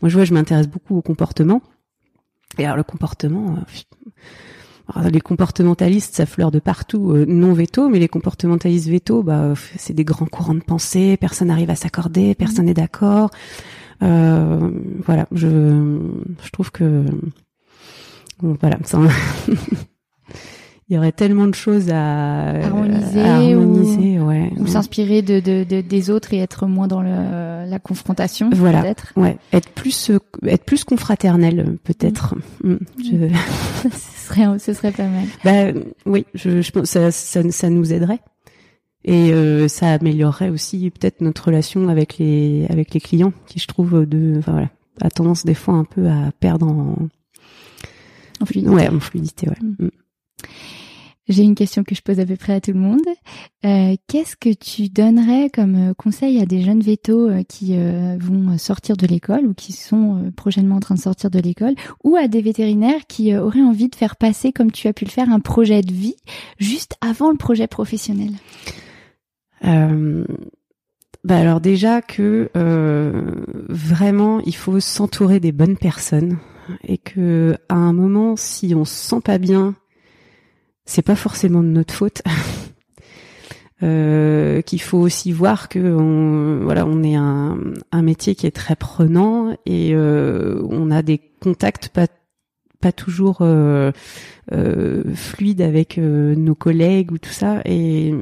moi 0.00 0.08
je 0.08 0.14
vois 0.16 0.24
je 0.24 0.34
m'intéresse 0.34 0.68
beaucoup 0.68 0.96
au 0.96 1.02
comportement. 1.02 1.62
Et 2.58 2.64
alors 2.64 2.76
le 2.76 2.82
comportement 2.84 3.56
euh, 3.56 4.14
alors, 4.94 5.10
les 5.10 5.20
comportementalistes, 5.20 6.14
ça 6.16 6.26
fleure 6.26 6.50
de 6.50 6.58
partout, 6.58 7.12
euh, 7.12 7.24
non 7.26 7.52
veto, 7.54 7.88
mais 7.88 7.98
les 8.00 8.08
comportementalistes 8.08 8.88
veto, 8.88 9.22
bah, 9.22 9.54
c'est 9.76 9.94
des 9.94 10.04
grands 10.04 10.26
courants 10.26 10.54
de 10.56 10.60
pensée, 10.60 11.16
personne 11.16 11.48
n'arrive 11.48 11.70
à 11.70 11.76
s'accorder, 11.76 12.34
personne 12.34 12.66
n'est 12.66 12.74
d'accord. 12.74 13.30
Euh, 14.02 14.70
voilà, 15.06 15.26
je, 15.32 15.98
je 16.44 16.50
trouve 16.50 16.72
que 16.72 17.04
bon, 18.42 18.56
voilà, 18.60 18.76
ça- 18.84 18.98
il 20.92 20.96
y 20.96 20.98
aurait 20.98 21.12
tellement 21.12 21.46
de 21.46 21.54
choses 21.54 21.88
à 21.88 22.50
Harmoniser 22.50 23.22
à 23.22 23.36
harmoniser, 23.36 24.20
ouais. 24.20 24.50
Ou 24.58 24.66
s'inspirer 24.66 25.22
de, 25.22 25.40
de, 25.40 25.64
de- 25.64 25.80
des 25.80 26.10
autres 26.10 26.34
et 26.34 26.38
être 26.38 26.66
moins 26.66 26.86
dans 26.86 27.00
le, 27.00 27.08
la 27.66 27.78
confrontation, 27.78 28.50
Voilà. 28.52 28.82
peut-être. 28.82 29.12
Ouais, 29.16 29.38
être 29.54 29.70
plus 29.70 30.10
euh, 30.10 30.18
être 30.46 30.64
plus 30.66 30.84
confraternel 30.84 31.78
peut-être. 31.82 32.34
Mm. 32.62 32.74
Je- 32.98 33.88
ce, 33.90 34.26
serait, 34.28 34.58
ce 34.58 34.74
serait 34.74 34.92
pas 34.92 35.06
mal. 35.08 35.24
Bah 35.46 35.80
oui, 36.04 36.26
je, 36.34 36.60
je 36.60 36.70
pense 36.72 36.82
que 36.82 36.88
ça, 36.88 37.10
ça, 37.10 37.42
ça 37.50 37.70
nous 37.70 37.90
aiderait 37.94 38.20
et 39.04 39.32
euh, 39.32 39.68
ça 39.68 39.92
améliorerait 39.94 40.50
aussi 40.50 40.90
peut-être 40.90 41.22
notre 41.22 41.46
relation 41.46 41.88
avec 41.88 42.18
les 42.18 42.66
avec 42.68 42.92
les 42.92 43.00
clients 43.00 43.32
qui 43.46 43.58
je 43.60 43.66
trouve 43.66 44.04
de 44.06 44.34
enfin 44.38 44.52
voilà 44.52 44.68
a 45.00 45.08
tendance 45.10 45.46
des 45.46 45.54
fois 45.54 45.74
un 45.74 45.84
peu 45.84 46.06
à 46.08 46.30
perdre 46.38 46.66
en 46.68 46.96
En 48.40 48.44
fluidité. 48.46 48.72
ouais 48.74 48.88
en 48.88 49.00
fluidité 49.00 49.48
ouais. 49.48 49.56
Mm. 49.60 49.88
J'ai 51.28 51.44
une 51.44 51.54
question 51.54 51.84
que 51.84 51.94
je 51.94 52.02
pose 52.02 52.18
à 52.18 52.26
peu 52.26 52.34
près 52.34 52.54
à 52.54 52.60
tout 52.60 52.72
le 52.72 52.80
monde. 52.80 53.06
Euh, 53.64 53.94
Qu'est-ce 54.08 54.36
que 54.36 54.52
tu 54.52 54.88
donnerais 54.88 55.50
comme 55.50 55.90
euh, 55.90 55.94
conseil 55.94 56.40
à 56.40 56.46
des 56.46 56.62
jeunes 56.62 56.80
vétos 56.80 57.28
euh, 57.28 57.42
qui 57.44 57.76
euh, 57.76 58.16
vont 58.18 58.58
sortir 58.58 58.96
de 58.96 59.06
l'école 59.06 59.46
ou 59.46 59.54
qui 59.54 59.72
sont 59.72 60.32
prochainement 60.36 60.76
en 60.76 60.80
train 60.80 60.96
de 60.96 61.00
sortir 61.00 61.30
de 61.30 61.38
l'école 61.38 61.74
ou 62.02 62.16
à 62.16 62.26
des 62.26 62.42
vétérinaires 62.42 63.06
qui 63.06 63.36
auraient 63.36 63.62
envie 63.62 63.88
de 63.88 63.94
faire 63.94 64.16
passer, 64.16 64.52
comme 64.52 64.72
tu 64.72 64.88
as 64.88 64.92
pu 64.92 65.04
le 65.04 65.10
faire, 65.10 65.30
un 65.30 65.38
projet 65.38 65.82
de 65.82 65.92
vie 65.92 66.16
juste 66.58 66.96
avant 67.00 67.30
le 67.30 67.36
projet 67.36 67.68
professionnel? 67.68 68.32
Bah 71.24 71.38
alors 71.38 71.60
déjà 71.60 72.02
que 72.02 72.50
vraiment 73.68 74.40
il 74.40 74.56
faut 74.56 74.80
s'entourer 74.80 75.38
des 75.38 75.52
bonnes 75.52 75.76
personnes 75.76 76.38
et 76.82 76.98
que 76.98 77.56
à 77.68 77.76
un 77.76 77.92
moment, 77.92 78.34
si 78.36 78.74
on 78.74 78.84
se 78.84 78.94
sent 78.94 79.20
pas 79.24 79.38
bien, 79.38 79.76
c'est 80.84 81.02
pas 81.02 81.16
forcément 81.16 81.62
de 81.62 81.68
notre 81.68 81.94
faute. 81.94 82.22
Euh, 83.82 84.62
qu'il 84.62 84.80
faut 84.80 84.98
aussi 84.98 85.32
voir 85.32 85.68
que 85.68 85.80
on, 85.80 86.62
voilà 86.62 86.86
on 86.86 87.02
est 87.02 87.16
un, 87.16 87.58
un 87.90 88.02
métier 88.02 88.36
qui 88.36 88.46
est 88.46 88.52
très 88.52 88.76
prenant 88.76 89.56
et 89.66 89.92
euh, 89.92 90.62
on 90.70 90.92
a 90.92 91.02
des 91.02 91.20
contacts 91.40 91.88
pas 91.88 92.06
pas 92.80 92.92
toujours 92.92 93.38
euh, 93.40 93.90
euh 94.52 95.02
fluides 95.16 95.62
avec 95.62 95.98
euh, 95.98 96.36
nos 96.36 96.54
collègues 96.54 97.10
ou 97.10 97.18
tout 97.18 97.32
ça 97.32 97.60
et 97.64 98.14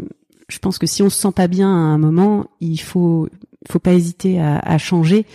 je 0.48 0.58
pense 0.60 0.78
que 0.78 0.86
si 0.86 1.02
on 1.02 1.10
se 1.10 1.20
sent 1.20 1.32
pas 1.36 1.46
bien 1.46 1.68
à 1.68 1.76
un 1.76 1.98
moment 1.98 2.46
il 2.60 2.80
faut 2.80 3.28
faut 3.70 3.80
pas 3.80 3.92
hésiter 3.92 4.40
à, 4.40 4.60
à 4.60 4.78
changer 4.78 5.26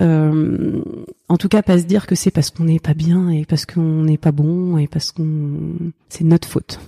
euh, 0.00 0.82
en 1.28 1.36
tout 1.36 1.48
cas 1.48 1.62
pas 1.62 1.78
se 1.78 1.84
dire 1.84 2.06
que 2.06 2.14
c'est 2.14 2.30
parce 2.30 2.50
qu'on 2.50 2.64
n'est 2.64 2.80
pas 2.80 2.94
bien 2.94 3.28
et 3.30 3.44
parce 3.44 3.66
qu'on 3.66 4.02
n'est 4.02 4.18
pas 4.18 4.32
bon 4.32 4.78
et 4.78 4.86
parce 4.86 5.12
qu'on 5.12 5.74
c'est 6.08 6.24
notre 6.24 6.48
faute. 6.48 6.80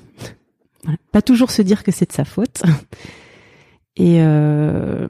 Pas 1.12 1.22
toujours 1.22 1.50
se 1.50 1.62
dire 1.62 1.84
que 1.84 1.92
c'est 1.92 2.08
de 2.08 2.12
sa 2.12 2.24
faute. 2.24 2.62
Et 3.96 4.22
euh, 4.22 5.06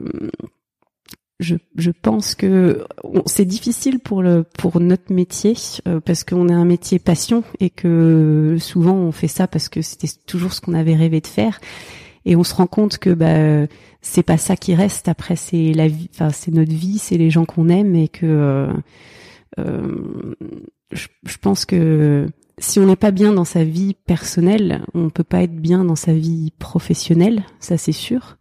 je, 1.39 1.55
je, 1.75 1.91
pense 1.91 2.35
que 2.35 2.85
c'est 3.25 3.45
difficile 3.45 3.99
pour 3.99 4.21
le 4.21 4.43
pour 4.43 4.81
notre 4.81 5.13
métier 5.13 5.55
euh, 5.87 6.01
parce 6.01 6.25
qu'on 6.25 6.49
est 6.49 6.53
un 6.53 6.65
métier 6.65 6.99
passion 6.99 7.45
et 7.61 7.69
que 7.69 8.57
souvent 8.59 8.95
on 8.95 9.13
fait 9.13 9.29
ça 9.29 9.47
parce 9.47 9.69
que 9.69 9.81
c'était 9.81 10.09
toujours 10.27 10.51
ce 10.51 10.59
qu'on 10.59 10.73
avait 10.73 10.95
rêvé 10.95 11.21
de 11.21 11.27
faire. 11.27 11.61
Et 12.25 12.35
on 12.35 12.43
se 12.43 12.53
rend 12.53 12.67
compte 12.67 12.97
que 12.97 13.09
bah 13.09 13.67
c'est 14.03 14.21
pas 14.21 14.37
ça 14.37 14.55
qui 14.55 14.75
reste 14.75 15.07
après 15.07 15.35
c'est 15.35 15.73
la 15.73 15.87
vie 15.87 16.09
enfin 16.13 16.29
c'est 16.29 16.51
notre 16.51 16.73
vie 16.73 16.99
c'est 16.99 17.17
les 17.17 17.31
gens 17.31 17.45
qu'on 17.45 17.69
aime 17.69 17.95
et 17.95 18.07
que 18.07 18.25
euh, 18.25 18.73
euh 19.59 20.35
je, 20.91 21.07
je, 21.25 21.37
pense 21.37 21.65
que 21.65 22.27
si 22.59 22.79
on 22.79 22.85
n'est 22.85 22.95
pas 22.95 23.09
bien 23.09 23.33
dans 23.33 23.45
sa 23.45 23.63
vie 23.63 23.95
personnelle, 24.05 24.85
on 24.93 25.09
peut 25.09 25.23
pas 25.23 25.41
être 25.41 25.55
bien 25.55 25.83
dans 25.83 25.95
sa 25.95 26.13
vie 26.13 26.51
professionnelle, 26.59 27.43
ça 27.59 27.77
c'est 27.77 27.91
sûr. 27.93 28.37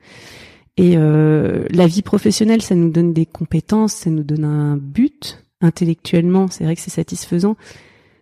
Et 0.77 0.97
euh, 0.97 1.65
la 1.71 1.87
vie 1.87 2.03
professionnelle, 2.03 2.63
ça 2.63 2.75
nous 2.75 2.91
donne 2.91 3.13
des 3.13 3.27
compétences, 3.27 3.93
ça 3.93 4.11
nous 4.11 4.23
donne 4.23 4.45
un 4.45 4.77
but 4.77 5.45
intellectuellement. 5.61 6.49
C'est 6.49 6.65
vrai 6.65 6.75
que 6.77 6.81
c'est 6.83 6.91
satisfaisant. 6.91 7.57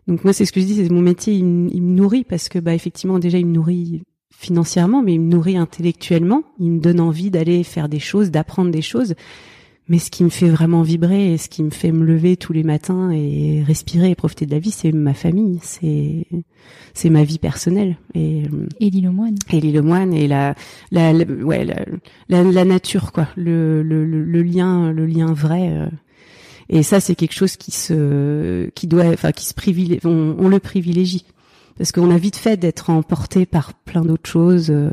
Donc 0.06 0.24
moi, 0.24 0.32
c'est 0.32 0.44
ce 0.44 0.52
que 0.52 0.60
je 0.60 0.66
dis, 0.66 0.74
c'est 0.74 0.90
mon 0.90 1.00
métier, 1.00 1.34
il, 1.34 1.44
me 1.44 1.94
nourrit 1.94 2.24
parce 2.24 2.48
que 2.48 2.58
bah 2.58 2.74
effectivement 2.74 3.18
déjà 3.18 3.38
il 3.38 3.46
me 3.46 3.52
nourrit 3.52 4.02
financièrement, 4.30 5.02
mais 5.02 5.14
il 5.14 5.20
me 5.20 5.30
nourrit 5.30 5.56
intellectuellement. 5.56 6.42
Il 6.58 6.72
me 6.72 6.80
donne 6.80 7.00
envie 7.00 7.30
d'aller 7.30 7.62
faire 7.64 7.88
des 7.88 7.98
choses, 7.98 8.30
d'apprendre 8.30 8.70
des 8.70 8.82
choses. 8.82 9.14
Mais 9.90 9.98
ce 9.98 10.08
qui 10.08 10.22
me 10.22 10.28
fait 10.28 10.48
vraiment 10.48 10.82
vibrer 10.82 11.32
et 11.32 11.36
ce 11.36 11.48
qui 11.48 11.64
me 11.64 11.70
fait 11.70 11.90
me 11.90 12.04
lever 12.04 12.36
tous 12.36 12.52
les 12.52 12.62
matins 12.62 13.10
et 13.10 13.64
respirer 13.66 14.10
et 14.10 14.14
profiter 14.14 14.46
de 14.46 14.52
la 14.52 14.60
vie, 14.60 14.70
c'est 14.70 14.92
ma 14.92 15.14
famille, 15.14 15.58
c'est 15.62 16.26
c'est 16.94 17.10
ma 17.10 17.24
vie 17.24 17.40
personnelle 17.40 17.96
et 18.14 18.44
et 18.78 18.88
l'île 18.88 19.10
moine. 19.10 19.34
Et 19.52 19.60
l'île 19.60 19.82
moine 19.82 20.14
et 20.14 20.28
la 20.28 20.54
la, 20.92 21.12
ouais 21.12 21.64
la, 21.64 22.44
la, 22.44 22.64
nature 22.64 23.10
quoi, 23.10 23.26
le, 23.36 23.82
le, 23.82 24.04
le, 24.04 24.42
lien 24.44 24.92
le 24.92 25.06
lien 25.06 25.32
vrai. 25.32 25.70
Euh. 25.72 25.88
Et 26.68 26.84
ça 26.84 27.00
c'est 27.00 27.16
quelque 27.16 27.34
chose 27.34 27.56
qui 27.56 27.72
se 27.72 28.70
qui 28.76 28.86
doit 28.86 29.06
enfin 29.06 29.32
qui 29.32 29.44
se 29.46 29.54
privilégie 29.54 30.00
on, 30.04 30.36
on 30.38 30.46
le 30.46 30.60
privilégie 30.60 31.24
parce 31.80 31.92
qu'on 31.92 32.10
a 32.10 32.18
vite 32.18 32.36
fait 32.36 32.58
d'être 32.58 32.90
emporté 32.90 33.46
par 33.46 33.72
plein 33.72 34.02
d'autres 34.02 34.28
choses. 34.28 34.68
Euh, 34.68 34.90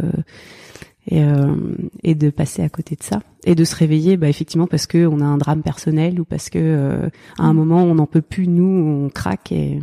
et, 1.09 1.21
euh, 1.21 1.53
et 2.01 2.15
de 2.15 2.29
passer 2.29 2.61
à 2.61 2.69
côté 2.69 2.95
de 2.95 3.03
ça 3.03 3.21
et 3.45 3.55
de 3.55 3.63
se 3.63 3.73
réveiller 3.77 4.17
bah 4.17 4.27
effectivement 4.27 4.67
parce 4.67 4.87
que 4.87 5.07
on 5.07 5.21
a 5.21 5.23
un 5.23 5.37
drame 5.37 5.63
personnel 5.63 6.19
ou 6.19 6.25
parce 6.25 6.49
que 6.49 6.59
euh, 6.59 7.09
à 7.39 7.43
un 7.43 7.53
moment 7.53 7.81
on 7.83 7.95
n'en 7.95 8.07
peut 8.07 8.21
plus 8.21 8.45
nous 8.45 9.05
on 9.05 9.09
craque 9.09 9.53
et 9.53 9.79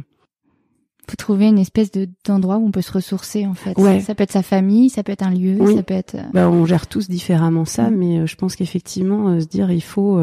faut 1.08 1.16
trouver 1.16 1.46
une 1.46 1.58
espèce 1.58 1.90
de 1.92 2.10
d'endroit 2.26 2.58
où 2.58 2.66
on 2.66 2.70
peut 2.70 2.82
se 2.82 2.92
ressourcer 2.92 3.46
en 3.46 3.54
fait 3.54 3.78
ouais. 3.78 4.00
ça 4.00 4.14
peut 4.14 4.24
être 4.24 4.32
sa 4.32 4.42
famille 4.42 4.90
ça 4.90 5.02
peut 5.02 5.12
être 5.12 5.26
un 5.26 5.30
lieu 5.30 5.56
ça 5.74 5.82
peut 5.82 5.94
être 5.94 6.16
euh, 6.16 6.28
bah, 6.34 6.50
on 6.50 6.66
gère 6.66 6.86
tous 6.86 7.08
différemment 7.08 7.64
ça 7.64 7.90
mm. 7.90 7.96
mais 7.96 8.26
je 8.26 8.36
pense 8.36 8.54
qu'effectivement 8.54 9.40
se 9.40 9.46
dire 9.46 9.70
il 9.70 9.82
faut 9.82 10.20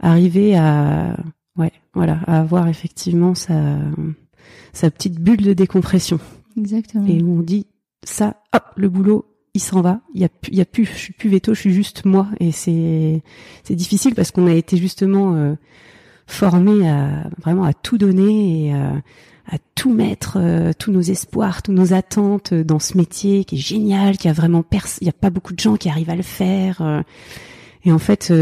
arriver 0.00 0.56
à 0.56 1.16
ouais 1.56 1.72
voilà 1.94 2.18
à 2.26 2.40
avoir 2.40 2.66
effectivement 2.66 3.36
sa 3.36 3.76
sa 4.72 4.90
petite 4.90 5.20
bulle 5.20 5.42
de 5.42 5.52
décompression 5.52 6.18
exactement 6.56 7.06
et 7.06 7.22
où 7.22 7.38
on 7.38 7.42
dit 7.42 7.66
ça 8.04 8.36
hop 8.52 8.64
le 8.76 8.88
boulot 8.88 9.30
il 9.54 9.60
s'en 9.60 9.80
va. 9.80 10.00
Il 10.14 10.20
y 10.20 10.24
a, 10.24 10.28
il 10.48 10.56
y 10.56 10.60
a 10.60 10.64
plus, 10.64 10.86
je 10.86 10.96
suis 10.96 11.12
plus 11.12 11.28
veto, 11.28 11.54
je 11.54 11.60
suis 11.60 11.72
juste 11.72 12.04
moi. 12.04 12.28
Et 12.38 12.52
c'est, 12.52 13.22
c'est 13.64 13.74
difficile 13.74 14.14
parce 14.14 14.30
qu'on 14.30 14.46
a 14.46 14.54
été 14.54 14.76
justement 14.76 15.34
euh, 15.34 15.54
formé 16.26 16.88
à 16.88 17.28
vraiment 17.38 17.64
à 17.64 17.72
tout 17.72 17.98
donner 17.98 18.66
et 18.66 18.74
à, 18.74 18.92
à 19.48 19.58
tout 19.74 19.92
mettre, 19.92 20.38
euh, 20.40 20.72
tous 20.78 20.92
nos 20.92 21.00
espoirs, 21.00 21.62
toutes 21.62 21.74
nos 21.74 21.92
attentes 21.92 22.54
dans 22.54 22.78
ce 22.78 22.96
métier 22.96 23.44
qui 23.44 23.56
est 23.56 23.58
génial, 23.58 24.18
qui 24.18 24.28
a 24.28 24.32
vraiment 24.32 24.62
pers 24.62 24.86
il 25.00 25.06
y 25.06 25.10
a 25.10 25.14
pas 25.14 25.30
beaucoup 25.30 25.54
de 25.54 25.60
gens 25.60 25.76
qui 25.76 25.88
arrivent 25.88 26.10
à 26.10 26.16
le 26.16 26.22
faire. 26.22 26.80
Euh. 26.82 27.02
et 27.84 27.92
en 27.92 27.98
fait, 27.98 28.32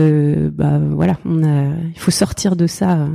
bah 0.53 0.79
voilà, 0.79 1.19
on 1.25 1.43
a, 1.45 1.71
il 1.95 1.99
faut 1.99 2.11
sortir 2.11 2.57
de 2.57 2.67
ça, 2.67 3.09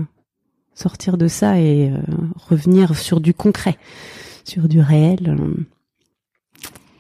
sortir 0.75 1.17
de 1.17 1.27
ça 1.27 1.59
et 1.59 1.91
revenir 2.35 2.97
sur 2.97 3.19
du 3.19 3.33
concret, 3.33 3.77
sur 4.43 4.67
du 4.67 4.79
réel 4.81 5.37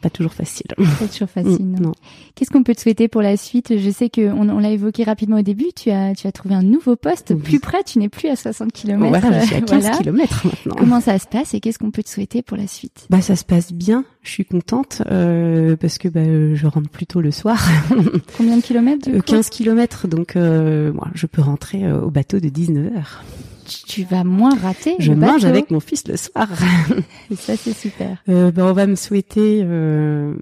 pas 0.03 0.09
toujours 0.09 0.33
facile. 0.33 0.65
Pas 0.77 1.07
toujours 1.07 1.29
facile. 1.33 1.65
Mm, 1.65 1.79
non. 1.79 1.93
Qu'est-ce 2.35 2.51
qu'on 2.51 2.63
peut 2.63 2.75
te 2.75 2.81
souhaiter 2.81 3.07
pour 3.07 3.21
la 3.21 3.37
suite? 3.37 3.77
Je 3.77 3.89
sais 3.89 4.09
que 4.09 4.21
on, 4.33 4.59
l'a 4.59 4.69
évoqué 4.69 5.05
rapidement 5.05 5.39
au 5.39 5.41
début. 5.41 5.67
Tu 5.73 5.91
as 5.91 6.13
tu 6.13 6.27
as 6.27 6.33
trouvé 6.33 6.53
un 6.55 6.61
nouveau 6.61 6.97
poste 6.97 7.33
plus 7.35 7.61
près. 7.61 7.83
Tu 7.83 7.99
n'es 7.99 8.09
plus 8.09 8.27
à 8.27 8.35
60 8.35 8.73
km. 8.73 9.07
Voilà, 9.07 9.39
je 9.39 9.45
suis 9.45 9.55
à 9.55 9.61
15 9.61 9.99
km 9.99 10.45
maintenant. 10.45 10.75
Comment 10.77 10.99
ça 10.99 11.17
se 11.19 11.25
passe 11.25 11.53
et 11.53 11.61
qu'est-ce 11.61 11.79
qu'on 11.79 11.91
peut 11.91 12.03
te 12.03 12.09
souhaiter 12.09 12.41
pour 12.41 12.57
la 12.57 12.67
suite? 12.67 13.07
Bah 13.09 13.21
ça 13.21 13.37
se 13.37 13.45
passe 13.45 13.71
bien. 13.71 14.03
Je 14.23 14.31
suis 14.31 14.45
contente 14.45 15.01
euh, 15.09 15.77
parce 15.77 15.97
que 15.97 16.09
bah, 16.09 16.53
je 16.53 16.67
rentre 16.67 16.89
plus 16.89 17.05
tôt 17.05 17.21
le 17.21 17.31
soir. 17.31 17.65
Combien 18.37 18.57
de 18.57 18.61
kilomètres 18.61 19.09
du 19.09 19.21
15 19.21 19.47
euh, 19.47 19.49
kilomètres, 19.49 20.07
donc 20.09 20.35
euh, 20.35 20.91
moi, 20.91 21.07
je 21.15 21.27
peux 21.27 21.41
rentrer 21.41 21.85
euh, 21.85 22.01
au 22.01 22.11
bateau 22.11 22.41
de 22.41 22.49
19 22.49 22.93
heures 22.97 23.23
tu 23.65 24.03
vas 24.03 24.23
moins 24.23 24.55
rater. 24.55 24.95
Je 24.99 25.13
mange 25.13 25.45
avec 25.45 25.71
mon 25.71 25.79
fils 25.79 26.07
le 26.07 26.17
soir. 26.17 26.47
ça 27.35 27.55
c'est 27.57 27.73
super. 27.73 28.17
Euh, 28.29 28.51
ben, 28.51 28.65
on 28.65 28.73
va 28.73 28.87
me 28.87 28.95
souhaiter 28.95 29.61
euh, 29.63 30.35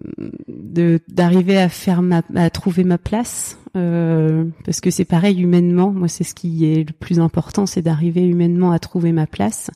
de 0.48 1.00
d'arriver 1.08 1.58
à 1.58 1.70
faire 1.70 2.02
ma 2.02 2.22
à 2.36 2.50
trouver 2.50 2.84
ma 2.84 2.98
place 2.98 3.58
euh, 3.78 4.46
parce 4.66 4.82
que 4.82 4.92
c'est 4.92 5.06
pareil 5.06 5.42
humainement. 5.42 5.92
Moi 5.92 6.08
c'est 6.08 6.24
ce 6.24 6.36
qui 6.36 6.66
est 6.66 6.88
le 6.88 6.94
plus 6.94 7.20
important, 7.20 7.66
c'est 7.66 7.82
d'arriver 7.82 8.28
humainement 8.28 8.72
à 8.72 8.80
trouver 8.80 9.12
ma 9.12 9.28
place 9.28 9.72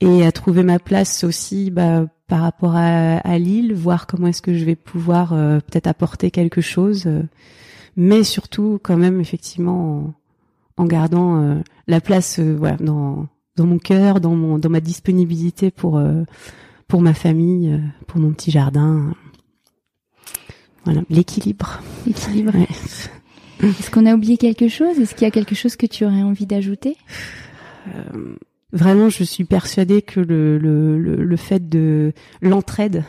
et 0.00 0.24
à 0.24 0.32
trouver 0.32 0.62
ma 0.62 0.78
place 0.78 1.24
aussi 1.24 1.70
bah, 1.70 2.06
par 2.28 2.40
rapport 2.40 2.76
à, 2.76 3.18
à 3.18 3.38
Lille, 3.38 3.74
voir 3.74 4.06
comment 4.06 4.26
est-ce 4.26 4.42
que 4.42 4.54
je 4.54 4.64
vais 4.64 4.76
pouvoir 4.76 5.32
euh, 5.32 5.60
peut-être 5.60 5.86
apporter 5.86 6.30
quelque 6.30 6.60
chose, 6.60 7.04
euh, 7.06 7.22
mais 7.96 8.24
surtout 8.24 8.78
quand 8.82 8.96
même 8.96 9.20
effectivement 9.20 10.14
en 10.76 10.84
gardant 10.84 11.40
euh, 11.40 11.56
la 11.86 12.00
place 12.00 12.38
euh, 12.38 12.54
voilà 12.56 12.76
dans 12.76 13.26
dans 13.56 13.66
mon 13.66 13.78
cœur, 13.78 14.20
dans 14.20 14.34
mon 14.34 14.58
dans 14.58 14.68
ma 14.68 14.80
disponibilité 14.80 15.70
pour 15.70 15.96
euh, 15.96 16.24
pour 16.88 17.00
ma 17.00 17.14
famille, 17.14 17.80
pour 18.06 18.20
mon 18.20 18.32
petit 18.32 18.50
jardin. 18.50 19.12
Voilà, 20.84 21.02
l'équilibre. 21.10 21.80
L'équilibre. 22.06 22.52
Est-ce 23.60 23.90
qu'on 23.90 24.06
a 24.06 24.14
oublié 24.14 24.36
quelque 24.36 24.68
chose? 24.68 24.98
Est-ce 25.00 25.14
qu'il 25.14 25.24
y 25.24 25.28
a 25.28 25.32
quelque 25.32 25.56
chose 25.56 25.74
que 25.74 25.86
tu 25.86 26.04
aurais 26.04 26.22
envie 26.22 26.46
d'ajouter? 26.46 26.96
Vraiment, 28.72 29.08
je 29.08 29.24
suis 29.24 29.44
persuadée 29.44 30.02
que 30.02 30.20
le 30.20 30.58
le, 30.58 30.98
le, 30.98 31.24
le 31.24 31.36
fait 31.36 31.68
de 31.68 32.12
l'entraide, 32.40 33.04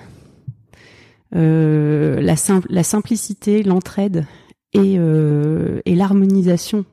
euh, 1.35 2.21
la, 2.21 2.35
simple 2.35 2.67
la 2.71 2.83
simplicité, 2.83 3.63
l'entraide 3.63 4.25
et, 4.73 4.95
euh, 4.97 5.81
et 5.85 5.93
l'harmonisation 5.93 6.85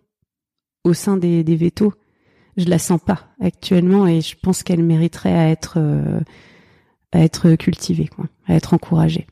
au 0.85 0.93
sein 0.93 1.17
des, 1.17 1.45
des 1.45 1.57
vétos, 1.57 1.93
je 2.57 2.67
la 2.67 2.79
sens 2.79 3.01
pas 3.05 3.29
actuellement 3.41 4.07
et 4.07 4.21
je 4.21 4.37
pense 4.41 4.63
qu'elle 4.63 4.83
mériterait 4.83 5.35
à 5.35 5.49
être 5.49 5.75
euh, 5.79 6.21
à 7.13 7.21
être 7.21 7.55
cultivée, 7.55 8.09
quoi, 8.09 8.27
à 8.47 8.55
être 8.55 8.75
encouragée. 8.75 9.27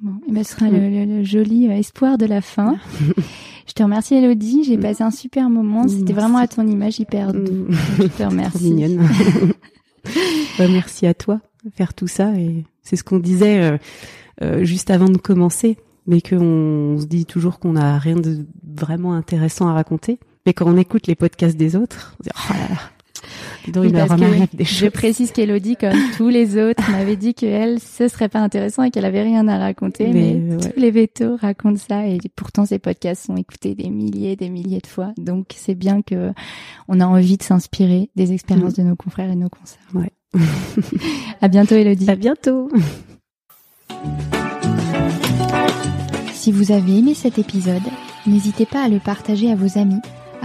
Bon, 0.00 0.12
et 0.28 0.32
ben, 0.32 0.44
ce 0.44 0.52
sera 0.52 0.68
le, 0.68 1.24
joli 1.24 1.68
euh, 1.68 1.72
espoir 1.72 2.18
de 2.18 2.26
la 2.26 2.42
fin. 2.42 2.76
je 3.66 3.72
te 3.72 3.82
remercie 3.82 4.14
Elodie, 4.14 4.64
j'ai 4.64 4.76
passé 4.76 5.02
un 5.02 5.10
super 5.10 5.48
moment. 5.48 5.88
C'était 5.88 6.12
vraiment 6.12 6.38
à 6.38 6.46
ton 6.46 6.66
image 6.66 7.00
hyper 7.00 7.32
doux. 7.32 7.66
je 7.98 8.06
te 8.06 8.22
remercie. 8.28 8.72
Mignonne. 8.72 9.08
bah, 10.58 10.68
merci 10.68 11.06
à 11.06 11.14
toi 11.14 11.40
de 11.64 11.70
faire 11.70 11.94
tout 11.94 12.06
ça 12.06 12.34
et 12.34 12.64
c'est 12.82 12.96
ce 12.96 13.04
qu'on 13.04 13.18
disait 13.18 13.60
euh, 13.62 13.78
euh, 14.42 14.64
juste 14.64 14.90
avant 14.90 15.08
de 15.08 15.18
commencer, 15.18 15.78
mais 16.06 16.20
qu'on 16.20 16.98
se 17.00 17.06
dit 17.06 17.24
toujours 17.24 17.58
qu'on 17.58 17.72
n'a 17.72 17.98
rien 17.98 18.16
de 18.16 18.46
vraiment 18.62 19.14
intéressant 19.14 19.68
à 19.68 19.72
raconter. 19.72 20.18
Mais 20.46 20.52
quand 20.54 20.66
on 20.66 20.76
écoute 20.76 21.06
les 21.08 21.16
podcasts 21.16 21.56
des 21.56 21.74
autres, 21.76 22.14
on 22.20 22.22
dit, 22.22 22.30
oh 22.34 22.52
là 22.52 22.68
là, 22.74 22.80
dont 23.72 23.82
il 23.82 23.92
leur 23.92 24.10
en 24.12 24.20
arrive 24.22 24.46
des 24.54 24.64
Je 24.64 24.74
choses. 24.74 24.90
précise 24.90 25.32
qu'Elodie, 25.32 25.76
comme 25.76 25.96
tous 26.16 26.28
les 26.28 26.56
autres, 26.56 26.88
m'avait 26.90 27.16
dit 27.16 27.34
qu'elle, 27.34 27.80
ce 27.80 28.06
serait 28.06 28.28
pas 28.28 28.38
intéressant 28.38 28.84
et 28.84 28.90
qu'elle 28.92 29.04
avait 29.04 29.22
rien 29.22 29.48
à 29.48 29.58
raconter, 29.58 30.06
mais, 30.12 30.34
Mais, 30.34 30.54
ouais. 30.54 30.70
tous 30.72 30.80
les 30.80 30.90
vétos 30.92 31.36
racontent 31.36 31.80
ça 31.88 32.06
et 32.06 32.18
pourtant 32.36 32.64
ces 32.64 32.78
podcasts 32.78 33.26
sont 33.26 33.36
écoutés 33.36 33.74
des 33.74 33.90
milliers 33.90 34.32
et 34.32 34.36
des 34.36 34.48
milliers 34.50 34.78
de 34.80 34.86
fois. 34.86 35.12
Donc 35.18 35.48
c'est 35.56 35.74
bien 35.74 36.02
que 36.02 36.32
on 36.86 37.00
a 37.00 37.06
envie 37.06 37.36
de 37.38 37.42
s'inspirer 37.42 38.10
des 38.14 38.32
expériences 38.32 38.74
de 38.74 38.82
nos 38.82 38.94
confrères 38.96 39.30
et 39.30 39.34
de 39.34 39.40
nos 39.40 39.48
concerts. 39.48 39.80
Ouais. 39.94 40.12
à 41.40 41.48
bientôt 41.48 41.74
Elodie. 41.74 42.08
À 42.08 42.14
bientôt. 42.14 42.68
Si 46.34 46.52
vous 46.52 46.70
avez 46.70 46.98
aimé 46.98 47.14
cet 47.14 47.38
épisode, 47.40 47.82
n'hésitez 48.28 48.66
pas 48.66 48.84
à 48.84 48.88
le 48.88 49.00
partager 49.00 49.50
à 49.50 49.56
vos 49.56 49.78
amis, 49.78 50.00